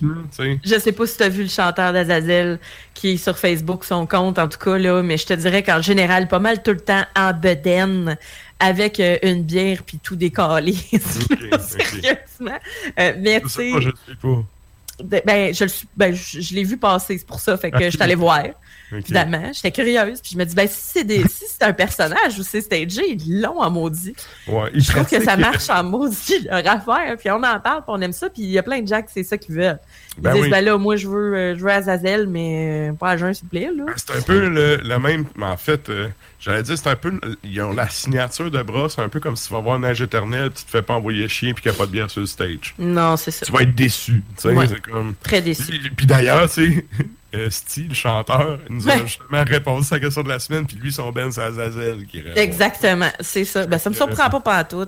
Je 0.64 0.78
sais 0.78 0.92
pas 0.92 1.06
si 1.06 1.16
tu 1.16 1.22
as 1.22 1.28
vu 1.28 1.42
le 1.42 1.48
chanteur 1.48 1.92
d'Azazel 1.92 2.58
qui 2.94 3.10
est 3.10 3.16
sur 3.16 3.38
Facebook, 3.38 3.84
son 3.84 4.06
compte 4.06 4.38
en 4.38 4.48
tout 4.48 4.58
cas, 4.58 4.76
là, 4.76 5.02
mais 5.02 5.16
je 5.16 5.26
te 5.26 5.34
dirais 5.34 5.62
qu'en 5.62 5.80
général, 5.80 6.26
pas 6.26 6.40
mal 6.40 6.62
tout 6.62 6.72
le 6.72 6.80
temps 6.80 7.04
en 7.14 7.32
bedaine 7.32 8.16
avec 8.60 8.98
euh, 8.98 9.18
une 9.22 9.44
bière 9.44 9.82
puis 9.86 10.00
tout 10.02 10.16
décalé. 10.16 10.74
Sérieusement. 11.60 12.58
Euh, 12.98 13.12
mais 13.18 13.40
tu 13.40 13.48
sais 13.48 13.72
je 13.80 13.90
sais 13.90 14.16
pas. 14.20 14.42
De- 15.00 15.22
ben, 15.24 15.54
je, 15.54 15.64
ben, 15.96 16.14
je, 16.14 16.40
je 16.40 16.54
l'ai 16.54 16.64
vu 16.64 16.76
passer, 16.76 17.18
c'est 17.18 17.26
pour 17.26 17.40
ça. 17.40 17.56
Fait 17.56 17.70
que 17.70 17.84
je 17.84 17.90
suis 17.90 18.02
allée 18.02 18.14
voir. 18.14 18.42
Évidemment, 18.90 19.50
j'étais 19.52 19.70
curieuse. 19.70 20.20
Puis 20.20 20.30
je 20.32 20.38
me 20.38 20.44
dis, 20.44 20.54
ben, 20.54 20.66
si 20.66 20.76
c'est 20.80 21.04
des, 21.04 21.22
si 21.28 21.44
c'est 21.46 21.62
un 21.62 21.74
personnage 21.74 22.38
ou 22.38 22.42
c'est 22.42 22.62
stagé, 22.62 23.02
ils 23.10 23.42
l'ont 23.42 23.60
en 23.60 23.70
maudit. 23.70 24.14
Ouais, 24.46 24.70
Je 24.74 24.90
trouve 24.90 25.06
que 25.06 25.22
ça 25.22 25.36
marche 25.36 25.68
en 25.68 25.84
maudit 25.84 26.46
leur 26.50 26.66
affaire. 26.66 27.16
Puis 27.18 27.30
on 27.30 27.36
en 27.42 27.60
parle, 27.60 27.82
puis 27.82 27.88
on 27.88 28.00
aime 28.00 28.12
ça. 28.12 28.30
Puis 28.30 28.42
il 28.44 28.50
y 28.50 28.58
a 28.58 28.62
plein 28.62 28.80
de 28.80 28.88
gens 28.88 29.02
que 29.02 29.10
c'est 29.12 29.24
ça 29.24 29.36
qu'ils 29.36 29.56
veulent. 29.56 29.78
Ils 30.16 30.22
Ben 30.22 30.32
disent, 30.32 30.42
oui. 30.44 30.50
ben 30.50 30.64
là, 30.64 30.78
moi, 30.78 30.96
je 30.96 31.06
veux, 31.06 31.34
euh, 31.36 31.54
je 31.56 31.62
veux 31.62 31.70
Azazel, 31.70 32.26
mais 32.28 32.88
euh, 32.90 32.92
pas 32.94 33.10
à 33.10 33.16
jeun, 33.18 33.34
s'il 33.34 33.44
vous 33.44 33.50
plaît. 33.50 33.70
Là. 33.76 33.84
C'est 33.96 34.16
un 34.16 34.22
peu 34.22 34.48
le, 34.48 34.76
le 34.76 34.98
même. 34.98 35.26
mais 35.36 35.44
En 35.46 35.56
fait, 35.58 35.90
euh, 35.90 36.08
j'allais 36.40 36.62
dire, 36.62 36.78
c'est 36.78 36.88
un 36.88 36.96
peu. 36.96 37.18
Ils 37.44 37.60
ont 37.62 37.72
la 37.72 37.88
signature 37.88 38.50
de 38.50 38.62
bras, 38.62 38.88
c'est 38.88 39.00
un 39.02 39.08
peu 39.08 39.20
comme 39.20 39.36
si 39.36 39.48
tu 39.48 39.54
vas 39.54 39.60
voir 39.60 39.78
Nage 39.78 40.00
éternel, 40.02 40.50
tu 40.54 40.64
te 40.64 40.70
fais 40.70 40.82
pas 40.82 40.94
envoyer 40.94 41.28
chier 41.28 41.54
puis 41.54 41.62
qu'il 41.62 41.70
n'y 41.72 41.76
a 41.76 41.78
pas 41.78 41.86
de 41.86 41.92
bière 41.92 42.10
sur 42.10 42.20
le 42.20 42.26
stage. 42.26 42.74
Non, 42.78 43.16
c'est 43.16 43.30
ça. 43.30 43.44
Tu 43.46 43.52
vas 43.52 43.62
être 43.62 43.74
déçu. 43.74 44.22
tu 44.36 44.42
sais, 44.42 44.48
Ouais. 44.54 44.66
comme... 44.80 45.14
Très 45.22 45.40
déçu. 45.42 45.64
Puis, 45.64 45.90
puis 45.90 46.06
d'ailleurs, 46.06 46.48
tu 46.50 46.74
sais, 46.74 46.86
euh, 47.34 47.50
Steve, 47.50 47.88
le 47.90 47.94
chanteur, 47.94 48.58
il 48.70 48.76
nous 48.76 48.88
a 48.88 48.92
Ouais. 48.94 49.02
justement 49.06 49.44
répondu 49.44 49.86
à 49.90 49.94
la 49.96 50.00
question 50.00 50.22
de 50.22 50.28
la 50.30 50.38
semaine, 50.38 50.66
puis 50.66 50.76
lui, 50.76 50.90
son 50.90 51.12
Ben, 51.12 51.30
c'est 51.30 51.42
Azazel 51.42 52.06
qui 52.06 52.20
répond. 52.22 52.40
Exactement, 52.40 53.10
c'est 53.20 53.44
ça. 53.44 53.66
Ben, 53.66 53.78
ça 53.78 53.90
me 53.90 53.94
surprend 53.94 54.30
pas 54.30 54.40
pas 54.40 54.64
tout. 54.64 54.86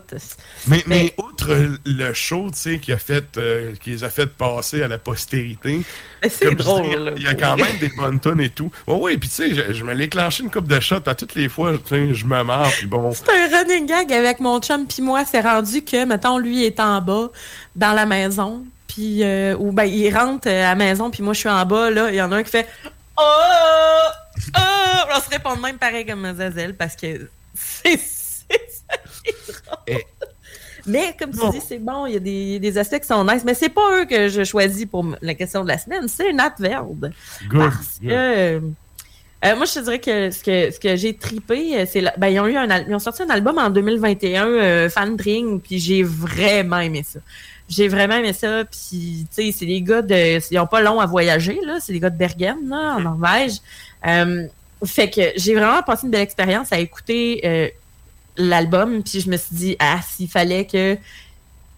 Mais, 0.66 0.82
mais 0.86 1.14
outre 1.18 1.54
le 1.84 2.12
show, 2.14 2.48
tu 2.52 2.58
sais, 2.58 2.78
qui 2.78 2.92
a 2.92 2.96
fait, 2.98 3.36
euh, 3.36 3.74
qui 3.82 3.90
les 3.90 4.04
a 4.04 4.08
fait 4.10 4.26
passer 4.26 4.82
à 4.82 4.88
la 4.88 4.96
postérité. 4.98 5.82
C'est 6.22 6.46
comme 6.46 6.58
je 6.58 6.62
drôle, 6.62 6.82
dis, 6.88 6.96
là. 7.04 7.12
Il 7.16 7.22
y 7.22 7.26
a 7.26 7.34
quand 7.34 7.56
même 7.56 7.78
des 7.78 7.88
bonnes 7.90 8.20
tonnes 8.20 8.40
et 8.40 8.50
tout. 8.50 8.70
Ouais, 8.86 8.94
ouais, 8.94 9.16
puis 9.18 9.28
tu 9.28 9.34
sais, 9.34 9.54
je, 9.54 9.72
je 9.74 9.84
me 9.84 9.92
l'ai 9.92 10.08
clenché 10.08 10.42
une 10.42 10.50
coupe 10.50 10.66
de 10.68 10.80
shots 10.80 11.06
à 11.06 11.14
toutes 11.14 11.34
les 11.34 11.48
fois, 11.50 11.72
tu 11.74 11.80
sais, 11.88 12.14
je 12.14 12.24
me 12.24 12.42
marre, 12.42 12.70
puis 12.70 12.86
bon. 12.86 13.12
C'est 13.12 13.28
un 13.28 13.58
running 13.58 13.86
gag 13.86 14.12
avec 14.12 14.40
mon 14.40 14.60
chum 14.60 14.86
puis 14.86 15.02
moi. 15.02 15.24
C'est 15.24 15.40
rendu 15.42 15.82
que, 15.82 16.04
mettons, 16.06 16.38
lui 16.38 16.64
est 16.64 16.80
en 16.80 17.00
bas 17.02 17.28
dans 17.76 17.92
la 17.92 18.06
maison. 18.06 18.64
Puis, 18.92 19.22
euh, 19.22 19.56
ou 19.58 19.72
ben, 19.72 19.84
il 19.84 20.12
rentre 20.14 20.48
euh, 20.48 20.64
à 20.64 20.70
la 20.70 20.74
maison, 20.74 21.10
puis 21.10 21.22
moi, 21.22 21.32
je 21.34 21.40
suis 21.40 21.48
en 21.48 21.64
bas, 21.64 21.90
là. 21.90 22.08
Il 22.10 22.16
y 22.16 22.22
en 22.22 22.32
a 22.32 22.36
un 22.36 22.42
qui 22.42 22.50
fait 22.50 22.66
Oh! 23.18 23.22
Oh! 24.56 24.60
On 25.16 25.20
se 25.20 25.28
répond 25.30 25.54
de 25.56 25.60
même 25.60 25.76
pareil 25.78 26.06
comme 26.06 26.20
Mademoiselle 26.20 26.74
parce 26.74 26.96
que 26.96 27.28
c'est 27.54 27.96
c'est 27.98 28.70
ça 28.70 28.96
qui 29.22 29.30
est 29.30 29.52
drôle. 29.86 30.00
Mais 30.86 31.14
comme 31.18 31.30
tu 31.30 31.38
dis, 31.50 31.60
c'est 31.60 31.78
bon, 31.78 32.06
il 32.06 32.14
y 32.14 32.16
a 32.16 32.20
des, 32.20 32.58
des 32.58 32.78
aspects 32.78 32.98
qui 33.00 33.06
sont 33.06 33.24
nice. 33.24 33.42
Mais 33.44 33.54
c'est 33.54 33.68
pas 33.68 34.00
eux 34.00 34.06
que 34.06 34.28
je 34.28 34.42
choisis 34.44 34.86
pour 34.86 35.04
la 35.20 35.34
question 35.34 35.62
de 35.62 35.68
la 35.68 35.78
semaine, 35.78 36.08
c'est 36.08 36.32
Nat 36.32 36.54
Verde. 36.58 37.12
Good, 37.48 37.60
Parce 37.60 37.98
que 38.02 38.08
euh, 38.08 38.60
moi, 39.56 39.66
je 39.66 39.74
te 39.74 39.78
dirais 39.80 39.98
que 40.00 40.30
ce 40.30 40.42
que, 40.42 40.70
ce 40.70 40.80
que 40.80 40.96
j'ai 40.96 41.14
tripé, 41.14 41.84
c'est 41.86 42.02
ben, 42.16 42.28
ils 42.28 42.40
ont 42.40 42.46
eu 42.46 42.56
un 42.56 42.68
al- 42.70 42.86
ils 42.88 42.94
ont 42.94 42.98
sorti 42.98 43.22
un 43.22 43.30
album 43.30 43.58
en 43.58 43.70
2021, 43.70 44.46
euh, 44.46 44.88
Fan 44.90 45.16
Drink, 45.16 45.62
puis 45.62 45.78
j'ai 45.78 46.02
vraiment 46.02 46.78
aimé 46.80 47.04
ça. 47.06 47.20
J'ai 47.70 47.86
vraiment 47.86 48.16
aimé 48.16 48.32
ça, 48.32 48.64
puis 48.64 49.26
tu 49.32 49.42
sais, 49.44 49.54
c'est 49.56 49.64
des 49.64 49.80
gars 49.80 50.02
de, 50.02 50.40
ils 50.52 50.58
ont 50.58 50.66
pas 50.66 50.82
long 50.82 50.98
à 50.98 51.06
voyager 51.06 51.56
là, 51.64 51.78
c'est 51.80 51.92
des 51.92 52.00
gars 52.00 52.10
de 52.10 52.18
Bergen 52.18 52.56
là, 52.68 52.96
en 52.96 53.00
Norvège. 53.00 53.58
Euh, 54.04 54.48
fait 54.84 55.08
que 55.08 55.20
j'ai 55.36 55.54
vraiment 55.54 55.80
passé 55.82 56.06
une 56.06 56.10
belle 56.10 56.22
expérience 56.22 56.72
à 56.72 56.80
écouter 56.80 57.40
euh, 57.44 57.68
l'album, 58.36 59.04
puis 59.04 59.20
je 59.20 59.30
me 59.30 59.36
suis 59.36 59.54
dit 59.54 59.76
ah 59.78 60.00
s'il 60.02 60.28
fallait 60.28 60.66
que 60.66 60.98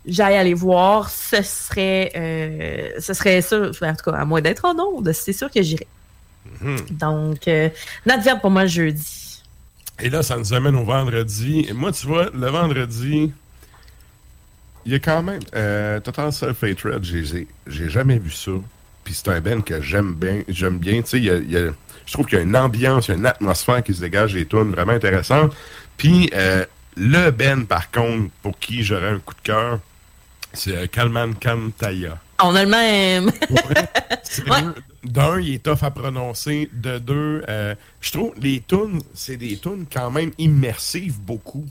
j'aille 0.07 0.37
aller 0.37 0.55
voir, 0.55 1.11
ce 1.11 1.43
serait 1.43 2.11
euh, 2.17 2.89
ce 2.99 3.13
serait 3.13 3.43
ça, 3.43 3.59
en 3.59 3.95
tout 3.95 4.11
cas 4.11 4.17
à 4.17 4.25
moins 4.25 4.41
d'être 4.41 4.65
en 4.65 4.75
onde, 4.79 5.13
c'est 5.13 5.35
sûr 5.35 5.51
que 5.51 5.61
j'irais. 5.61 5.87
Mhm. 6.63 6.79
Donc, 6.91 7.51
notre 8.07 8.23
verbe 8.23 8.41
pour 8.41 8.51
moi 8.51 8.65
jeudi. 8.65 9.43
Et 10.01 10.09
là, 10.09 10.23
ça 10.23 10.37
nous 10.39 10.53
amène 10.55 10.75
au 10.75 10.85
vendredi. 10.85 11.67
Et 11.69 11.73
moi, 11.73 11.93
tu 11.93 12.07
vois, 12.07 12.31
le 12.33 12.49
vendredi, 12.49 13.33
il 14.87 14.93
y 14.93 14.95
a 14.95 14.99
quand 14.99 15.23
même. 15.23 15.41
Euh, 15.55 16.01
Total 16.01 16.33
Self 16.33 16.63
Hatred, 16.65 17.05
j'ai 17.05 17.47
j'ai 17.67 17.89
jamais 17.89 18.19
vu 18.19 18.31
ça. 18.31 18.53
Puis 19.05 19.15
c'est 19.15 19.29
un 19.29 19.41
Ben 19.41 19.63
que 19.63 19.81
j'aime 19.83 20.15
bien. 20.15 20.43
J'aime 20.49 20.79
bien. 20.79 21.03
Tu 21.03 21.09
sais, 21.09 21.19
il 21.19 21.25
y 21.25 21.31
a- 21.31 21.37
il 21.37 21.51
y 21.51 21.57
a- 21.57 21.73
je 22.07 22.13
trouve 22.13 22.27
qu'il 22.27 22.39
y 22.39 22.41
a 22.41 22.45
une 22.45 22.57
ambiance, 22.57 23.09
il 23.09 23.13
y 23.13 23.15
a 23.15 23.17
une 23.19 23.27
atmosphère 23.27 23.83
qui 23.83 23.95
se 23.95 24.01
dégage 24.01 24.33
des 24.35 24.47
tunes 24.47 24.71
vraiment 24.73 24.93
intéressantes. 24.93 25.55
Puis 25.97 26.31
euh, 26.35 26.65
le 26.97 27.31
Ben, 27.31 27.65
par 27.67 27.91
contre, 27.91 28.31
pour 28.43 28.59
qui 28.59 28.83
j'aurais 28.83 29.09
un 29.09 29.19
coup 29.19 29.35
de 29.35 29.41
cœur, 29.43 29.81
c'est 30.53 30.77
euh, 30.77 30.87
Kalman 30.87 31.35
Kantaya. 31.41 32.19
On 32.45 32.55
a 32.57 32.65
le 32.65 32.71
même. 32.71 33.31
D'un, 35.05 35.41
il 35.41 35.55
est 35.55 35.63
tough 35.63 35.83
à 35.83 35.91
prononcer. 35.91 36.69
De 36.73 36.99
deux, 36.99 37.43
euh, 37.49 37.75
je 38.01 38.13
trouve 38.13 38.33
les 38.41 38.61
tunes, 38.67 39.01
c'est 39.15 39.37
des 39.37 39.57
tunes 39.59 39.85
quand 39.93 40.11
même 40.11 40.31
immersives 40.39 41.19
beaucoup. 41.21 41.65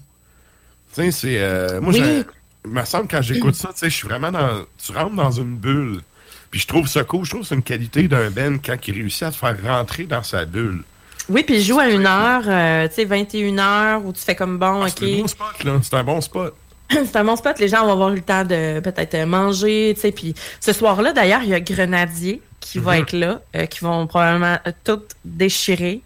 Tu 0.94 1.02
sais, 1.04 1.12
c'est. 1.12 1.40
euh, 1.40 1.80
moi, 1.80 1.94
Oui. 1.94 2.24
Il 2.66 2.72
me 2.72 2.86
semble 2.86 3.08
quand 3.08 3.22
j'écoute 3.22 3.56
ça, 3.56 3.70
tu 3.70 3.80
sais, 3.80 3.90
je 3.90 3.96
suis 3.96 4.08
vraiment 4.08 4.32
dans. 4.32 4.64
Tu 4.84 4.92
rentres 4.92 5.16
dans 5.16 5.32
une 5.32 5.56
bulle. 5.58 6.02
Puis 6.50 6.60
je 6.60 6.68
trouve 6.68 6.88
ça 6.88 7.04
cool. 7.04 7.24
Je 7.26 7.30
trouve 7.32 7.42
que 7.42 7.48
c'est 7.48 7.56
une 7.56 7.64
qualité 7.64 8.08
d'un 8.08 8.30
Ben 8.30 8.60
quand 8.64 8.76
il 8.88 8.94
réussit 8.94 9.24
à 9.24 9.32
te 9.32 9.36
faire 9.38 9.56
rentrer 9.64 10.04
dans 10.04 10.22
sa 10.24 10.46
bulle. 10.46 10.84
Oui, 11.30 11.44
puis 11.44 11.56
il 11.58 11.64
joue 11.64 11.80
à 11.80 11.88
une 11.88 12.06
heure, 12.06 12.44
euh, 12.48 12.88
tu 12.90 12.96
sais, 12.96 13.06
21 13.06 13.58
heures, 13.60 14.06
où 14.06 14.12
tu 14.12 14.20
fais 14.22 14.36
comme 14.36 14.58
bon, 14.58 14.82
Ah, 14.84 14.88
OK. 14.88 14.92
C'est 14.98 15.06
un 15.06 15.18
bon 15.22 15.28
spot, 15.28 15.64
là. 15.64 15.80
C'est 15.82 15.94
un 15.96 16.04
bon 16.04 16.22
spot. 16.22 16.56
c'est 16.92 17.16
un 17.16 17.24
bon 17.24 17.36
spot. 17.38 17.58
Les 17.60 17.68
gens 17.70 17.86
vont 17.86 17.94
avoir 17.94 18.10
eu 18.12 18.16
le 18.16 18.22
temps 18.22 18.44
de 18.44 18.80
peut-être 18.82 19.16
euh, 19.16 19.26
manger, 19.26 19.94
tu 19.96 20.02
sais. 20.02 20.12
Puis 20.12 20.36
ce 20.60 20.74
soir-là, 20.74 21.14
d'ailleurs, 21.14 21.42
il 21.44 21.50
y 21.50 21.54
a 21.54 21.60
Grenadier 21.62 22.42
qui 22.60 22.80
va 22.80 22.96
Mhm. 22.98 23.02
être 23.02 23.14
là, 23.14 23.42
euh, 23.56 23.66
qui 23.66 23.80
vont 23.80 24.06
probablement 24.08 24.58
tout 24.84 25.02
déchirer. 25.24 26.02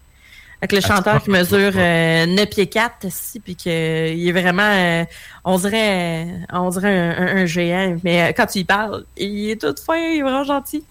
Avec 0.62 0.72
le 0.72 0.78
Ah, 0.82 0.88
chanteur 0.96 1.22
qui 1.22 1.30
mesure 1.30 1.72
euh, 1.76 2.24
9 2.26 2.48
pieds 2.48 2.66
4 2.66 3.04
ici, 3.04 3.40
puis 3.40 3.54
qu'il 3.56 3.70
est 3.72 4.32
vraiment, 4.32 4.62
euh, 4.62 5.04
on 5.44 5.58
dirait, 5.58 6.24
euh, 6.26 6.38
on 6.52 6.70
dirait 6.70 6.96
un, 6.98 7.10
un- 7.10 7.36
un 7.42 7.46
géant. 7.46 7.96
Mais 8.02 8.22
euh, 8.22 8.32
quand 8.34 8.46
tu 8.46 8.60
y 8.60 8.64
parles, 8.64 9.04
il 9.18 9.50
est 9.50 9.60
tout 9.60 9.74
fin, 9.84 9.96
il 9.96 10.18
est 10.18 10.22
vraiment 10.22 10.44
gentil. 10.44 10.82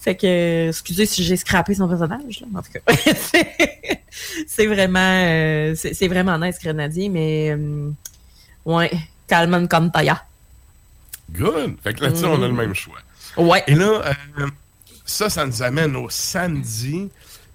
Fait 0.00 0.16
que, 0.16 0.68
excusez 0.68 1.06
si 1.06 1.22
j'ai 1.22 1.36
scrappé 1.36 1.74
son 1.74 1.86
personnage, 1.88 2.40
là, 2.40 2.46
en 2.58 2.62
tout 2.62 2.72
cas. 2.72 2.94
c'est- 4.46 4.66
vraiment, 4.66 5.72
c'est 5.76 6.08
vraiment 6.08 6.36
nice, 6.38 6.56
Grenadier, 6.62 7.08
mais, 7.08 7.56
ouais, 8.64 8.90
Kalman 9.28 9.66
Kantaya. 9.68 10.24
Good. 11.30 11.76
Fait 11.82 11.94
que 11.94 12.02
là-dessus, 12.04 12.24
on 12.26 12.42
a 12.42 12.48
le 12.48 12.52
même 12.52 12.74
choix. 12.74 12.98
Ouais. 13.36 13.62
Et 13.66 13.74
là, 13.74 14.02
ça, 15.06 15.30
ça 15.30 15.46
nous 15.46 15.62
amène 15.62 15.96
au 15.96 16.10
samedi. 16.10 17.08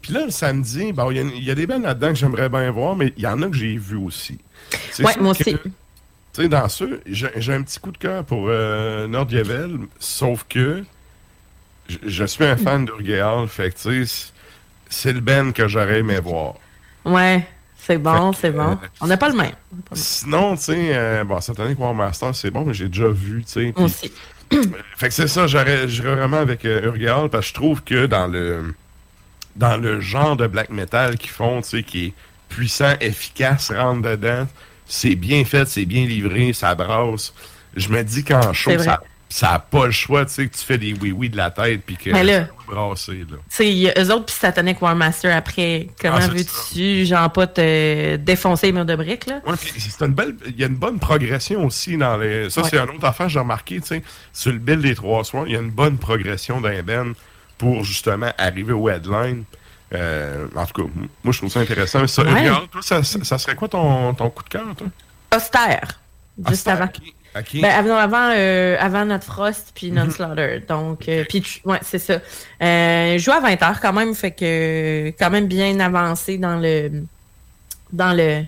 Puis 0.08 0.14
là, 0.16 0.24
le 0.26 0.32
samedi, 0.32 0.94
bon, 0.94 1.12
il 1.12 1.18
y 1.18 1.20
a- 1.20 1.24
il 1.24 1.44
y, 1.44 1.52
a 1.52 1.56
des 1.56 1.68
bandes 1.68 1.84
là-dedans 1.84 2.08
que 2.10 2.16
j'aimerais 2.16 2.48
bien 2.48 2.72
voir, 2.72 2.96
mais 2.96 3.14
il 3.18 3.24
y 3.24 3.28
en 3.28 3.42
a 3.42 3.48
que 3.48 3.56
j'ai 3.58 3.76
vu 3.78 3.98
aussi. 3.98 4.40
Sûr 4.94 5.04
moi 5.04 5.14
que, 5.14 5.20
aussi. 5.22 5.44
Tu 5.44 5.60
sais, 6.44 6.48
dans 6.48 6.70
ceux, 6.70 7.02
j'ai 7.06 7.54
un 7.54 7.62
petit 7.62 7.78
coup 7.80 7.92
de 7.92 7.98
cœur 7.98 8.24
pour 8.24 8.46
euh, 8.48 9.06
Nordjevel, 9.08 9.80
sauf 10.00 10.46
que 10.48 10.84
je, 11.90 11.98
je 12.06 12.24
suis 12.24 12.46
un 12.46 12.56
fan 12.56 12.86
d'Urgeal, 12.86 13.48
fait 13.50 13.72
que 13.72 13.78
tu 13.78 14.06
sais, 14.06 14.32
c'est 14.90 15.12
le 15.12 15.20
Ben 15.20 15.52
que 15.52 15.68
j'aurais 15.68 16.00
aimé 16.00 16.20
voir. 16.22 16.54
Ouais, 17.04 17.46
c'est 17.78 17.98
bon, 17.98 18.32
c'est 18.32 18.52
bon. 18.52 18.72
euh, 18.72 18.76
On 19.02 19.08
n'a 19.08 19.18
pas 19.18 19.28
le 19.30 19.36
même. 19.36 19.52
Sinon, 19.92 20.56
tu 20.56 20.64
sais, 20.64 20.96
euh, 20.96 21.24
bon, 21.26 21.42
cette 21.42 21.60
année, 21.60 21.76
War 21.78 21.94
Master, 21.94 22.34
c'est 22.34 22.52
bon, 22.52 22.64
mais 22.64 22.74
j'ai 22.74 22.88
déjà 22.88 23.10
vu, 23.10 23.44
tu 23.44 23.52
sais. 23.52 23.74
aussi. 23.76 24.12
fait 24.96 25.10
que 25.10 25.14
c'est 25.14 25.28
ça, 25.28 25.48
j'aurais 25.48 25.90
j'irais 25.90 26.16
vraiment 26.16 26.38
avec 26.38 26.64
euh, 26.64 26.86
Urgeal, 26.86 27.30
parce 27.30 27.48
que 27.48 27.50
je 27.50 27.54
trouve 27.56 27.84
que 27.84 28.06
dans 28.06 28.28
le 28.28 28.74
dans 29.58 29.78
le 29.78 30.00
genre 30.00 30.36
de 30.38 30.48
black 30.48 30.70
metal 30.70 31.18
qu'ils 31.18 31.32
font, 31.32 31.62
tu 31.62 31.70
sais, 31.70 31.84
qui 31.84 32.06
est 32.08 32.14
puissant, 32.50 32.94
efficace, 33.02 33.72
rentre 33.72 34.02
dedans, 34.10 34.48
c'est 34.86 35.16
bien 35.16 35.44
fait, 35.44 35.68
c'est 35.68 35.86
bien 35.86 36.06
livré, 36.06 36.54
ça 36.54 36.74
brasse. 36.76 37.34
Je 37.76 37.90
me 37.90 38.02
dis 38.04 38.24
qu'en 38.24 38.54
show, 38.54 38.78
ça 38.80 39.02
ça 39.30 39.52
a 39.52 39.60
pas 39.60 39.88
le 39.88 39.92
choix, 39.92 40.26
tu 40.26 40.32
sais, 40.34 40.48
que 40.48 40.56
tu 40.56 40.64
fais 40.64 40.78
des 40.78 40.94
oui-oui 40.94 41.30
de 41.30 41.36
la 41.36 41.52
tête, 41.52 41.82
puis 41.86 41.98
que 41.98 42.12
là- 42.12 42.48
brasser, 42.66 43.26
là. 43.30 43.36
Tu 43.50 43.56
sais, 43.58 43.94
eux 43.98 44.12
autres 44.14 44.26
puis 44.28 44.36
Satanic 44.36 44.82
War 44.82 44.96
Master 44.96 45.36
après. 45.36 45.90
Comment 46.02 46.18
Ah, 46.22 46.28
veux-tu, 46.30 47.06
genre, 47.06 47.30
pas 47.34 47.46
te 47.48 48.16
défoncer 48.16 48.68
les 48.68 48.72
murs 48.72 48.86
de 48.86 48.96
briques, 48.96 49.26
là? 49.26 49.42
Ouais, 49.46 49.56
puis 49.62 49.74
c'est 49.82 50.02
une 50.06 50.14
belle. 50.14 50.36
Il 50.48 50.58
y 50.58 50.64
a 50.64 50.68
une 50.68 50.76
bonne 50.78 50.98
progression 51.00 51.66
aussi 51.66 51.98
dans 51.98 52.16
les. 52.16 52.50
Ça, 52.50 52.62
Ouais. 52.62 52.70
c'est 52.70 52.78
une 52.78 52.90
autre 52.90 53.04
affaire, 53.04 53.28
j'ai 53.28 53.40
remarqué, 53.40 53.82
tu 53.82 53.88
sais. 53.88 54.04
Sur 54.32 54.54
le 54.54 54.60
bill 54.60 54.80
des 54.80 54.96
trois 54.96 55.26
soirs, 55.26 55.44
il 55.46 55.52
y 55.54 55.58
a 55.58 55.60
une 55.60 55.72
bonne 55.72 55.98
progression 55.98 56.62
d'un 56.62 56.82
Ben 56.82 57.14
pour 57.58 57.84
justement 57.84 58.32
arriver 58.38 58.74
au 58.74 58.90
headline. 58.90 59.44
Euh, 59.94 60.48
en 60.56 60.66
tout 60.66 60.84
cas, 60.84 60.90
moi, 61.24 61.32
je 61.34 61.38
trouve 61.38 61.52
ça 61.52 61.60
intéressant. 61.62 62.06
Ça, 62.08 62.24
Ouais. 62.24 62.34
Regarde, 62.42 62.70
toi, 62.70 62.82
ça, 62.82 63.04
serait 63.38 63.56
quoi 63.56 63.68
ton, 63.70 64.14
ton 64.14 64.30
coup 64.30 64.44
de 64.44 64.50
cœur, 64.50 64.66
toi? 64.76 64.88
Austère. 65.36 66.00
Juste 66.38 66.50
Austère, 66.68 66.74
avant. 66.82 66.92
Ben, 67.54 67.66
avant, 67.66 67.98
avant, 67.98 68.32
euh, 68.36 68.78
avant 68.80 69.06
notre 69.06 69.26
Frost 69.26 69.72
puis 69.76 69.92
notre 69.92 70.08
Mhm. 70.08 70.14
Slaughter. 70.14 70.64
Donc, 70.68 71.08
euh, 71.08 71.24
puis 71.30 71.62
ouais, 71.66 71.78
c'est 71.84 72.00
ça. 72.00 72.14
Euh, 72.64 73.14
je 73.14 73.18
joue 73.20 73.32
à 73.32 73.40
20 73.40 73.62
heures 73.62 73.80
quand 73.80 73.94
même, 73.94 74.16
fait 74.16 74.32
que 74.32 75.10
quand 75.20 75.30
même 75.30 75.46
bien 75.48 75.80
avancé 75.80 76.38
dans 76.40 76.58
le 76.58 77.04
dans 77.94 78.14
le 78.14 78.44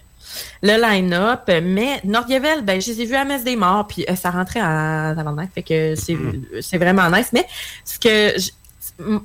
le 0.64 0.81
line-up. 0.81 1.49
Mais 1.64 2.02
Nordjevel, 2.03 2.64
ben, 2.64 2.81
je 2.81 2.88
les 2.91 3.02
ai 3.02 3.06
vus 3.06 3.15
à 3.15 3.26
Messe 3.26 3.44
des 3.44 3.56
Morts, 3.56 3.86
puis 3.88 4.06
ça 4.15 4.31
rentrait 4.31 4.61
en 4.61 5.14
tabarnak, 5.15 5.49
fait 5.53 5.64
que 5.64 5.95
c'est 5.95 6.18
c'est 6.61 6.77
vraiment 6.80 7.10
nice. 7.11 7.30
Mais 7.31 7.45
ce 7.86 7.99
que 7.99 8.40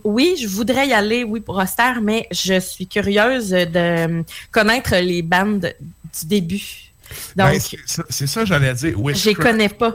oui, 0.05 0.36
je 0.40 0.46
voudrais 0.48 0.88
y 0.88 0.92
aller, 0.92 1.24
oui, 1.24 1.40
pour 1.40 1.56
Austère, 1.56 2.01
mais 2.01 2.26
je 2.30 2.59
suis 2.60 2.86
curieuse 2.86 3.51
de 3.51 4.22
connaître 4.51 4.94
les 4.96 5.22
bandes 5.22 5.72
du 6.20 6.26
début. 6.26 6.92
Donc, 7.36 7.48
Ben, 7.52 7.60
c'est 7.60 7.78
ça- 7.86 8.05
c'est 8.09 8.26
ça, 8.26 8.44
j'allais 8.44 8.72
dire. 8.74 8.96
je 9.14 9.28
les 9.28 9.34
connais 9.34 9.68
pas. 9.68 9.94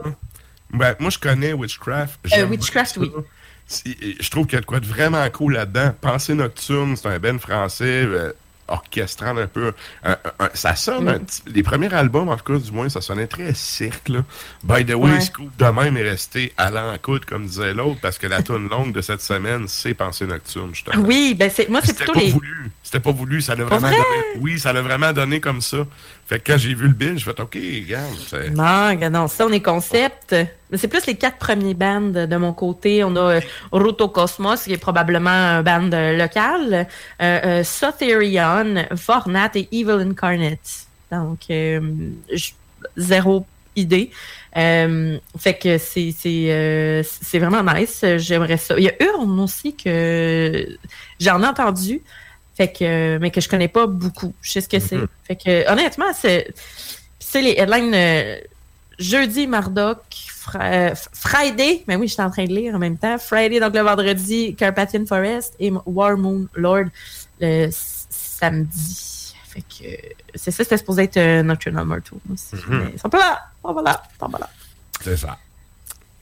Ben, 0.71 0.95
moi, 0.99 1.09
je 1.09 1.17
connais 1.17 1.53
Witchcraft. 1.53 2.19
Euh, 2.37 2.45
Witchcraft, 2.45 2.97
oui. 2.97 3.11
je 4.19 4.29
trouve 4.29 4.45
qu'il 4.45 4.55
y 4.55 4.57
a 4.57 4.61
de 4.61 4.65
quoi 4.65 4.79
de 4.79 4.85
vraiment 4.85 5.27
cool 5.31 5.53
là-dedans. 5.53 5.93
Pensée 5.99 6.33
nocturne, 6.35 6.95
c'est 6.95 7.07
un 7.07 7.19
ben 7.19 7.39
français. 7.39 8.03
euh, 8.05 8.31
orchestral 8.69 9.37
un 9.39 9.47
peu. 9.47 9.73
Un- 10.03 10.17
un- 10.39 10.49
ça 10.53 10.75
sonne, 10.75 11.05
Mm. 11.05 11.07
un 11.09 11.19
les 11.47 11.63
premiers 11.63 11.93
albums, 11.93 12.29
en 12.29 12.37
tout 12.37 12.53
cas, 12.53 12.59
du 12.59 12.71
moins, 12.71 12.89
ça 12.89 13.01
sonnait 13.01 13.27
très 13.27 13.53
cirque. 13.53 14.09
Là. 14.09 14.23
By 14.63 14.85
the 14.85 14.93
way, 14.95 15.11
Ouais. 15.11 15.21
Scoop 15.21 15.55
de 15.57 15.65
même 15.65 15.97
est 15.97 16.09
resté 16.09 16.53
à 16.57 16.69
l'encoute, 16.71 17.25
comme 17.25 17.45
disait 17.45 17.73
l'autre, 17.73 17.99
parce 18.01 18.17
que 18.17 18.27
la 18.27 18.41
tune 18.43 18.69
longue 18.69 18.93
de 18.93 19.01
cette 19.01 19.21
semaine, 19.21 19.65
c'est 19.67 19.93
Pensée 19.93 20.25
nocturne, 20.25 20.69
justement. 20.73 21.03
Oui, 21.05 21.35
ben 21.37 21.49
c'est 21.53 21.67
moi 21.69 21.81
c'est 21.81 21.87
C'était 21.87 22.03
plutôt 22.05 22.13
pas 22.13 22.19
les. 22.25 22.31
voulu. 22.31 22.71
C'était 22.83 22.99
pas 22.99 23.11
voulu. 23.11 23.41
Ça 23.41 23.55
l'a 23.55 23.63
vraiment 23.65 23.87
vrai? 23.87 23.97
donné. 23.97 24.41
Oui, 24.41 24.59
ça 24.59 24.71
l'a 24.73 24.81
vraiment 24.81 25.11
donné 25.13 25.39
comme 25.39 25.61
ça. 25.61 25.77
Fait 26.27 26.39
que 26.39 26.51
quand 26.51 26.57
j'ai 26.57 26.73
vu 26.75 26.87
le 26.87 26.93
bill, 26.93 27.17
je 27.17 27.23
fait 27.25 27.39
OK, 27.39 27.55
regarde. 27.55 28.55
Non, 28.55 29.09
non, 29.09 29.27
ça, 29.27 29.45
on 29.47 29.51
est 29.51 29.61
concept. 29.61 30.35
Mais 30.69 30.77
c'est 30.77 30.87
plus 30.87 31.05
les 31.07 31.15
quatre 31.15 31.37
premiers 31.37 31.73
bands 31.73 32.01
de 32.01 32.35
mon 32.37 32.53
côté. 32.53 33.03
On 33.03 33.15
a 33.15 33.35
euh, 33.35 33.41
Roto 33.71 34.07
Cosmos, 34.09 34.63
qui 34.63 34.73
est 34.73 34.77
probablement 34.77 35.29
un 35.29 35.63
band 35.63 35.91
euh, 35.93 36.15
local. 36.17 36.87
Euh, 37.21 37.39
euh, 37.43 37.63
Sotherion, 37.63 38.85
Fornat 38.95 39.51
et 39.55 39.67
Evil 39.71 40.07
Incarnate. 40.09 40.87
Donc, 41.11 41.47
zéro 42.97 43.45
idée. 43.75 44.11
Euh, 44.57 45.17
fait 45.37 45.57
que 45.57 45.77
c'est 45.77 46.13
c'est 46.17 46.51
euh, 46.51 47.03
c'est 47.03 47.39
vraiment 47.39 47.63
nice. 47.73 48.03
J'aimerais 48.17 48.57
ça. 48.57 48.75
Il 48.77 48.83
y 48.83 48.89
a 48.89 49.03
Urne 49.03 49.39
aussi 49.39 49.75
que 49.75 50.67
j'en 51.19 51.41
ai 51.41 51.47
entendu. 51.47 52.01
Fait 52.55 52.71
que, 52.71 53.17
mais 53.19 53.31
que 53.31 53.39
je 53.39 53.47
connais 53.47 53.69
pas 53.69 53.87
beaucoup. 53.87 54.33
Je 54.41 54.51
sais 54.51 54.61
ce 54.61 54.67
que 54.67 54.79
c'est. 54.79 54.97
Mhm. 54.97 55.07
Fait 55.23 55.35
que, 55.37 55.71
honnêtement, 55.71 56.11
c'est, 56.13 56.53
c'est 57.17 57.41
les 57.41 57.51
headlines 57.51 57.93
euh, 57.93 58.37
jeudi, 58.99 59.47
Mardoc, 59.47 59.99
Euh, 60.59 60.93
Friday, 61.13 61.83
mais 61.87 61.95
oui, 61.95 62.07
j'étais 62.07 62.21
en 62.23 62.29
train 62.31 62.45
de 62.45 62.53
lire 62.53 62.75
en 62.75 62.79
même 62.79 62.97
temps. 62.97 63.17
Friday, 63.17 63.59
donc 63.59 63.73
le 63.75 63.81
vendredi, 63.81 64.55
Carpathian 64.55 65.05
Forest 65.05 65.55
et 65.59 65.71
War 65.85 66.17
Moon 66.17 66.47
Lord 66.55 66.85
le 67.39 67.69
samedi. 67.71 69.35
Fait 69.47 69.61
que, 69.61 69.85
c'est 70.35 70.51
ça, 70.51 70.63
c'était 70.63 70.77
supposé 70.77 71.03
être 71.03 71.17
euh, 71.17 71.41
Nocturnal 71.43 71.85
Mortal 71.85 72.19
aussi. 72.31 72.55
Mhm. 72.55 72.63
Mais 72.83 72.91
ils 72.93 72.99
sont 72.99 73.09
pas 73.09 73.17
là, 73.17 73.39
sont 73.63 73.73
pas 73.73 73.81
là, 73.81 74.03
sont 74.19 74.29
pas 74.29 74.39
là. 74.39 74.49
C'est 75.01 75.17
ça. 75.17 75.37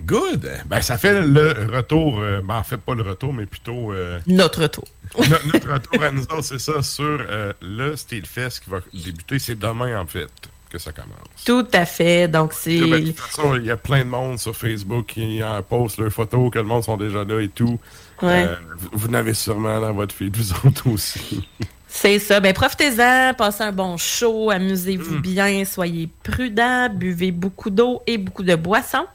Good. 0.04 0.50
Ben, 0.68 0.82
ça 0.82 0.98
fait 0.98 1.22
le 1.22 1.70
retour. 1.76 2.20
euh, 2.20 2.42
ben, 2.44 2.56
en 2.58 2.64
fait, 2.64 2.78
pas 2.78 2.94
le 2.94 3.02
retour, 3.02 3.34
mais 3.34 3.46
plutôt. 3.48 3.92
euh, 3.92 4.20
Notre 4.28 4.68
tour. 4.68 4.88
no- 5.18 5.52
notre 5.52 5.72
retour 5.74 6.04
à 6.04 6.12
nous 6.12 6.22
autres, 6.24 6.44
c'est 6.44 6.60
ça, 6.60 6.82
sur 6.84 7.20
le 7.62 7.96
Steelfest 7.96 8.60
qui 8.64 8.70
va 8.70 8.80
débuter. 8.94 9.40
C'est 9.40 9.58
demain, 9.58 10.00
en 10.00 10.06
fait, 10.06 10.30
que 10.70 10.78
ça 10.78 10.92
commence. 10.92 11.44
Tout 11.46 11.68
à 11.74 11.86
fait. 11.86 12.28
Donc, 12.28 12.54
c'est. 12.54 12.80
Ben, 12.80 13.04
de 13.04 13.08
toute 13.12 13.20
façon, 13.20 13.56
il 13.56 13.66
y 13.66 13.72
a 13.72 13.78
plein 13.78 14.00
de 14.06 14.10
monde 14.10 14.38
sur 14.40 14.56
Facebook 14.56 15.06
qui 15.08 15.44
en 15.44 15.62
poste 15.64 15.98
leurs 16.00 16.12
photos, 16.12 16.52
que 16.52 16.60
le 16.60 16.66
monde 16.66 16.84
sont 16.84 16.98
déjà 16.98 17.24
là 17.24 17.40
et 17.42 17.50
tout. 17.50 17.80
Ouais. 18.22 18.46
Euh, 18.46 18.56
vous 18.78 18.90
vous 18.94 19.08
en 19.10 19.14
avez 19.14 19.34
sûrement 19.34 19.80
dans 19.80 19.94
votre 19.94 20.14
feed, 20.16 20.36
vous 20.36 20.52
autres 20.68 20.88
aussi. 20.90 21.48
C'est 21.88 22.20
ça. 22.20 22.40
Ben, 22.40 22.54
profitez-en, 22.54 23.34
passez 23.36 23.64
un 23.64 23.72
bon 23.72 23.98
show, 23.98 24.52
amusez-vous 24.52 25.16
Mm. 25.16 25.22
bien, 25.22 25.66
soyez 25.66 26.10
prudents, 26.24 26.90
buvez 26.90 27.32
beaucoup 27.32 27.70
d'eau 27.70 28.02
et 28.06 28.18
beaucoup 28.18 28.44
de 28.44 28.56
boissons. 28.56 29.08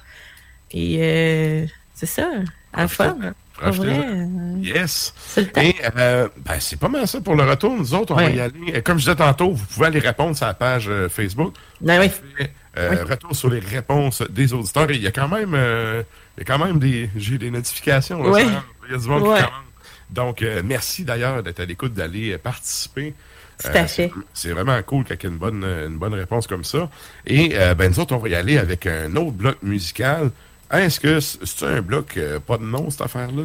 Et 0.73 0.97
euh, 1.01 1.67
c'est 1.95 2.07
ça, 2.07 2.29
un 2.73 2.89
fun. 2.89 3.17
Vrai, 3.61 3.89
euh, 3.89 4.27
Yes. 4.61 5.15
c'est 5.17 5.43
le 5.43 5.47
temps. 5.49 5.61
Et 5.61 5.75
euh, 5.97 6.29
ben, 6.45 6.59
c'est 6.59 6.79
pas 6.79 6.89
mal 6.89 7.07
ça 7.07 7.21
pour 7.21 7.35
le 7.37 7.45
retour. 7.45 7.77
Nous 7.77 7.95
autres, 7.95 8.13
on 8.13 8.17
va 8.17 8.31
y 8.31 8.41
aller. 8.41 8.53
Euh, 8.75 8.81
Comme 8.83 8.99
je 8.99 9.05
disais 9.05 9.17
tantôt, 9.17 9.53
vous 9.53 9.65
pouvez 9.67 9.87
aller 9.87 9.99
répondre 10.01 10.37
sur 10.37 10.47
la 10.47 10.55
page 10.55 10.87
euh, 10.89 11.09
Facebook. 11.09 11.55
Ben 11.81 12.01
oui. 12.01 12.09
Fait, 12.37 12.53
euh, 12.79 13.05
Retour 13.09 13.37
sur 13.37 13.51
les 13.51 13.61
réponses 13.61 14.23
des 14.31 14.53
auditeurs. 14.53 14.91
Et 14.91 14.95
il 14.97 15.03
y 15.03 15.07
a 15.07 15.13
quand 15.13 15.29
même, 15.29 15.53
euh, 15.55 16.03
il 16.37 16.41
y 16.41 16.43
a 16.43 16.57
quand 16.57 16.65
même 16.65 16.79
des, 16.79 17.11
j'ai 17.17 17.39
des 17.39 17.51
notifications. 17.51 18.23
là, 18.23 18.33
ça, 18.33 18.63
Il 18.89 18.93
y 18.93 18.95
a 18.95 18.99
du 18.99 19.07
monde 19.09 19.23
Ouais. 19.23 19.39
qui 19.39 19.45
commande. 19.45 19.63
Donc, 20.11 20.43
euh, 20.43 20.63
merci 20.65 21.05
d'ailleurs 21.05 21.43
d'être 21.43 21.61
à 21.61 21.65
l'écoute, 21.65 21.93
d'aller 21.95 22.33
euh, 22.33 22.39
participer. 22.39 23.15
À 23.65 23.87
c'est- 23.87 24.11
vraiment 24.51 24.83
cool 24.83 25.05
qu'il 25.05 25.17
y 25.23 25.25
ait 25.27 25.29
une 25.29 25.39
bonne, 25.39 25.63
euh, 25.63 25.87
une 25.87 25.97
bonne 25.99 26.15
réponse 26.15 26.49
comme 26.49 26.65
ça. 26.65 26.91
Et 27.27 27.53
euh, 27.55 27.75
ben, 27.75 27.91
nous 27.93 28.01
autres, 28.01 28.13
on 28.15 28.19
va 28.19 28.29
y 28.29 28.35
aller 28.35 28.59
avec 28.59 28.87
un 28.87 29.15
autre 29.15 29.31
bloc 29.33 29.57
musical. 29.63 30.31
Est-ce 30.73 31.01
que 31.01 31.21
c'est 31.21 31.67
un 31.67 31.83
bloc 31.83 32.17
euh, 32.17 32.41
pas 32.41 32.59
de 32.59 32.65
nom, 32.65 32.89
cette 32.91 33.03
affaire-là? 33.03 33.43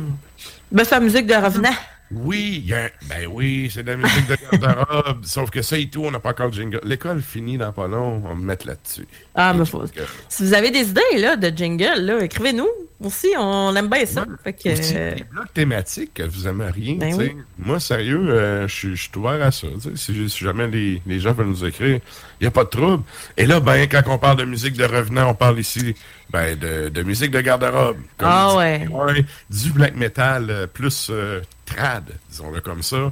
Ben, 0.72 0.84
c'est 0.84 0.96
la 0.96 1.02
musique 1.02 1.28
de 1.28 1.34
Revenant. 1.36 1.76
Oui, 2.10 2.64
y 2.66 2.74
a 2.74 2.90
ben 3.10 3.28
oui, 3.30 3.70
c'est 3.74 3.84
de 3.84 3.92
la 3.92 3.98
musique 3.98 4.28
de 4.28 4.38
garde-robe. 4.60 5.20
sauf 5.26 5.50
que 5.50 5.62
ça 5.62 5.78
et 5.78 5.90
tout, 5.90 6.06
on 6.06 6.12
n'a 6.12 6.20
pas 6.20 6.30
encore 6.30 6.50
de 6.50 6.56
jingle. 6.56 6.80
L'école 6.84 7.22
finit 7.22 7.58
dans 7.58 7.74
pas 7.74 7.88
long, 7.88 8.22
on 8.24 8.30
va 8.30 8.34
me 8.34 8.44
mettre 8.44 8.66
là-dessus. 8.66 9.06
Ah, 9.36 9.54
mais 9.54 9.66
faut... 9.66 9.84
Si 10.30 10.44
vous 10.44 10.54
avez 10.54 10.72
des 10.72 10.90
idées 10.90 11.18
là, 11.18 11.36
de 11.36 11.56
jingle, 11.56 12.00
là, 12.00 12.24
écrivez-nous. 12.24 12.68
Aussi, 13.04 13.28
on 13.38 13.76
aime 13.76 13.90
bien 13.90 14.06
ça. 14.06 14.26
Fait 14.44 14.54
que, 14.54 14.70
aussi, 14.70 14.94
euh, 14.96 15.16
des 15.16 15.24
blocs 15.26 15.54
thématiques 15.54 16.14
que 16.16 16.24
vous 16.24 16.48
aimeriez. 16.48 16.96
Ben 16.96 17.14
oui. 17.14 17.36
Moi, 17.60 17.80
sérieux, 17.80 18.30
euh, 18.30 18.68
je 18.68 18.96
suis- 18.96 19.12
ouvert 19.16 19.40
à 19.46 19.52
ça. 19.52 19.68
si 19.96 20.28
jamais 20.30 20.68
les, 20.68 21.02
les 21.06 21.20
gens 21.20 21.34
veulent 21.34 21.48
nous 21.48 21.66
écrire, 21.66 22.00
il 22.40 22.44
n'y 22.44 22.48
a 22.48 22.52
pas 22.52 22.64
de 22.64 22.70
trouble. 22.70 23.04
Et 23.36 23.46
là, 23.46 23.60
ben, 23.60 23.88
quand 23.88 24.02
on 24.08 24.18
parle 24.18 24.38
de 24.38 24.46
musique 24.46 24.74
de 24.78 24.86
revenant, 24.86 25.30
on 25.30 25.36
parle 25.36 25.60
ici 25.60 25.94
ben, 26.30 26.58
de, 26.58 26.90
de 26.90 27.04
musique 27.04 27.32
de 27.32 27.42
garde-robe. 27.42 27.98
Ah 28.20 28.56
ouais. 28.56 28.88
ouais, 28.90 29.26
Du 29.50 29.72
black 29.72 29.96
metal 29.96 30.50
euh, 30.50 30.68
plus 30.68 31.08
euh, 31.10 31.42
trad, 31.66 32.04
disons-le 32.30 32.62
comme 32.62 32.84
ça. 32.84 33.12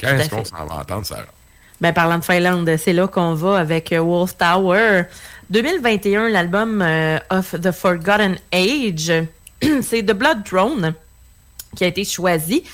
Quand 0.00 0.08
est-ce 0.08 0.30
qu'on 0.30 0.44
s'en 0.44 0.66
va 0.66 0.76
entendre, 0.76 1.06
ça? 1.06 1.24
Ben, 1.80 1.92
parlant 1.92 2.18
de 2.18 2.24
Finlande, 2.24 2.76
c'est 2.78 2.92
là 2.92 3.06
qu'on 3.08 3.34
va 3.34 3.58
avec 3.58 3.92
euh, 3.92 4.00
Wolf 4.00 4.36
Tower. 4.38 5.02
2021, 5.50 6.28
l'album 6.28 6.80
euh, 6.80 7.18
of 7.30 7.54
the 7.60 7.72
Forgotten 7.72 8.36
Age. 8.52 9.12
c'est 9.82 10.02
The 10.02 10.12
Blood 10.12 10.44
Throne 10.44 10.94
qui 11.76 11.84
a 11.84 11.88
été 11.88 12.04
choisi. 12.04 12.64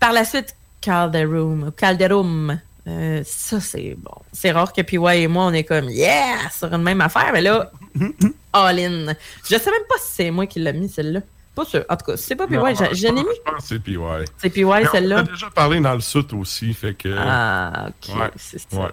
Par 0.00 0.12
la 0.12 0.24
suite, 0.24 0.54
Calderum. 0.80 1.70
Calderum. 1.76 2.58
Euh, 2.88 3.22
ça, 3.24 3.60
c'est 3.60 3.96
bon. 3.98 4.14
C'est 4.32 4.52
rare 4.52 4.72
que 4.72 4.80
PY 4.82 4.96
et 5.22 5.26
moi, 5.28 5.46
on 5.46 5.52
est 5.52 5.64
comme 5.64 5.90
Yeah! 5.90 6.48
sur 6.50 6.72
une 6.72 6.82
même 6.82 7.00
affaire, 7.00 7.30
mais 7.32 7.42
là, 7.42 7.70
all 8.52 8.78
in. 8.78 9.14
Je 9.44 9.56
sais 9.56 9.70
même 9.70 9.86
pas 9.88 9.96
si 10.00 10.14
c'est 10.14 10.30
moi 10.30 10.46
qui 10.46 10.60
l'ai 10.60 10.72
mis, 10.72 10.88
celle-là. 10.88 11.20
Pas 11.56 11.64
sûr. 11.64 11.84
En 11.88 11.96
tout 11.96 12.04
cas, 12.12 12.16
c'est 12.18 12.36
pas 12.36 12.46
PY, 12.46 12.54
j'en- 12.54 12.74
je 12.74 12.94
j'en 12.94 13.08
ai 13.08 13.12
mis. 13.12 13.20
Je 13.34 13.50
pense 13.50 13.62
que 13.62 13.68
c'est 13.68 13.78
PY. 13.78 13.96
C'est 14.36 14.50
PY, 14.50 14.64
Mais 14.64 14.86
On 14.86 14.92
celle-là. 14.92 15.18
a 15.18 15.22
déjà 15.22 15.48
parlé 15.50 15.80
dans 15.80 15.94
le 15.94 16.00
sud 16.00 16.32
aussi, 16.34 16.72
fait 16.74 16.92
que... 16.94 17.08
Ah, 17.18 17.88
ok. 17.88 18.14
Ouais, 18.14 18.30
c'est 18.36 18.58
ça. 18.58 18.76
ouais. 18.78 18.88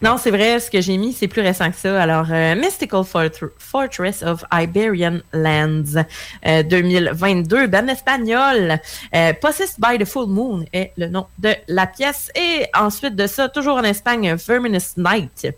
Non, 0.00 0.16
c'est 0.16 0.30
vrai, 0.30 0.60
ce 0.60 0.70
que 0.70 0.80
j'ai 0.80 0.96
mis, 0.98 1.12
c'est 1.12 1.26
plus 1.26 1.42
récent 1.42 1.68
que 1.70 1.76
ça. 1.76 2.00
Alors, 2.00 2.26
euh, 2.30 2.54
Mystical 2.54 3.02
Fort- 3.04 3.50
Fortress 3.58 4.22
of 4.22 4.44
Iberian 4.52 5.18
Lands, 5.32 6.04
euh, 6.46 6.62
2022, 6.62 7.66
band 7.66 7.88
espagnol. 7.88 8.78
Euh, 9.14 9.32
Possessed 9.40 9.76
by 9.80 9.98
the 9.98 10.04
Full 10.06 10.28
Moon 10.28 10.64
est 10.72 10.92
le 10.96 11.08
nom 11.08 11.26
de 11.38 11.54
la 11.68 11.86
pièce. 11.88 12.30
Et 12.36 12.66
ensuite 12.74 13.16
de 13.16 13.26
ça, 13.26 13.48
toujours 13.48 13.78
en 13.78 13.82
Espagne, 13.84 14.32
Verminous 14.36 14.96
Night. 14.96 15.48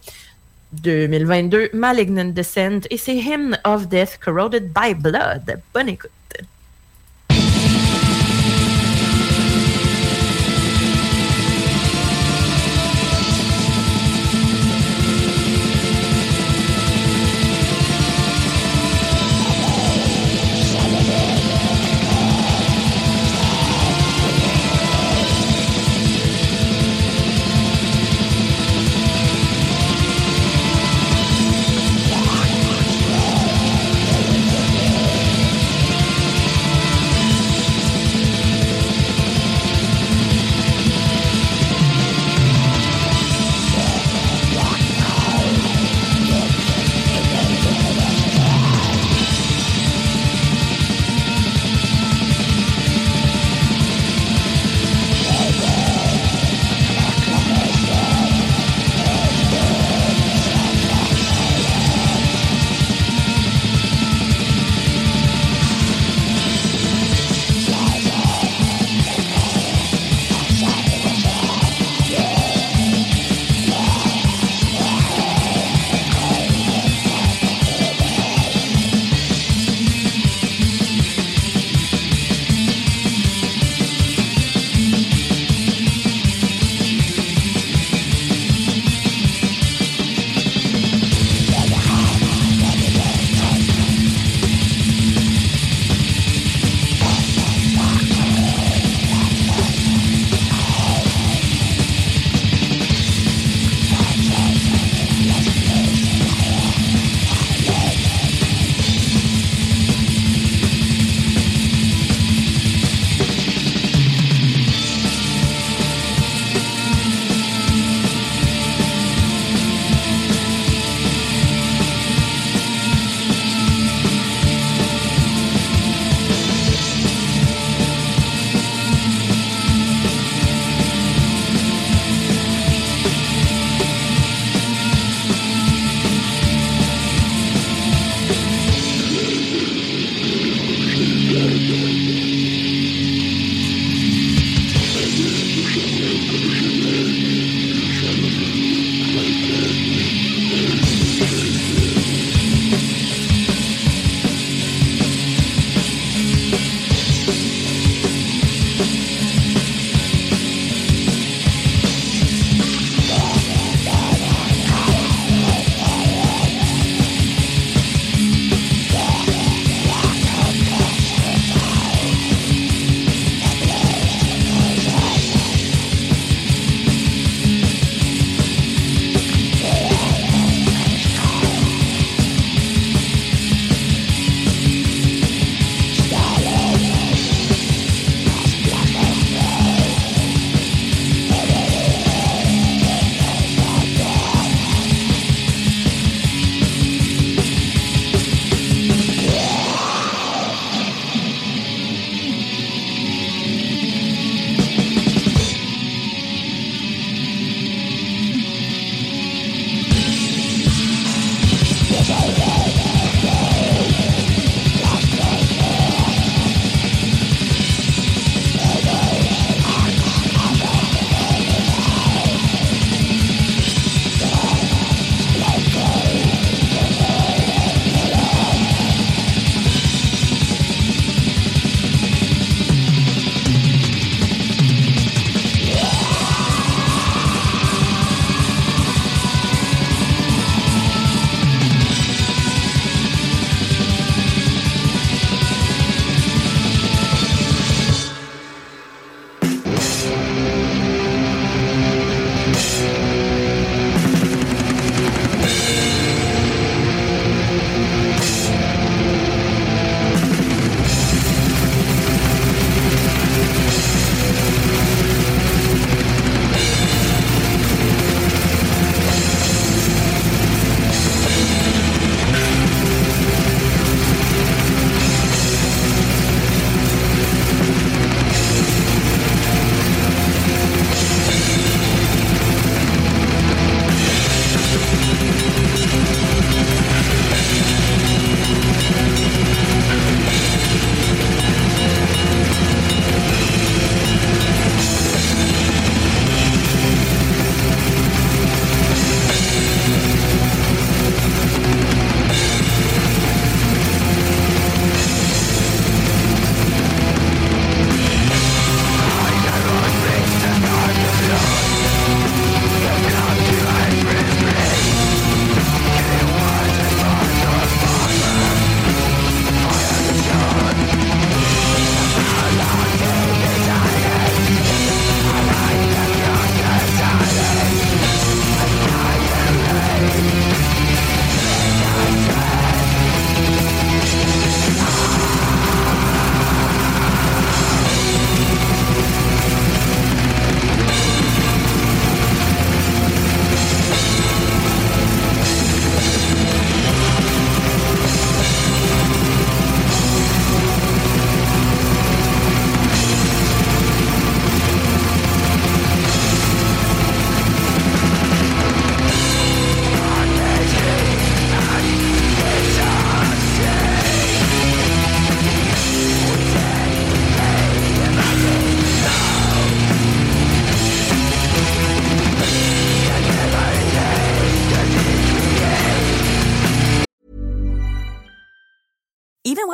2022, 0.72 1.70
Malignant 1.72 2.26
Descent 2.26 2.80
et 2.90 2.98
c'est 2.98 3.16
Hymn 3.16 3.56
of 3.64 3.88
Death 3.88 4.18
Corroded 4.22 4.70
by 4.72 4.94
Blood. 4.94 5.60
Bonne 5.72 5.88
écoute. 5.88 6.10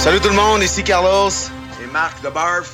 Salut 0.00 0.18
tout 0.18 0.30
le 0.30 0.34
monde, 0.34 0.62
ici 0.62 0.82
Carlos 0.82 1.28
et 1.28 1.86
Marc 1.92 2.22
de 2.22 2.30
Barf. 2.30 2.70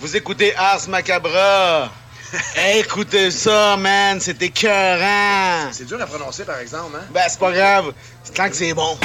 Vous 0.00 0.16
écoutez 0.16 0.56
Ars 0.56 0.88
Macabra. 0.88 1.90
Écoutez 2.74 3.30
ça, 3.30 3.76
man, 3.76 4.18
c'est 4.18 4.40
écœurant. 4.42 5.68
C'est 5.72 5.84
dur 5.84 6.00
à 6.00 6.06
prononcer, 6.06 6.44
par 6.44 6.58
exemple, 6.58 6.96
hein? 6.96 7.04
Ben, 7.12 7.24
c'est 7.28 7.38
pas 7.38 7.52
grave, 7.52 7.92
tant 8.34 8.48
que 8.48 8.56
c'est 8.56 8.72
bon. 8.72 8.96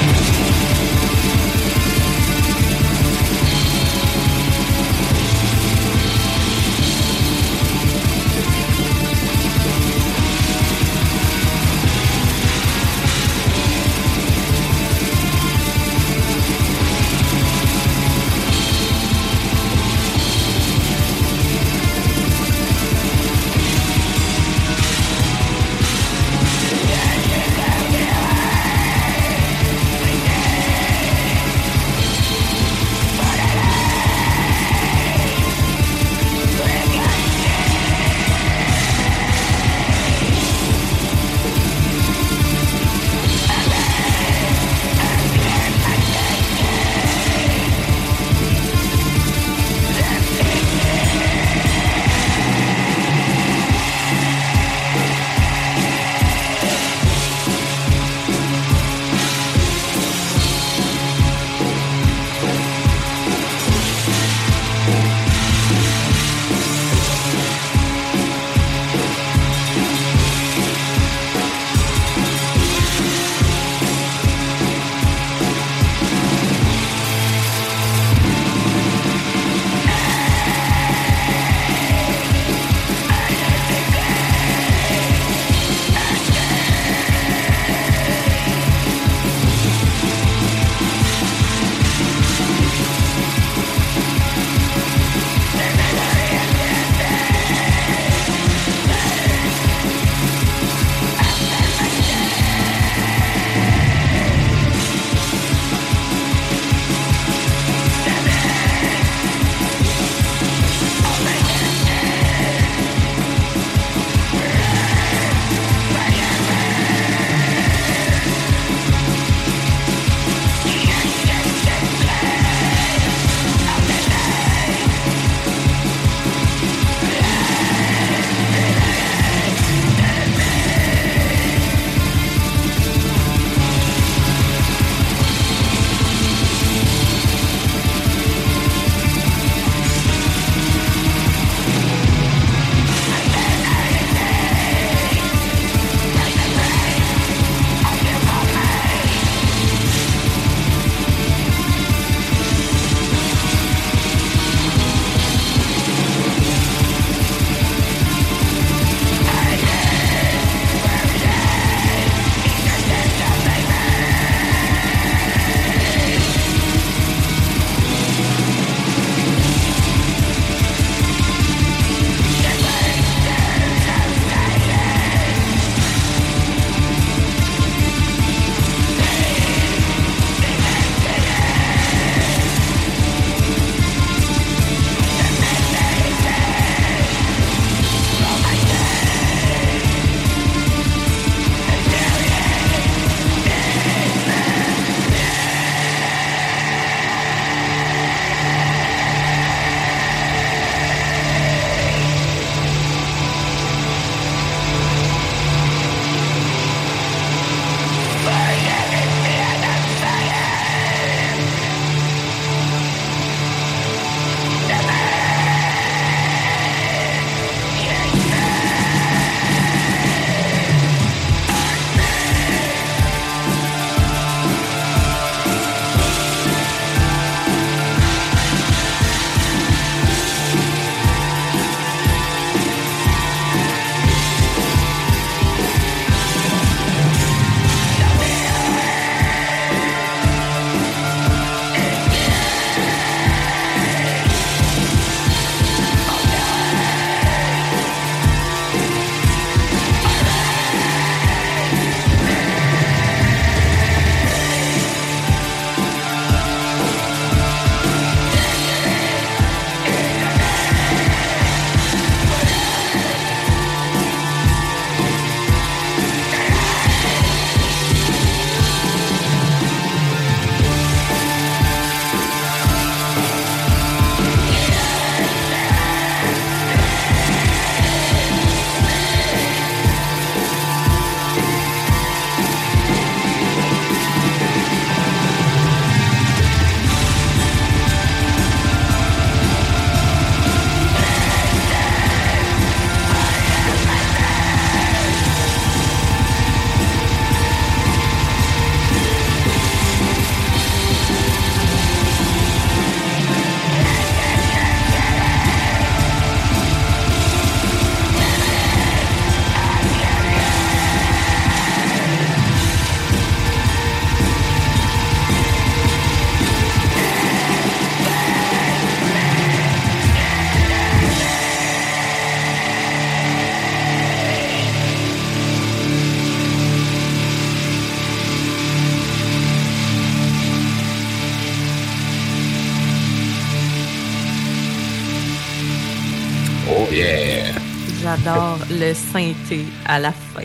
Synthé 339.12 339.64
à 339.86 339.98
la 339.98 340.12
fin. 340.12 340.44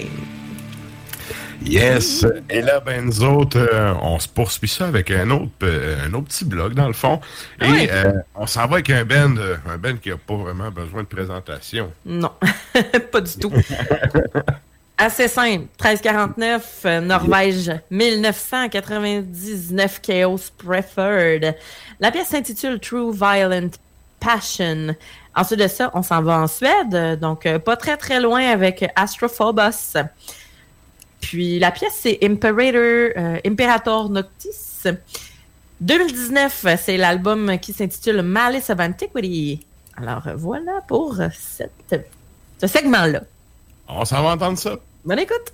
Yes! 1.63 2.25
Et 2.49 2.59
là, 2.61 2.79
ben, 2.79 3.05
nous 3.05 3.23
autres, 3.23 3.59
euh, 3.59 3.93
on 4.01 4.17
se 4.17 4.27
poursuit 4.27 4.67
ça 4.67 4.87
avec 4.87 5.11
un 5.11 5.29
autre, 5.29 5.51
euh, 5.61 6.07
un 6.07 6.13
autre 6.15 6.25
petit 6.25 6.43
blog, 6.45 6.73
dans 6.73 6.87
le 6.87 6.93
fond. 6.93 7.21
Et 7.61 7.67
Oui. 7.69 7.87
euh, 7.91 8.13
on 8.33 8.47
s'en 8.47 8.65
va 8.65 8.77
avec 8.77 8.89
un 8.89 9.05
band, 9.05 9.35
un 9.69 9.77
band 9.77 9.97
qui 10.01 10.09
n'a 10.09 10.17
pas 10.17 10.33
vraiment 10.35 10.71
besoin 10.71 11.03
de 11.03 11.07
présentation. 11.07 11.91
Non, 12.03 12.31
pas 13.11 13.21
du 13.21 13.33
tout. 13.39 13.53
Assez 14.97 15.27
simple. 15.27 15.65
1349, 15.83 16.81
euh, 16.85 16.99
Norvège, 17.01 17.71
1999, 17.91 20.01
Chaos 20.01 20.39
Preferred. 20.57 21.55
La 21.99 22.09
pièce 22.11 22.29
s'intitule 22.29 22.79
True 22.79 23.11
Violent 23.13 23.69
Passion. 24.19 24.95
Ensuite 25.35 25.59
de 25.59 25.67
ça, 25.67 25.91
on 25.93 26.03
s'en 26.03 26.21
va 26.21 26.39
en 26.39 26.47
Suède, 26.47 27.19
donc 27.19 27.45
euh, 27.45 27.57
pas 27.57 27.77
très 27.77 27.95
très 27.95 28.19
loin 28.19 28.41
avec 28.41 28.85
Astrophobos. 28.95 29.97
Puis 31.21 31.59
la 31.59 31.71
pièce, 31.71 31.97
c'est 32.01 32.19
Imperator, 32.21 33.11
euh, 33.17 33.39
Imperator 33.45 34.09
Noctis. 34.09 34.83
2019, 35.79 36.65
euh, 36.65 36.75
c'est 36.77 36.97
l'album 36.97 37.57
qui 37.59 37.71
s'intitule 37.71 38.21
Malice 38.23 38.69
of 38.69 38.79
Antiquity. 38.79 39.65
Alors 39.95 40.27
voilà 40.35 40.81
pour 40.87 41.15
cette, 41.31 41.95
ce 42.59 42.67
segment-là. 42.67 43.21
On 43.87 44.03
s'en 44.03 44.23
va 44.23 44.31
entendre 44.31 44.57
ça. 44.57 44.77
Bonne 45.05 45.19
écoute! 45.19 45.53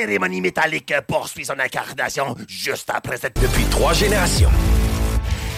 Cérémonie 0.00 0.40
métallique 0.40 0.94
poursuit 1.06 1.44
son 1.44 1.58
incarnation 1.58 2.34
juste 2.48 2.88
après 2.88 3.18
cette... 3.18 3.38
Depuis 3.40 3.64
trois 3.64 3.92
générations. 3.92 4.48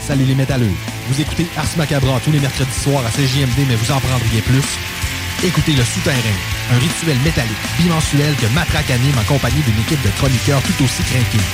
Salut 0.05 0.25
les 0.25 0.35
métalleux. 0.35 0.75
Vous 1.09 1.21
écoutez 1.21 1.47
Ars 1.57 1.71
Macabra 1.77 2.19
tous 2.25 2.33
les 2.33 2.41
mercredis 2.41 2.81
soirs 2.83 3.05
à 3.07 3.11
CJMD, 3.11 3.69
mais 3.69 3.77
vous 3.77 3.93
en 3.93 4.01
prendriez 4.01 4.43
plus. 4.43 4.67
Écoutez 5.45 5.73
Le 5.73 5.85
Souterrain, 5.85 6.37
un 6.73 6.79
rituel 6.79 7.19
métallique 7.25 7.65
bimensuel 7.79 8.35
que 8.35 8.47
Matraque 8.53 8.91
anime 8.91 9.17
en 9.17 9.25
compagnie 9.33 9.63
d'une 9.63 9.81
équipe 9.81 10.03
de 10.03 10.11
chroniqueurs 10.19 10.63
tout 10.63 10.85
aussi 10.85 11.03
craqués. 11.05 11.47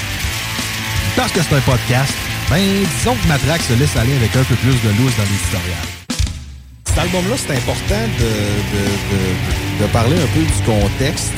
Parce 1.15 1.33
que 1.33 1.43
c'est 1.43 1.57
un 1.57 1.61
podcast, 1.61 2.15
ben 2.49 2.57
disons 2.97 3.17
que 3.17 3.29
Matraque 3.29 3.63
se 3.63 3.75
laisse 3.75 3.97
aller 3.97 4.17
avec 4.17 4.35
un 4.35 4.45
peu 4.45 4.55
plus 4.57 4.81
de 4.81 4.89
loose 4.97 5.15
dans 5.17 5.29
l'éditorial. 5.29 5.85
Cet 6.87 6.99
album-là, 6.99 7.37
c'est 7.37 7.53
important 7.55 8.05
de, 8.19 8.31
de, 8.73 8.83
de, 9.13 9.83
de 9.85 9.87
parler 9.93 10.17
un 10.17 10.27
peu 10.33 10.41
du 10.41 10.63
contexte 10.65 11.33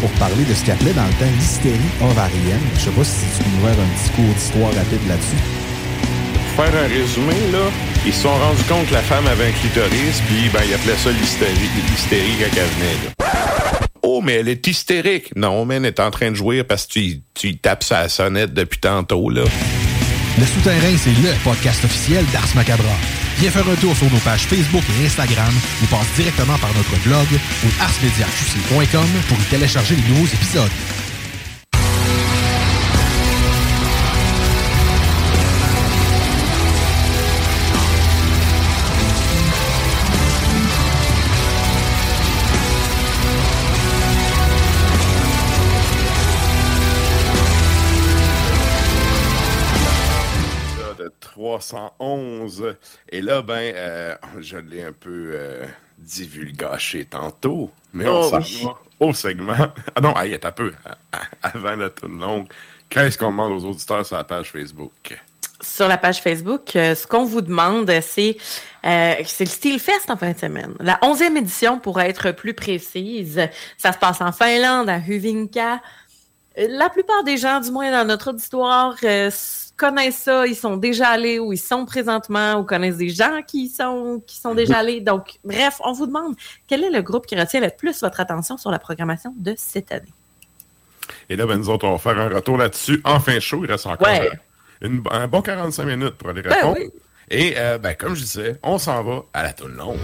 pour 0.00 0.10
parler 0.12 0.44
de 0.44 0.54
ce 0.54 0.64
qu'il 0.64 0.72
appelait 0.72 0.92
dans 0.92 1.06
le 1.06 1.12
temps 1.12 1.30
l'hystérie 1.38 1.92
ovarienne. 2.02 2.60
Je 2.74 2.80
sais 2.80 2.90
pas 2.90 3.04
si 3.04 3.26
tu 3.36 3.44
peux 3.44 3.50
nous 3.50 3.66
faire 3.66 3.78
un 3.78 3.88
petit 3.94 4.10
cours 4.16 4.34
d'histoire 4.34 4.74
rapide 4.74 5.08
là-dessus. 5.08 5.42
Pour 6.56 6.64
faire 6.64 6.74
un 6.82 6.88
résumé, 6.88 7.34
là, 7.52 7.70
ils 8.06 8.12
se 8.12 8.22
sont 8.22 8.34
rendus 8.34 8.64
compte 8.68 8.86
que 8.88 8.94
la 8.94 9.02
femme 9.02 9.26
avait 9.26 9.48
un 9.48 9.52
clitoris, 9.52 10.22
puis 10.26 10.48
ben, 10.52 10.60
ils 10.66 10.74
appelaient 10.74 10.96
ça 10.96 11.10
l'hystérie, 11.10 11.70
l'hystérie 11.90 12.36
quand 12.40 12.56
elle 12.56 12.66
venait. 12.78 12.98
Là. 13.04 13.30
Oh, 14.02 14.20
mais 14.22 14.34
elle 14.34 14.48
est 14.48 14.66
hystérique. 14.66 15.36
Non, 15.36 15.64
mais 15.64 15.76
elle 15.76 15.86
est 15.86 16.00
en 16.00 16.10
train 16.10 16.30
de 16.30 16.36
jouer 16.36 16.64
parce 16.64 16.86
que 16.86 16.94
tu, 16.94 17.20
tu 17.34 17.58
tapes 17.58 17.84
sa 17.84 18.08
sonnette 18.08 18.54
depuis 18.54 18.80
tantôt, 18.80 19.28
là. 19.28 19.44
Le 20.38 20.46
Souterrain, 20.46 20.96
c'est 20.96 21.10
le 21.10 21.34
podcast 21.44 21.84
officiel 21.84 22.24
d'Ars 22.32 22.48
Macabra. 22.54 23.19
Viens 23.40 23.50
faire 23.50 23.66
un 23.66 23.76
tour 23.76 23.96
sur 23.96 24.10
nos 24.10 24.18
pages 24.18 24.46
Facebook 24.46 24.84
et 25.00 25.06
Instagram 25.06 25.54
ou 25.82 25.86
passe 25.86 26.12
directement 26.14 26.58
par 26.58 26.74
notre 26.74 26.94
blog 27.04 27.26
ou 27.64 27.68
arsmediaqc.com 27.80 29.08
pour 29.28 29.40
y 29.40 29.44
télécharger 29.44 29.96
les 29.96 30.02
nouveaux 30.02 30.26
épisodes. 30.26 30.70
311. 51.70 52.76
Et 53.10 53.22
là, 53.22 53.42
ben, 53.42 53.72
euh, 53.74 54.14
je 54.40 54.56
l'ai 54.58 54.82
un 54.84 54.92
peu 54.92 55.32
euh, 55.34 55.64
divulgaché 55.98 57.04
tantôt, 57.04 57.70
mais 57.92 58.06
on 58.08 58.20
Oh, 58.20 58.30
s'en 58.30 58.38
oui. 58.40 58.66
au 58.98 59.12
segment. 59.12 59.54
Ah 59.94 60.00
non, 60.00 60.14
hey, 60.20 60.38
un 60.42 60.52
peu 60.52 60.72
à- 60.84 60.98
à- 61.16 61.48
avant 61.48 61.76
la 61.76 61.90
tourne 61.90 62.20
longue. 62.20 62.48
Qu'est-ce 62.88 63.16
qu'on 63.16 63.30
demande 63.30 63.52
aux 63.52 63.64
auditeurs 63.66 64.04
sur 64.04 64.16
la 64.16 64.24
page 64.24 64.50
Facebook? 64.50 65.16
Sur 65.62 65.88
la 65.88 65.98
page 65.98 66.20
Facebook, 66.22 66.74
euh, 66.74 66.94
ce 66.94 67.06
qu'on 67.06 67.24
vous 67.24 67.42
demande, 67.42 67.90
c'est 68.00 68.36
euh, 68.84 69.14
c'est 69.26 69.44
le 69.44 69.50
Steel 69.50 69.78
Fest 69.78 70.10
en 70.10 70.16
fin 70.16 70.32
de 70.32 70.38
semaine. 70.38 70.74
La 70.80 70.98
11e 71.02 71.36
édition, 71.36 71.78
pour 71.78 72.00
être 72.00 72.30
plus 72.32 72.54
précise. 72.54 73.40
Ça 73.76 73.92
se 73.92 73.98
passe 73.98 74.20
en 74.22 74.32
Finlande, 74.32 74.88
à 74.88 74.96
Hyvinkää. 74.98 75.78
Euh, 76.58 76.66
La 76.70 76.88
plupart 76.88 77.22
des 77.24 77.36
gens, 77.36 77.60
du 77.60 77.70
moins 77.70 77.90
dans 77.92 78.06
notre 78.06 78.30
auditoire, 78.30 78.96
euh, 79.04 79.30
connaissent 79.80 80.18
ça. 80.18 80.46
Ils 80.46 80.54
sont 80.54 80.76
déjà 80.76 81.08
allés 81.08 81.38
ou 81.38 81.52
ils 81.52 81.58
sont 81.58 81.86
présentement 81.86 82.54
ou 82.56 82.64
connaissent 82.64 82.98
des 82.98 83.08
gens 83.08 83.40
qui 83.46 83.68
sont, 83.68 84.22
qui 84.26 84.36
sont 84.36 84.54
déjà 84.54 84.78
allés. 84.78 85.00
Donc, 85.00 85.38
bref, 85.44 85.80
on 85.84 85.92
vous 85.92 86.06
demande 86.06 86.34
quel 86.66 86.84
est 86.84 86.90
le 86.90 87.00
groupe 87.02 87.26
qui 87.26 87.34
retient 87.38 87.60
le 87.60 87.70
plus 87.70 88.00
votre 88.02 88.20
attention 88.20 88.56
sur 88.58 88.70
la 88.70 88.78
programmation 88.78 89.32
de 89.36 89.54
cette 89.56 89.90
année? 89.92 90.12
Et 91.28 91.36
là, 91.36 91.46
ben, 91.46 91.56
nous 91.56 91.70
autres, 91.70 91.86
on 91.86 91.92
va 91.92 91.98
faire 91.98 92.18
un 92.20 92.28
retour 92.28 92.56
là-dessus. 92.58 93.00
En 93.04 93.18
fin 93.20 93.34
de 93.34 93.40
show, 93.40 93.64
il 93.64 93.70
reste 93.70 93.86
encore 93.86 94.06
Ouais. 94.06 94.30
une- 94.82 95.02
un 95.10 95.26
bon 95.26 95.40
45 95.42 95.84
minutes 95.84 96.14
pour 96.16 96.28
aller 96.28 96.42
Ben 96.42 96.52
répondre. 96.54 96.76
oui. 96.78 96.90
Et, 97.30 97.54
euh, 97.56 97.78
ben, 97.78 97.94
comme 97.94 98.14
je 98.14 98.22
disais, 98.22 98.58
on 98.62 98.78
s'en 98.78 99.02
va 99.02 99.22
à 99.32 99.42
la 99.44 99.52
tourne 99.52 99.76
longue. 99.76 99.98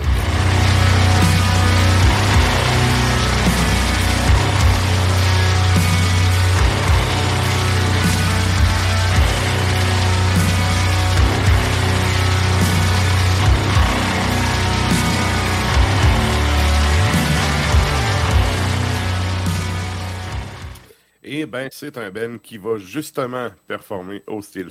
Ben, 21.57 21.69
c'est 21.73 21.97
un 21.97 22.11
Ben 22.11 22.39
qui 22.39 22.59
va 22.59 22.77
justement 22.79 23.49
performer 23.67 24.23
au. 24.27 24.41
Je 24.43 24.63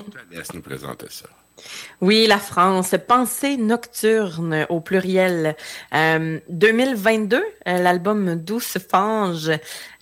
te 0.00 0.34
laisse 0.34 0.54
nous 0.54 0.60
présenter 0.60 1.06
ça. 1.08 1.28
Oui, 2.00 2.26
la 2.26 2.38
France. 2.38 2.94
Pensée 3.06 3.56
nocturne 3.56 4.66
au 4.68 4.80
pluriel. 4.80 5.56
Euh, 5.94 6.40
2022, 6.48 7.36
euh, 7.36 7.42
l'album 7.78 8.34
Douce 8.34 8.78
Fange, 8.90 9.50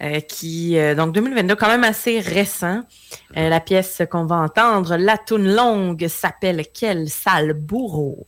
euh, 0.02 0.20
qui 0.20 0.78
euh, 0.78 0.94
donc 0.94 1.12
2022 1.12 1.54
quand 1.56 1.68
même 1.68 1.84
assez 1.84 2.20
récent. 2.20 2.82
Euh, 3.36 3.48
la 3.48 3.60
pièce 3.60 4.02
qu'on 4.10 4.24
va 4.24 4.36
entendre, 4.36 4.96
la 4.96 5.18
toune 5.18 5.54
longue, 5.54 6.06
s'appelle 6.08 6.64
Quel 6.72 7.08
sale 7.10 7.52
bourreau. 7.52 8.26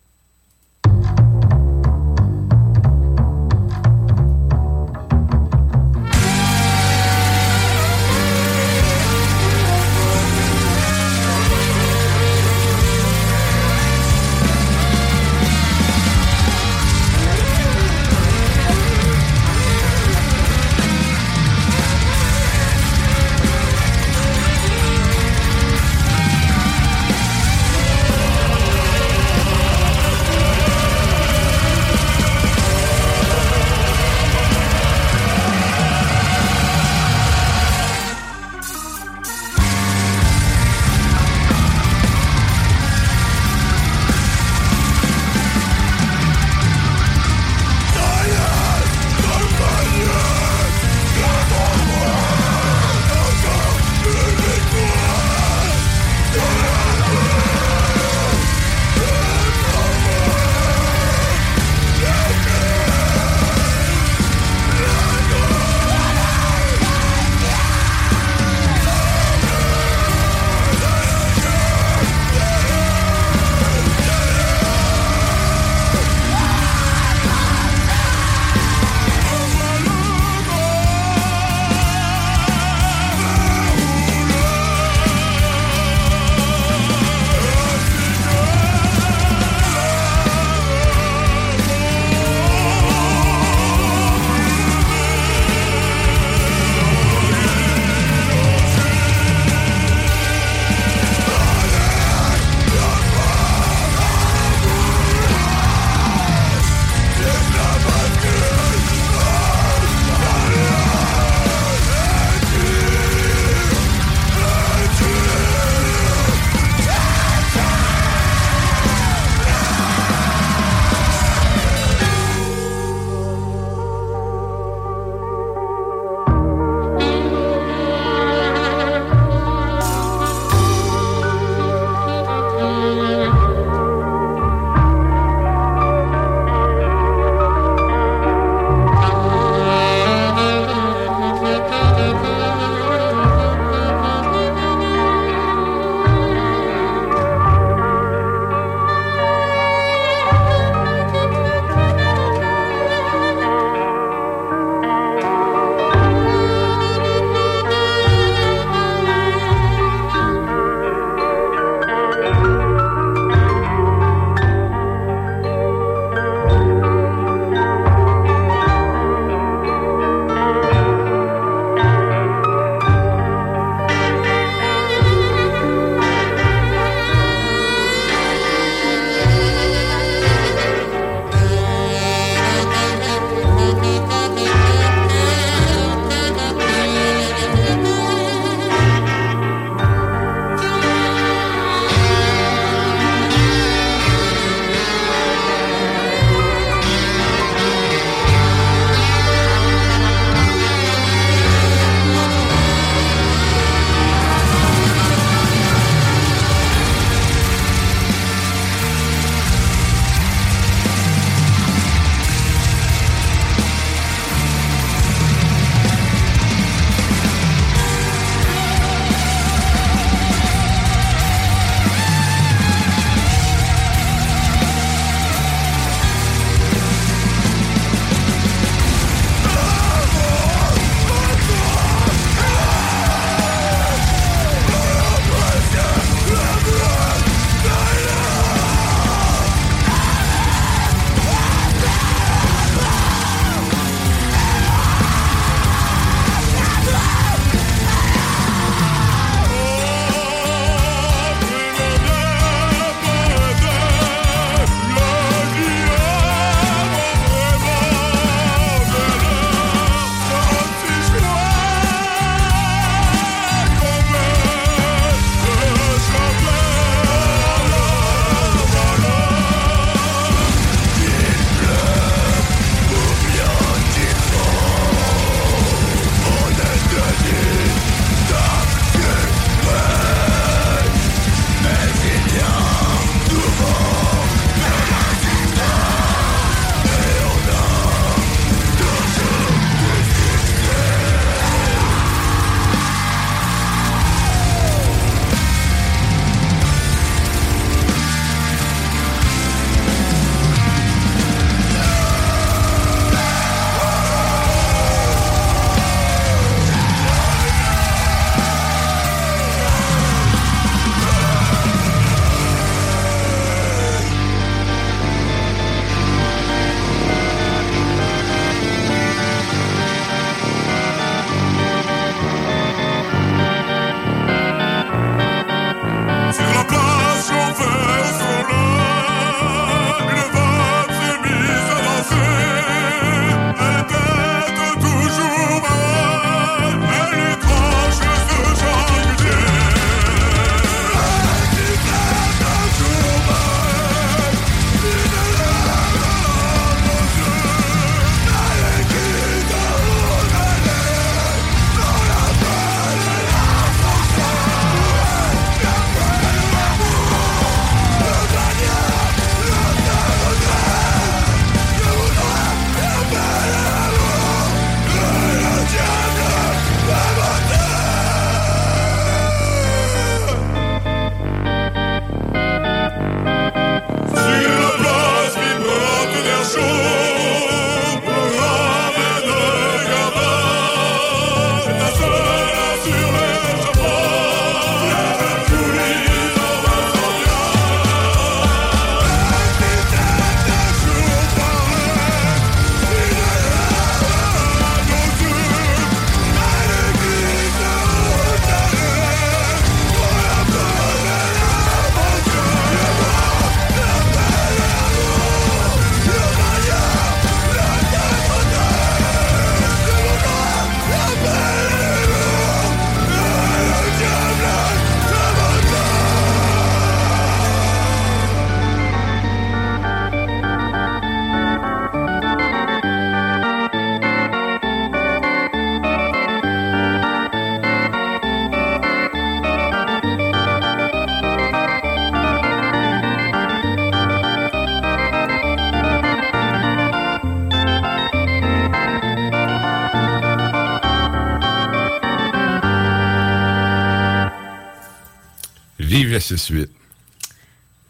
Vive 446.13 446.31
le 446.31 446.37
6-8. 446.37 446.69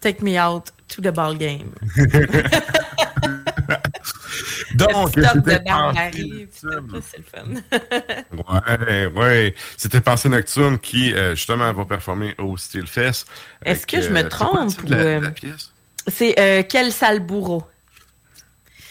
Take 0.00 0.22
me 0.22 0.38
out 0.38 0.72
to 0.88 1.00
the 1.00 1.14
ball 1.14 1.36
game. 1.36 1.72
Donc, 4.74 5.10
c'était 5.14 5.60
le 6.62 6.86
fun. 7.22 7.54
Ouais, 8.32 9.06
ouais. 9.06 9.54
C'était 9.76 10.00
Pensée 10.00 10.28
Nocturne 10.28 10.78
qui, 10.78 11.12
euh, 11.12 11.34
justement, 11.34 11.72
va 11.72 11.84
performer 11.84 12.34
au 12.38 12.56
Steel 12.56 12.86
Fest. 12.86 13.28
Est-ce 13.64 13.86
que 13.86 14.00
je 14.00 14.08
me 14.08 14.24
euh, 14.24 14.28
trompe? 14.28 14.72
euh? 14.90 15.20
C'est 16.08 16.38
euh, 16.38 16.62
Quel 16.68 16.92
sale 16.92 17.20
bourreau. 17.20 17.62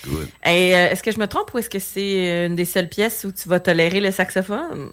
Good. 0.05 0.29
Et, 0.45 0.69
est-ce 0.69 1.03
que 1.03 1.11
je 1.11 1.19
me 1.19 1.27
trompe 1.27 1.53
ou 1.53 1.59
est-ce 1.59 1.69
que 1.69 1.79
c'est 1.79 2.45
une 2.47 2.55
des 2.55 2.65
seules 2.65 2.89
pièces 2.89 3.23
où 3.23 3.31
tu 3.31 3.49
vas 3.49 3.59
tolérer 3.59 3.99
le 3.99 4.11
saxophone? 4.11 4.91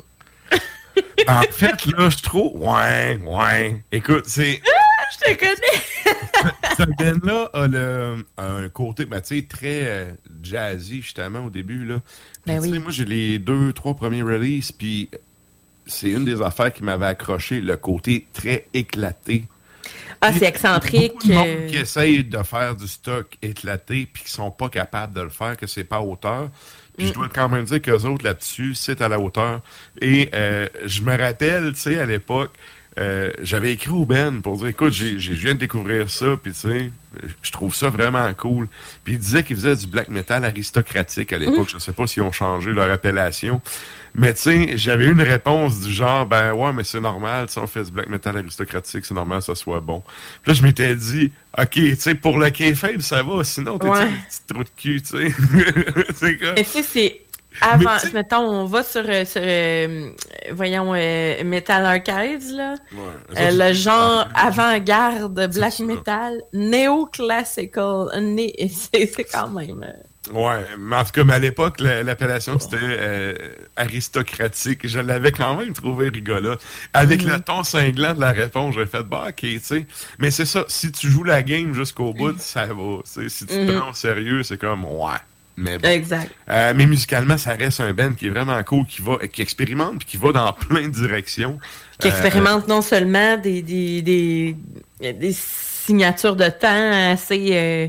En 1.28 1.42
fait, 1.42 1.84
là, 1.86 2.08
je 2.08 2.22
trouve. 2.22 2.52
Ouais, 2.62 3.18
ouais. 3.22 3.82
Écoute, 3.92 4.24
c'est. 4.26 4.60
Je 5.12 5.32
te 5.34 5.38
connais! 5.38 6.52
Cette 6.76 6.90
band-là 6.98 7.50
a, 7.52 7.66
le- 7.66 8.24
a 8.36 8.44
un 8.46 8.68
côté, 8.68 9.04
ben, 9.04 9.20
tu 9.20 9.36
sais, 9.40 9.46
très 9.46 9.82
euh, 9.86 10.12
jazzy, 10.42 11.02
justement, 11.02 11.40
au 11.46 11.50
début, 11.50 11.84
là. 11.84 11.96
Puis, 12.00 12.54
Ben 12.54 12.60
oui. 12.60 12.78
Moi, 12.78 12.90
j'ai 12.92 13.04
les 13.04 13.38
deux, 13.38 13.72
trois 13.72 13.94
premiers 13.94 14.22
releases, 14.22 14.72
puis 14.72 15.10
c'est 15.86 16.10
une 16.10 16.24
des 16.24 16.40
affaires 16.40 16.72
qui 16.72 16.82
m'avait 16.84 17.06
accroché, 17.06 17.60
le 17.60 17.76
côté 17.76 18.26
très 18.32 18.66
éclaté. 18.74 19.44
Ah, 20.20 20.32
c'est 20.32 20.46
excentrique. 20.46 21.12
Beaucoup 21.14 21.28
de 21.28 21.32
monde 21.34 21.46
euh, 21.46 21.68
qui 21.68 21.76
essayent 21.76 22.24
de 22.24 22.42
faire 22.42 22.74
du 22.74 22.86
stock 22.88 23.36
éclaté 23.40 24.08
puis 24.12 24.24
qui 24.24 24.30
sont 24.30 24.50
pas 24.50 24.68
capables 24.68 25.14
de 25.14 25.20
le 25.22 25.28
faire, 25.30 25.56
que 25.56 25.66
c'est 25.66 25.84
pas 25.84 25.96
à 25.96 26.00
hauteur. 26.00 26.50
Puis 26.98 27.06
Mm. 27.06 27.08
je 27.08 27.14
dois 27.14 27.28
quand 27.32 27.48
même 27.48 27.64
dire 27.64 27.80
qu'eux 27.80 28.02
autres 28.04 28.24
là-dessus, 28.24 28.74
c'est 28.74 29.00
à 29.00 29.08
la 29.08 29.18
hauteur. 29.18 29.60
Et 30.02 30.28
euh, 30.34 30.66
je 30.84 31.00
me 31.02 31.16
rappelle, 31.16 31.72
tu 31.72 31.80
sais, 31.80 31.98
à 31.98 32.04
l'époque, 32.04 32.50
euh, 32.98 33.30
j'avais 33.40 33.72
écrit 33.72 33.90
au 33.90 34.04
Ben 34.04 34.42
pour 34.42 34.56
dire, 34.58 34.66
écoute, 34.66 34.92
je 34.92 35.32
viens 35.32 35.54
de 35.54 35.60
découvrir 35.60 36.10
ça, 36.10 36.36
puis 36.42 36.52
tu 36.52 36.58
sais, 36.58 36.90
je 37.42 37.52
trouve 37.52 37.72
ça 37.74 37.88
vraiment 37.90 38.32
cool. 38.34 38.66
Puis 39.04 39.14
il 39.14 39.18
disait 39.20 39.44
qu'il 39.44 39.54
faisait 39.54 39.76
du 39.76 39.86
black 39.86 40.08
metal 40.08 40.44
aristocratique 40.44 41.32
à 41.32 41.38
l'époque. 41.38 41.68
Je 41.72 41.78
sais 41.78 41.92
pas 41.92 42.06
s'ils 42.08 42.24
ont 42.24 42.32
changé 42.32 42.72
leur 42.72 42.90
appellation. 42.90 43.62
Mais 44.14 44.34
tu 44.34 44.40
sais, 44.40 44.76
j'avais 44.78 45.06
eu 45.06 45.12
une 45.12 45.22
réponse 45.22 45.80
du 45.80 45.92
genre, 45.92 46.26
ben 46.26 46.52
ouais, 46.52 46.72
mais 46.72 46.84
c'est 46.84 47.00
normal, 47.00 47.46
tu 47.46 47.54
sais, 47.54 47.60
on 47.60 47.66
fait 47.66 47.84
du 47.84 47.90
black 47.90 48.08
metal 48.08 48.36
aristocratique, 48.36 49.04
c'est 49.04 49.14
normal 49.14 49.38
que 49.40 49.44
ça 49.44 49.54
soit 49.54 49.80
bon. 49.80 50.02
Puis 50.42 50.52
là, 50.52 50.54
je 50.54 50.62
m'étais 50.62 50.94
dit, 50.96 51.32
ok, 51.58 51.70
tu 51.70 51.96
sais, 51.96 52.14
pour 52.14 52.38
le 52.38 52.50
faible, 52.50 53.02
ça 53.02 53.22
va, 53.22 53.44
sinon 53.44 53.78
t'es 53.78 53.88
Ouais. 53.88 53.98
un 54.00 54.06
petit 54.08 54.40
trou 54.48 54.64
de 54.64 54.68
cul, 54.76 55.02
tu 55.02 55.08
sais. 55.08 55.34
c'est 56.14 56.36
comme... 56.38 56.54
Mais 56.56 56.64
tu 56.64 56.70
sais, 56.70 56.82
c'est 56.82 57.20
avant, 57.60 57.96
Mais 58.04 58.10
mettons, 58.12 58.38
on 58.48 58.64
va 58.66 58.82
sur, 58.82 59.02
euh, 59.08 59.24
sur, 59.24 59.40
euh, 59.44 60.10
voyons, 60.52 60.92
euh, 60.94 61.44
Metal 61.44 61.84
Archives, 61.84 62.52
là. 62.54 62.74
Ouais, 62.92 63.50
le 63.52 63.72
genre 63.74 64.28
avant-garde 64.34 65.52
black 65.54 65.78
metal, 65.80 66.42
néo-classical, 66.52 68.08
né- 68.20 68.54
c'est 68.70 69.24
quand 69.32 69.48
même. 69.50 69.84
Ouais, 70.32 70.62
mais 70.78 70.96
en 70.96 71.04
tout 71.04 71.12
cas, 71.12 71.24
mais 71.24 71.34
à 71.34 71.38
l'époque, 71.38 71.80
la- 71.80 72.02
l'appellation 72.02 72.58
c'était 72.58 72.76
euh, 72.82 73.34
aristocratique. 73.76 74.86
Je 74.86 75.00
l'avais 75.00 75.32
quand 75.32 75.56
même 75.56 75.72
trouvé 75.72 76.10
rigolo. 76.10 76.56
Avec 76.92 77.24
Mhm. 77.24 77.32
le 77.32 77.40
ton 77.40 77.62
cinglant 77.62 78.12
de 78.14 78.20
la 78.20 78.32
réponse, 78.32 78.74
j'ai 78.74 78.84
fait 78.84 79.02
bah 79.04 79.26
ok, 79.28 79.36
tu 79.36 79.58
sais. 79.60 79.86
Mais 80.18 80.30
c'est 80.30 80.44
ça, 80.44 80.64
si 80.68 80.92
tu 80.92 81.08
joues 81.08 81.24
la 81.24 81.42
game 81.42 81.72
jusqu'au 81.72 82.12
bout, 82.12 82.38
ça 82.38 82.66
va. 82.66 82.98
Si 83.04 83.46
tu 83.46 83.46
te 83.46 83.54
Mhm. 83.54 83.78
prends 83.80 83.90
au 83.90 83.94
sérieux, 83.94 84.42
c'est 84.42 84.58
comme 84.60 84.84
ouais. 84.84 85.16
Mais 85.60 85.76
bon. 85.78 85.88
Exact. 85.88 86.30
Euh, 86.48 86.72
mais 86.76 86.86
musicalement, 86.86 87.36
ça 87.36 87.52
reste 87.54 87.80
un 87.80 87.92
band 87.92 88.12
qui 88.12 88.26
est 88.28 88.30
vraiment 88.30 88.62
cool, 88.62 88.86
qui 88.86 89.02
va, 89.02 89.18
qui 89.26 89.42
expérimente, 89.42 89.98
puis 89.98 90.06
qui 90.06 90.16
va 90.16 90.30
dans 90.32 90.52
plein 90.68 90.82
de 90.88 90.92
directions. 90.92 91.58
Qui 91.98 92.06
Euh, 92.08 92.10
expérimente 92.12 92.68
non 92.68 92.80
seulement 92.80 93.36
des, 93.36 93.60
des, 93.62 94.02
des, 94.02 94.56
des 95.00 95.32
signatures 95.32 96.36
de 96.36 96.48
temps 96.48 97.12
assez. 97.12 97.48
euh, 97.52 97.88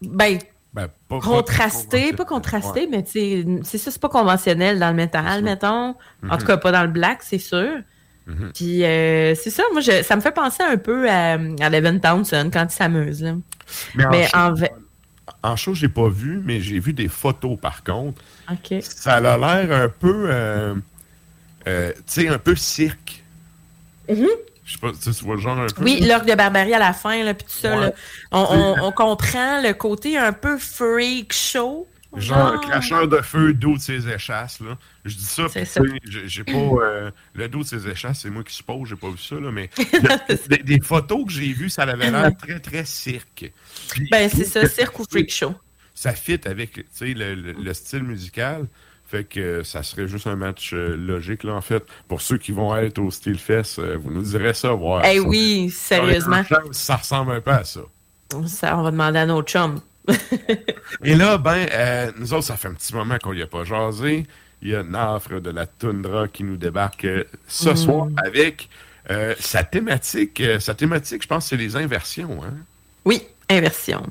ben, 0.00 0.38
ben, 0.72 0.88
pas- 1.08 1.18
pas- 1.18 1.20
contrastées, 1.20 2.12
pas 2.14 2.24
contrastées, 2.24 2.88
mais 2.90 3.04
c'est 3.06 3.44
ça, 3.78 3.90
c'est 3.90 4.00
pas 4.00 4.08
conventionnel 4.08 4.78
dans 4.78 4.88
le 4.88 4.94
métal, 4.96 5.42
mettons. 5.42 5.90
En 5.90 5.94
Mhm. 6.22 6.38
tout 6.38 6.46
cas, 6.46 6.56
pas 6.56 6.72
dans 6.72 6.82
le 6.84 6.88
black, 6.88 7.18
c'est 7.22 7.38
sûr. 7.38 7.68
Mhm. 8.26 8.52
Puis 8.54 8.84
euh, 8.84 9.34
c'est 9.34 9.50
ça, 9.50 9.62
moi, 9.72 9.80
je- 9.82 10.02
ça 10.02 10.16
me 10.16 10.20
fait 10.22 10.32
penser 10.32 10.62
un 10.62 10.76
peu 10.78 11.10
à, 11.10 11.32
à 11.32 11.68
Levin 11.68 11.98
Townsend 11.98 12.50
quand 12.52 12.64
il 12.64 12.70
s'amuse. 12.74 13.22
Mais 13.94 14.04
en 14.06 14.10
Mais 14.10 14.28
en, 14.34 14.54
vrai. 14.54 14.72
En 15.42 15.56
show, 15.56 15.74
j'ai 15.74 15.88
pas 15.88 16.08
vu, 16.08 16.40
mais 16.44 16.60
j'ai 16.60 16.78
vu 16.78 16.92
des 16.92 17.08
photos 17.08 17.58
par 17.60 17.82
contre. 17.82 18.22
Ça 18.80 19.14
a 19.14 19.20
l'air 19.20 19.72
un 19.72 19.88
peu, 19.88 20.26
euh, 20.30 20.74
euh, 21.66 21.92
tu 21.96 22.02
sais, 22.06 22.28
un 22.28 22.38
peu 22.38 22.54
cirque. 22.56 23.22
Mhm. 24.08 24.26
Je 24.64 24.72
sais 24.74 24.78
pas, 24.78 24.92
tu 24.92 24.98
sais, 25.02 25.10
tu 25.10 25.24
vois 25.24 25.34
le 25.34 25.40
genre 25.40 25.58
un 25.58 25.66
peu. 25.66 25.82
Oui, 25.82 26.00
l'orgue 26.00 26.28
de 26.28 26.34
Barbarie 26.36 26.72
à 26.74 26.78
la 26.78 26.92
fin, 26.92 27.22
là, 27.24 27.34
puis 27.34 27.44
tout 27.46 27.52
ça, 27.60 27.74
Ouais. 27.76 27.80
là, 27.86 27.92
on, 28.30 28.46
on- 28.78 28.84
on 28.86 28.92
comprend 28.92 29.60
le 29.60 29.72
côté 29.72 30.16
un 30.16 30.32
peu 30.32 30.56
freak 30.58 31.32
show. 31.32 31.88
Genre 32.16 32.60
cracheur 32.60 33.08
de 33.08 33.18
feu 33.22 33.54
d'eau 33.54 33.74
de 33.76 33.80
ses 33.80 34.08
échasses, 34.08 34.60
là. 34.60 34.76
Je 35.04 35.16
dis 35.16 35.24
ça, 35.24 35.46
j'ai- 36.26 36.44
pas... 36.44 36.52
euh, 36.52 37.10
le 37.34 37.48
dos 37.48 37.60
de 37.60 37.64
ses 37.64 37.88
échasses, 37.88 38.20
c'est 38.20 38.30
moi 38.30 38.44
qui 38.44 38.54
suppose, 38.54 38.88
j'ai 38.88 38.96
pas 38.96 39.08
vu 39.10 39.18
ça, 39.18 39.36
là, 39.36 39.50
mais 39.50 39.70
des, 40.48 40.58
des 40.58 40.80
photos 40.80 41.24
que 41.26 41.32
j'ai 41.32 41.52
vues, 41.52 41.70
ça 41.70 41.82
avait 41.84 42.10
l'air 42.10 42.36
très, 42.36 42.60
très 42.60 42.84
cirque. 42.84 43.50
Puis, 43.90 44.08
Ben, 44.10 44.28
c'est 44.28 44.44
ça, 44.44 44.60
que 44.60 44.68
cirque 44.68 44.98
ou 45.00 45.04
freak 45.10 45.32
show. 45.32 45.54
Ça 45.94 46.12
fit 46.12 46.40
avec, 46.46 46.72
tu 46.74 46.84
sais, 46.92 47.14
le, 47.14 47.34
le- 47.34 47.52
le 47.52 47.74
style 47.74 48.02
musical. 48.02 48.66
Fait 49.06 49.24
que 49.24 49.62
ça 49.62 49.82
serait 49.82 50.08
juste 50.08 50.26
un 50.26 50.36
match 50.36 50.72
euh, 50.72 50.96
logique, 50.96 51.44
là, 51.44 51.52
en 51.52 51.60
fait. 51.60 51.84
Pour 52.08 52.22
ceux 52.22 52.38
qui 52.38 52.50
vont 52.52 52.74
être 52.76 52.98
au 52.98 53.10
Steel 53.10 53.36
Fest, 53.38 53.78
euh, 53.78 53.98
vous 54.00 54.10
nous 54.10 54.22
direz 54.22 54.54
ça, 54.54 54.70
voir. 54.72 55.04
Eh 55.04 55.20
oui, 55.20 55.68
sérieusement. 55.70 56.42
Ça 56.70 56.96
ressemble 56.96 57.32
un 57.32 57.40
peu 57.42 57.50
à 57.50 57.64
ça. 57.64 57.80
Ça, 58.46 58.78
on 58.78 58.82
va 58.82 58.90
demander 58.90 59.18
à 59.18 59.26
nos 59.26 59.42
chums. 59.42 59.80
Et 61.04 61.14
là, 61.14 61.38
ben, 61.38 61.66
euh, 61.72 62.12
nous 62.18 62.32
autres, 62.34 62.44
ça 62.44 62.56
fait 62.56 62.68
un 62.68 62.74
petit 62.74 62.94
moment 62.94 63.18
qu'on 63.22 63.32
y 63.32 63.42
a 63.42 63.46
pas 63.46 63.64
jasé. 63.64 64.26
Il 64.62 64.68
y 64.68 64.74
a 64.74 64.82
Nafre 64.82 65.40
de 65.40 65.50
la 65.50 65.66
Toundra 65.66 66.28
qui 66.28 66.44
nous 66.44 66.56
débarque 66.56 67.04
euh, 67.04 67.24
ce 67.48 67.70
Mm. 67.70 67.76
soir 67.76 68.06
avec 68.24 68.68
euh, 69.10 69.34
sa 69.40 69.64
thématique. 69.64 70.40
euh, 70.40 70.60
sa 70.60 70.74
thématique, 70.74 71.22
je 71.22 71.28
pense, 71.28 71.46
c'est 71.48 71.56
les 71.56 71.76
inversions. 71.76 72.40
Hein? 72.44 72.54
Oui, 73.04 73.22
inversion. 73.50 74.06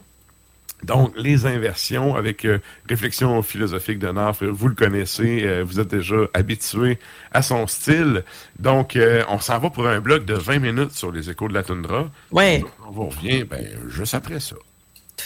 Donc, 0.84 1.14
les 1.16 1.46
inversions 1.46 2.16
avec 2.16 2.44
euh, 2.44 2.58
réflexion 2.90 3.42
philosophique 3.44 4.00
de 4.00 4.10
Nafre, 4.10 4.46
vous 4.46 4.68
le 4.68 4.74
connaissez, 4.74 5.44
euh, 5.46 5.64
vous 5.64 5.80
êtes 5.80 5.90
déjà 5.90 6.16
habitué 6.34 6.98
à 7.32 7.44
son 7.44 7.68
style. 7.68 8.24
Donc, 8.58 8.96
euh, 8.96 9.24
on 9.30 9.40
s'en 9.40 9.60
va 9.60 9.70
pour 9.70 9.88
un 9.88 10.00
bloc 10.02 10.26
de 10.26 10.34
20 10.34 10.58
minutes 10.60 10.92
sur 10.94 11.12
les 11.12 11.30
échos 11.30 11.48
de 11.48 11.54
la 11.54 11.62
Toundra. 11.64 12.10
Ouais. 12.32 12.64
On 12.88 12.92
vous 12.92 13.10
revient 13.10 13.44
ben, 13.44 13.64
juste 13.90 14.16
après 14.16 14.40
ça. 14.40 14.56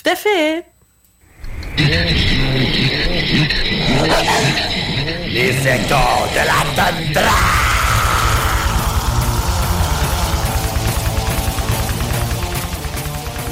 Tout 0.05 0.11
à 0.11 0.15
fait. 0.15 0.63
Les 5.27 5.49
échos 5.49 6.27
de 6.29 6.43
la 6.45 6.61
tundra! 6.75 7.31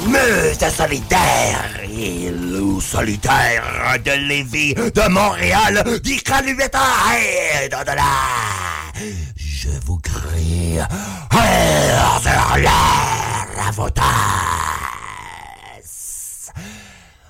Meute 0.06 0.70
solitaire 0.70 1.80
et 1.82 2.30
loup 2.30 2.80
solitaire 2.80 3.64
de 4.04 4.12
Lévis, 4.28 4.74
de 4.74 5.08
Montréal, 5.08 5.82
d'Iqalueta 6.04 6.78
et 7.18 7.68
d'au-delà. 7.68 8.02
Je 9.36 9.70
vous 9.84 9.98
crie 9.98 10.78
à. 10.78 10.88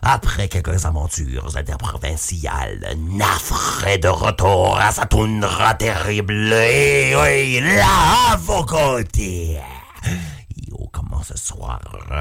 Après 0.07 0.49
quelques 0.49 0.85
aventures 0.85 1.57
interprovinciales, 1.57 2.95
Nafre 2.99 3.87
est 3.87 3.99
de 3.99 4.09
retour 4.09 4.79
à 4.79 4.93
sa 4.93 5.07
toundra 5.07 5.73
terrible. 5.75 6.53
Et 6.53 7.15
oui, 7.17 7.61
là, 7.61 8.33
à 8.33 8.37
vos 8.37 8.65
côtés. 8.65 9.59
Comment 10.93 11.23
ce 11.25 11.37
soir, 11.37 11.81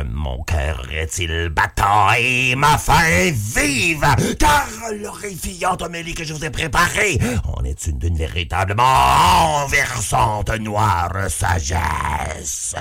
mon 0.09 0.41
cœur 0.43 0.81
est-il 0.91 1.49
battant 1.49 2.11
et 2.17 2.55
ma 2.55 2.77
faim 2.79 3.31
vive? 3.31 4.07
Car 4.39 4.67
l'horrifiante 4.99 5.83
homélie 5.83 6.15
que 6.15 6.23
je 6.23 6.33
vous 6.33 6.43
ai 6.43 6.49
préparée 6.49 7.19
en 7.43 7.63
est 7.63 7.85
une 7.85 7.99
d'une 7.99 8.17
véritablement 8.17 8.83
renversante 9.59 10.49
noire 10.59 11.29
sagesse 11.29 12.75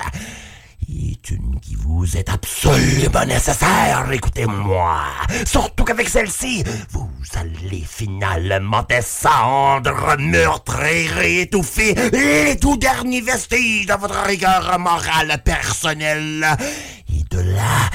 est 0.88 1.30
une 1.30 1.60
qui 1.60 1.74
vous 1.74 2.16
est 2.16 2.28
absolument 2.28 3.24
nécessaire. 3.26 4.06
Écoutez-moi. 4.10 5.00
Surtout 5.44 5.84
qu'avec 5.84 6.08
celle-ci, 6.08 6.64
vous 6.90 7.08
allez 7.34 7.84
finalement 7.88 8.82
descendre, 8.88 10.16
meurtrir 10.18 11.18
et 11.18 11.42
étouffer 11.42 11.94
les 12.12 12.56
tout 12.58 12.76
derniers 12.76 13.20
vestiges 13.20 13.86
de 13.86 13.94
votre 13.94 14.22
rigueur 14.24 14.78
morale 14.78 15.40
personnelle. 15.44 16.46
Et 17.08 17.24
de 17.30 17.40
là, 17.40 17.90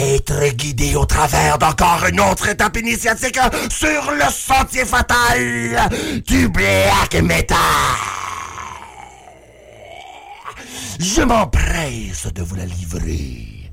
être 0.00 0.48
guidé 0.54 0.94
au 0.96 1.04
travers 1.04 1.58
d'encore 1.58 2.06
une 2.08 2.20
autre 2.20 2.48
étape 2.48 2.76
initiatique 2.78 3.38
sur 3.70 4.10
le 4.12 4.30
sentier 4.30 4.84
fatal 4.84 5.90
du 6.26 6.48
black 6.48 7.14
metal. 7.22 7.58
Je 11.02 11.22
m'empresse 11.22 12.28
de 12.32 12.42
vous 12.42 12.54
la 12.54 12.64
livrer. 12.64 13.70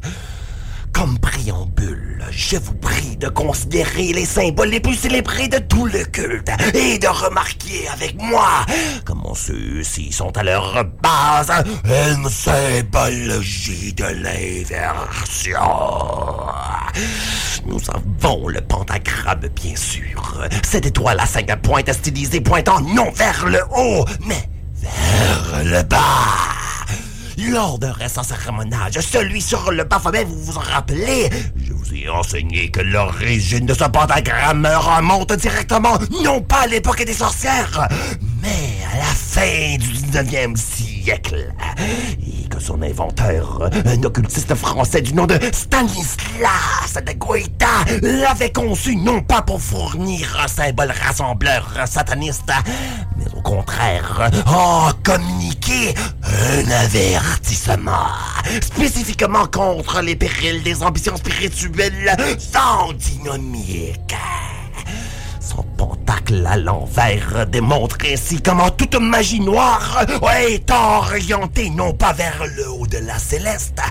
Comme 0.91 1.19
préambule, 1.19 2.25
je 2.31 2.57
vous 2.57 2.73
prie 2.73 3.15
de 3.17 3.29
considérer 3.29 4.11
les 4.13 4.25
symboles 4.25 4.69
les 4.69 4.79
plus 4.79 4.95
célébrés 4.95 5.47
de 5.47 5.59
tout 5.59 5.85
le 5.85 6.03
culte 6.05 6.49
et 6.73 6.97
de 6.97 7.07
remarquer 7.07 7.87
avec 7.93 8.19
moi 8.19 8.65
comment 9.05 9.35
ceux-ci 9.35 10.11
sont 10.11 10.35
à 10.35 10.43
leur 10.43 10.83
base 11.01 11.51
une 11.85 12.27
symbologie 12.27 13.93
de 13.93 14.05
l'inversion. 14.05 15.59
Nous 17.65 17.81
avons 17.93 18.47
le 18.47 18.61
pentagramme, 18.61 19.47
bien 19.55 19.75
sûr. 19.75 20.41
Cette 20.63 20.87
étoile 20.87 21.19
à 21.19 21.27
cinq 21.27 21.55
pointes 21.61 21.93
stylisée 21.93 22.41
pointant 22.41 22.81
non 22.81 23.11
vers 23.11 23.45
le 23.45 23.61
haut, 23.75 24.05
mais 24.25 24.49
vers 24.81 25.63
le 25.63 25.83
bas. 25.83 26.58
Lors 27.47 27.79
d'un 27.79 27.93
récent 27.93 28.23
cérémonage, 28.23 28.99
celui 28.99 29.41
sur 29.41 29.71
le 29.71 29.85
Baphomet, 29.85 30.25
vous 30.25 30.43
vous 30.43 30.57
en 30.57 30.61
rappelez? 30.61 31.29
Je 31.55 31.71
vous 31.71 31.93
ai 31.93 32.09
enseigné 32.09 32.69
que 32.69 32.81
l'origine 32.81 33.65
de 33.65 33.73
ce 33.73 33.85
pentagramme 33.85 34.65
remonte 34.65 35.31
directement, 35.33 35.97
non 36.23 36.41
pas 36.41 36.63
à 36.63 36.67
l'époque 36.67 37.03
des 37.05 37.13
sorcières, 37.13 37.87
mais 38.41 38.83
à 38.93 38.97
la 38.97 39.03
fin 39.03 39.77
du 39.77 39.87
19e 39.87 40.57
siècle. 40.57 40.88
Et 41.11 42.47
que 42.49 42.59
son 42.59 42.83
inventeur, 42.83 43.67
un 43.85 44.03
occultiste 44.03 44.53
français 44.53 45.01
du 45.01 45.13
nom 45.13 45.25
de 45.25 45.39
Stanislas 45.51 47.03
de 47.03 47.13
Goïta, 47.13 47.65
l'avait 48.01 48.51
conçu 48.51 48.95
non 48.95 49.21
pas 49.23 49.41
pour 49.41 49.59
fournir 49.59 50.39
un 50.43 50.47
symbole 50.47 50.91
rassembleur 50.91 51.67
sataniste, 51.87 52.51
mais 53.17 53.25
au 53.35 53.41
contraire, 53.41 54.29
en 54.45 54.91
communiquer 55.03 55.95
un 56.23 56.69
avertissement, 56.69 58.09
spécifiquement 58.61 59.47
contre 59.47 60.01
les 60.01 60.15
périls 60.15 60.61
des 60.61 60.83
ambitions 60.83 61.17
spirituelles 61.17 62.15
antinomiques. 62.55 64.15
Son 65.49 65.63
pentacle 65.77 66.45
à 66.45 66.57
l'envers 66.57 67.47
démontre 67.47 67.97
ainsi 68.05 68.39
comment 68.39 68.69
toute 68.69 68.93
magie 68.99 69.39
noire 69.39 70.05
est 70.37 70.69
orientée 70.69 71.71
non 71.71 71.91
pas 71.91 72.13
vers 72.13 72.43
le 72.55 72.69
haut 72.69 72.85
de 72.85 72.99
la 72.99 73.17
céleste, 73.17 73.81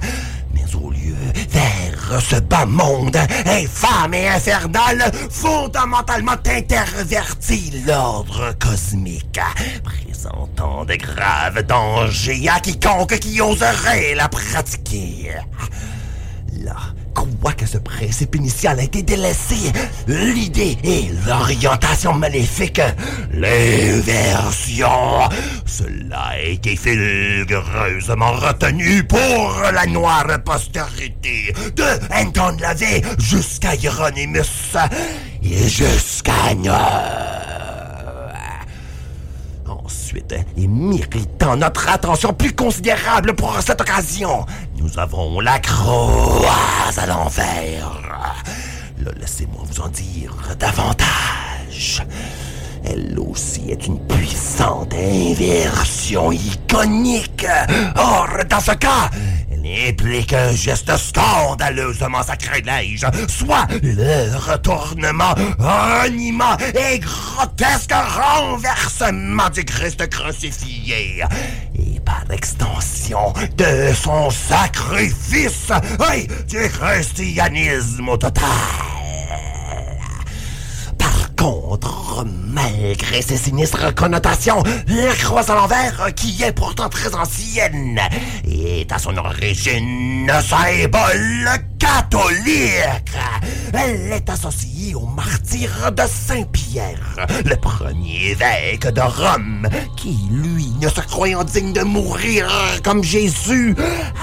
mais 0.54 0.62
au 0.76 0.90
lieu 0.90 1.16
vers 1.48 2.20
ce 2.20 2.36
bas 2.36 2.64
monde 2.64 3.16
infâme 3.44 4.14
et 4.14 4.28
infernal, 4.28 5.10
fondamentalement 5.30 6.36
interverti 6.46 7.72
l'ordre 7.84 8.54
cosmique, 8.60 9.40
présentant 9.82 10.84
de 10.84 10.94
graves 10.94 11.64
dangers 11.66 12.48
à 12.48 12.60
quiconque 12.60 13.18
qui 13.18 13.40
oserait 13.40 14.14
la 14.14 14.28
pratiquer. 14.28 15.32
Là, 16.60 16.76
quoi 17.40 17.52
que 17.52 17.66
ce 17.66 17.78
principe 17.78 18.36
initial 18.36 18.78
a 18.78 18.82
été 18.82 19.02
délaissé, 19.02 19.72
l'idée 20.06 20.76
et 20.84 21.10
l'orientation 21.26 22.12
maléfique, 22.14 22.80
l'inversion, 23.32 24.88
cela 25.66 26.20
a 26.30 26.38
été 26.38 26.76
fulgureusement 26.76 28.32
retenu 28.32 29.04
pour 29.04 29.62
la 29.72 29.86
noire 29.86 30.26
postérité 30.44 31.52
de 31.74 31.84
Anton 32.14 32.56
Lavey 32.60 33.02
jusqu'à 33.18 33.74
Hieronymus 33.74 34.76
et 35.42 35.68
jusqu'à 35.68 36.54
nous. 36.56 37.47
Et 40.56 40.66
méritant 40.66 41.56
notre 41.56 41.88
attention 41.88 42.32
plus 42.32 42.52
considérable 42.52 43.34
pour 43.34 43.56
cette 43.60 43.80
occasion, 43.80 44.44
nous 44.78 44.98
avons 44.98 45.40
la 45.40 45.58
croix 45.58 46.54
à 46.96 47.06
l'envers. 47.06 48.02
Laissez-moi 49.20 49.62
vous 49.64 49.80
en 49.80 49.88
dire 49.88 50.34
davantage. 50.58 52.02
Elle 52.84 53.18
aussi 53.18 53.70
est 53.70 53.86
une 53.86 53.98
puissante 54.06 54.94
inversion 54.94 56.32
iconique. 56.32 57.46
Or, 57.96 58.28
dans 58.48 58.60
ce 58.60 58.72
cas, 58.72 59.10
implique 59.64 60.32
un 60.32 60.52
geste 60.52 60.90
scandaleusement 60.96 62.22
sacrilège, 62.22 63.06
soit 63.28 63.66
le 63.82 64.36
retournement, 64.36 65.34
reniement 65.58 66.56
et 66.74 66.98
grotesque 66.98 67.92
renversement 67.92 69.48
du 69.50 69.64
Christ 69.64 70.08
crucifié. 70.08 71.24
Et 71.74 72.00
par 72.00 72.24
extension 72.30 73.32
de 73.56 73.94
son 73.94 74.30
sacrifice, 74.30 75.72
oui, 76.00 76.26
du 76.48 76.68
christianisme 76.68 78.08
au 78.08 78.16
total. 78.16 78.97
Contre, 81.38 82.26
malgré 82.26 83.22
ses 83.22 83.36
sinistres 83.36 83.94
connotations, 83.94 84.60
la 84.88 85.14
croix 85.14 85.48
à 85.48 85.54
l'envers, 85.54 86.12
qui 86.16 86.42
est 86.42 86.52
pourtant 86.52 86.88
très 86.88 87.14
ancienne, 87.14 88.00
est 88.44 88.90
à 88.90 88.98
son 88.98 89.16
origine 89.16 90.28
symbole 90.42 91.48
catholique. 91.78 93.16
Elle 93.72 94.12
est 94.12 94.28
associée 94.28 94.96
au 94.96 95.06
martyr 95.06 95.70
de 95.92 96.02
Saint-Pierre, 96.02 97.26
le 97.44 97.54
premier 97.54 98.30
évêque 98.30 98.88
de 98.88 99.00
Rome, 99.00 99.68
qui, 99.96 100.18
lui, 100.32 100.72
ne 100.80 100.88
se 100.88 101.00
croyant 101.02 101.44
digne 101.44 101.72
de 101.72 101.82
mourir 101.82 102.50
comme 102.82 103.04
Jésus, 103.04 103.76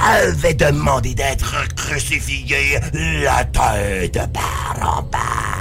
avait 0.06 0.54
demandé 0.54 1.14
d'être 1.14 1.56
crucifié 1.76 2.80
la 3.24 3.46
tête 3.46 4.20
par 4.34 4.98
en 4.98 5.02
bas. 5.04 5.56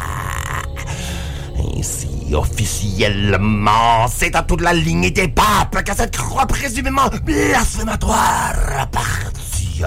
Ainsi, 1.85 2.35
officiellement, 2.35 4.09
c'est 4.09 4.35
à 4.35 4.43
toute 4.43 4.63
la 4.63 4.73
lignée 4.73 5.11
des 5.11 5.29
papes 5.29 5.85
que 5.85 5.95
cette 5.95 6.17
croix 6.17 6.47
présumément 6.47 7.11
blasphématoire 7.23 8.55
appartient. 8.79 9.85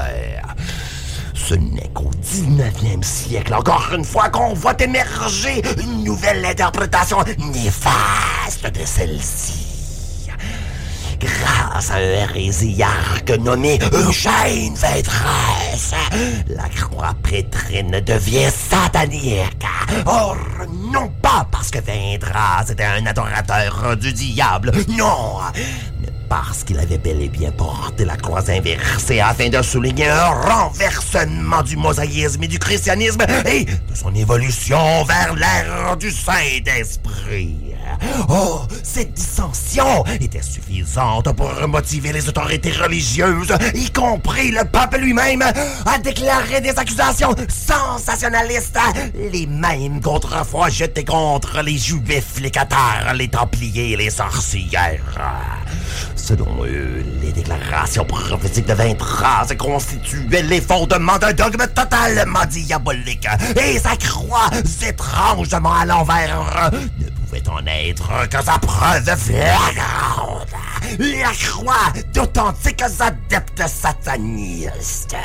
Ce 1.33 1.55
n'est 1.55 1.89
qu'au 1.95 2.11
19e 2.23 3.01
siècle, 3.01 3.51
encore 3.55 3.89
une 3.95 4.05
fois, 4.05 4.29
qu'on 4.29 4.53
voit 4.53 4.79
émerger 4.79 5.63
une 5.81 6.03
nouvelle 6.03 6.45
interprétation 6.45 7.17
néfaste 7.51 8.71
de 8.71 8.85
celle-ci. 8.85 9.66
Grâce 11.19 11.91
à 11.91 11.95
un 11.95 11.99
hérésiarque 11.99 13.31
nommé 13.39 13.79
Eugène 13.91 14.75
Vétresse, 14.75 15.93
la 16.47 16.69
croix 16.69 17.15
pétrine 17.23 17.99
devient 18.05 18.51
satanique. 18.51 19.65
Or, 20.05 20.37
non 20.91 21.11
pas 21.21 21.47
parce 21.51 21.71
que 21.71 21.79
Vétresse 21.79 22.71
était 22.71 22.83
un 22.83 23.05
adorateur 23.05 23.97
du 23.97 24.13
diable, 24.13 24.71
non, 24.89 25.39
parce 26.29 26.63
qu'il 26.63 26.79
avait 26.79 26.97
bel 26.97 27.21
et 27.21 27.29
bien 27.29 27.51
porté 27.51 28.05
la 28.05 28.17
croix 28.17 28.49
inversée 28.49 29.19
afin 29.19 29.49
de 29.49 29.61
souligner 29.61 30.09
un 30.09 30.27
renversement 30.27 31.63
du 31.63 31.77
mosaïsme 31.77 32.43
et 32.43 32.47
du 32.47 32.59
christianisme 32.59 33.21
et 33.45 33.65
de 33.65 33.95
son 33.95 34.13
évolution 34.13 35.03
vers 35.05 35.35
l'ère 35.35 35.97
du 35.97 36.11
Saint-Esprit. 36.11 37.55
Oh, 38.29 38.61
cette 38.83 39.13
dissension 39.13 40.05
était 40.19 40.41
suffisante 40.41 41.33
pour 41.35 41.67
motiver 41.67 42.11
les 42.11 42.27
autorités 42.27 42.71
religieuses, 42.71 43.53
y 43.73 43.89
compris 43.91 44.51
le 44.51 44.65
pape 44.65 44.97
lui-même, 44.97 45.41
à 45.41 45.97
déclarer 45.99 46.61
des 46.61 46.77
accusations 46.77 47.33
sensationnalistes, 47.47 48.77
les 49.31 49.47
mêmes 49.47 50.01
qu'autrefois 50.01 50.69
jetées 50.69 51.05
contre 51.05 51.61
les 51.61 51.77
juifs, 51.77 52.39
les 52.41 52.51
cathares, 52.51 53.13
les 53.13 53.29
templiers 53.29 53.91
et 53.91 53.97
les 53.97 54.09
sorcières. 54.09 55.17
Selon 56.17 56.65
eux, 56.65 57.05
les 57.21 57.31
déclarations 57.31 58.03
prophétiques 58.03 58.65
de 58.65 58.73
Vintras 58.73 59.47
constituaient 59.57 60.41
les 60.41 60.59
fondements 60.59 61.17
d'un 61.17 61.31
dogme 61.31 61.65
totalement 61.67 62.45
diabolique, 62.49 63.27
et 63.55 63.79
sa 63.79 63.95
croix 63.95 64.49
étrangement 64.85 65.73
à 65.73 65.85
l'envers 65.85 66.71
ne 66.73 67.09
pouvait 67.09 67.47
en 67.47 67.65
être 67.65 68.27
que 68.29 68.43
sa 68.43 68.57
preuve 68.57 69.15
flagrante. 69.15 70.47
La 70.99 71.31
croix 71.31 71.93
d'authentiques 72.13 72.83
adeptes 72.99 73.67
satanistes. 73.67 75.15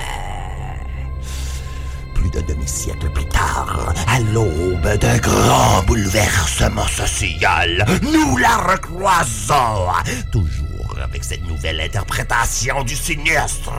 Plus 2.14 2.30
d'un 2.30 2.42
demi-siècle 2.42 3.10
plus 3.10 3.26
tard, 3.26 3.92
à 4.06 4.20
l'aube 4.32 4.98
d'un 5.00 5.18
grand 5.18 5.82
bouleversement 5.86 6.86
social, 6.86 7.84
nous 8.02 8.36
la 8.36 8.56
recroisons, 8.58 9.88
toujours 10.30 10.71
avec 11.02 11.24
cette 11.24 11.46
nouvelle 11.46 11.80
interprétation 11.80 12.82
du 12.84 12.96
sinistre. 12.96 13.72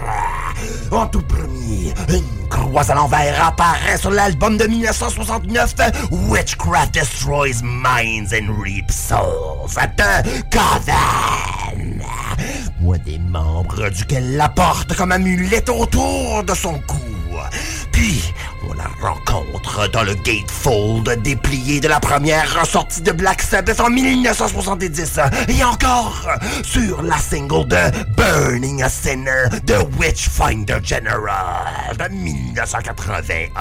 En 0.92 1.08
tout 1.08 1.22
premier, 1.22 1.94
une 2.10 2.48
croix 2.50 2.90
à 2.90 2.96
l'envers 2.96 3.48
apparaît 3.48 3.98
sur 3.98 4.12
l'album 4.12 4.58
de 4.58 4.66
1969 4.66 5.76
Witchcraft 6.12 6.94
Destroys 6.94 7.62
Minds 7.64 8.34
and 8.34 8.54
Reaps 8.62 8.96
Souls 8.96 9.70
de 9.98 10.40
Coven. 10.50 12.04
un 12.82 12.98
des 13.00 13.20
membres 13.20 13.90
duquel 13.90 14.36
la 14.36 14.50
porte 14.50 14.96
comme 14.96 15.12
amulette 15.12 15.70
autour 15.70 16.44
de 16.44 16.54
son 16.54 16.80
cou. 16.88 16.98
Puis, 17.94 18.34
on 18.68 18.74
la 18.74 18.90
rencontre 19.02 19.88
dans 19.90 20.04
le 20.04 20.16
gatefold 20.16 21.22
déplié 21.22 21.80
de 21.80 21.88
la 21.88 22.02
première 22.02 22.66
sortie 22.66 23.02
de 23.02 23.14
Black 23.14 23.42
Sabbath 23.42 23.80
en 23.80 23.90
1970 23.90 25.20
et 25.48 25.64
encore 25.64 26.28
sur 26.64 27.02
la 27.02 27.18
single 27.18 27.68
de 27.68 27.78
Burning 28.18 28.84
a 28.84 28.90
Sinner 28.90 29.46
de 29.64 29.76
Witchfinder 29.98 30.80
General 30.84 31.96
de 31.98 32.14
1981. 32.14 33.52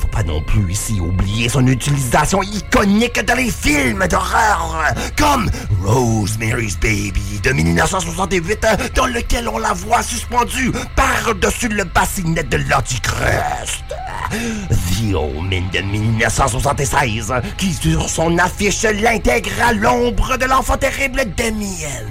Faut 0.00 0.06
pas 0.08 0.22
non 0.22 0.40
plus 0.40 0.72
ici 0.72 1.00
oublier 1.00 1.48
son 1.48 1.66
utilisation 1.66 2.42
iconique 2.42 3.24
dans 3.24 3.34
les 3.34 3.50
films 3.50 4.06
d'horreur, 4.06 4.84
comme 5.16 5.50
Rosemary's 5.84 6.78
Baby 6.78 7.40
de 7.42 7.50
1968, 7.50 8.66
dans 8.94 9.06
lequel 9.06 9.48
on 9.48 9.58
la 9.58 9.72
voit 9.72 10.02
suspendue 10.02 10.72
par-dessus 10.94 11.68
le 11.68 11.84
bassinet 11.84 12.44
de 12.44 12.58
l'Antichrist. 12.68 13.84
The 14.30 15.14
Omen 15.14 15.68
de 15.72 15.80
1976, 15.80 17.32
qui 17.56 17.72
sur 17.72 18.08
son 18.08 18.36
affiche 18.38 18.82
l'intègre 18.82 19.50
à 19.66 19.72
l'ombre 19.72 20.36
de 20.36 20.44
l'enfant 20.44 20.76
terrible 20.76 21.24
Damien. 21.36 22.06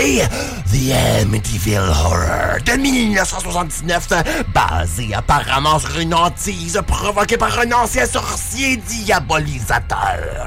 Et 0.00 0.22
The 0.70 1.22
Amityville 1.22 1.78
Horror 1.78 2.60
de 2.64 2.72
1979, 2.80 4.08
basé 4.54 5.12
apparemment 5.14 5.78
sur 5.78 5.98
une 5.98 6.14
hantise 6.14 6.80
provoquée 7.12 7.36
par 7.36 7.58
un 7.58 7.72
ancien 7.72 8.06
sorcier 8.06 8.76
diabolisateur. 8.76 10.46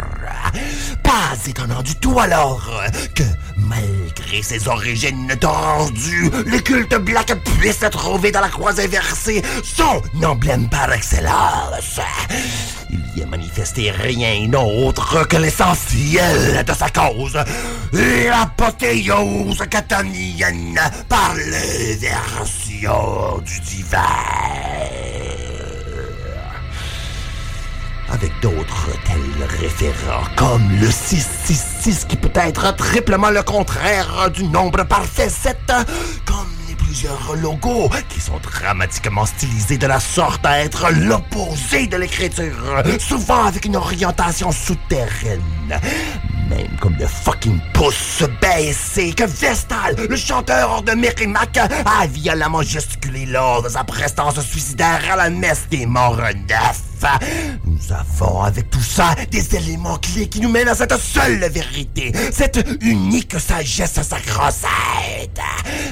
Pas 1.04 1.36
étonnant 1.46 1.82
du 1.82 1.94
tout 1.96 2.18
alors 2.18 2.82
que, 3.14 3.24
malgré 3.58 4.42
ses 4.42 4.70
origines 4.70 5.36
tordues, 5.42 6.32
le 6.46 6.58
culte 6.60 6.96
black 6.96 7.34
puisse 7.44 7.80
se 7.80 7.88
trouver 7.88 8.32
dans 8.32 8.40
la 8.40 8.48
croix 8.48 8.80
inversée, 8.80 9.42
son 9.62 10.02
emblème 10.26 10.70
par 10.70 10.90
excellence. 10.94 12.00
Il 12.90 13.04
y 13.18 13.24
a 13.24 13.26
manifesté 13.26 13.92
rien 13.92 14.48
d'autre 14.48 15.28
que 15.28 15.36
l'essentiel 15.36 16.64
de 16.66 16.74
sa 16.74 16.90
cause, 16.90 17.38
l'apothéose 17.92 19.64
catanienne 19.70 20.80
par 21.10 21.34
l'inversion 21.36 23.42
du 23.46 23.60
divin. 23.60 24.00
Avec 28.14 28.32
d'autres 28.42 28.90
tels 29.06 29.44
référents 29.60 30.24
comme 30.36 30.70
le 30.80 30.86
666 30.86 32.06
qui 32.06 32.16
peut 32.16 32.32
être 32.36 32.76
triplement 32.76 33.32
le 33.32 33.42
contraire 33.42 34.30
du 34.32 34.44
nombre 34.44 34.84
parfait 34.84 35.30
7, 35.30 35.58
comme 36.24 36.48
les 36.70 36.76
plusieurs 36.76 37.36
logos 37.36 37.90
qui 38.10 38.20
sont 38.20 38.38
dramatiquement 38.38 39.26
stylisés 39.26 39.80
de 39.80 39.88
la 39.88 40.00
sorte 40.00 40.46
à 40.46 40.60
être 40.60 40.92
l'opposé 40.92 41.88
de 41.88 41.98
l'écriture, 41.98 42.84
souvent 43.00 43.46
avec 43.46 43.66
une 43.66 43.78
orientation 43.78 44.52
souterraine. 44.52 45.42
Même 46.50 46.78
comme 46.80 46.96
le 47.00 47.08
fucking 47.08 47.60
pouce 47.74 48.24
baissé 48.42 49.14
que 49.14 49.24
Vestal, 49.24 49.96
le 50.08 50.16
chanteur 50.16 50.84
de 50.84 50.92
Merrimack, 50.92 51.58
a 51.58 52.06
violemment 52.06 52.62
gesticulé 52.62 53.26
lors 53.26 53.64
de 53.64 53.70
sa 53.70 53.84
prestance 53.84 54.40
suicidaire 54.42 55.02
à 55.12 55.16
la 55.16 55.30
messe 55.32 55.68
des 55.70 55.88
morts 55.88 56.18
neufs. 56.18 56.84
Nous 57.84 57.94
avons 57.94 58.42
avec 58.44 58.70
tout 58.70 58.82
ça 58.82 59.16
des 59.30 59.56
éléments 59.56 59.98
clés 59.98 60.28
qui 60.30 60.40
nous 60.40 60.50
mènent 60.50 60.70
à 60.70 60.76
cette 60.76 60.96
seule 60.98 61.44
vérité, 61.50 62.14
cette 62.32 62.66
unique 62.82 63.38
sagesse 63.40 64.00
sacro-sainte. 64.02 65.42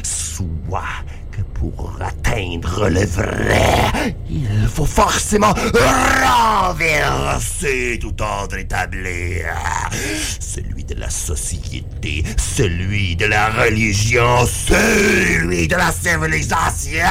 Soit 0.03 0.83
que 1.31 1.41
pour 1.53 1.97
atteindre 1.99 2.87
le 2.87 3.05
vrai, 3.05 4.15
il 4.29 4.69
faut 4.73 4.85
forcément 4.85 5.53
renverser 6.63 7.99
tout 7.99 8.21
ordre 8.21 8.57
établi. 8.57 9.41
Celui 10.39 10.85
de 10.85 10.95
la 10.95 11.09
société, 11.09 12.23
celui 12.37 13.15
de 13.17 13.25
la 13.25 13.49
religion, 13.49 14.45
celui 14.45 15.67
de 15.67 15.75
la 15.75 15.91
civilisation. 15.91 17.01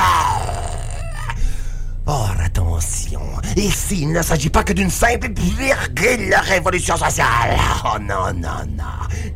Or, 2.07 2.35
attention, 2.43 3.21
ici, 3.57 4.03
il 4.03 4.13
ne 4.13 4.23
s'agit 4.23 4.51
pas 4.51 4.65
que 4.65 4.73
d'une 4.73 4.91
simple 4.91 5.29
virgule 5.33 6.35
révolution 6.43 6.97
sociale. 6.97 7.57
Oh 7.85 7.99
non, 8.01 8.33
non, 8.35 8.67
non. 8.77 8.85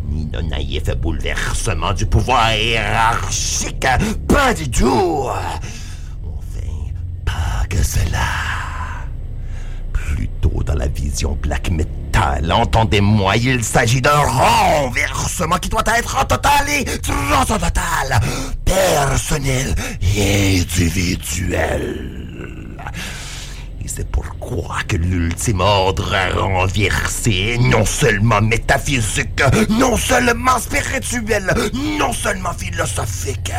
Ni 0.08 0.24
d'un 0.26 0.42
naïf 0.42 0.84
bouleversement 0.96 1.92
du 1.92 2.06
pouvoir 2.06 2.52
hiérarchique. 2.54 3.86
Pas 4.26 4.54
du 4.54 4.68
tout. 4.70 5.26
Enfin, 6.24 6.90
pas 7.24 7.66
que 7.68 7.82
cela. 7.82 8.26
Plutôt 9.92 10.62
dans 10.64 10.74
la 10.74 10.88
vision 10.88 11.38
black 11.40 11.70
metal, 11.70 12.50
entendez-moi, 12.50 13.36
il 13.36 13.62
s'agit 13.62 14.00
d'un 14.00 14.18
renversement 14.18 15.58
qui 15.58 15.68
doit 15.68 15.84
être 15.96 16.16
en 16.20 16.24
total 16.24 16.68
et 16.70 16.84
transcendantal, 16.84 18.20
personnel 18.64 19.74
et 20.16 20.60
individuel. 20.60 22.23
Et 23.84 23.88
c'est 23.88 24.10
pourquoi 24.10 24.78
que 24.88 24.96
l'ultime 24.96 25.60
ordre 25.60 26.14
a 26.14 26.30
renversé, 26.30 27.58
non 27.60 27.84
seulement 27.84 28.40
métaphysique, 28.40 29.42
non 29.68 29.98
seulement 29.98 30.58
spirituel, 30.58 31.54
non 31.98 32.12
seulement 32.14 32.54
philosophique, 32.54 33.52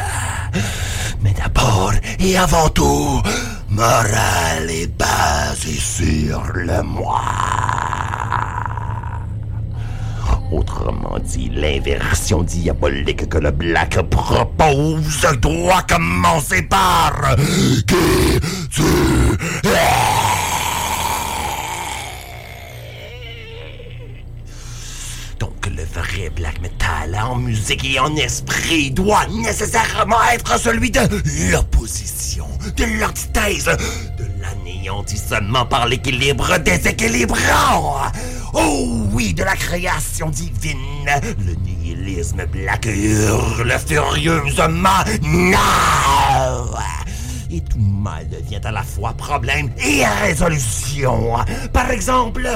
mais 1.22 1.34
d'abord 1.34 1.94
et 2.20 2.38
avant 2.38 2.70
tout, 2.70 3.22
moral 3.70 4.70
et 4.70 4.88
basé 4.88 5.78
sur 5.80 6.42
le 6.56 6.82
moi. 6.82 7.22
Autrement 10.52 11.18
dit, 11.20 11.50
l'inversion 11.50 12.44
diabolique 12.44 13.28
que 13.28 13.38
le 13.40 13.52
Black 13.52 14.00
propose 14.10 15.26
doit 15.42 15.82
commencer 15.90 16.62
par 16.64 17.36
qui 17.88 18.40
tu 18.70 18.84
Donc 25.40 25.66
le 25.66 25.84
vrai 25.84 26.30
black 26.30 26.62
metal 26.62 27.20
en 27.22 27.36
musique 27.36 27.84
et 27.84 28.00
en 28.00 28.16
esprit 28.16 28.92
doit 28.92 29.26
nécessairement 29.28 30.24
être 30.32 30.60
celui 30.60 30.92
de 30.92 31.02
l'opposition, 31.52 32.48
de 32.78 33.00
l'antithèse, 33.00 33.70
de 34.66 34.70
l'anéantissement 34.70 35.66
par 35.66 35.88
l'équilibre 35.88 36.58
déséquilibrant. 36.60 38.02
Oh 38.54 39.08
oui, 39.12 39.34
de 39.34 39.44
la 39.44 39.56
création 39.56 40.30
divine. 40.30 40.76
Le 41.46 41.54
nihilisme 41.56 42.46
black 42.46 42.86
hurle 42.86 43.76
furieusement. 43.86 45.04
Non! 45.24 45.58
Et 47.52 47.62
tout 47.62 47.78
mal 47.80 48.28
devient 48.28 48.60
à 48.64 48.72
la 48.72 48.84
fois 48.84 49.14
problème 49.14 49.70
et 49.78 50.04
résolution. 50.24 51.36
Par 51.72 51.92
exemple, 51.92 52.50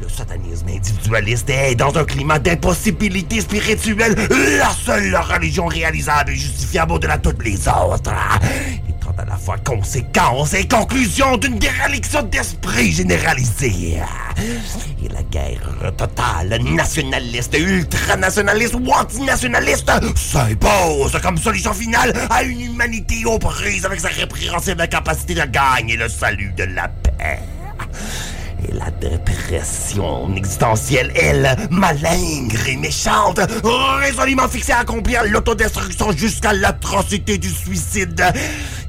le 0.00 0.08
satanisme 0.08 0.68
individualiste 0.68 1.48
est 1.48 1.76
dans 1.76 1.96
un 1.96 2.04
climat 2.04 2.38
d'impossibilité 2.38 3.40
spirituelle 3.40 4.16
la 4.58 4.70
seule 4.70 5.16
religion 5.16 5.66
réalisable 5.66 6.32
et 6.32 6.36
justifiable 6.36 6.92
au-delà 6.92 7.18
de 7.18 7.30
toutes 7.30 7.44
les 7.44 7.68
autres. 7.68 8.12
À 9.18 9.24
la 9.24 9.36
fois 9.36 9.56
conséquence 9.58 10.54
et 10.54 10.66
conclusion 10.66 11.36
d'une 11.36 11.58
déréliction 11.58 12.22
d'esprit 12.22 12.92
généralisée. 12.92 13.98
Et 15.04 15.08
la 15.08 15.22
guerre 15.24 15.92
totale, 15.96 16.58
nationaliste, 16.62 17.56
ultranationaliste 17.58 18.74
ou 18.74 18.90
antinationaliste 18.90 19.90
s'impose 20.16 21.18
comme 21.22 21.36
solution 21.36 21.72
finale 21.72 22.12
à 22.30 22.42
une 22.42 22.60
humanité 22.62 23.24
aux 23.26 23.38
prises 23.38 23.84
avec 23.84 24.00
sa 24.00 24.08
répréhensible 24.08 24.88
capacité 24.88 25.34
de 25.34 25.44
gagner 25.44 25.96
le 25.96 26.08
salut 26.08 26.52
de 26.56 26.64
la 26.64 26.88
paix. 26.88 27.40
Et 28.68 28.72
la 28.72 28.90
dépression 28.90 30.34
existentielle, 30.36 31.12
elle, 31.16 31.56
malingre 31.70 32.68
et 32.68 32.76
méchante, 32.76 33.40
résolument 34.00 34.48
fixée 34.48 34.72
à 34.72 34.80
accomplir 34.80 35.24
l'autodestruction 35.24 36.12
jusqu'à 36.12 36.52
l'atrocité 36.52 37.38
du 37.38 37.50
suicide. 37.50 38.22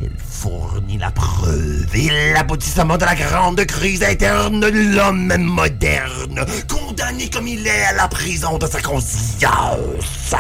Elle 0.02 0.12
fournit 0.30 0.98
la 0.98 1.12
preuve 1.12 1.88
et 1.96 2.34
l'aboutissement 2.34 2.98
de 2.98 3.06
la 3.06 3.16
grande 3.16 3.64
crise 3.66 4.04
interne 4.04 4.60
de 4.60 4.68
l'homme 4.68 5.36
moderne, 5.38 6.46
condamné 6.68 7.30
comme 7.30 7.48
il 7.48 7.66
est 7.66 7.86
à 7.86 7.94
la 7.94 8.08
prison 8.08 8.58
de 8.58 8.68
sa 8.68 8.82
conscience. 8.82 10.36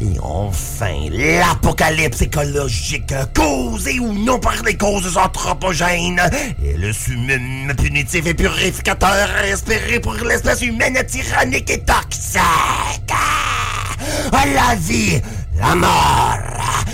Et 0.00 0.18
enfin, 0.22 1.08
l'apocalypse 1.10 2.22
écologique, 2.22 3.12
causé 3.34 3.98
ou 3.98 4.12
non 4.12 4.38
par 4.38 4.62
les 4.64 4.76
causes 4.76 5.16
anthropogènes, 5.16 6.20
est 6.64 6.76
le 6.76 6.92
summum 6.92 7.74
punitif 7.76 8.24
et 8.26 8.34
purificateur 8.34 9.28
espéré 9.44 9.98
pour 9.98 10.14
l'espèce 10.14 10.62
humaine 10.62 10.98
tyrannique 11.04 11.70
et 11.70 11.80
toxique. 11.80 12.42
la 14.32 14.74
vie, 14.76 15.20
la 15.58 15.74
mort, 15.74 16.84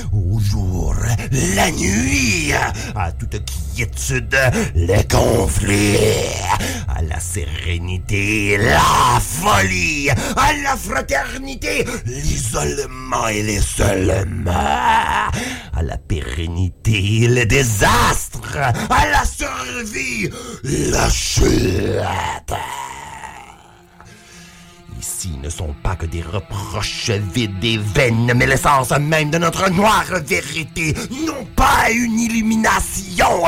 la 1.33 1.71
nuit, 1.71 2.53
à 2.95 3.13
toute 3.13 3.41
quiétude, 3.75 4.37
les 4.75 5.05
conflits, 5.05 5.97
à 6.89 7.03
la 7.03 7.19
sérénité, 7.21 8.57
la 8.59 9.21
folie, 9.21 10.11
à 10.11 10.53
la 10.63 10.77
fraternité, 10.77 11.85
l'isolement 12.07 13.29
et 13.29 13.43
l'isolement, 13.43 14.51
à 14.53 15.83
la 15.83 15.99
pérennité, 15.99 17.27
le 17.29 17.45
désastre, 17.45 18.57
à 18.59 19.07
la 19.11 19.25
survie, 19.25 20.31
la 20.63 21.11
chute. 21.11 22.55
Ici 25.05 25.37
ne 25.43 25.51
sont 25.51 25.75
pas 25.83 25.97
que 25.97 26.07
des 26.07 26.23
reproches 26.23 27.11
vides 27.11 27.63
et 27.63 27.77
vaines, 27.77 28.33
mais 28.35 28.47
l'essence 28.47 28.91
même 28.99 29.31
de 29.31 29.37
notre 29.37 29.69
noire 29.69 30.07
vérité, 30.25 30.95
non 31.27 31.45
pas 31.55 31.91
une 31.91 32.19
illumination, 32.19 33.45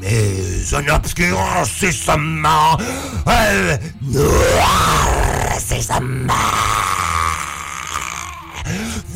mais 0.00 0.74
un 0.74 0.86
obscurcissement, 0.94 2.76
un 3.24 3.78
noircissement. 4.02 6.34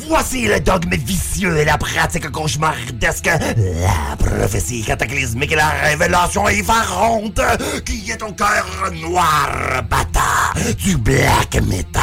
Voici 0.08 0.46
le 0.46 0.60
dogme 0.60 0.94
vicieux 0.94 1.56
et 1.58 1.64
la 1.64 1.76
pratique 1.78 2.30
cauchemardesque, 2.30 3.26
la 3.26 4.16
prophétie 4.16 4.82
cataclysmique 4.82 5.52
et 5.52 5.56
la 5.56 5.70
révélation 5.70 6.48
effarante 6.48 7.40
qui 7.84 8.10
est 8.10 8.22
au 8.22 8.32
cœur 8.32 8.66
noir 9.02 9.82
battant 9.90 10.60
du 10.78 10.96
black 10.96 11.60
metal. 11.62 12.02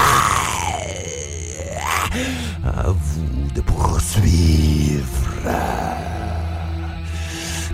À 2.66 2.90
vous 2.90 3.54
de 3.56 3.62
poursuivre. 3.62 5.04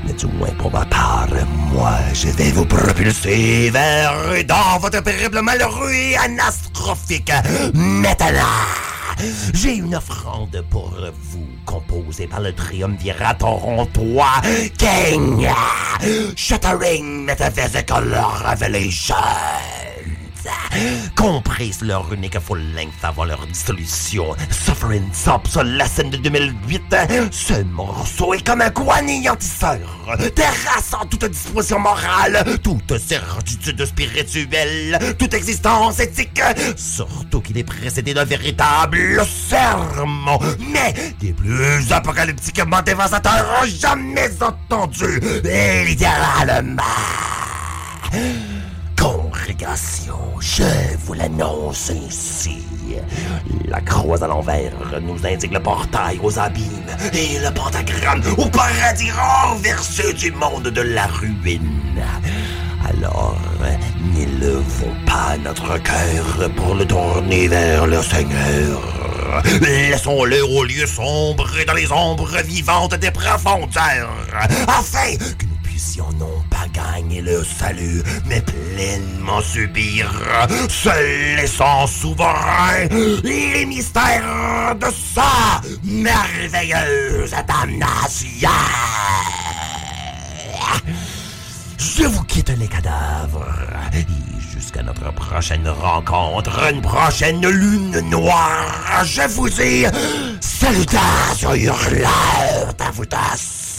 Mais 0.05 0.13
du 0.13 0.25
moins 0.27 0.49
pour 0.57 0.71
ma 0.71 0.85
part, 0.85 1.27
moi, 1.71 1.97
je 2.13 2.29
vais 2.29 2.51
vous 2.51 2.65
propulser 2.65 3.69
vers 3.69 4.13
dans 4.47 4.79
votre 4.79 5.01
périple 5.01 5.41
malheureux 5.41 5.91
et 5.91 6.17
anastrophique. 6.17 7.31
Maintenant, 7.73 8.41
j'ai 9.53 9.75
une 9.75 9.95
offrande 9.95 10.63
pour 10.69 10.93
vous, 11.31 11.47
composée 11.65 12.27
par 12.27 12.39
le 12.39 12.53
triumvirat 12.53 13.33
torontois 13.35 14.41
King. 14.77 15.47
Shattering 16.35 17.25
Metaphysical 17.25 18.17
Revelation 18.45 19.15
comprise 21.15 21.81
leur 21.81 22.11
unique 22.13 22.39
full 22.39 22.61
length 22.75 23.03
avant 23.03 23.25
leur 23.25 23.45
dissolution. 23.47 24.35
Suffering 24.49 25.09
Obsolescence 25.27 26.11
de 26.11 26.17
2008, 26.17 26.95
ce 27.31 27.61
morceau 27.63 28.33
est 28.33 28.45
comme 28.45 28.61
un 28.61 28.69
coup 28.69 28.89
anéantisseur, 28.91 29.79
terrassant 30.35 31.05
toute 31.09 31.25
disposition 31.25 31.79
morale, 31.79 32.43
toute 32.63 32.97
certitude 32.97 33.85
spirituelle, 33.85 35.15
toute 35.17 35.33
existence 35.33 35.99
éthique, 35.99 36.41
surtout 36.75 37.41
qu'il 37.41 37.57
est 37.57 37.63
précédé 37.63 38.13
d'un 38.13 38.25
véritable 38.25 39.23
sermon, 39.25 40.39
mais 40.71 40.93
des 41.19 41.33
plus 41.33 41.91
apocalyptiquement 41.91 42.81
dévastateurs 42.81 43.65
jamais 43.65 44.31
entendus, 44.41 45.19
et 45.43 45.85
littéralement. 45.85 46.83
Je 50.41 50.95
vous 51.05 51.13
l'annonce 51.13 51.91
ici. 52.07 52.61
La 53.65 53.81
croix 53.81 54.23
à 54.23 54.27
l'envers 54.27 54.73
nous 55.01 55.25
indique 55.25 55.53
le 55.53 55.59
portail 55.59 56.19
aux 56.21 56.37
abîmes 56.37 56.85
et 57.13 57.39
le 57.39 57.51
pentagramme 57.51 58.21
au 58.37 58.45
paradis 58.45 59.11
renversé 59.11 60.13
du 60.13 60.31
monde 60.31 60.67
de 60.67 60.81
la 60.81 61.07
ruine. 61.07 62.03
Alors, 62.87 63.37
n'élevons 64.13 64.95
pas 65.05 65.35
notre 65.43 65.81
cœur 65.81 66.49
pour 66.55 66.75
le 66.75 66.85
tourner 66.85 67.47
vers 67.47 67.87
le 67.87 68.01
Seigneur. 68.03 68.81
Laissons-le 69.61 70.43
au 70.43 70.63
lieu 70.63 70.85
sombre 70.85 71.49
et 71.59 71.65
dans 71.65 71.73
les 71.73 71.91
ombres 71.91 72.37
vivantes 72.45 72.95
des 72.95 73.11
profondeurs, 73.11 74.09
afin 74.67 75.15
que 75.17 75.48
nous 75.79 75.85
puissions 75.85 76.09
non 76.19 76.43
pas 76.49 76.67
gagner 76.73 77.21
le 77.21 77.43
salut, 77.43 78.03
mais 78.25 78.41
pleinement 78.41 79.41
subir, 79.41 80.11
seul 80.67 81.39
et 81.41 81.47
sans 81.47 81.87
souverain, 81.87 82.87
les 83.23 83.65
mystères 83.65 84.75
de 84.75 84.87
sa 85.13 85.61
merveilleuse 85.83 87.33
damnation. 87.47 88.49
Je 91.77 92.03
vous 92.03 92.23
quitte 92.23 92.49
les 92.57 92.67
cadavres. 92.67 93.47
Et 93.93 94.05
jusqu'à 94.53 94.83
notre 94.83 95.13
prochaine 95.13 95.67
rencontre, 95.67 96.71
une 96.73 96.81
prochaine 96.81 97.45
lune 97.47 97.99
noire, 98.09 99.03
je 99.05 99.21
vous 99.29 99.49
dis 99.49 99.85
salutations 100.41 101.53
hurleurs 101.53 102.73
à 102.79 102.91
vous. 102.91 103.05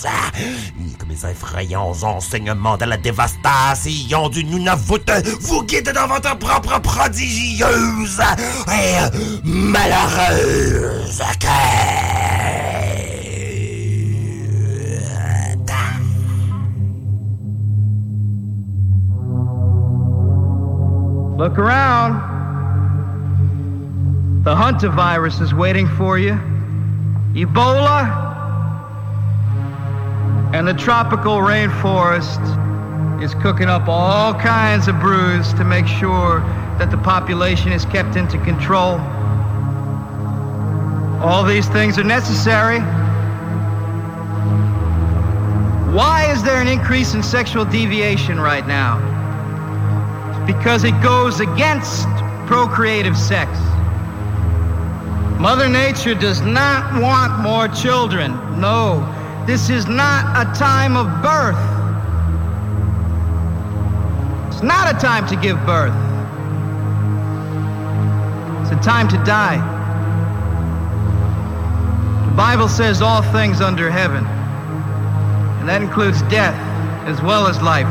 Et 0.05 0.97
que 0.97 1.05
mes 1.07 1.31
effrayants 1.31 1.93
enseignements 2.03 2.77
de 2.77 2.85
la 2.85 2.97
dévastation 2.97 4.29
du 4.29 4.45
Nunavut 4.45 5.01
vous 5.41 5.63
guident 5.65 5.93
dans 5.93 6.07
votre 6.07 6.37
propre 6.39 6.81
prodigieuse 6.81 8.21
et 8.69 8.99
malheureuse 9.45 11.23
quête. 11.39 12.21
Look 21.39 21.57
around. 21.57 22.21
The 24.45 24.55
Hunter 24.55 24.91
virus 24.91 25.41
is 25.41 25.55
waiting 25.55 25.89
for 25.97 26.19
you. 26.19 26.39
Ebola. 27.35 28.30
And 30.53 30.67
the 30.67 30.75
tropical 30.75 31.37
rainforest 31.39 32.43
is 33.23 33.35
cooking 33.35 33.69
up 33.69 33.89
all 33.89 34.35
kinds 34.35 34.89
of 34.89 34.99
brews 35.01 35.53
to 35.55 35.65
make 35.65 35.87
sure 35.87 36.41
that 36.79 36.91
the 36.91 36.99
population 36.99 37.73
is 37.73 37.85
kept 37.85 38.17
into 38.17 38.39
control. 38.39 38.99
All 41.23 41.45
these 41.45 41.69
things 41.69 41.99
are 41.99 42.05
necessary. 42.05 42.81
Why 45.95 46.31
is 46.33 46.43
there 46.43 46.61
an 46.61 46.69
increase 46.69 47.15
in 47.15 47.23
sexual 47.23 47.65
deviation 47.65 48.41
right 48.41 48.67
now? 48.67 49.11
because 50.47 50.85
it 50.85 51.01
goes 51.03 51.41
against 51.41 52.09
procreative 52.47 53.17
sex. 53.17 53.51
Mother 55.39 55.69
Nature 55.69 56.15
does 56.15 56.41
not 56.41 57.01
want 57.01 57.41
more 57.41 57.69
children. 57.69 58.33
No, 58.61 59.01
this 59.47 59.71
is 59.71 59.87
not 59.87 60.47
a 60.47 60.59
time 60.59 60.97
of 60.97 61.07
birth. 61.23 61.57
It's 64.53 64.63
not 64.63 64.95
a 64.95 64.99
time 64.99 65.27
to 65.29 65.37
give 65.37 65.57
birth. 65.65 65.95
It's 68.63 68.71
a 68.71 68.83
time 68.85 69.09
to 69.09 69.17
die. 69.25 69.57
The 72.29 72.37
Bible 72.37 72.69
says 72.69 73.03
all 73.03 73.23
things 73.23 73.61
under 73.61 73.91
heaven, 73.91 74.25
and 74.27 75.69
that 75.69 75.83
includes 75.83 76.23
death 76.23 76.55
as 77.07 77.21
well 77.23 77.47
as 77.47 77.61
life. 77.63 77.89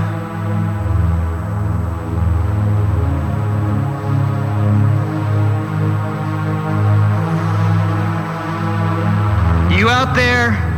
You 9.78 9.90
out 9.90 10.16
there, 10.16 10.69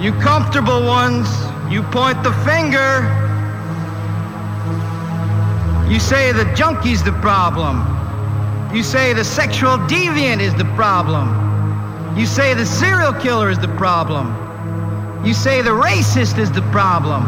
you 0.00 0.12
comfortable 0.14 0.86
ones, 0.86 1.28
you 1.70 1.82
point 1.82 2.22
the 2.22 2.32
finger. 2.42 3.04
You 5.90 6.00
say 6.00 6.32
the 6.32 6.50
junkie's 6.54 7.02
the 7.02 7.12
problem. 7.20 7.84
You 8.74 8.82
say 8.82 9.12
the 9.12 9.24
sexual 9.24 9.76
deviant 9.88 10.40
is 10.40 10.54
the 10.54 10.64
problem. 10.74 12.16
You 12.16 12.24
say 12.24 12.54
the 12.54 12.64
serial 12.64 13.12
killer 13.12 13.50
is 13.50 13.58
the 13.58 13.68
problem. 13.76 14.34
You 15.22 15.34
say 15.34 15.60
the 15.60 15.70
racist 15.70 16.38
is 16.38 16.50
the 16.50 16.62
problem. 16.72 17.22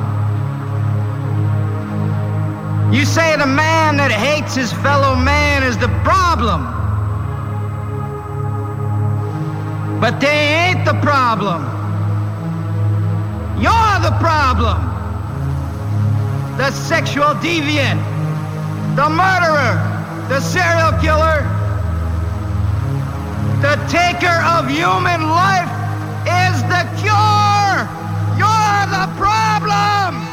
You 2.91 3.05
say 3.05 3.37
the 3.37 3.47
man 3.47 3.99
that 3.99 4.11
hates 4.11 4.55
his 4.55 4.73
fellow 4.73 5.15
man 5.15 5.63
is 5.63 5.77
the 5.77 5.89
problem. 6.05 6.65
But 10.01 10.21
they 10.21 10.71
ain't 10.71 10.87
the 10.87 10.99
problem. 11.03 11.82
You're 13.63 13.99
the 14.03 14.17
problem. 14.19 14.79
The 16.57 16.73
sexual 16.73 17.33
deviant, 17.39 18.03
the 18.97 19.09
murderer, 19.09 19.79
the 20.29 20.41
serial 20.41 20.91
killer. 21.01 21.47
The 23.63 23.77
taker 23.89 24.39
of 24.57 24.69
human 24.69 25.31
life 25.31 25.71
is 26.27 26.57
the 26.73 26.83
cure. 26.99 27.87
You're 28.37 28.85
the 28.91 29.07
problem. 29.17 30.32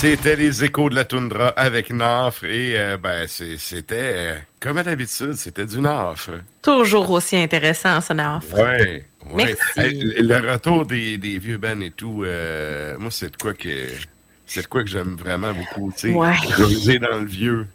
C'était 0.00 0.34
les 0.34 0.64
échos 0.64 0.88
de 0.88 0.94
la 0.94 1.04
toundra 1.04 1.48
avec 1.48 1.92
Nafre. 1.92 2.44
Et 2.44 2.72
euh, 2.78 2.96
ben, 2.96 3.26
c'était, 3.28 3.96
euh, 4.14 4.34
comme 4.58 4.78
à 4.78 4.82
l'habitude, 4.82 5.34
c'était 5.34 5.66
du 5.66 5.78
Nafre. 5.78 6.40
Toujours 6.62 7.10
aussi 7.10 7.36
intéressant, 7.36 8.00
ça, 8.00 8.14
Naf. 8.14 8.50
Ouais. 8.54 9.04
ouais. 9.30 9.54
Merci. 9.76 10.00
Le 10.22 10.52
retour 10.52 10.86
des, 10.86 11.18
des 11.18 11.38
vieux 11.38 11.58
bands 11.58 11.82
et 11.82 11.90
tout, 11.90 12.22
euh, 12.24 12.96
moi, 12.98 13.10
c'est 13.10 13.30
de 13.30 13.36
quoi 13.36 13.52
que. 13.52 13.88
C'est 14.46 14.62
de 14.62 14.68
quoi 14.68 14.82
que 14.84 14.88
j'aime 14.88 15.16
vraiment 15.16 15.52
beaucoup, 15.52 15.92
tu 15.92 16.08
sais. 16.08 16.14
Ouais. 16.14 16.98
Dans 16.98 17.18
le 17.18 17.26
vieux. 17.26 17.66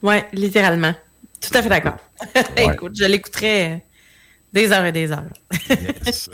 Ouais, 0.00 0.24
littéralement. 0.32 0.94
Tout 1.40 1.58
à 1.58 1.62
fait 1.62 1.68
d'accord. 1.68 1.98
Écoute, 2.56 2.92
je 2.96 3.04
l'écouterai 3.04 3.84
des 4.52 4.70
heures 4.70 4.84
et 4.84 4.92
des 4.92 5.10
heures. 5.10 5.24
Yes. 6.06 6.30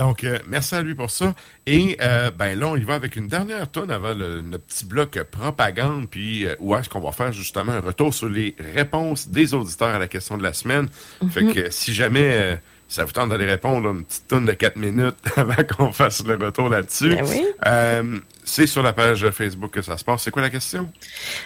Donc, 0.00 0.24
euh, 0.24 0.38
merci 0.48 0.74
à 0.74 0.80
lui 0.80 0.94
pour 0.94 1.10
ça. 1.10 1.34
Et 1.66 1.98
euh, 2.00 2.30
ben 2.30 2.58
là, 2.58 2.68
on 2.68 2.76
y 2.76 2.84
va 2.84 2.94
avec 2.94 3.16
une 3.16 3.28
dernière 3.28 3.70
tonne 3.70 3.90
avant 3.90 4.14
le, 4.14 4.40
notre 4.40 4.64
petit 4.64 4.86
bloc 4.86 5.22
propagande, 5.30 6.08
puis 6.08 6.46
euh, 6.46 6.54
où 6.58 6.74
est-ce 6.74 6.88
qu'on 6.88 7.00
va 7.00 7.12
faire 7.12 7.32
justement 7.32 7.72
un 7.72 7.80
retour 7.80 8.14
sur 8.14 8.30
les 8.30 8.56
réponses 8.58 9.28
des 9.28 9.52
auditeurs 9.52 9.88
à 9.94 9.98
la 9.98 10.08
question 10.08 10.38
de 10.38 10.42
la 10.42 10.54
semaine. 10.54 10.88
Fait 11.30 11.42
Mhm. 11.42 11.52
que 11.52 11.70
si 11.70 11.92
jamais 11.92 12.32
euh, 12.32 12.56
ça 12.90 13.04
vous 13.04 13.12
tente 13.12 13.28
d'aller 13.30 13.46
répondre, 13.46 13.88
une 13.88 14.04
petite 14.04 14.26
tonne 14.26 14.46
de 14.46 14.52
4 14.52 14.74
minutes 14.74 15.14
avant 15.36 15.54
qu'on 15.62 15.92
fasse 15.92 16.24
le 16.26 16.34
retour 16.34 16.68
là-dessus, 16.68 17.14
Ben 17.14 17.24
oui. 17.24 17.46
euh, 17.64 18.18
c'est 18.42 18.66
sur 18.66 18.82
la 18.82 18.92
page 18.92 19.30
Facebook 19.30 19.70
que 19.70 19.80
ça 19.80 19.96
se 19.96 20.02
passe. 20.02 20.22
C'est 20.22 20.32
quoi 20.32 20.42
la 20.42 20.50
question? 20.50 20.90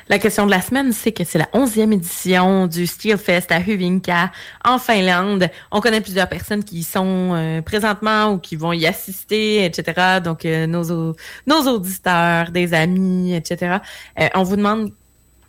La 0.09 0.19
question 0.19 0.47
de 0.47 0.51
la 0.51 0.63
semaine, 0.63 0.95
c'est 0.95 1.13
que 1.13 1.23
c'est 1.23 1.39
la 1.39 1.49
11e 1.53 1.93
édition 1.93 2.67
du 2.67 2.87
Steelfest 2.87 3.49
à 3.51 3.59
Hyvinkää, 3.61 4.31
en 4.65 4.79
Finlande. 4.79 5.51
On 5.71 5.83
connaît 5.83 6.01
plusieurs 6.01 6.31
personnes 6.31 6.65
qui 6.65 6.79
y 6.79 6.83
sont 6.83 7.35
euh, 7.35 7.61
présentement 7.61 8.33
ou 8.33 8.39
qui 8.39 8.57
vont 8.57 8.73
y 8.73 8.87
assister, 8.87 9.67
etc. 9.67 10.21
Donc, 10.25 10.47
euh, 10.47 10.67
nos, 10.67 11.15
nos 11.47 11.61
auditeurs, 11.69 12.53
des 12.53 12.73
amis, 12.73 13.35
etc. 13.35 13.77
On 14.35 14.45
vous 14.45 14.57
demande, 14.57 14.93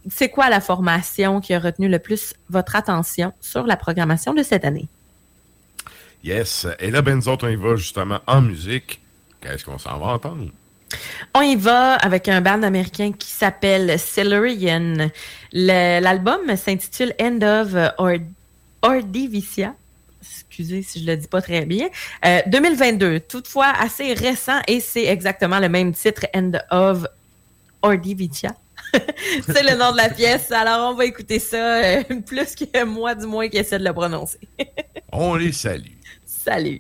c'est 0.09 0.27
quoi 0.27 0.49
la 0.49 0.59
formation 0.59 1.39
qui 1.39 1.53
a 1.53 1.59
retenu 1.59 1.87
le 1.87 1.99
plus 1.99 2.33
votre 2.49 2.75
attention 2.75 3.31
sur 3.39 3.65
la 3.65 3.77
programmation 3.77 4.33
de 4.33 4.43
cette 4.43 4.65
année? 4.65 4.89
Yes. 6.25 6.65
Et 6.79 6.89
là, 6.89 7.03
ben 7.03 7.15
nous 7.17 7.27
autres, 7.29 7.45
on 7.47 7.51
y 7.51 7.55
va 7.55 7.75
justement 7.75 8.19
en 8.25 8.41
musique. 8.41 8.99
Qu'est-ce 9.41 9.63
qu'on 9.63 9.77
s'en 9.77 9.99
va 9.99 10.07
entendre? 10.07 10.49
On 11.35 11.41
y 11.41 11.55
va 11.55 11.93
avec 11.95 12.27
un 12.27 12.41
band 12.41 12.63
américain 12.63 13.11
qui 13.11 13.29
s'appelle 13.29 13.99
Cellurian. 13.99 15.09
Le- 15.53 15.99
L'album 15.99 16.55
s'intitule 16.55 17.13
End 17.21 17.39
of 17.43 17.75
Or 17.99 18.13
Ordivicia. 18.81 19.75
Excusez 20.21 20.81
si 20.81 21.01
je 21.01 21.05
le 21.05 21.15
dis 21.17 21.27
pas 21.27 21.41
très 21.43 21.65
bien. 21.65 21.89
Euh, 22.25 22.39
2022, 22.47 23.19
toutefois 23.21 23.67
assez 23.79 24.13
récent 24.13 24.59
et 24.67 24.79
c'est 24.79 25.05
exactement 25.05 25.59
le 25.59 25.69
même 25.69 25.93
titre, 25.93 26.25
End 26.35 26.53
of 26.71 27.05
Ordivicia. 27.83 28.55
c'est 28.93 29.63
le 29.63 29.77
nom 29.77 29.91
de 29.91 29.97
la 29.97 30.09
pièce. 30.09 30.51
Alors 30.51 30.91
on 30.91 30.95
va 30.95 31.05
écouter 31.05 31.37
ça 31.39 31.83
euh, 31.83 32.03
plus 32.25 32.55
que 32.55 32.83
moi 32.83 33.13
du 33.13 33.27
moins 33.27 33.47
qui 33.47 33.57
essaie 33.57 33.77
de 33.79 33.83
le 33.85 33.93
prononcer. 33.93 34.39
On 35.11 35.35
les 35.35 35.51
salue. 35.51 35.94
Salut. 36.45 36.79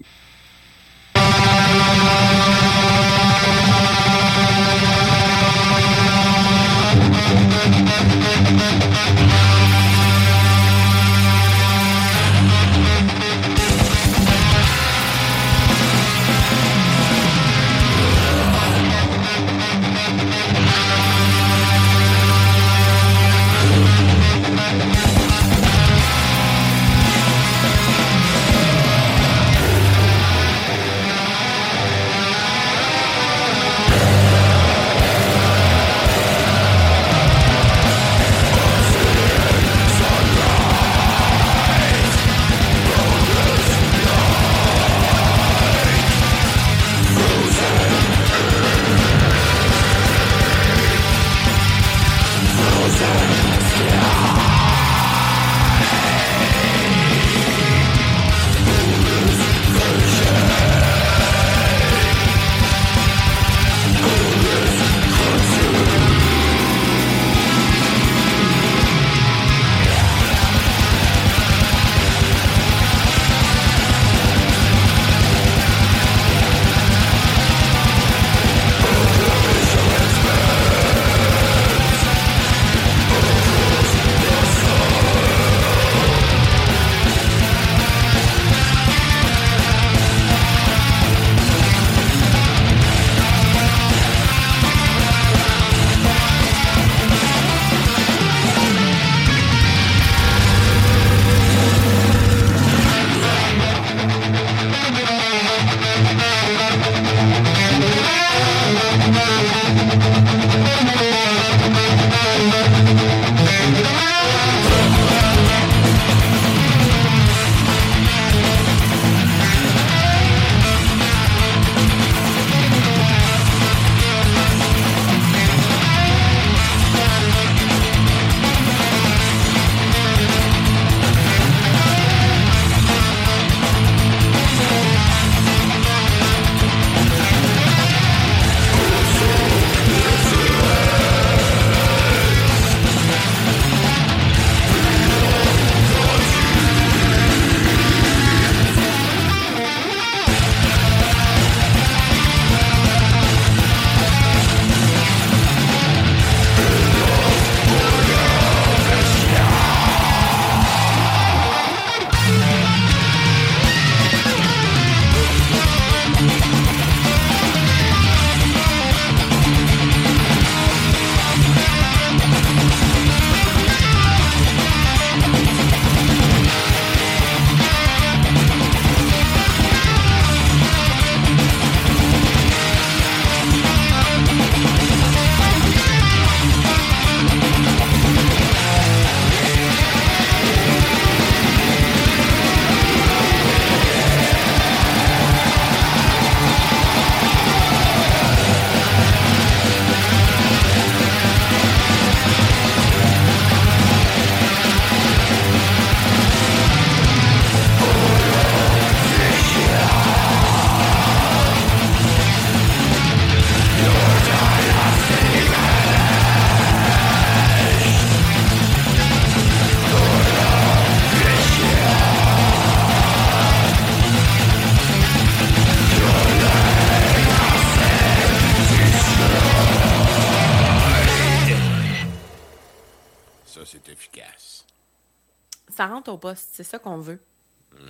Au 236.15 236.17
poste, 236.17 236.49
c'est 236.53 236.63
ça 236.63 236.79
qu'on 236.79 236.97
veut. 236.97 237.19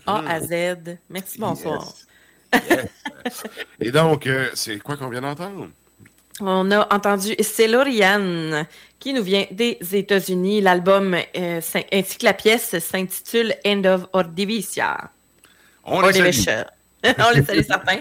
A 0.05 0.17
à 0.27 0.39
Z. 0.41 0.97
Merci, 1.09 1.39
bonsoir. 1.39 1.93
Et 3.79 3.91
donc, 3.91 4.25
euh, 4.27 4.49
c'est 4.53 4.79
quoi 4.79 4.97
qu'on 4.97 5.09
vient 5.09 5.21
d'entendre? 5.21 5.69
On 6.41 6.69
a 6.71 6.93
entendu 6.93 7.35
Cellurian 7.39 8.65
qui 8.99 9.13
nous 9.13 9.23
vient 9.23 9.45
des 9.51 9.77
États-Unis. 9.93 10.61
L'album 10.61 11.15
euh, 11.15 11.61
ainsi 11.93 12.17
que 12.17 12.25
la 12.25 12.33
pièce 12.33 12.77
s'intitule 12.79 13.53
End 13.65 13.83
of 13.85 14.07
Ordivicia. 14.13 15.11
On 15.83 16.01
les 16.01 16.31
salue. 16.33 16.63
On 17.19 17.31
les 17.35 17.43
salue 17.43 17.61
certains. 17.61 17.99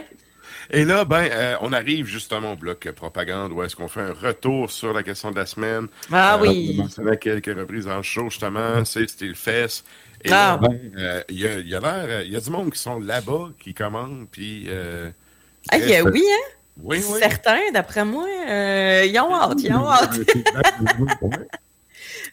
Et 0.70 0.84
là, 0.84 1.04
ben, 1.04 1.28
euh, 1.30 1.56
on 1.60 1.72
arrive 1.72 2.06
justement 2.06 2.52
au 2.52 2.56
bloc 2.56 2.90
propagande 2.92 3.52
où 3.52 3.62
est-ce 3.62 3.76
qu'on 3.76 3.88
fait 3.88 4.00
un 4.00 4.12
retour 4.14 4.70
sur 4.70 4.92
la 4.92 5.02
question 5.02 5.30
de 5.30 5.36
la 5.36 5.46
semaine. 5.46 5.88
Ah 6.10 6.36
Euh, 6.36 6.40
oui. 6.40 6.74
On 6.76 6.80
a 6.80 6.82
mentionné 6.84 7.10
à 7.12 7.16
quelques 7.16 7.54
reprises 7.54 7.86
le 7.86 8.02
show, 8.02 8.30
justement, 8.30 8.84
c'est 8.84 9.08
Steelfest. 9.08 9.84
Et 10.24 10.32
Ah. 10.32 10.58
ben, 10.60 10.78
euh, 10.96 11.22
il 11.28 11.38
y 11.38 11.46
a, 11.46 11.58
y 11.60 11.74
a 11.74 11.84
euh, 11.84 12.22
il 12.24 12.32
y 12.32 12.36
a 12.36 12.40
du 12.40 12.50
monde 12.50 12.72
qui 12.72 12.78
sont 12.78 12.98
là-bas, 12.98 13.50
qui 13.60 13.74
commandent, 13.74 14.26
puis... 14.30 14.68
Ah, 15.70 15.76
oui, 15.78 15.94
hein? 15.94 16.50
Oui, 16.82 17.02
oui. 17.08 17.18
Certains, 17.20 17.70
d'après 17.72 18.04
moi, 18.04 18.26
euh, 18.48 19.06
ils 19.06 19.18
ont 19.20 19.32
hâte, 19.34 19.62
ils 19.62 19.72
ont 19.72 19.88
hâte. 19.88 20.18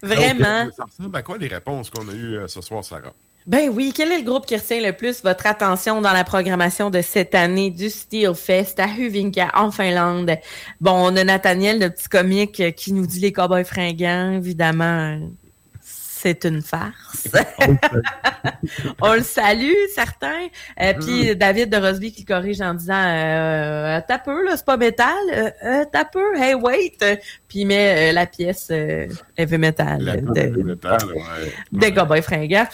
Vraiment. 0.01 0.65
Donc, 0.65 0.73
ça 0.75 0.85
ressemble 0.85 1.15
à 1.15 1.21
quoi 1.21 1.37
les 1.37 1.47
réponses 1.47 1.89
qu'on 1.89 2.07
a 2.09 2.13
eues 2.13 2.39
ce 2.47 2.61
soir, 2.61 2.83
Sarah? 2.83 3.13
Ben 3.47 3.69
oui, 3.69 3.91
quel 3.95 4.11
est 4.11 4.19
le 4.19 4.23
groupe 4.23 4.45
qui 4.45 4.55
retient 4.55 4.81
le 4.81 4.93
plus 4.93 5.23
votre 5.23 5.47
attention 5.47 5.99
dans 6.01 6.13
la 6.13 6.23
programmation 6.23 6.91
de 6.91 7.01
cette 7.01 7.33
année 7.33 7.71
du 7.71 7.89
Steel 7.89 8.35
Fest 8.35 8.79
à 8.79 8.87
Huvinka 8.87 9.49
en 9.55 9.71
Finlande? 9.71 10.37
Bon, 10.79 10.91
on 10.93 11.15
a 11.15 11.23
Nathaniel, 11.23 11.79
le 11.79 11.89
petit 11.89 12.07
comique, 12.07 12.75
qui 12.75 12.93
nous 12.93 13.07
dit 13.07 13.19
les 13.19 13.31
cowboys 13.31 13.63
fringants, 13.63 14.33
évidemment. 14.33 15.19
C'est 16.22 16.43
une 16.45 16.61
farce. 16.61 17.27
on 19.01 19.14
le 19.14 19.24
salue, 19.24 19.74
certains. 19.95 20.48
Euh, 20.80 20.93
Puis 21.00 21.35
David 21.35 21.69
de 21.69 21.77
Rosby 21.77 22.11
qui 22.11 22.25
corrige 22.25 22.61
en 22.61 22.75
disant 22.75 22.93
euh, 23.03 24.00
T'as 24.08 24.19
peu, 24.19 24.45
là, 24.45 24.56
c'est 24.56 24.66
pas 24.66 24.77
métal. 24.77 25.08
Euh, 25.33 25.50
euh, 25.66 25.85
T'as 25.91 26.06
peu, 26.06 26.35
hey, 26.38 26.53
wait. 26.53 26.98
Puis 27.48 27.59
il 27.61 27.66
met 27.66 28.11
euh, 28.11 28.14
la 28.14 28.27
pièce 28.27 28.69
heavy 28.69 29.58
metal. 29.58 30.03
La 30.03 30.17
de- 30.17 30.56
de 30.56 30.64
métal, 30.64 31.00
ouais. 31.16 31.53
des 31.72 31.91
cowboys 31.93 32.22
fringants. 32.22 32.67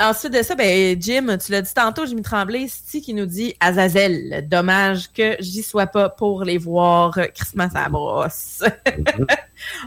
Ensuite 0.00 0.32
de 0.34 0.42
ça, 0.42 0.54
ben, 0.54 0.96
Jim, 1.00 1.36
tu 1.44 1.50
l'as 1.50 1.62
dit 1.62 1.74
tantôt, 1.74 2.06
Jimmy 2.06 2.22
Tremblay, 2.22 2.68
Sti 2.68 3.02
qui 3.02 3.14
nous 3.14 3.26
dit 3.26 3.54
Azazel. 3.58 4.46
Dommage 4.48 5.10
que 5.12 5.34
j'y 5.40 5.62
sois 5.64 5.86
pas 5.88 6.08
pour 6.08 6.44
les 6.44 6.58
voir. 6.58 7.18
Christmas 7.34 7.70
à 7.74 7.82
la 7.84 7.88
brosse. 7.88 8.62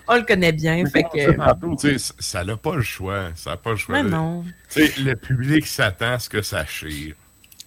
On 0.07 0.15
le 0.15 0.23
connaît 0.23 0.51
bien, 0.51 0.85
fait 0.85 1.03
que. 1.03 1.35
Tantôt, 1.35 1.75
ça 2.19 2.43
n'a 2.43 2.57
pas 2.57 2.75
le 2.75 2.81
choix. 2.81 3.29
Ça 3.35 3.51
n'a 3.51 3.57
pas 3.57 3.71
le 3.71 3.77
choix. 3.77 4.01
Mais 4.01 4.09
non. 4.09 4.43
Le 4.75 5.13
public 5.15 5.65
s'attend 5.65 6.13
à 6.13 6.19
ce 6.19 6.29
que 6.29 6.41
ça 6.41 6.65
chire. 6.65 7.15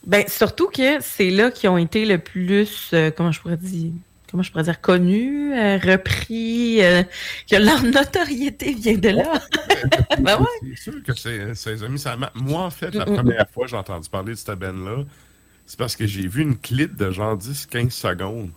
Ben, 0.06 0.24
surtout 0.28 0.68
que 0.68 1.00
c'est 1.00 1.30
là 1.30 1.50
qui 1.50 1.68
ont 1.68 1.76
été 1.76 2.06
le 2.06 2.18
plus, 2.18 2.90
euh, 2.94 3.10
comment 3.14 3.32
je 3.32 3.40
pourrais 3.40 3.58
dire, 3.58 3.92
comment 4.30 4.42
je 4.42 4.50
pourrais 4.50 4.64
dire, 4.64 4.80
connus, 4.80 5.52
euh, 5.52 5.76
repris, 5.76 6.82
euh, 6.82 7.02
que 7.50 7.56
leur 7.56 7.82
notoriété 7.82 8.72
vient 8.72 8.96
de 8.96 9.10
là. 9.10 9.32
ben 10.20 10.38
ouais. 10.38 10.72
C'est 10.74 10.90
sûr 10.90 11.02
que 11.02 11.12
c'est- 11.14 11.82
amis, 11.82 11.98
ça 11.98 12.16
Moi, 12.34 12.62
en 12.62 12.70
fait, 12.70 12.94
la 12.94 13.04
première 13.04 13.46
fois 13.50 13.64
que 13.66 13.70
j'ai 13.72 13.76
entendu 13.76 14.08
parler 14.08 14.32
de 14.32 14.38
cette 14.38 14.58
band-là, 14.58 15.04
c'est 15.66 15.78
parce 15.78 15.96
que 15.96 16.06
j'ai 16.06 16.26
vu 16.26 16.42
une 16.42 16.56
clip 16.56 16.96
de 16.96 17.10
genre 17.10 17.36
10-15 17.36 17.90
secondes. 17.90 18.50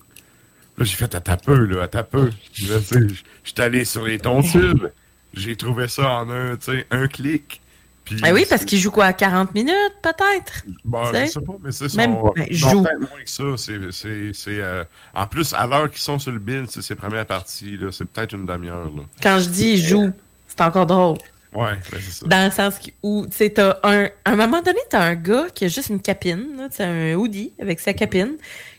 Là, 0.78 0.86
j'ai 0.86 0.96
fait 0.96 1.14
à 1.16 1.22
ta 1.22 1.38
peu, 1.38 1.66
là, 1.66 1.84
à 1.84 1.88
ta 1.88 2.04
peu. 2.04 2.26
Là, 2.26 2.32
tu 2.80 2.84
sais, 2.86 3.08
j- 3.10 3.24
J'étais 3.44 3.62
allé 3.64 3.86
sur 3.86 4.04
les 4.06 4.18
tonsures. 4.20 4.90
J'ai 5.34 5.56
trouvé 5.56 5.88
ça 5.88 6.10
en 6.10 6.30
un, 6.30 6.56
tu 6.58 6.72
sais, 6.72 6.88
un 6.92 7.08
clic. 7.08 7.62
Puis, 8.06 8.18
Ben 8.22 8.34
oui, 8.34 8.46
parce 8.50 8.66
qu'ils 8.66 8.80
jouent 8.80 8.92
quoi, 8.92 9.14
40 9.14 9.54
minutes, 9.54 9.74
peut-être? 10.02 10.66
Bon, 10.84 11.04
Tu 11.06 11.08
je 11.08 11.14
sais? 11.14 11.28
sais 11.28 11.40
pas, 11.42 11.54
mais 11.64 11.72
c'est 11.72 11.94
Même- 11.96 12.16
son. 12.16 12.34
ben, 12.36 12.48
non, 12.52 12.58
joue. 12.58 12.82
moins 12.82 12.90
que 13.24 13.30
ça. 13.30 13.44
C'est, 13.56 14.34
euh, 14.60 14.84
en 15.14 15.26
plus, 15.28 15.54
à 15.54 15.66
l'heure 15.68 15.90
qu'ils 15.90 16.02
sont 16.02 16.20
sur 16.20 16.32
le 16.34 16.40
bill, 16.40 16.66
c'est 16.70 16.82
ses 16.82 16.96
premières 16.96 17.26
parties, 17.26 17.78
là, 17.78 17.92
c'est 17.92 18.04
peut-être 18.06 18.34
une 18.34 18.46
demi-heure. 18.46 18.86
Là. 18.94 19.04
Quand 19.22 19.40
je 19.40 19.48
dis 19.50 19.78
joue, 19.78 20.12
c'est 20.48 20.60
encore 20.62 20.86
drôle. 20.86 21.18
Ouais, 21.54 21.74
ben, 21.92 22.00
c'est 22.02 22.12
ça. 22.12 22.26
Dans 22.28 22.46
le 22.46 22.52
sens 22.52 22.80
où, 23.04 23.26
tu 23.30 23.38
sais, 23.38 23.52
t'as 23.52 23.78
un. 23.84 24.06
À 24.26 24.32
un 24.32 24.36
moment 24.36 24.62
donné, 24.62 24.80
t'as 24.90 25.02
un 25.04 25.16
gars 25.16 25.46
qui 25.54 25.66
a 25.66 25.68
juste 25.70 25.90
une 25.90 26.02
capine, 26.02 26.58
là, 26.58 26.68
tu 26.76 26.82
un 26.82 27.14
hoodie 27.14 27.54
avec 27.62 27.80
sa 27.80 27.94
capine, 27.94 28.36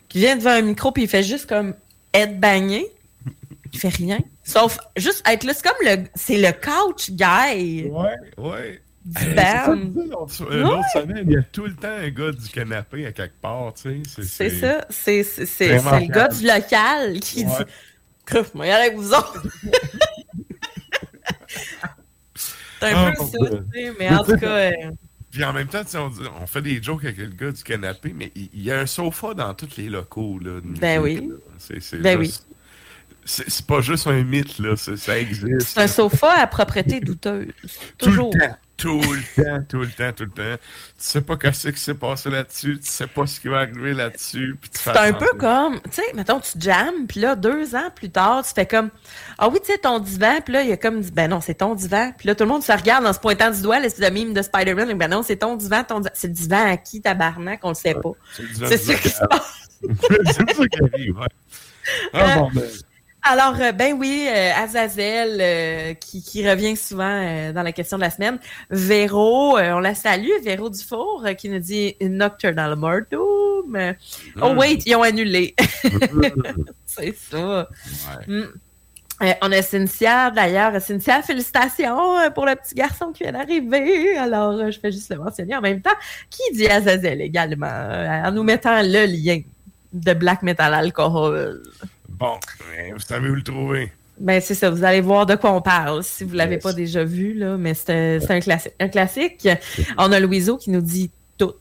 qui 0.08 0.18
vient 0.18 0.36
devant 0.36 0.50
un 0.50 0.62
micro 0.62 0.90
puis 0.92 1.04
il 1.04 1.08
fait 1.08 1.22
juste 1.22 1.48
comme 1.48 1.72
headbanger. 2.14 2.86
Il 3.72 3.78
fait 3.78 3.88
rien. 3.88 4.18
Sauf 4.44 4.78
juste 4.96 5.22
être 5.28 5.44
là. 5.44 5.52
C'est 5.54 5.64
comme 5.66 5.76
le. 5.84 6.04
C'est 6.14 6.36
le 6.38 6.52
couch 6.52 7.10
guy. 7.10 7.88
Ouais, 7.90 8.14
ouais. 8.38 8.80
Euh, 9.06 9.10
je 9.20 9.74
disais 9.90 10.06
L'autre 10.08 10.40
euh, 10.50 10.80
semaine, 10.94 11.24
il 11.26 11.32
y 11.32 11.36
a 11.36 11.42
tout 11.42 11.66
le 11.66 11.74
temps 11.74 11.88
un 11.88 12.08
gars 12.08 12.32
du 12.32 12.48
canapé 12.48 13.04
à 13.04 13.12
quelque 13.12 13.38
part, 13.40 13.74
tu 13.74 14.02
sais. 14.04 14.22
C'est 14.22 14.48
ça. 14.48 14.86
C'est 14.88 15.22
le 15.22 16.06
gars 16.10 16.28
du 16.28 16.46
local 16.46 17.20
qui 17.20 17.44
Ouais. 17.44 17.50
dit 17.58 17.64
Cruf, 18.24 18.54
moi, 18.54 18.66
y 18.66 18.70
aller 18.70 18.86
avec 18.86 18.96
vous 18.96 19.12
autres. 19.12 19.42
c'est 22.34 22.86
un 22.86 23.06
Ah, 23.08 23.12
peu 23.14 23.22
mon 23.22 23.28
ça, 23.28 23.38
Dieu. 23.38 23.66
tu 23.74 23.78
sais, 23.84 23.92
mais 23.98 24.08
en 24.10 24.24
tout 24.24 24.36
cas. 24.38 24.70
Puis 25.34 25.42
en 25.42 25.52
même 25.52 25.66
temps, 25.66 25.82
on, 26.40 26.46
fait 26.46 26.62
des 26.62 26.80
jokes 26.80 27.04
avec 27.04 27.18
le 27.18 27.26
gars 27.26 27.50
du 27.50 27.60
canapé, 27.64 28.14
mais 28.16 28.30
il 28.36 28.48
il 28.54 28.62
y, 28.62 28.70
a 28.70 28.78
un 28.78 28.86
sofa 28.86 29.34
dans 29.34 29.52
tous 29.52 29.76
les 29.76 29.88
locaux. 29.88 30.38
Là, 30.38 30.60
Ben 30.62 31.02
musique, 31.02 31.22
oui. 31.24 31.80
C'est, 31.80 32.00
Ben 32.00 32.22
juste- 32.22 32.46
C'est, 33.24 33.50
c'est 33.50 33.66
pas 33.66 33.80
juste 33.80 34.06
un 34.06 34.22
mythe, 34.22 34.60
là. 34.60 34.76
ça 34.76 35.18
existe. 35.18 35.60
C'est 35.62 35.80
un 35.80 35.88
sofa 35.88 36.38
à 36.38 36.46
propreté 36.46 37.00
douteuse. 37.00 37.48
Tout 37.98 38.06
Toujours. 38.06 38.30
le 38.32 38.46
temps. 38.46 38.56
Tout 38.76 39.00
le 39.00 39.42
temps, 39.42 39.64
tout 39.68 39.78
le 39.78 39.88
temps, 39.88 40.12
tout 40.12 40.24
le 40.24 40.30
temps. 40.30 40.56
Tu 40.56 40.94
sais 40.98 41.20
pas 41.20 41.36
qu'est-ce 41.36 41.68
qui 41.68 41.80
s'est 41.80 41.94
passé 41.94 42.28
là-dessus, 42.28 42.80
tu 42.80 42.90
sais 42.90 43.06
pas 43.06 43.24
ce 43.26 43.38
qui 43.38 43.48
va 43.48 43.58
arriver 43.58 43.94
là-dessus. 43.94 44.58
C'est 44.72 44.96
un 44.96 45.12
peu 45.12 45.30
comme, 45.38 45.80
tu 45.82 45.92
sais, 45.92 46.12
mettons, 46.14 46.40
tu 46.40 46.58
jammes, 46.58 47.06
puis 47.06 47.20
là, 47.20 47.36
deux 47.36 47.76
ans 47.76 47.90
plus 47.94 48.10
tard, 48.10 48.44
tu 48.44 48.52
fais 48.52 48.66
comme, 48.66 48.90
ah 49.38 49.48
oui, 49.48 49.60
tu 49.64 49.72
sais, 49.72 49.78
ton 49.78 50.00
divan, 50.00 50.40
puis 50.44 50.54
là, 50.54 50.62
il 50.62 50.70
y 50.70 50.72
a 50.72 50.76
comme, 50.76 51.00
dit, 51.00 51.12
ben 51.12 51.30
non, 51.30 51.40
c'est 51.40 51.54
ton 51.54 51.74
divan, 51.74 52.12
puis 52.18 52.26
là, 52.26 52.34
tout 52.34 52.44
le 52.44 52.50
monde 52.50 52.64
se 52.64 52.72
regarde 52.72 53.06
en 53.06 53.12
se 53.12 53.20
pointant 53.20 53.50
du 53.50 53.62
doigt, 53.62 53.78
l'espèce 53.78 54.08
de 54.08 54.12
mime 54.12 54.34
de 54.34 54.42
Spider-Man, 54.42 54.92
ben 54.98 55.08
non, 55.08 55.22
c'est 55.22 55.36
ton 55.36 55.56
divan, 55.56 55.84
ton 55.84 56.00
divan. 56.00 56.12
C'est 56.14 56.28
le 56.28 56.34
divan 56.34 56.72
à 56.72 56.76
qui, 56.76 57.00
tabarnak, 57.00 57.60
on 57.62 57.68
le 57.68 57.74
sait 57.74 57.94
pas. 57.94 58.12
C'est 58.34 58.42
le 58.42 58.48
divan 58.48 58.66
C'est 58.70 58.78
du 58.78 58.84
ça 58.84 58.94
qui 58.94 59.08
se 59.08 59.24
passe. 59.30 59.68
c'est 60.26 60.54
ça 60.54 60.66
qui 60.68 60.82
arrive, 60.82 61.18
ouais. 61.18 61.26
Ah, 62.12 62.38
bon, 62.38 62.50
ben. 62.52 62.64
Alors, 63.26 63.54
euh, 63.58 63.72
ben 63.72 63.94
oui, 63.98 64.26
euh, 64.28 64.50
Azazel, 64.54 65.38
euh, 65.40 65.94
qui, 65.94 66.22
qui 66.22 66.46
revient 66.48 66.76
souvent 66.76 67.08
euh, 67.08 67.52
dans 67.52 67.62
la 67.62 67.72
question 67.72 67.96
de 67.96 68.02
la 68.02 68.10
semaine. 68.10 68.38
Véro, 68.68 69.56
euh, 69.56 69.72
on 69.72 69.78
la 69.80 69.94
salue, 69.94 70.28
Véro 70.44 70.68
Dufour, 70.68 71.24
qui 71.38 71.48
nous 71.48 71.58
dit 71.58 71.96
Nocturnal 72.02 72.76
Mortum. 72.76 73.94
Oh 74.42 74.52
Mm. 74.52 74.58
wait, 74.58 74.78
ils 74.84 74.94
ont 74.94 75.02
annulé. 75.02 75.54
C'est 76.86 77.16
ça. 77.16 77.66
Mm. 78.28 78.42
Euh, 79.22 79.32
on 79.40 79.52
a 79.52 79.62
Cynthia, 79.62 80.30
d'ailleurs. 80.30 80.78
Cynthia, 80.82 81.22
félicitations 81.22 82.30
pour 82.34 82.44
le 82.44 82.56
petit 82.56 82.74
garçon 82.74 83.10
qui 83.12 83.22
vient 83.22 83.32
d'arriver. 83.32 84.18
Alors, 84.18 84.70
je 84.70 84.78
fais 84.78 84.92
juste 84.92 85.08
le 85.10 85.16
mentionner 85.16 85.56
en 85.56 85.62
même 85.62 85.80
temps. 85.80 85.96
Qui 86.28 86.42
dit 86.52 86.66
Azazel 86.68 87.22
également, 87.22 87.66
en 87.68 88.30
nous 88.32 88.42
mettant 88.42 88.82
le 88.82 89.06
lien 89.06 89.40
de 89.94 90.12
Black 90.12 90.42
Metal 90.42 90.74
Alcohol? 90.74 91.62
Bon, 92.18 92.38
vous 92.92 93.00
savez 93.00 93.28
où 93.30 93.34
le 93.34 93.42
trouver. 93.42 93.92
Ben, 94.18 94.40
c'est 94.40 94.54
ça, 94.54 94.70
vous 94.70 94.84
allez 94.84 95.00
voir 95.00 95.26
de 95.26 95.34
quoi 95.34 95.52
on 95.52 95.60
parle 95.60 96.04
si 96.04 96.22
vous 96.22 96.34
l'avez 96.34 96.58
pas 96.58 96.72
déjà 96.72 97.02
vu, 97.04 97.34
là, 97.34 97.56
mais 97.56 97.74
c'est 97.74 97.90
un, 98.16 98.20
c'est 98.20 98.30
un 98.32 98.40
classique. 98.40 98.72
Un 98.78 98.88
classique. 98.88 99.48
On 99.98 100.12
a 100.12 100.20
Louiseau 100.20 100.56
qui 100.56 100.70
nous 100.70 100.80
dit 100.80 101.10
tout. 101.36 101.52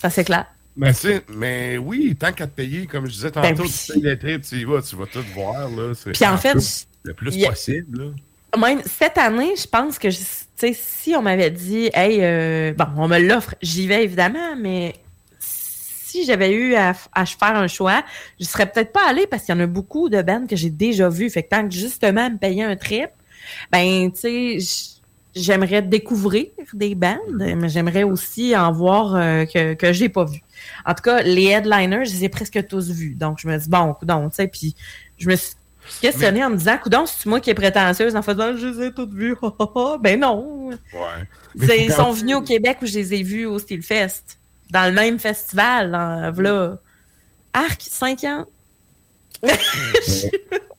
Ça, 0.00 0.10
c'est 0.10 0.24
clair. 0.24 0.44
Ben, 0.76 0.92
c'est- 0.92 1.24
mais 1.30 1.78
oui, 1.78 2.14
tant 2.18 2.32
qu'à 2.32 2.46
te 2.46 2.52
payer, 2.54 2.86
comme 2.86 3.06
je 3.06 3.12
disais 3.12 3.30
tantôt, 3.30 3.48
Ben 3.48 3.60
oui. 3.62 3.72
tu 3.86 3.92
payes 3.94 4.02
les 4.02 4.18
tripes, 4.18 4.42
tu 4.42 4.56
y 4.56 4.64
vas, 4.64 4.82
tu 4.82 4.96
vas 4.96 5.06
tout 5.06 5.24
voir. 5.34 5.68
Là, 5.70 5.92
Puis 6.12 6.26
en 6.26 6.36
fait, 6.36 6.86
le 7.02 7.14
plus 7.14 7.34
y 7.36 7.46
possible. 7.46 8.12
Là. 8.52 8.58
Même 8.58 8.82
cette 8.84 9.18
année, 9.18 9.54
je 9.56 9.66
pense 9.66 9.98
que, 9.98 10.10
je- 10.10 10.18
si 10.74 11.14
on 11.16 11.22
m'avait 11.22 11.50
dit, 11.50 11.90
hey, 11.94 12.18
euh, 12.20 12.72
bon, 12.74 12.84
on 12.96 13.08
me 13.08 13.18
l'offre, 13.18 13.54
j'y 13.62 13.86
vais 13.86 14.04
évidemment, 14.04 14.56
mais 14.56 14.94
si 16.08 16.24
j'avais 16.24 16.52
eu 16.52 16.74
à, 16.74 16.94
faire 16.94 17.56
un 17.56 17.68
choix, 17.68 18.02
je 18.40 18.44
serais 18.46 18.70
peut-être 18.70 18.92
pas 18.92 19.06
allée 19.08 19.26
parce 19.26 19.44
qu'il 19.44 19.54
y 19.54 19.58
en 19.58 19.60
a 19.60 19.66
beaucoup 19.66 20.08
de 20.08 20.22
bandes 20.22 20.48
que 20.48 20.56
j'ai 20.56 20.70
déjà 20.70 21.08
vues. 21.08 21.30
Fait 21.30 21.42
que 21.42 21.48
tant 21.48 21.68
que 21.68 21.74
justement 21.74 22.30
me 22.30 22.38
payer 22.38 22.64
un 22.64 22.76
trip, 22.76 23.10
ben, 23.70 24.10
tu 24.12 24.60
sais, 24.60 24.98
j'aimerais 25.34 25.82
découvrir 25.82 26.46
des 26.72 26.94
bandes, 26.94 27.18
mais 27.38 27.68
j'aimerais 27.68 28.02
aussi 28.02 28.56
en 28.56 28.72
voir 28.72 29.14
euh, 29.14 29.44
que, 29.44 29.74
que 29.74 29.92
j'ai 29.92 30.08
pas 30.08 30.24
vu. 30.24 30.40
En 30.86 30.94
tout 30.94 31.02
cas, 31.02 31.22
les 31.22 31.44
headliners, 31.44 32.04
je 32.04 32.12
les 32.12 32.24
ai 32.24 32.28
presque 32.28 32.66
tous 32.66 32.90
vus. 32.90 33.14
Donc, 33.14 33.38
je 33.40 33.48
me 33.48 33.56
dis, 33.56 33.68
bon, 33.68 33.94
coudon, 33.94 34.28
tu 34.30 34.36
sais, 34.36 34.48
puis 34.48 34.74
je 35.18 35.28
me 35.28 35.36
suis 35.36 35.54
questionnée 36.00 36.44
en 36.44 36.50
me 36.50 36.56
disant, 36.56 36.78
coudon, 36.78 37.04
c'est 37.06 37.26
moi 37.26 37.40
qui 37.40 37.50
est 37.50 37.54
prétentieuse 37.54 38.16
en 38.16 38.22
faisant, 38.22 38.56
je 38.56 38.66
les 38.66 38.86
ai 38.86 38.92
toutes 38.92 39.12
vues? 39.12 39.36
ben 40.00 40.20
non. 40.20 40.70
Ouais. 40.70 41.76
Ils 41.78 41.92
sont 41.96 42.12
venus 42.12 42.36
au 42.36 42.42
Québec 42.42 42.78
où 42.82 42.86
je 42.86 42.94
les 42.94 43.14
ai 43.14 43.22
vus 43.22 43.46
au 43.46 43.58
Steel 43.58 43.82
Fest. 43.82 44.37
Dans 44.70 44.86
le 44.86 44.92
même 44.92 45.18
festival, 45.18 45.90
là. 45.90 46.78
Arc, 47.52 47.80
5 47.82 48.24
ans? 48.24 48.46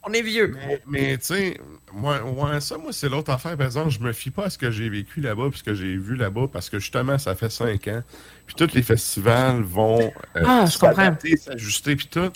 On 0.08 0.14
est 0.14 0.22
vieux. 0.22 0.56
Mais, 0.56 0.82
mais, 0.88 1.18
tu 1.18 1.26
sais, 1.26 1.58
moi, 1.93 2.59
ça, 2.61 2.77
moi, 2.77 2.92
c'est 2.93 3.09
l'autre 3.09 3.32
affaire. 3.32 3.56
Par 3.58 3.66
exemple, 3.66 3.90
je 3.90 4.00
me 4.00 4.11
fie 4.14 4.32
pas 4.32 4.45
à 4.45 4.50
ce 4.50 4.58
que 4.58 4.72
j'ai 4.72 4.90
vécu 4.90 5.22
là-bas, 5.22 5.48
puis 5.50 5.59
ce 5.59 5.64
que 5.64 5.74
j'ai 5.74 5.98
vu 5.98 6.16
là-bas, 6.16 6.48
parce 6.51 6.69
que 6.69 6.80
justement, 6.80 7.18
ça 7.18 7.35
fait 7.35 7.50
cinq 7.50 7.88
ans. 7.88 8.01
Puis 8.45 8.56
tous 8.56 8.74
les 8.74 8.82
festivals 8.82 9.61
vont 9.61 10.00
euh, 10.38 10.43
Ah, 10.45 10.66
s'ajuster, 10.68 11.95
puis 11.95 12.08
tout. 12.08 12.32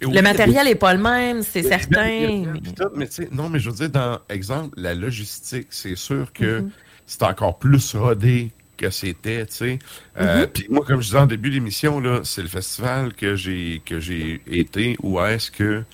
Et 0.00 0.06
oui, 0.06 0.14
Le 0.14 0.22
matériel 0.22 0.66
n'est 0.66 0.74
pas 0.76 0.94
le 0.94 1.02
même, 1.02 1.42
c'est 1.42 1.62
certain. 1.62 2.04
mais- 2.04 2.60
puis 2.62 2.72
tout, 2.72 2.88
mais 2.94 3.08
tu 3.08 3.14
sais, 3.14 3.28
non, 3.32 3.48
mais 3.48 3.58
je 3.58 3.70
veux 3.70 3.76
dire, 3.76 3.90
dans 3.90 4.20
exemple, 4.28 4.74
la 4.80 4.94
logistique, 4.94 5.68
c'est 5.70 5.96
sûr 5.96 6.32
que 6.32 6.60
Mhm. 6.60 6.70
c'est 7.06 7.22
encore 7.24 7.58
plus 7.58 7.96
rodé 7.96 8.52
que 8.78 8.90
c'était, 8.90 9.44
tu 9.46 9.54
sais. 9.54 9.78
Euh, 10.18 10.42
Mhm. 10.42 10.46
Puis 10.48 10.66
moi, 10.70 10.84
comme 10.86 11.00
je 11.02 11.06
disais 11.08 11.18
en 11.18 11.26
début 11.26 11.50
d'émission, 11.50 12.00
là, 12.00 12.20
c'est 12.24 12.42
le 12.42 12.48
festival 12.48 13.12
que 13.14 13.36
j'ai 13.36 13.82
que 13.84 14.00
j'ai 14.00 14.40
été 14.46 14.96
où 15.02 15.20
est-ce 15.20 15.50
que 15.50 15.84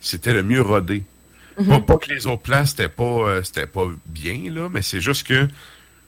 c'était 0.00 0.32
le 0.34 0.42
mieux 0.44 0.62
rodé. 0.62 1.02
Mhm. 1.58 1.68
Pas, 1.68 1.80
pas 1.80 1.98
que 1.98 2.12
les 2.12 2.26
autres 2.26 2.42
places, 2.42 2.70
c'était 2.70 2.88
pas, 2.88 3.04
euh, 3.04 3.42
c'était 3.42 3.66
pas 3.66 3.86
bien, 4.06 4.50
là, 4.52 4.68
mais 4.72 4.82
c'est 4.82 5.00
juste 5.00 5.26
que, 5.26 5.46
tu 5.46 5.50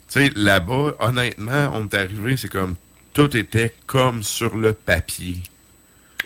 sais, 0.08 0.30
là-bas, 0.36 0.94
honnêtement, 1.00 1.70
on 1.74 1.84
est 1.86 1.94
arrivé, 1.94 2.36
c'est 2.36 2.48
comme, 2.50 2.76
tout 3.12 3.36
était 3.36 3.74
comme 3.86 4.22
sur 4.22 4.56
le 4.56 4.72
papier. 4.74 5.38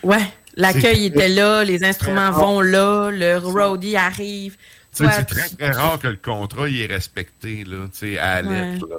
Ouais, 0.03 0.25
l'accueil 0.55 1.05
était 1.05 1.29
là, 1.29 1.63
les 1.63 1.83
instruments 1.83 2.31
vont 2.31 2.61
là, 2.61 3.11
le 3.11 3.37
roadie 3.37 3.95
arrive. 3.95 4.57
C'est 4.93 5.05
très, 5.25 5.47
très 5.47 5.71
rare 5.71 5.99
que 5.99 6.07
le 6.09 6.17
contrat 6.17 6.67
il 6.67 6.81
est 6.81 6.85
respecté 6.85 7.63
là, 7.63 7.85
à 8.21 8.41
Ouais. 8.41 8.77
comprends. 8.79 8.97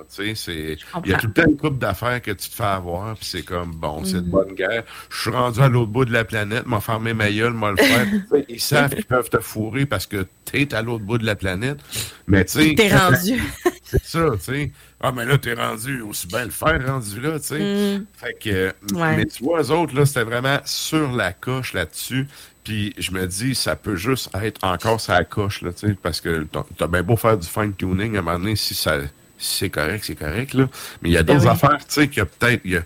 Il 1.04 1.10
y 1.10 1.14
a 1.14 1.18
tout 1.18 1.26
le 1.26 1.32
temps 1.32 1.44
une 1.46 1.56
coupe 1.56 1.78
d'affaires 1.78 2.22
que 2.22 2.30
tu 2.30 2.48
te 2.48 2.54
fais 2.54 2.62
avoir, 2.64 3.14
puis 3.16 3.26
c'est 3.26 3.42
comme, 3.42 3.72
bon, 3.72 4.02
c'est 4.04 4.14
de 4.14 4.20
Mhm. 4.20 4.30
bonne 4.30 4.54
guerre. 4.54 4.84
Je 5.10 5.20
suis 5.20 5.30
rendu 5.30 5.60
à 5.60 5.68
l'autre 5.68 5.90
bout 5.90 6.04
de 6.06 6.12
la 6.12 6.24
planète, 6.24 6.66
m'a 6.66 6.80
fermé 6.80 7.12
ma 7.12 7.30
gueule, 7.30 7.52
m'a 7.52 7.72
le 7.72 7.76
faire. 7.76 8.06
Ils 8.48 8.60
savent 8.60 8.94
qu'ils 8.94 9.04
peuvent 9.04 9.28
te 9.28 9.38
fourrer 9.38 9.84
parce 9.86 10.06
que 10.06 10.26
t'es 10.46 10.72
à 10.74 10.80
l'autre 10.82 11.04
bout 11.04 11.18
de 11.18 11.26
la 11.26 11.36
planète. 11.36 11.78
Mais 12.26 12.44
tu 12.46 12.52
sais... 12.70 12.74
T'es 12.74 12.94
rendu. 12.96 13.42
C'est 13.84 14.04
ça, 14.04 14.30
tu 14.38 14.40
sais. 14.44 14.72
Ah, 15.02 15.12
mais 15.12 15.26
là, 15.26 15.36
t'es 15.36 15.52
rendu, 15.52 16.00
aussi 16.00 16.26
bien 16.26 16.44
le 16.46 16.50
faire 16.50 16.86
rendu 16.86 17.20
là, 17.20 17.38
tu 17.38 17.46
sais. 17.48 17.98
Mm. 17.98 18.06
Fait 18.16 18.34
que, 18.40 18.94
Ouais. 18.94 19.16
mais 19.16 19.26
tu 19.26 19.44
vois, 19.44 19.60
eux 19.60 19.70
autres, 19.70 19.94
là, 19.94 20.06
c'était 20.06 20.22
vraiment 20.24 20.58
sur 20.64 21.12
la 21.12 21.32
coche 21.34 21.74
là-dessus. 21.74 22.26
Puis 22.64 22.94
je 22.98 23.10
me 23.12 23.26
dis, 23.26 23.54
ça 23.54 23.74
peut 23.76 23.96
juste 23.96 24.30
être 24.34 24.62
encore 24.64 25.00
la 25.08 25.24
coche, 25.24 25.62
là, 25.62 25.72
tu 25.72 25.88
sais, 25.88 25.94
parce 26.00 26.20
que 26.20 26.46
t'as 26.78 26.86
bien 26.86 27.02
beau 27.02 27.16
faire 27.16 27.36
du 27.38 27.46
fine-tuning, 27.48 28.16
à 28.16 28.20
un 28.20 28.22
moment 28.22 28.38
donné, 28.38 28.56
si, 28.56 28.74
ça, 28.74 29.00
si 29.38 29.58
c'est 29.58 29.70
correct, 29.70 30.04
c'est 30.06 30.14
correct, 30.14 30.54
là. 30.54 30.68
Mais 31.02 31.08
il 31.10 31.12
y 31.12 31.16
a 31.16 31.24
Ben 31.24 31.24
d'autres 31.24 31.42
oui. 31.42 31.48
affaires, 31.48 31.78
tu 31.78 31.86
sais, 31.88 32.08
que 32.08 32.20
peut-être... 32.22 32.64
a- 32.66 32.84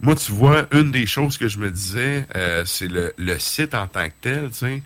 Moi, 0.00 0.14
tu 0.16 0.32
vois, 0.32 0.66
une 0.72 0.90
des 0.92 1.06
choses 1.06 1.36
que 1.38 1.48
je 1.48 1.58
me 1.58 1.70
disais, 1.70 2.26
euh, 2.36 2.64
c'est 2.64 2.88
le, 2.88 3.12
le 3.18 3.38
site 3.38 3.74
en 3.74 3.86
tant 3.86 4.06
que 4.08 4.14
tel, 4.22 4.48
tu 4.50 4.56
sais. 4.58 4.82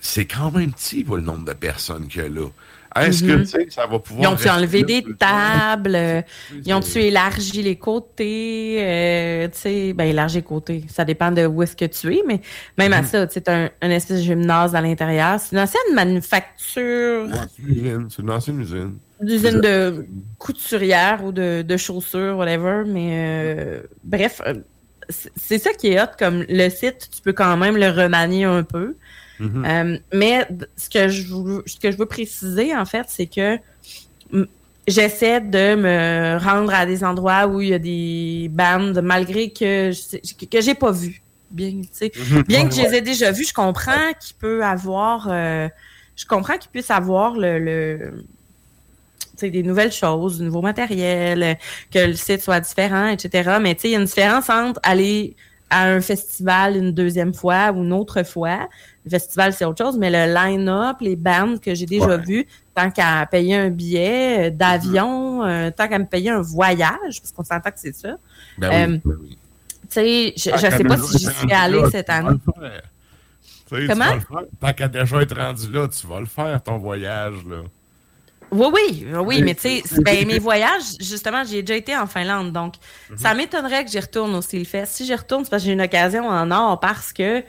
C'est 0.00 0.26
quand 0.26 0.52
même 0.52 0.72
petit, 0.72 1.04
pour 1.04 1.16
le 1.16 1.22
nombre 1.22 1.44
de 1.44 1.52
personnes 1.52 2.08
qu'il 2.08 2.22
y 2.22 2.24
a 2.24 2.28
là. 2.28 2.48
Est-ce 3.02 3.22
que, 3.22 3.32
Mhm. 3.32 3.40
tu 3.42 3.46
sais, 3.46 3.66
ça 3.70 3.86
va 3.86 3.98
pouvoir... 3.98 4.30
Ils 4.30 4.34
ont-tu 4.34 4.48
enlevé 4.48 4.82
des 4.82 5.04
tables? 5.18 5.94
euh, 5.94 6.22
Ils 6.64 6.72
ont-tu 6.74 6.98
élargi 6.98 7.62
les 7.62 7.76
côtés? 7.76 8.78
euh, 8.80 9.48
tu 9.48 9.58
sais, 9.58 9.92
ben, 9.92 10.04
élargi 10.04 10.36
les 10.36 10.42
côtés. 10.42 10.84
Ça 10.88 11.04
dépend 11.04 11.30
de 11.30 11.46
où 11.46 11.62
est-ce 11.62 11.76
que 11.76 11.84
tu 11.84 12.14
es, 12.14 12.22
mais 12.26 12.40
même 12.76 12.92
à 12.92 13.02
Mhm. 13.02 13.06
ça, 13.06 13.26
tu 13.26 13.34
sais, 13.34 13.48
un, 13.50 13.70
un 13.82 13.90
espèce 13.90 14.18
de 14.18 14.22
gymnase 14.24 14.74
à 14.74 14.80
l'intérieur. 14.80 15.38
C'est 15.40 15.54
une 15.56 15.62
ancienne 15.62 15.94
manufacture 15.94 17.28
c'est 17.54 17.62
une 17.62 17.68
usine, 17.70 18.08
c'est 18.10 18.22
une 18.22 18.30
ancienne 18.30 18.60
usine. 18.60 18.98
de 19.60 20.06
couturière 20.38 21.24
ou 21.24 21.32
de, 21.32 21.62
de 21.62 21.76
chaussures, 21.76 22.36
whatever. 22.36 22.84
Mais 22.86 23.10
euh, 23.12 23.82
bref, 24.04 24.40
euh, 24.46 24.54
c'est 25.08 25.32
c'est 25.36 25.58
ça 25.58 25.72
qui 25.72 25.88
est 25.88 26.00
hot. 26.00 26.06
Comme 26.18 26.44
le 26.48 26.68
site, 26.68 27.08
tu 27.14 27.22
peux 27.22 27.32
quand 27.32 27.56
même 27.56 27.76
le 27.76 27.88
remanier 27.90 28.44
un 28.44 28.62
peu. 28.62 28.96
Mhm. 29.40 29.64
Euh, 29.64 29.98
mais 30.12 30.46
ce 30.76 30.88
que 30.88 31.08
je 31.08 31.34
veux, 31.34 31.62
ce 31.66 31.78
que 31.78 31.90
je 31.90 31.96
veux 31.96 32.06
préciser, 32.06 32.74
en 32.74 32.84
fait, 32.84 33.06
c'est 33.08 33.26
que 33.26 33.58
j'essaie 34.86 35.40
de 35.40 35.74
me 35.74 36.38
rendre 36.42 36.72
à 36.72 36.86
des 36.86 37.04
endroits 37.04 37.46
où 37.46 37.60
il 37.60 37.68
y 37.68 37.74
a 37.74 37.78
des 37.78 38.48
bandes, 38.50 39.00
malgré 39.02 39.50
que 39.50 39.92
je 39.92 40.46
que, 40.46 40.60
j'ai 40.60 40.74
pas 40.74 40.92
vu. 40.92 41.22
Bien, 41.50 41.70
Mhm. 41.70 42.42
bien 42.42 42.68
que 42.68 42.74
je 42.74 42.82
les 42.82 42.96
ai 42.96 43.00
déjà 43.00 43.30
vus, 43.32 43.46
je 43.48 43.54
comprends 43.54 44.12
qu'il 44.20 44.36
peut 44.36 44.62
avoir, 44.62 45.28
euh, 45.30 45.68
je 46.14 46.26
comprends 46.26 46.58
qu'il 46.58 46.70
puisse 46.70 46.90
avoir 46.90 47.36
le, 47.36 48.24
des 49.40 49.62
nouvelles 49.62 49.92
choses, 49.92 50.38
du 50.38 50.44
nouveau 50.44 50.60
matériel, 50.60 51.58
que 51.90 52.00
le 52.00 52.14
site 52.14 52.42
soit 52.42 52.60
différent, 52.60 53.06
etc. 53.06 53.58
Mais 53.62 53.74
tu 53.74 53.82
sais, 53.82 53.88
il 53.88 53.92
y 53.92 53.96
a 53.96 53.98
une 53.98 54.04
différence 54.04 54.50
entre 54.50 54.80
aller 54.82 55.36
à 55.70 55.84
un 55.84 56.00
festival 56.00 56.76
une 56.76 56.92
deuxième 56.92 57.34
fois 57.34 57.72
ou 57.72 57.82
une 57.84 57.92
autre 57.92 58.22
fois. 58.22 58.68
Le 59.10 59.18
festival, 59.18 59.52
c'est 59.54 59.64
autre 59.64 59.82
chose, 59.84 59.96
mais 59.96 60.10
le 60.10 60.32
line-up, 60.34 60.98
les 61.00 61.16
bandes 61.16 61.60
que 61.60 61.74
j'ai 61.74 61.86
déjà 61.86 62.06
Ouais. 62.06 62.18
vues, 62.18 62.46
tant 62.74 62.90
qu'à 62.90 63.26
payer 63.30 63.56
un 63.56 63.70
billet 63.70 64.48
euh, 64.48 64.50
d'avion, 64.50 65.44
euh, 65.44 65.70
tant 65.70 65.88
qu'à 65.88 65.98
me 65.98 66.04
payer 66.04 66.30
un 66.30 66.42
voyage, 66.42 67.20
parce 67.22 67.32
qu'on 67.34 67.44
s'entend 67.44 67.70
que 67.70 67.78
c'est 67.80 67.94
ça. 67.94 68.16
Ben 68.58 68.70
Euh, 68.72 68.86
oui, 68.92 69.00
ben 69.04 69.16
oui. 69.22 69.38
Tu 69.82 69.86
sais, 69.90 70.32
je, 70.36 70.50
qu'à 70.50 70.70
sais 70.70 70.84
pas 70.84 70.96
déjà 70.96 71.06
si 71.08 71.18
j'y 71.18 71.26
suis 71.26 71.52
allée 71.52 71.80
là, 71.80 71.90
cette 71.90 72.10
année. 72.10 72.28
le 73.70 73.86
Comment? 73.88 74.04
vas 74.04 74.14
le 74.14 74.20
faire. 74.20 74.38
Tant 74.60 74.72
qu'à 74.74 74.88
déjà 74.88 75.22
être 75.22 75.36
rendu 75.36 75.72
là, 75.72 75.88
tu 75.88 76.06
vas 76.06 76.20
le 76.20 76.26
faire, 76.26 76.62
ton 76.62 76.76
voyage, 76.78 77.34
là. 77.48 77.56
Oui, 78.50 78.66
oui, 78.72 79.06
oui, 79.12 79.18
Oui, 79.26 79.42
mais 79.42 79.54
tu 79.54 79.80
sais, 79.82 79.82
ben, 80.00 80.26
mes 80.26 80.38
voyages, 80.38 80.96
justement, 81.00 81.42
j'ai 81.44 81.62
déjà 81.62 81.76
été 81.76 81.94
en 81.96 82.06
Finlande, 82.06 82.50
donc 82.52 82.74
Mhm. 83.10 83.18
ça 83.18 83.34
m'étonnerait 83.34 83.84
que 83.84 83.90
j'y 83.90 84.00
retourne 84.00 84.34
au 84.34 84.40
Steelfest. 84.40 84.86
Si 84.86 85.04
j'y 85.04 85.14
retourne, 85.14 85.44
c'est 85.44 85.50
parce 85.50 85.62
que 85.62 85.66
j'ai 85.66 85.72
une 85.74 85.82
occasion 85.82 86.26
en 86.28 86.50
or, 86.50 86.80
parce 86.80 87.12
que, 87.12 87.42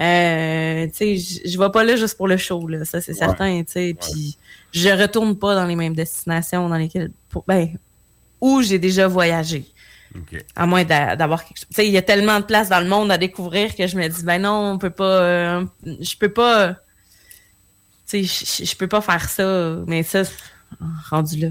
euh, 0.00 0.86
tu 0.88 1.18
sais, 1.18 1.40
je 1.48 1.58
vais 1.58 1.70
pas 1.70 1.84
là 1.84 1.96
juste 1.96 2.16
pour 2.16 2.28
le 2.28 2.36
show, 2.36 2.66
là, 2.68 2.84
ça 2.84 3.00
c'est 3.00 3.12
Ouais. 3.12 3.18
certain, 3.18 3.62
tu 3.64 3.72
sais, 3.72 3.96
puis 4.00 4.36
je 4.72 4.88
retourne 4.90 5.36
pas 5.38 5.54
dans 5.54 5.66
les 5.66 5.76
mêmes 5.76 5.94
destinations 5.94 6.68
dans 6.68 6.76
lesquelles, 6.76 7.10
pour- 7.30 7.44
ben, 7.46 7.68
où 8.40 8.62
j'ai 8.62 8.78
déjà 8.78 9.08
voyagé. 9.08 9.64
À 10.56 10.66
moins 10.66 10.84
d'a- 10.84 11.16
d'avoir 11.16 11.44
quelque 11.44 11.58
chose. 11.58 11.66
Tu 11.68 11.74
sais, 11.74 11.86
il 11.86 11.92
y 11.92 11.98
a 11.98 12.02
tellement 12.02 12.40
de 12.40 12.44
places 12.44 12.68
dans 12.70 12.80
le 12.80 12.88
monde 12.88 13.10
à 13.12 13.18
découvrir 13.18 13.74
que 13.76 13.86
je 13.86 13.96
me 13.96 14.08
dis, 14.08 14.24
ben 14.24 14.40
non, 14.40 14.72
on 14.72 14.78
peut 14.78 14.90
pas. 14.90 15.04
euh, 15.22 15.64
je 15.84 16.16
peux 16.16 16.30
pas. 16.32 16.76
Tu 18.08 18.26
sais, 18.26 18.64
je- 18.64 18.74
peux 18.76 18.88
pas 18.88 19.00
faire 19.02 19.28
ça. 19.28 19.76
Mais 19.86 20.02
ça, 20.02 20.24
c'est 20.24 20.32
rendu 21.10 21.36
là. 21.40 21.48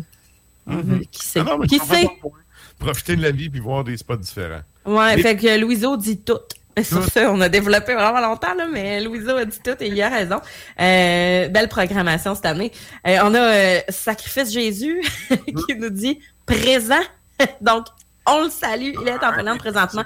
Mhm. 0.66 1.06
Qui 1.12 1.26
sait? 1.26 1.40
Ah 1.42 1.44
non, 1.44 1.58
mais 1.60 1.68
Qui 1.68 1.78
sait? 1.80 2.08
point. 2.20 2.32
Profiter 2.80 3.16
de 3.16 3.22
la 3.22 3.32
vie 3.32 3.50
puis 3.50 3.60
voir 3.60 3.84
des 3.84 3.96
spots 3.96 4.18
différents. 4.18 4.62
Ouais, 4.86 5.22
fait 5.22 5.36
que 5.38 5.60
Louiseau 5.60 5.96
dit 5.98 6.18
tout. 6.20 6.40
Et 6.82 6.84
sur 6.84 7.04
ça, 7.06 7.32
on 7.32 7.42
a 7.42 7.50
développé 7.50 7.96
vraiment 7.96 8.22
longtemps, 8.22 8.54
là, 8.54 8.68
mais 8.72 9.02
Louiseau 9.02 9.36
a 9.36 9.46
dit 9.46 9.60
tout 9.64 9.76
et 9.80 9.88
il 9.88 10.00
a 10.00 10.10
raison. 10.10 10.40
Euh, 10.80 11.48
belle 11.48 11.70
programmation 11.70 12.36
cette 12.36 12.46
année. 12.46 12.72
Euh, 13.08 13.18
on 13.24 13.34
a 13.34 13.40
euh, 13.40 13.80
Sacrifice 13.90 14.54
Jésus 14.54 15.02
qui 15.68 15.76
nous 15.76 15.90
dit 15.90 16.20
présent. 16.46 17.02
Donc, 17.62 17.88
on 18.28 18.44
le 18.44 18.52
salue. 18.52 18.94
Il 19.02 19.08
est 19.08 19.24
en 19.26 19.34
Finlande 19.34 19.58
présentement. 19.58 20.04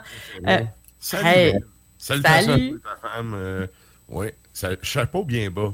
Salut, 0.98 1.28
hey, 1.28 1.56
salut. 1.98 2.22
toi, 2.22 2.92
ta 3.02 3.10
femme. 3.10 3.68
ouais, 4.08 4.34
ça- 4.54 4.70
chapeau 4.82 5.26
bien 5.26 5.50
bas. 5.52 5.74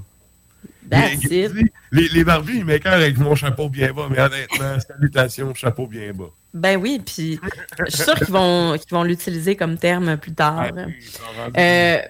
Les, 0.90 1.50
les, 1.92 2.08
les 2.09 2.24
barbus, 2.24 2.58
ils 2.58 2.66
m'écœurent 2.66 2.93
avec 2.93 3.17
mon 3.19 3.35
chapeau 3.35 3.69
bien 3.69 3.93
bas, 3.93 4.08
mais 4.09 4.19
honnêtement, 4.19 4.80
salutations, 4.80 5.53
chapeau 5.53 5.85
bien 5.85 6.11
bas. 6.14 6.32
Ben 6.53 6.77
oui, 6.77 7.01
puis 7.06 7.40
je 7.85 7.95
suis 7.95 8.03
sûre 8.03 8.16
qu'ils 8.16 8.27
vont, 8.34 8.77
qu'ils 8.77 8.92
vont 8.92 9.03
l'utiliser 9.03 9.56
comme 9.56 9.77
terme 9.77 10.17
plus 10.17 10.34
tard. 10.34 10.72
Euh, 11.58 12.01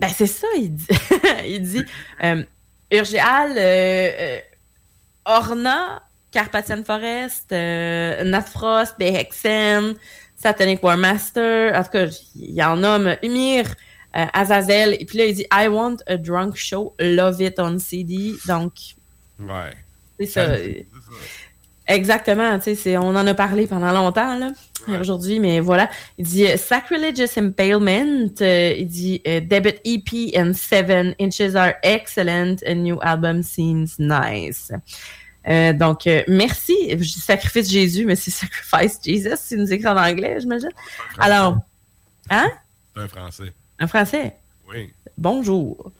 ben 0.00 0.08
c'est 0.14 0.26
ça, 0.26 0.46
il 0.56 0.74
dit. 0.74 0.86
il 1.46 1.62
dit 1.62 1.84
euh, 2.24 2.42
Urgeal, 2.90 3.52
euh, 3.56 4.10
euh, 4.18 4.38
Orna, 5.24 6.02
Carpathian 6.32 6.82
Forest, 6.84 7.50
Natfrost, 7.50 8.98
Behexen, 8.98 9.94
Satanic 10.36 10.82
Warmaster, 10.82 11.72
en 11.74 11.82
tout 11.84 11.90
cas, 11.90 12.06
il 12.34 12.54
y 12.54 12.62
en 12.62 12.76
nomme 12.76 13.16
Umir, 13.22 13.74
Azazel, 14.12 14.96
et 14.98 15.04
puis 15.04 15.18
là, 15.18 15.24
il 15.26 15.34
dit 15.34 15.46
I 15.52 15.68
want 15.68 15.96
a 16.06 16.16
drunk 16.16 16.56
show, 16.56 16.94
love 16.98 17.40
it 17.40 17.58
on 17.58 17.78
CD. 17.78 18.34
Donc, 18.46 18.72
Ouais. 19.38 19.70
c'est 20.18 20.26
ça. 20.26 20.46
Exactement, 21.88 22.58
tu 22.58 22.76
sais, 22.76 22.98
on 22.98 23.08
en 23.08 23.26
a 23.26 23.32
parlé 23.32 23.66
pendant 23.66 23.90
longtemps, 23.92 24.38
là, 24.38 24.52
aujourd'hui, 25.00 25.40
mais 25.40 25.58
voilà. 25.58 25.88
Il 26.18 26.26
dit 26.26 26.46
euh, 26.46 26.58
Sacrilegious 26.58 27.38
Impalement, 27.38 28.28
euh, 28.42 28.74
il 28.76 28.86
dit 28.86 29.22
euh, 29.26 29.40
Debut 29.40 29.72
EP 29.86 30.38
and 30.38 30.52
Seven 30.52 31.14
Inches 31.18 31.54
are 31.54 31.72
excellent, 31.82 32.56
a 32.66 32.74
new 32.74 32.98
album 33.00 33.42
seems 33.42 33.86
nice. 33.98 34.70
Euh, 35.48 35.72
donc, 35.72 36.06
euh, 36.06 36.22
merci. 36.28 36.76
Je 36.90 36.96
dis 36.96 37.20
Sacrifice 37.20 37.70
Jésus, 37.70 38.04
mais 38.04 38.16
c'est 38.16 38.32
Sacrifice 38.32 39.00
Jesus, 39.02 39.36
si 39.36 39.56
nous 39.56 39.72
écrit 39.72 39.88
en 39.88 39.96
anglais, 39.96 40.36
j'imagine. 40.40 40.72
Alors, 41.18 41.56
hein? 42.28 42.50
C'est 42.94 43.00
un 43.00 43.08
français. 43.08 43.52
Un 43.78 43.86
français? 43.86 44.36
Oui. 44.68 44.92
Bonjour. 45.16 45.90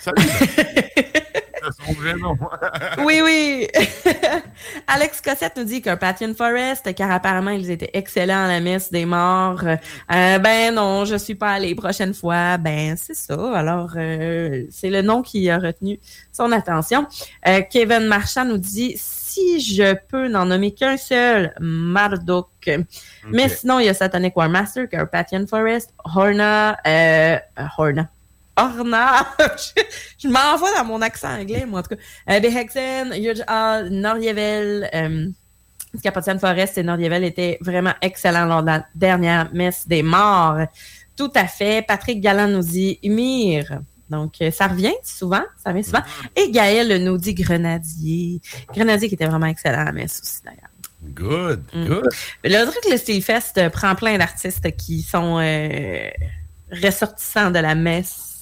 Salut. 0.00 0.16
C'est 1.62 1.84
son 1.84 1.92
vrai 1.92 2.14
nom. 2.14 2.36
Oui, 3.04 3.20
oui. 3.22 3.68
Alex 4.86 5.20
Cossette 5.20 5.56
nous 5.56 5.64
dit 5.64 5.82
qu'un 5.82 5.96
Pathian 5.96 6.34
Forest, 6.34 6.94
car 6.94 7.10
apparemment 7.10 7.50
ils 7.50 7.70
étaient 7.70 7.90
excellents 7.92 8.44
à 8.44 8.48
la 8.48 8.60
messe 8.60 8.90
des 8.90 9.04
morts. 9.04 9.62
Euh, 9.64 10.38
ben 10.38 10.74
non, 10.74 11.04
je 11.04 11.16
suis 11.16 11.34
pas 11.34 11.52
allée. 11.52 11.74
Prochaine 11.74 12.14
fois, 12.14 12.58
ben 12.58 12.96
c'est 12.96 13.14
ça. 13.14 13.56
Alors, 13.56 13.90
euh, 13.96 14.64
c'est 14.70 14.90
le 14.90 15.02
nom 15.02 15.22
qui 15.22 15.48
a 15.50 15.58
retenu 15.58 15.98
son 16.32 16.52
attention. 16.52 17.06
Euh, 17.46 17.62
Kevin 17.70 18.06
Marchand 18.06 18.44
nous 18.44 18.58
dit 18.58 18.94
si 18.96 19.60
je 19.60 19.94
peux 20.08 20.28
n'en 20.28 20.46
nommer 20.46 20.72
qu'un 20.72 20.96
seul, 20.96 21.54
Marduk. 21.60 22.48
Mais 23.30 23.48
sinon, 23.48 23.78
il 23.78 23.86
y 23.86 23.88
a 23.88 23.94
Satanic 23.94 24.36
War 24.36 24.48
Master, 24.48 24.88
qu'un 24.88 25.06
Pathian 25.06 25.46
Forest, 25.46 25.94
Horna, 26.04 26.76
Horna. 27.76 28.08
Orna. 28.58 29.26
je 30.18 30.28
m'envoie 30.28 30.74
dans 30.76 30.84
mon 30.84 31.00
accent 31.00 31.28
anglais, 31.28 31.64
moi, 31.66 31.80
en 31.80 31.82
tout 31.82 31.90
cas. 31.96 32.02
Euh, 32.30 32.40
Behexen, 32.40 33.12
Huge 33.14 33.42
Hall, 33.48 33.88
Norievel, 33.90 34.90
euh, 34.94 35.28
Forest 36.40 36.78
et 36.78 36.82
Norievel 36.82 37.24
étaient 37.24 37.58
vraiment 37.60 37.94
excellents 38.02 38.44
lors 38.44 38.62
de 38.62 38.66
la 38.66 38.86
dernière 38.94 39.48
messe 39.54 39.86
des 39.88 40.02
morts. 40.02 40.58
Tout 41.16 41.32
à 41.34 41.46
fait. 41.46 41.84
Patrick 41.86 42.20
Galland 42.20 42.48
nous 42.48 42.62
dit 42.62 42.98
Ymir. 43.02 43.80
Donc, 44.10 44.34
euh, 44.40 44.50
ça 44.50 44.68
revient 44.68 44.94
souvent, 45.02 45.42
ça 45.62 45.70
revient 45.70 45.84
souvent. 45.84 46.02
Et 46.34 46.50
Gaël 46.50 47.02
nous 47.04 47.18
dit 47.18 47.34
Grenadier. 47.34 48.40
Grenadier 48.74 49.08
qui 49.08 49.14
était 49.14 49.26
vraiment 49.26 49.46
excellent 49.46 49.80
à 49.80 49.84
la 49.84 49.92
messe 49.92 50.20
aussi, 50.22 50.40
d'ailleurs. 50.44 50.70
Good, 51.02 51.62
Mm. 51.74 51.84
good. 51.86 52.08
Le 52.44 52.64
truc, 52.64 52.82
le 52.90 52.96
Steelfest 52.96 53.52
euh, 53.58 53.70
prend 53.70 53.94
plein 53.94 54.18
d'artistes 54.18 54.76
qui 54.76 55.02
sont 55.02 55.38
euh, 55.40 56.08
ressortissants 56.72 57.50
de 57.50 57.58
la 57.60 57.74
messe? 57.74 58.37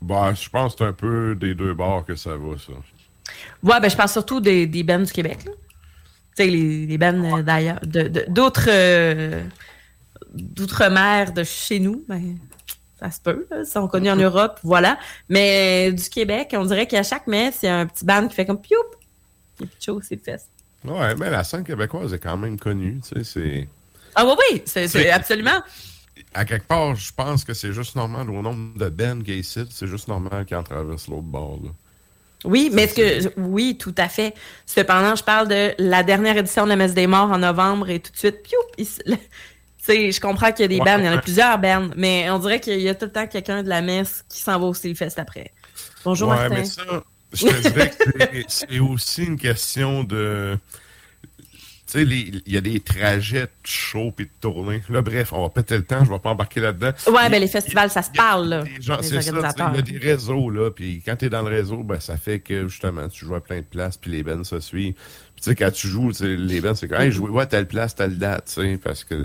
Bah, 0.00 0.32
je 0.34 0.48
pense 0.48 0.72
que 0.74 0.78
c'est 0.78 0.84
un 0.84 0.92
peu 0.92 1.34
des 1.34 1.54
deux 1.54 1.74
bords 1.74 2.04
que 2.04 2.14
ça 2.14 2.36
va, 2.36 2.56
ça. 2.58 2.72
Ouais, 3.62 3.80
ben 3.80 3.88
je 3.90 3.96
parle 3.96 4.08
surtout 4.08 4.40
des, 4.40 4.66
des 4.66 4.82
bands 4.82 5.00
du 5.00 5.12
Québec. 5.12 5.44
Là. 5.44 5.52
Tu 6.36 6.44
sais, 6.44 6.46
les, 6.46 6.86
les 6.86 6.98
bands 6.98 7.38
euh, 7.38 7.42
d'ailleurs, 7.42 7.80
d'autres 7.84 8.68
euh, 8.68 9.42
d'outre-mer 10.32 11.32
de 11.32 11.42
chez 11.44 11.80
nous. 11.80 12.04
Ben, 12.08 12.36
ça 13.00 13.10
se 13.10 13.20
peut, 13.20 13.46
là, 13.50 13.58
ils 13.60 13.66
sont 13.66 13.86
connus 13.88 14.10
en 14.10 14.16
Europe, 14.16 14.58
voilà. 14.62 14.98
Mais 15.28 15.88
euh, 15.88 15.92
du 15.92 16.08
Québec, 16.08 16.54
on 16.56 16.64
dirait 16.64 16.86
qu'à 16.86 17.02
chaque 17.02 17.26
messe, 17.26 17.60
il 17.62 17.66
y 17.66 17.68
a 17.68 17.78
un 17.78 17.86
petit 17.86 18.04
band 18.04 18.26
qui 18.28 18.34
fait 18.34 18.46
comme 18.46 18.60
pioup, 18.60 18.76
et 19.60 19.66
puis 19.66 19.76
chaud, 19.80 20.00
c'est 20.02 20.16
fest. 20.24 20.48
Ouais, 20.84 21.14
mais 21.16 21.30
la 21.30 21.44
scène 21.44 21.64
québécoise 21.64 22.12
est 22.14 22.18
quand 22.18 22.36
même 22.36 22.58
connue, 22.58 23.00
tu 23.00 23.16
sais, 23.16 23.24
c'est... 23.24 23.68
Ah 24.14 24.24
oui, 24.26 24.32
oui, 24.52 24.62
c'est 24.64 24.88
c'est 24.88 25.02
C'est- 25.02 25.10
absolument. 25.10 25.60
À 26.34 26.44
quelque 26.44 26.66
part, 26.66 26.94
je 26.94 27.12
pense 27.12 27.44
que 27.44 27.54
c'est 27.54 27.72
juste 27.72 27.96
normal 27.96 28.28
au 28.30 28.42
nombre 28.42 28.78
de 28.78 28.88
Ben 28.88 29.22
qui 29.22 29.38
ici, 29.38 29.60
c'est 29.70 29.86
juste 29.86 30.08
normal 30.08 30.44
qu'ils 30.46 30.56
en 30.56 30.62
traversent 30.62 31.08
l'autre 31.08 31.22
bord, 31.22 31.58
là. 31.64 31.70
Oui, 32.44 32.70
mais 32.72 32.84
est-ce 32.84 32.94
que 32.94 33.32
oui, 33.40 33.76
tout 33.78 33.94
à 33.98 34.08
fait. 34.08 34.32
Cependant, 34.64 35.16
je 35.16 35.24
parle 35.24 35.48
de 35.48 35.74
la 35.78 36.04
dernière 36.04 36.36
édition 36.36 36.64
de 36.64 36.68
la 36.68 36.76
Messe 36.76 36.94
des 36.94 37.08
Morts 37.08 37.32
en 37.32 37.38
novembre 37.38 37.90
et 37.90 37.98
tout 37.98 38.12
de 38.12 38.16
suite, 38.16 38.36
sais, 39.88 40.12
je 40.12 40.20
comprends 40.20 40.52
qu'il 40.52 40.62
y 40.62 40.64
a 40.64 40.68
des 40.68 40.78
Ouais. 40.78 40.84
bands, 40.84 40.98
il 40.98 41.04
y 41.06 41.08
en 41.08 41.14
a 41.14 41.18
plusieurs 41.18 41.58
bands, 41.58 41.88
mais 41.96 42.30
on 42.30 42.38
dirait 42.38 42.60
qu'il 42.60 42.80
y 42.80 42.88
a 42.88 42.94
tout 42.94 43.06
le 43.06 43.12
temps 43.12 43.26
quelqu'un 43.26 43.62
de 43.62 43.68
la 43.68 43.80
messe 43.80 44.24
qui 44.28 44.40
s'en 44.40 44.58
va 44.60 44.66
au 44.66 44.74
Steelfest 44.74 45.14
après. 45.18 45.52
Bonjour 46.04 46.28
ouais, 46.28 46.36
Martin. 46.36 46.54
mais 46.54 46.64
ça, 46.64 46.82
je 47.32 47.46
te 47.46 47.68
dirais 47.68 47.90
que 47.90 48.42
c'est 48.48 48.78
aussi 48.78 49.24
une 49.24 49.38
question 49.38 50.04
de... 50.04 50.56
Tu 51.90 52.00
sais, 52.00 52.02
il 52.04 52.42
y 52.52 52.58
a 52.58 52.60
des 52.60 52.80
trajets 52.80 53.44
de 53.44 53.50
show 53.64 54.12
et 54.18 54.24
de 54.24 54.30
tournée. 54.42 54.82
Là, 54.90 55.00
bref, 55.00 55.32
on 55.32 55.40
va 55.40 55.48
péter 55.48 55.78
le 55.78 55.84
temps, 55.84 56.04
je 56.04 56.10
vais 56.10 56.18
pas 56.18 56.28
embarquer 56.30 56.60
là-dedans. 56.60 56.92
Ouais, 57.06 57.30
ben 57.30 57.40
les 57.40 57.48
festivals, 57.48 57.88
ça 57.88 58.02
se 58.02 58.10
parle, 58.10 58.48
là. 58.48 58.64
C'est 59.00 59.22
ça, 59.22 59.52
tu 59.54 59.62
il 59.72 59.76
y 59.76 59.78
a 59.78 59.82
des 59.82 59.98
réseaux, 59.98 60.50
là, 60.50 60.70
puis 60.70 61.02
quand 61.02 61.16
t'es 61.16 61.30
dans 61.30 61.40
le 61.40 61.48
réseau, 61.48 61.82
ben, 61.82 61.98
ça 61.98 62.18
fait 62.18 62.40
que, 62.40 62.68
justement, 62.68 63.08
tu 63.08 63.24
joues 63.24 63.34
à 63.36 63.40
plein 63.42 63.60
de 63.60 63.64
places, 63.64 63.96
puis 63.96 64.10
les 64.10 64.22
bands 64.22 64.44
se 64.44 64.60
suivent. 64.60 64.92
Puis, 64.94 65.42
tu 65.42 65.44
sais, 65.44 65.54
quand 65.54 65.70
tu 65.70 65.88
joues, 65.88 66.12
tu 66.12 66.36
les 66.36 66.60
bands, 66.60 66.74
c'est 66.74 66.88
comme, 66.88 67.00
hey, 67.00 67.10
jouez, 67.10 67.30
ouais, 67.30 67.46
telle 67.46 67.66
place, 67.66 67.94
telle 67.94 68.18
date, 68.18 68.52
tu 68.54 68.60
sais, 68.60 68.76
parce 68.76 69.04
que 69.04 69.24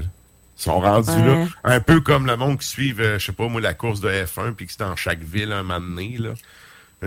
ils 0.55 0.61
sont 0.61 0.79
rendus 0.79 1.09
Ouais. 1.09 1.25
là. 1.25 1.47
Un 1.65 1.79
peu 1.81 1.99
comme 1.99 2.27
le 2.27 2.37
monde 2.37 2.59
qui 2.59 2.67
suit, 2.67 2.95
euh, 2.97 3.19
je 3.19 3.25
sais 3.25 3.31
pas, 3.33 3.49
moi, 3.49 3.59
la 3.59 3.73
course 3.73 3.99
de 3.99 4.09
F1, 4.09 4.53
puis 4.53 4.67
qui 4.67 4.73
est 4.73 4.79
dans 4.79 4.95
chaque 4.95 5.21
ville 5.21 5.51
un 5.51 5.63
moment 5.63 5.81
donné, 5.81 6.15
là. 6.17 6.33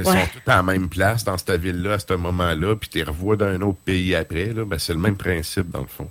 Ils 0.00 0.06
Ouais. 0.06 0.12
sont 0.20 0.26
tous 0.44 0.50
à 0.50 0.56
la 0.56 0.62
même 0.62 0.88
place, 0.88 1.24
dans 1.24 1.36
cette 1.38 1.60
ville-là, 1.60 1.94
à 1.94 1.98
ce 1.98 2.14
moment-là, 2.14 2.76
puis 2.76 2.88
tu 2.88 2.98
les 2.98 3.04
revois 3.04 3.36
dans 3.36 3.46
un 3.46 3.60
autre 3.62 3.78
pays 3.84 4.14
après, 4.14 4.46
là. 4.46 4.64
Ben, 4.64 4.78
c'est 4.78 4.92
le 4.92 4.98
même 5.00 5.16
principe, 5.16 5.70
dans 5.70 5.80
le 5.80 5.86
fond. 5.86 6.08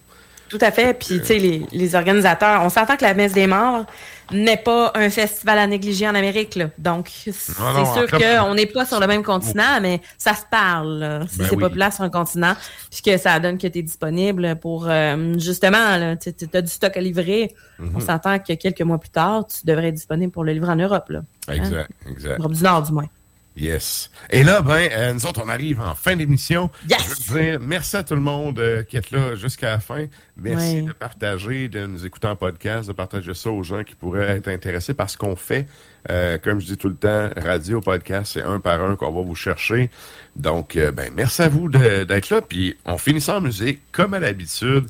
Tout 0.47 0.59
à 0.61 0.71
fait. 0.71 0.93
Puis, 0.97 1.19
tu 1.21 1.25
sais, 1.25 1.39
les, 1.39 1.65
les 1.71 1.95
organisateurs, 1.95 2.61
on 2.61 2.69
s'entend 2.69 2.95
que 2.97 3.03
la 3.03 3.15
Messe 3.15 3.33
des 3.33 3.47
Morts 3.47 3.85
n'est 4.31 4.57
pas 4.57 4.91
un 4.93 5.09
festival 5.09 5.57
à 5.57 5.65
négliger 5.65 6.07
en 6.07 6.13
Amérique. 6.13 6.53
Là. 6.55 6.69
Donc, 6.77 7.09
c'est 7.11 7.33
sûr 7.33 8.07
qu'on 8.11 8.53
n'est 8.53 8.67
pas 8.67 8.85
sur 8.85 8.99
le 8.99 9.07
même 9.07 9.23
continent, 9.23 9.81
mais 9.81 10.01
ça 10.19 10.33
se 10.35 10.43
parle. 10.49 10.99
là, 10.99 11.21
Si 11.27 11.39
Ben 11.39 11.45
c'est 11.49 11.55
oui. 11.55 11.61
Mhm. 17.79 17.91
On 17.95 17.99
s'entend 17.99 18.37
que 18.39 18.53
quelques 18.53 18.81
mois 18.81 18.99
plus 18.99 19.09
tard, 19.09 19.47
tu 19.47 19.65
devrais 19.65 19.87
être 19.87 19.95
disponible 19.95 20.31
pour 20.31 20.43
le 20.43 20.53
livrer 20.53 20.71
en 20.71 20.75
Europe. 20.77 21.09
Là. 21.09 21.21
Exact, 21.51 21.89
exact. 22.09 22.39
Europe 22.39 22.53
du 22.53 22.63
Nord, 22.63 22.83
du 22.83 22.93
moins. 22.93 23.07
Yes. 23.57 24.11
Et 24.29 24.43
là, 24.43 24.61
ben, 24.61 24.89
euh, 24.91 25.13
nous 25.13 25.25
autres, 25.25 25.41
on 25.43 25.47
arrive 25.47 25.79
en 25.79 25.95
fin 25.95 26.15
d'émission. 26.15 26.69
Yes! 26.89 27.23
Je 27.25 27.31
veux 27.33 27.41
dire, 27.41 27.59
merci 27.61 27.95
à 27.95 28.03
tout 28.03 28.15
le 28.15 28.19
monde 28.21 28.59
euh, 28.59 28.83
qui 28.83 28.97
est 28.97 29.11
là 29.11 29.35
jusqu'à 29.35 29.69
la 29.71 29.79
fin. 29.79 30.07
Merci 30.35 30.75
Ouais. 30.75 30.81
de 30.81 30.91
partager, 30.91 31.69
de 31.69 31.85
nous 31.85 32.05
écouter 32.05 32.27
en 32.27 32.35
podcast, 32.35 32.87
de 32.89 32.93
partager 32.93 33.33
ça 33.33 33.49
aux 33.49 33.63
gens 33.63 33.83
qui 33.85 33.95
pourraient 33.95 34.37
être 34.37 34.49
intéressés 34.49 34.93
par 34.93 35.09
ce 35.09 35.17
qu'on 35.17 35.35
fait. 35.37 35.67
Euh, 36.11 36.37
comme 36.37 36.59
je 36.59 36.65
dis 36.65 36.77
tout 36.77 36.89
le 36.89 36.95
temps, 36.95 37.29
radio, 37.37 37.79
podcast, 37.79 38.33
c'est 38.33 38.43
un 38.43 38.59
par 38.59 38.81
un 38.83 38.95
qu'on 38.97 39.11
va 39.11 39.21
vous 39.21 39.35
chercher. 39.35 39.89
Donc, 40.35 40.75
ben, 40.75 41.11
merci 41.15 41.41
à 41.41 41.47
vous 41.49 41.69
d'être 41.69 42.29
là. 42.29 42.41
Puis, 42.41 42.77
on 42.85 42.97
finit 42.97 43.21
ça 43.21 43.37
en 43.37 43.41
musique, 43.41 43.79
comme 43.93 44.13
à 44.13 44.19
l'habitude 44.19 44.85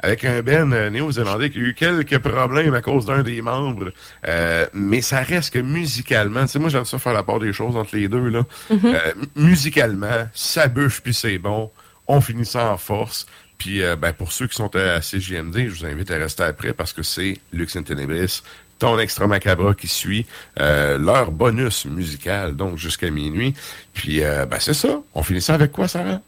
avec 0.00 0.24
un 0.24 0.42
Ben 0.42 0.72
euh, 0.72 0.90
néo-zélandais 0.90 1.50
qui 1.50 1.58
a 1.58 1.62
eu 1.62 1.74
quelques 1.74 2.18
problèmes 2.18 2.74
à 2.74 2.82
cause 2.82 3.06
d'un 3.06 3.22
des 3.22 3.42
membres. 3.42 3.92
Euh, 4.26 4.66
mais 4.72 5.00
ça 5.00 5.20
reste 5.20 5.52
que 5.54 5.58
musicalement, 5.58 6.42
tu 6.42 6.52
sais, 6.52 6.58
moi 6.58 6.68
j'aime 6.68 6.84
ça 6.84 6.98
faire 6.98 7.12
la 7.12 7.22
part 7.22 7.40
des 7.40 7.52
choses 7.52 7.76
entre 7.76 7.96
les 7.96 8.08
deux. 8.08 8.28
Là. 8.28 8.44
Mhm. 8.70 8.80
Euh, 8.84 9.12
musicalement, 9.36 10.28
ça 10.34 10.68
bûche 10.68 11.00
puis 11.00 11.14
c'est 11.14 11.38
bon. 11.38 11.70
On 12.06 12.20
finit 12.20 12.46
ça 12.46 12.72
en 12.72 12.78
force. 12.78 13.26
Puis 13.58 13.82
euh, 13.82 13.96
ben, 13.96 14.12
pour 14.12 14.32
ceux 14.32 14.46
qui 14.46 14.56
sont 14.56 14.74
à 14.76 15.02
CGMD, 15.02 15.68
je 15.68 15.80
vous 15.80 15.84
invite 15.84 16.10
à 16.10 16.16
rester 16.16 16.44
après 16.44 16.72
parce 16.72 16.92
que 16.92 17.02
c'est 17.02 17.38
Lux 17.52 17.76
in 17.76 17.82
Tenebris, 17.82 18.42
ton 18.78 18.98
extra 18.98 19.26
macabre 19.26 19.74
qui 19.74 19.88
suit, 19.88 20.26
euh, 20.60 20.96
leur 20.96 21.32
bonus 21.32 21.84
musical, 21.84 22.54
donc 22.54 22.78
jusqu'à 22.78 23.10
minuit. 23.10 23.54
Puis 23.92 24.22
euh, 24.22 24.46
ben, 24.46 24.58
c'est 24.60 24.74
ça. 24.74 25.02
On 25.14 25.22
finit 25.22 25.42
ça 25.42 25.54
avec 25.54 25.72
quoi, 25.72 25.88
Sarah? 25.88 26.20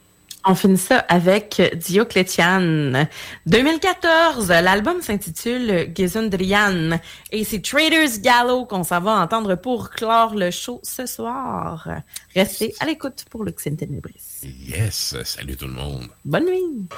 On 0.47 0.55
finit 0.55 0.79
ça 0.79 0.99
avec 1.01 1.61
Dioclétian. 1.77 3.07
2014, 3.47 4.49
l'album 4.49 5.03
s'intitule 5.03 5.93
Gesundrian 5.97 6.99
et 7.31 7.45
c'est 7.45 7.61
Traders 7.61 8.21
Gallo 8.21 8.65
qu'on 8.65 8.83
s'en 8.83 9.01
va 9.01 9.21
entendre 9.21 9.57
pour 9.57 9.91
clore 9.91 10.35
le 10.35 10.51
show 10.51 10.81
ce 10.83 11.05
soir. 11.05 11.87
Restez 12.35 12.75
à 12.81 12.87
l'écoute 12.87 13.27
pour 13.29 13.45
in 13.45 13.75
Tenebris. 13.75 14.41
Yes! 14.43 15.15
Salut 15.25 15.57
tout 15.57 15.67
le 15.67 15.75
monde! 15.75 16.09
Bonne 16.25 16.47
nuit! 16.47 16.89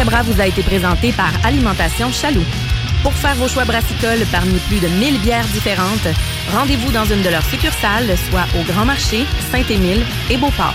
Macabra 0.00 0.22
vous 0.22 0.40
a 0.40 0.46
été 0.46 0.62
présenté 0.62 1.12
par 1.12 1.30
Alimentation 1.44 2.10
Chaloux. 2.10 2.46
Pour 3.02 3.12
faire 3.12 3.34
vos 3.34 3.48
choix 3.48 3.66
brassicoles 3.66 4.24
parmi 4.32 4.58
plus 4.60 4.80
de 4.80 4.88
1000 4.88 5.20
bières 5.20 5.46
différentes, 5.48 6.08
rendez-vous 6.54 6.90
dans 6.90 7.04
une 7.04 7.22
de 7.22 7.28
leurs 7.28 7.44
succursales, 7.44 8.16
soit 8.30 8.46
au 8.58 8.64
Grand 8.64 8.86
Marché, 8.86 9.26
Saint-Émile 9.52 10.02
et 10.30 10.38
Beauport. 10.38 10.74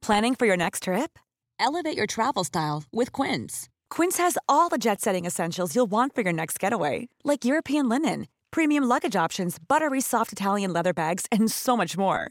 Planning 0.00 0.36
for 0.36 0.46
your 0.46 0.56
next 0.56 0.84
trip? 0.84 1.18
Elevate 1.58 1.96
your 1.96 2.06
travel 2.06 2.44
style 2.44 2.84
with 2.92 3.10
Quince. 3.10 3.68
Quince 3.90 4.18
has 4.18 4.38
all 4.48 4.68
the 4.68 4.78
jet 4.78 5.00
setting 5.00 5.26
essentials 5.26 5.74
you'll 5.74 5.90
want 5.90 6.14
for 6.14 6.22
your 6.22 6.32
next 6.32 6.60
getaway, 6.60 7.08
like 7.24 7.44
European 7.44 7.88
linen, 7.88 8.28
premium 8.52 8.84
luggage 8.84 9.16
options, 9.16 9.56
buttery 9.58 10.00
soft 10.00 10.32
Italian 10.32 10.72
leather 10.72 10.92
bags, 10.92 11.26
and 11.32 11.50
so 11.50 11.76
much 11.76 11.98
more. 11.98 12.30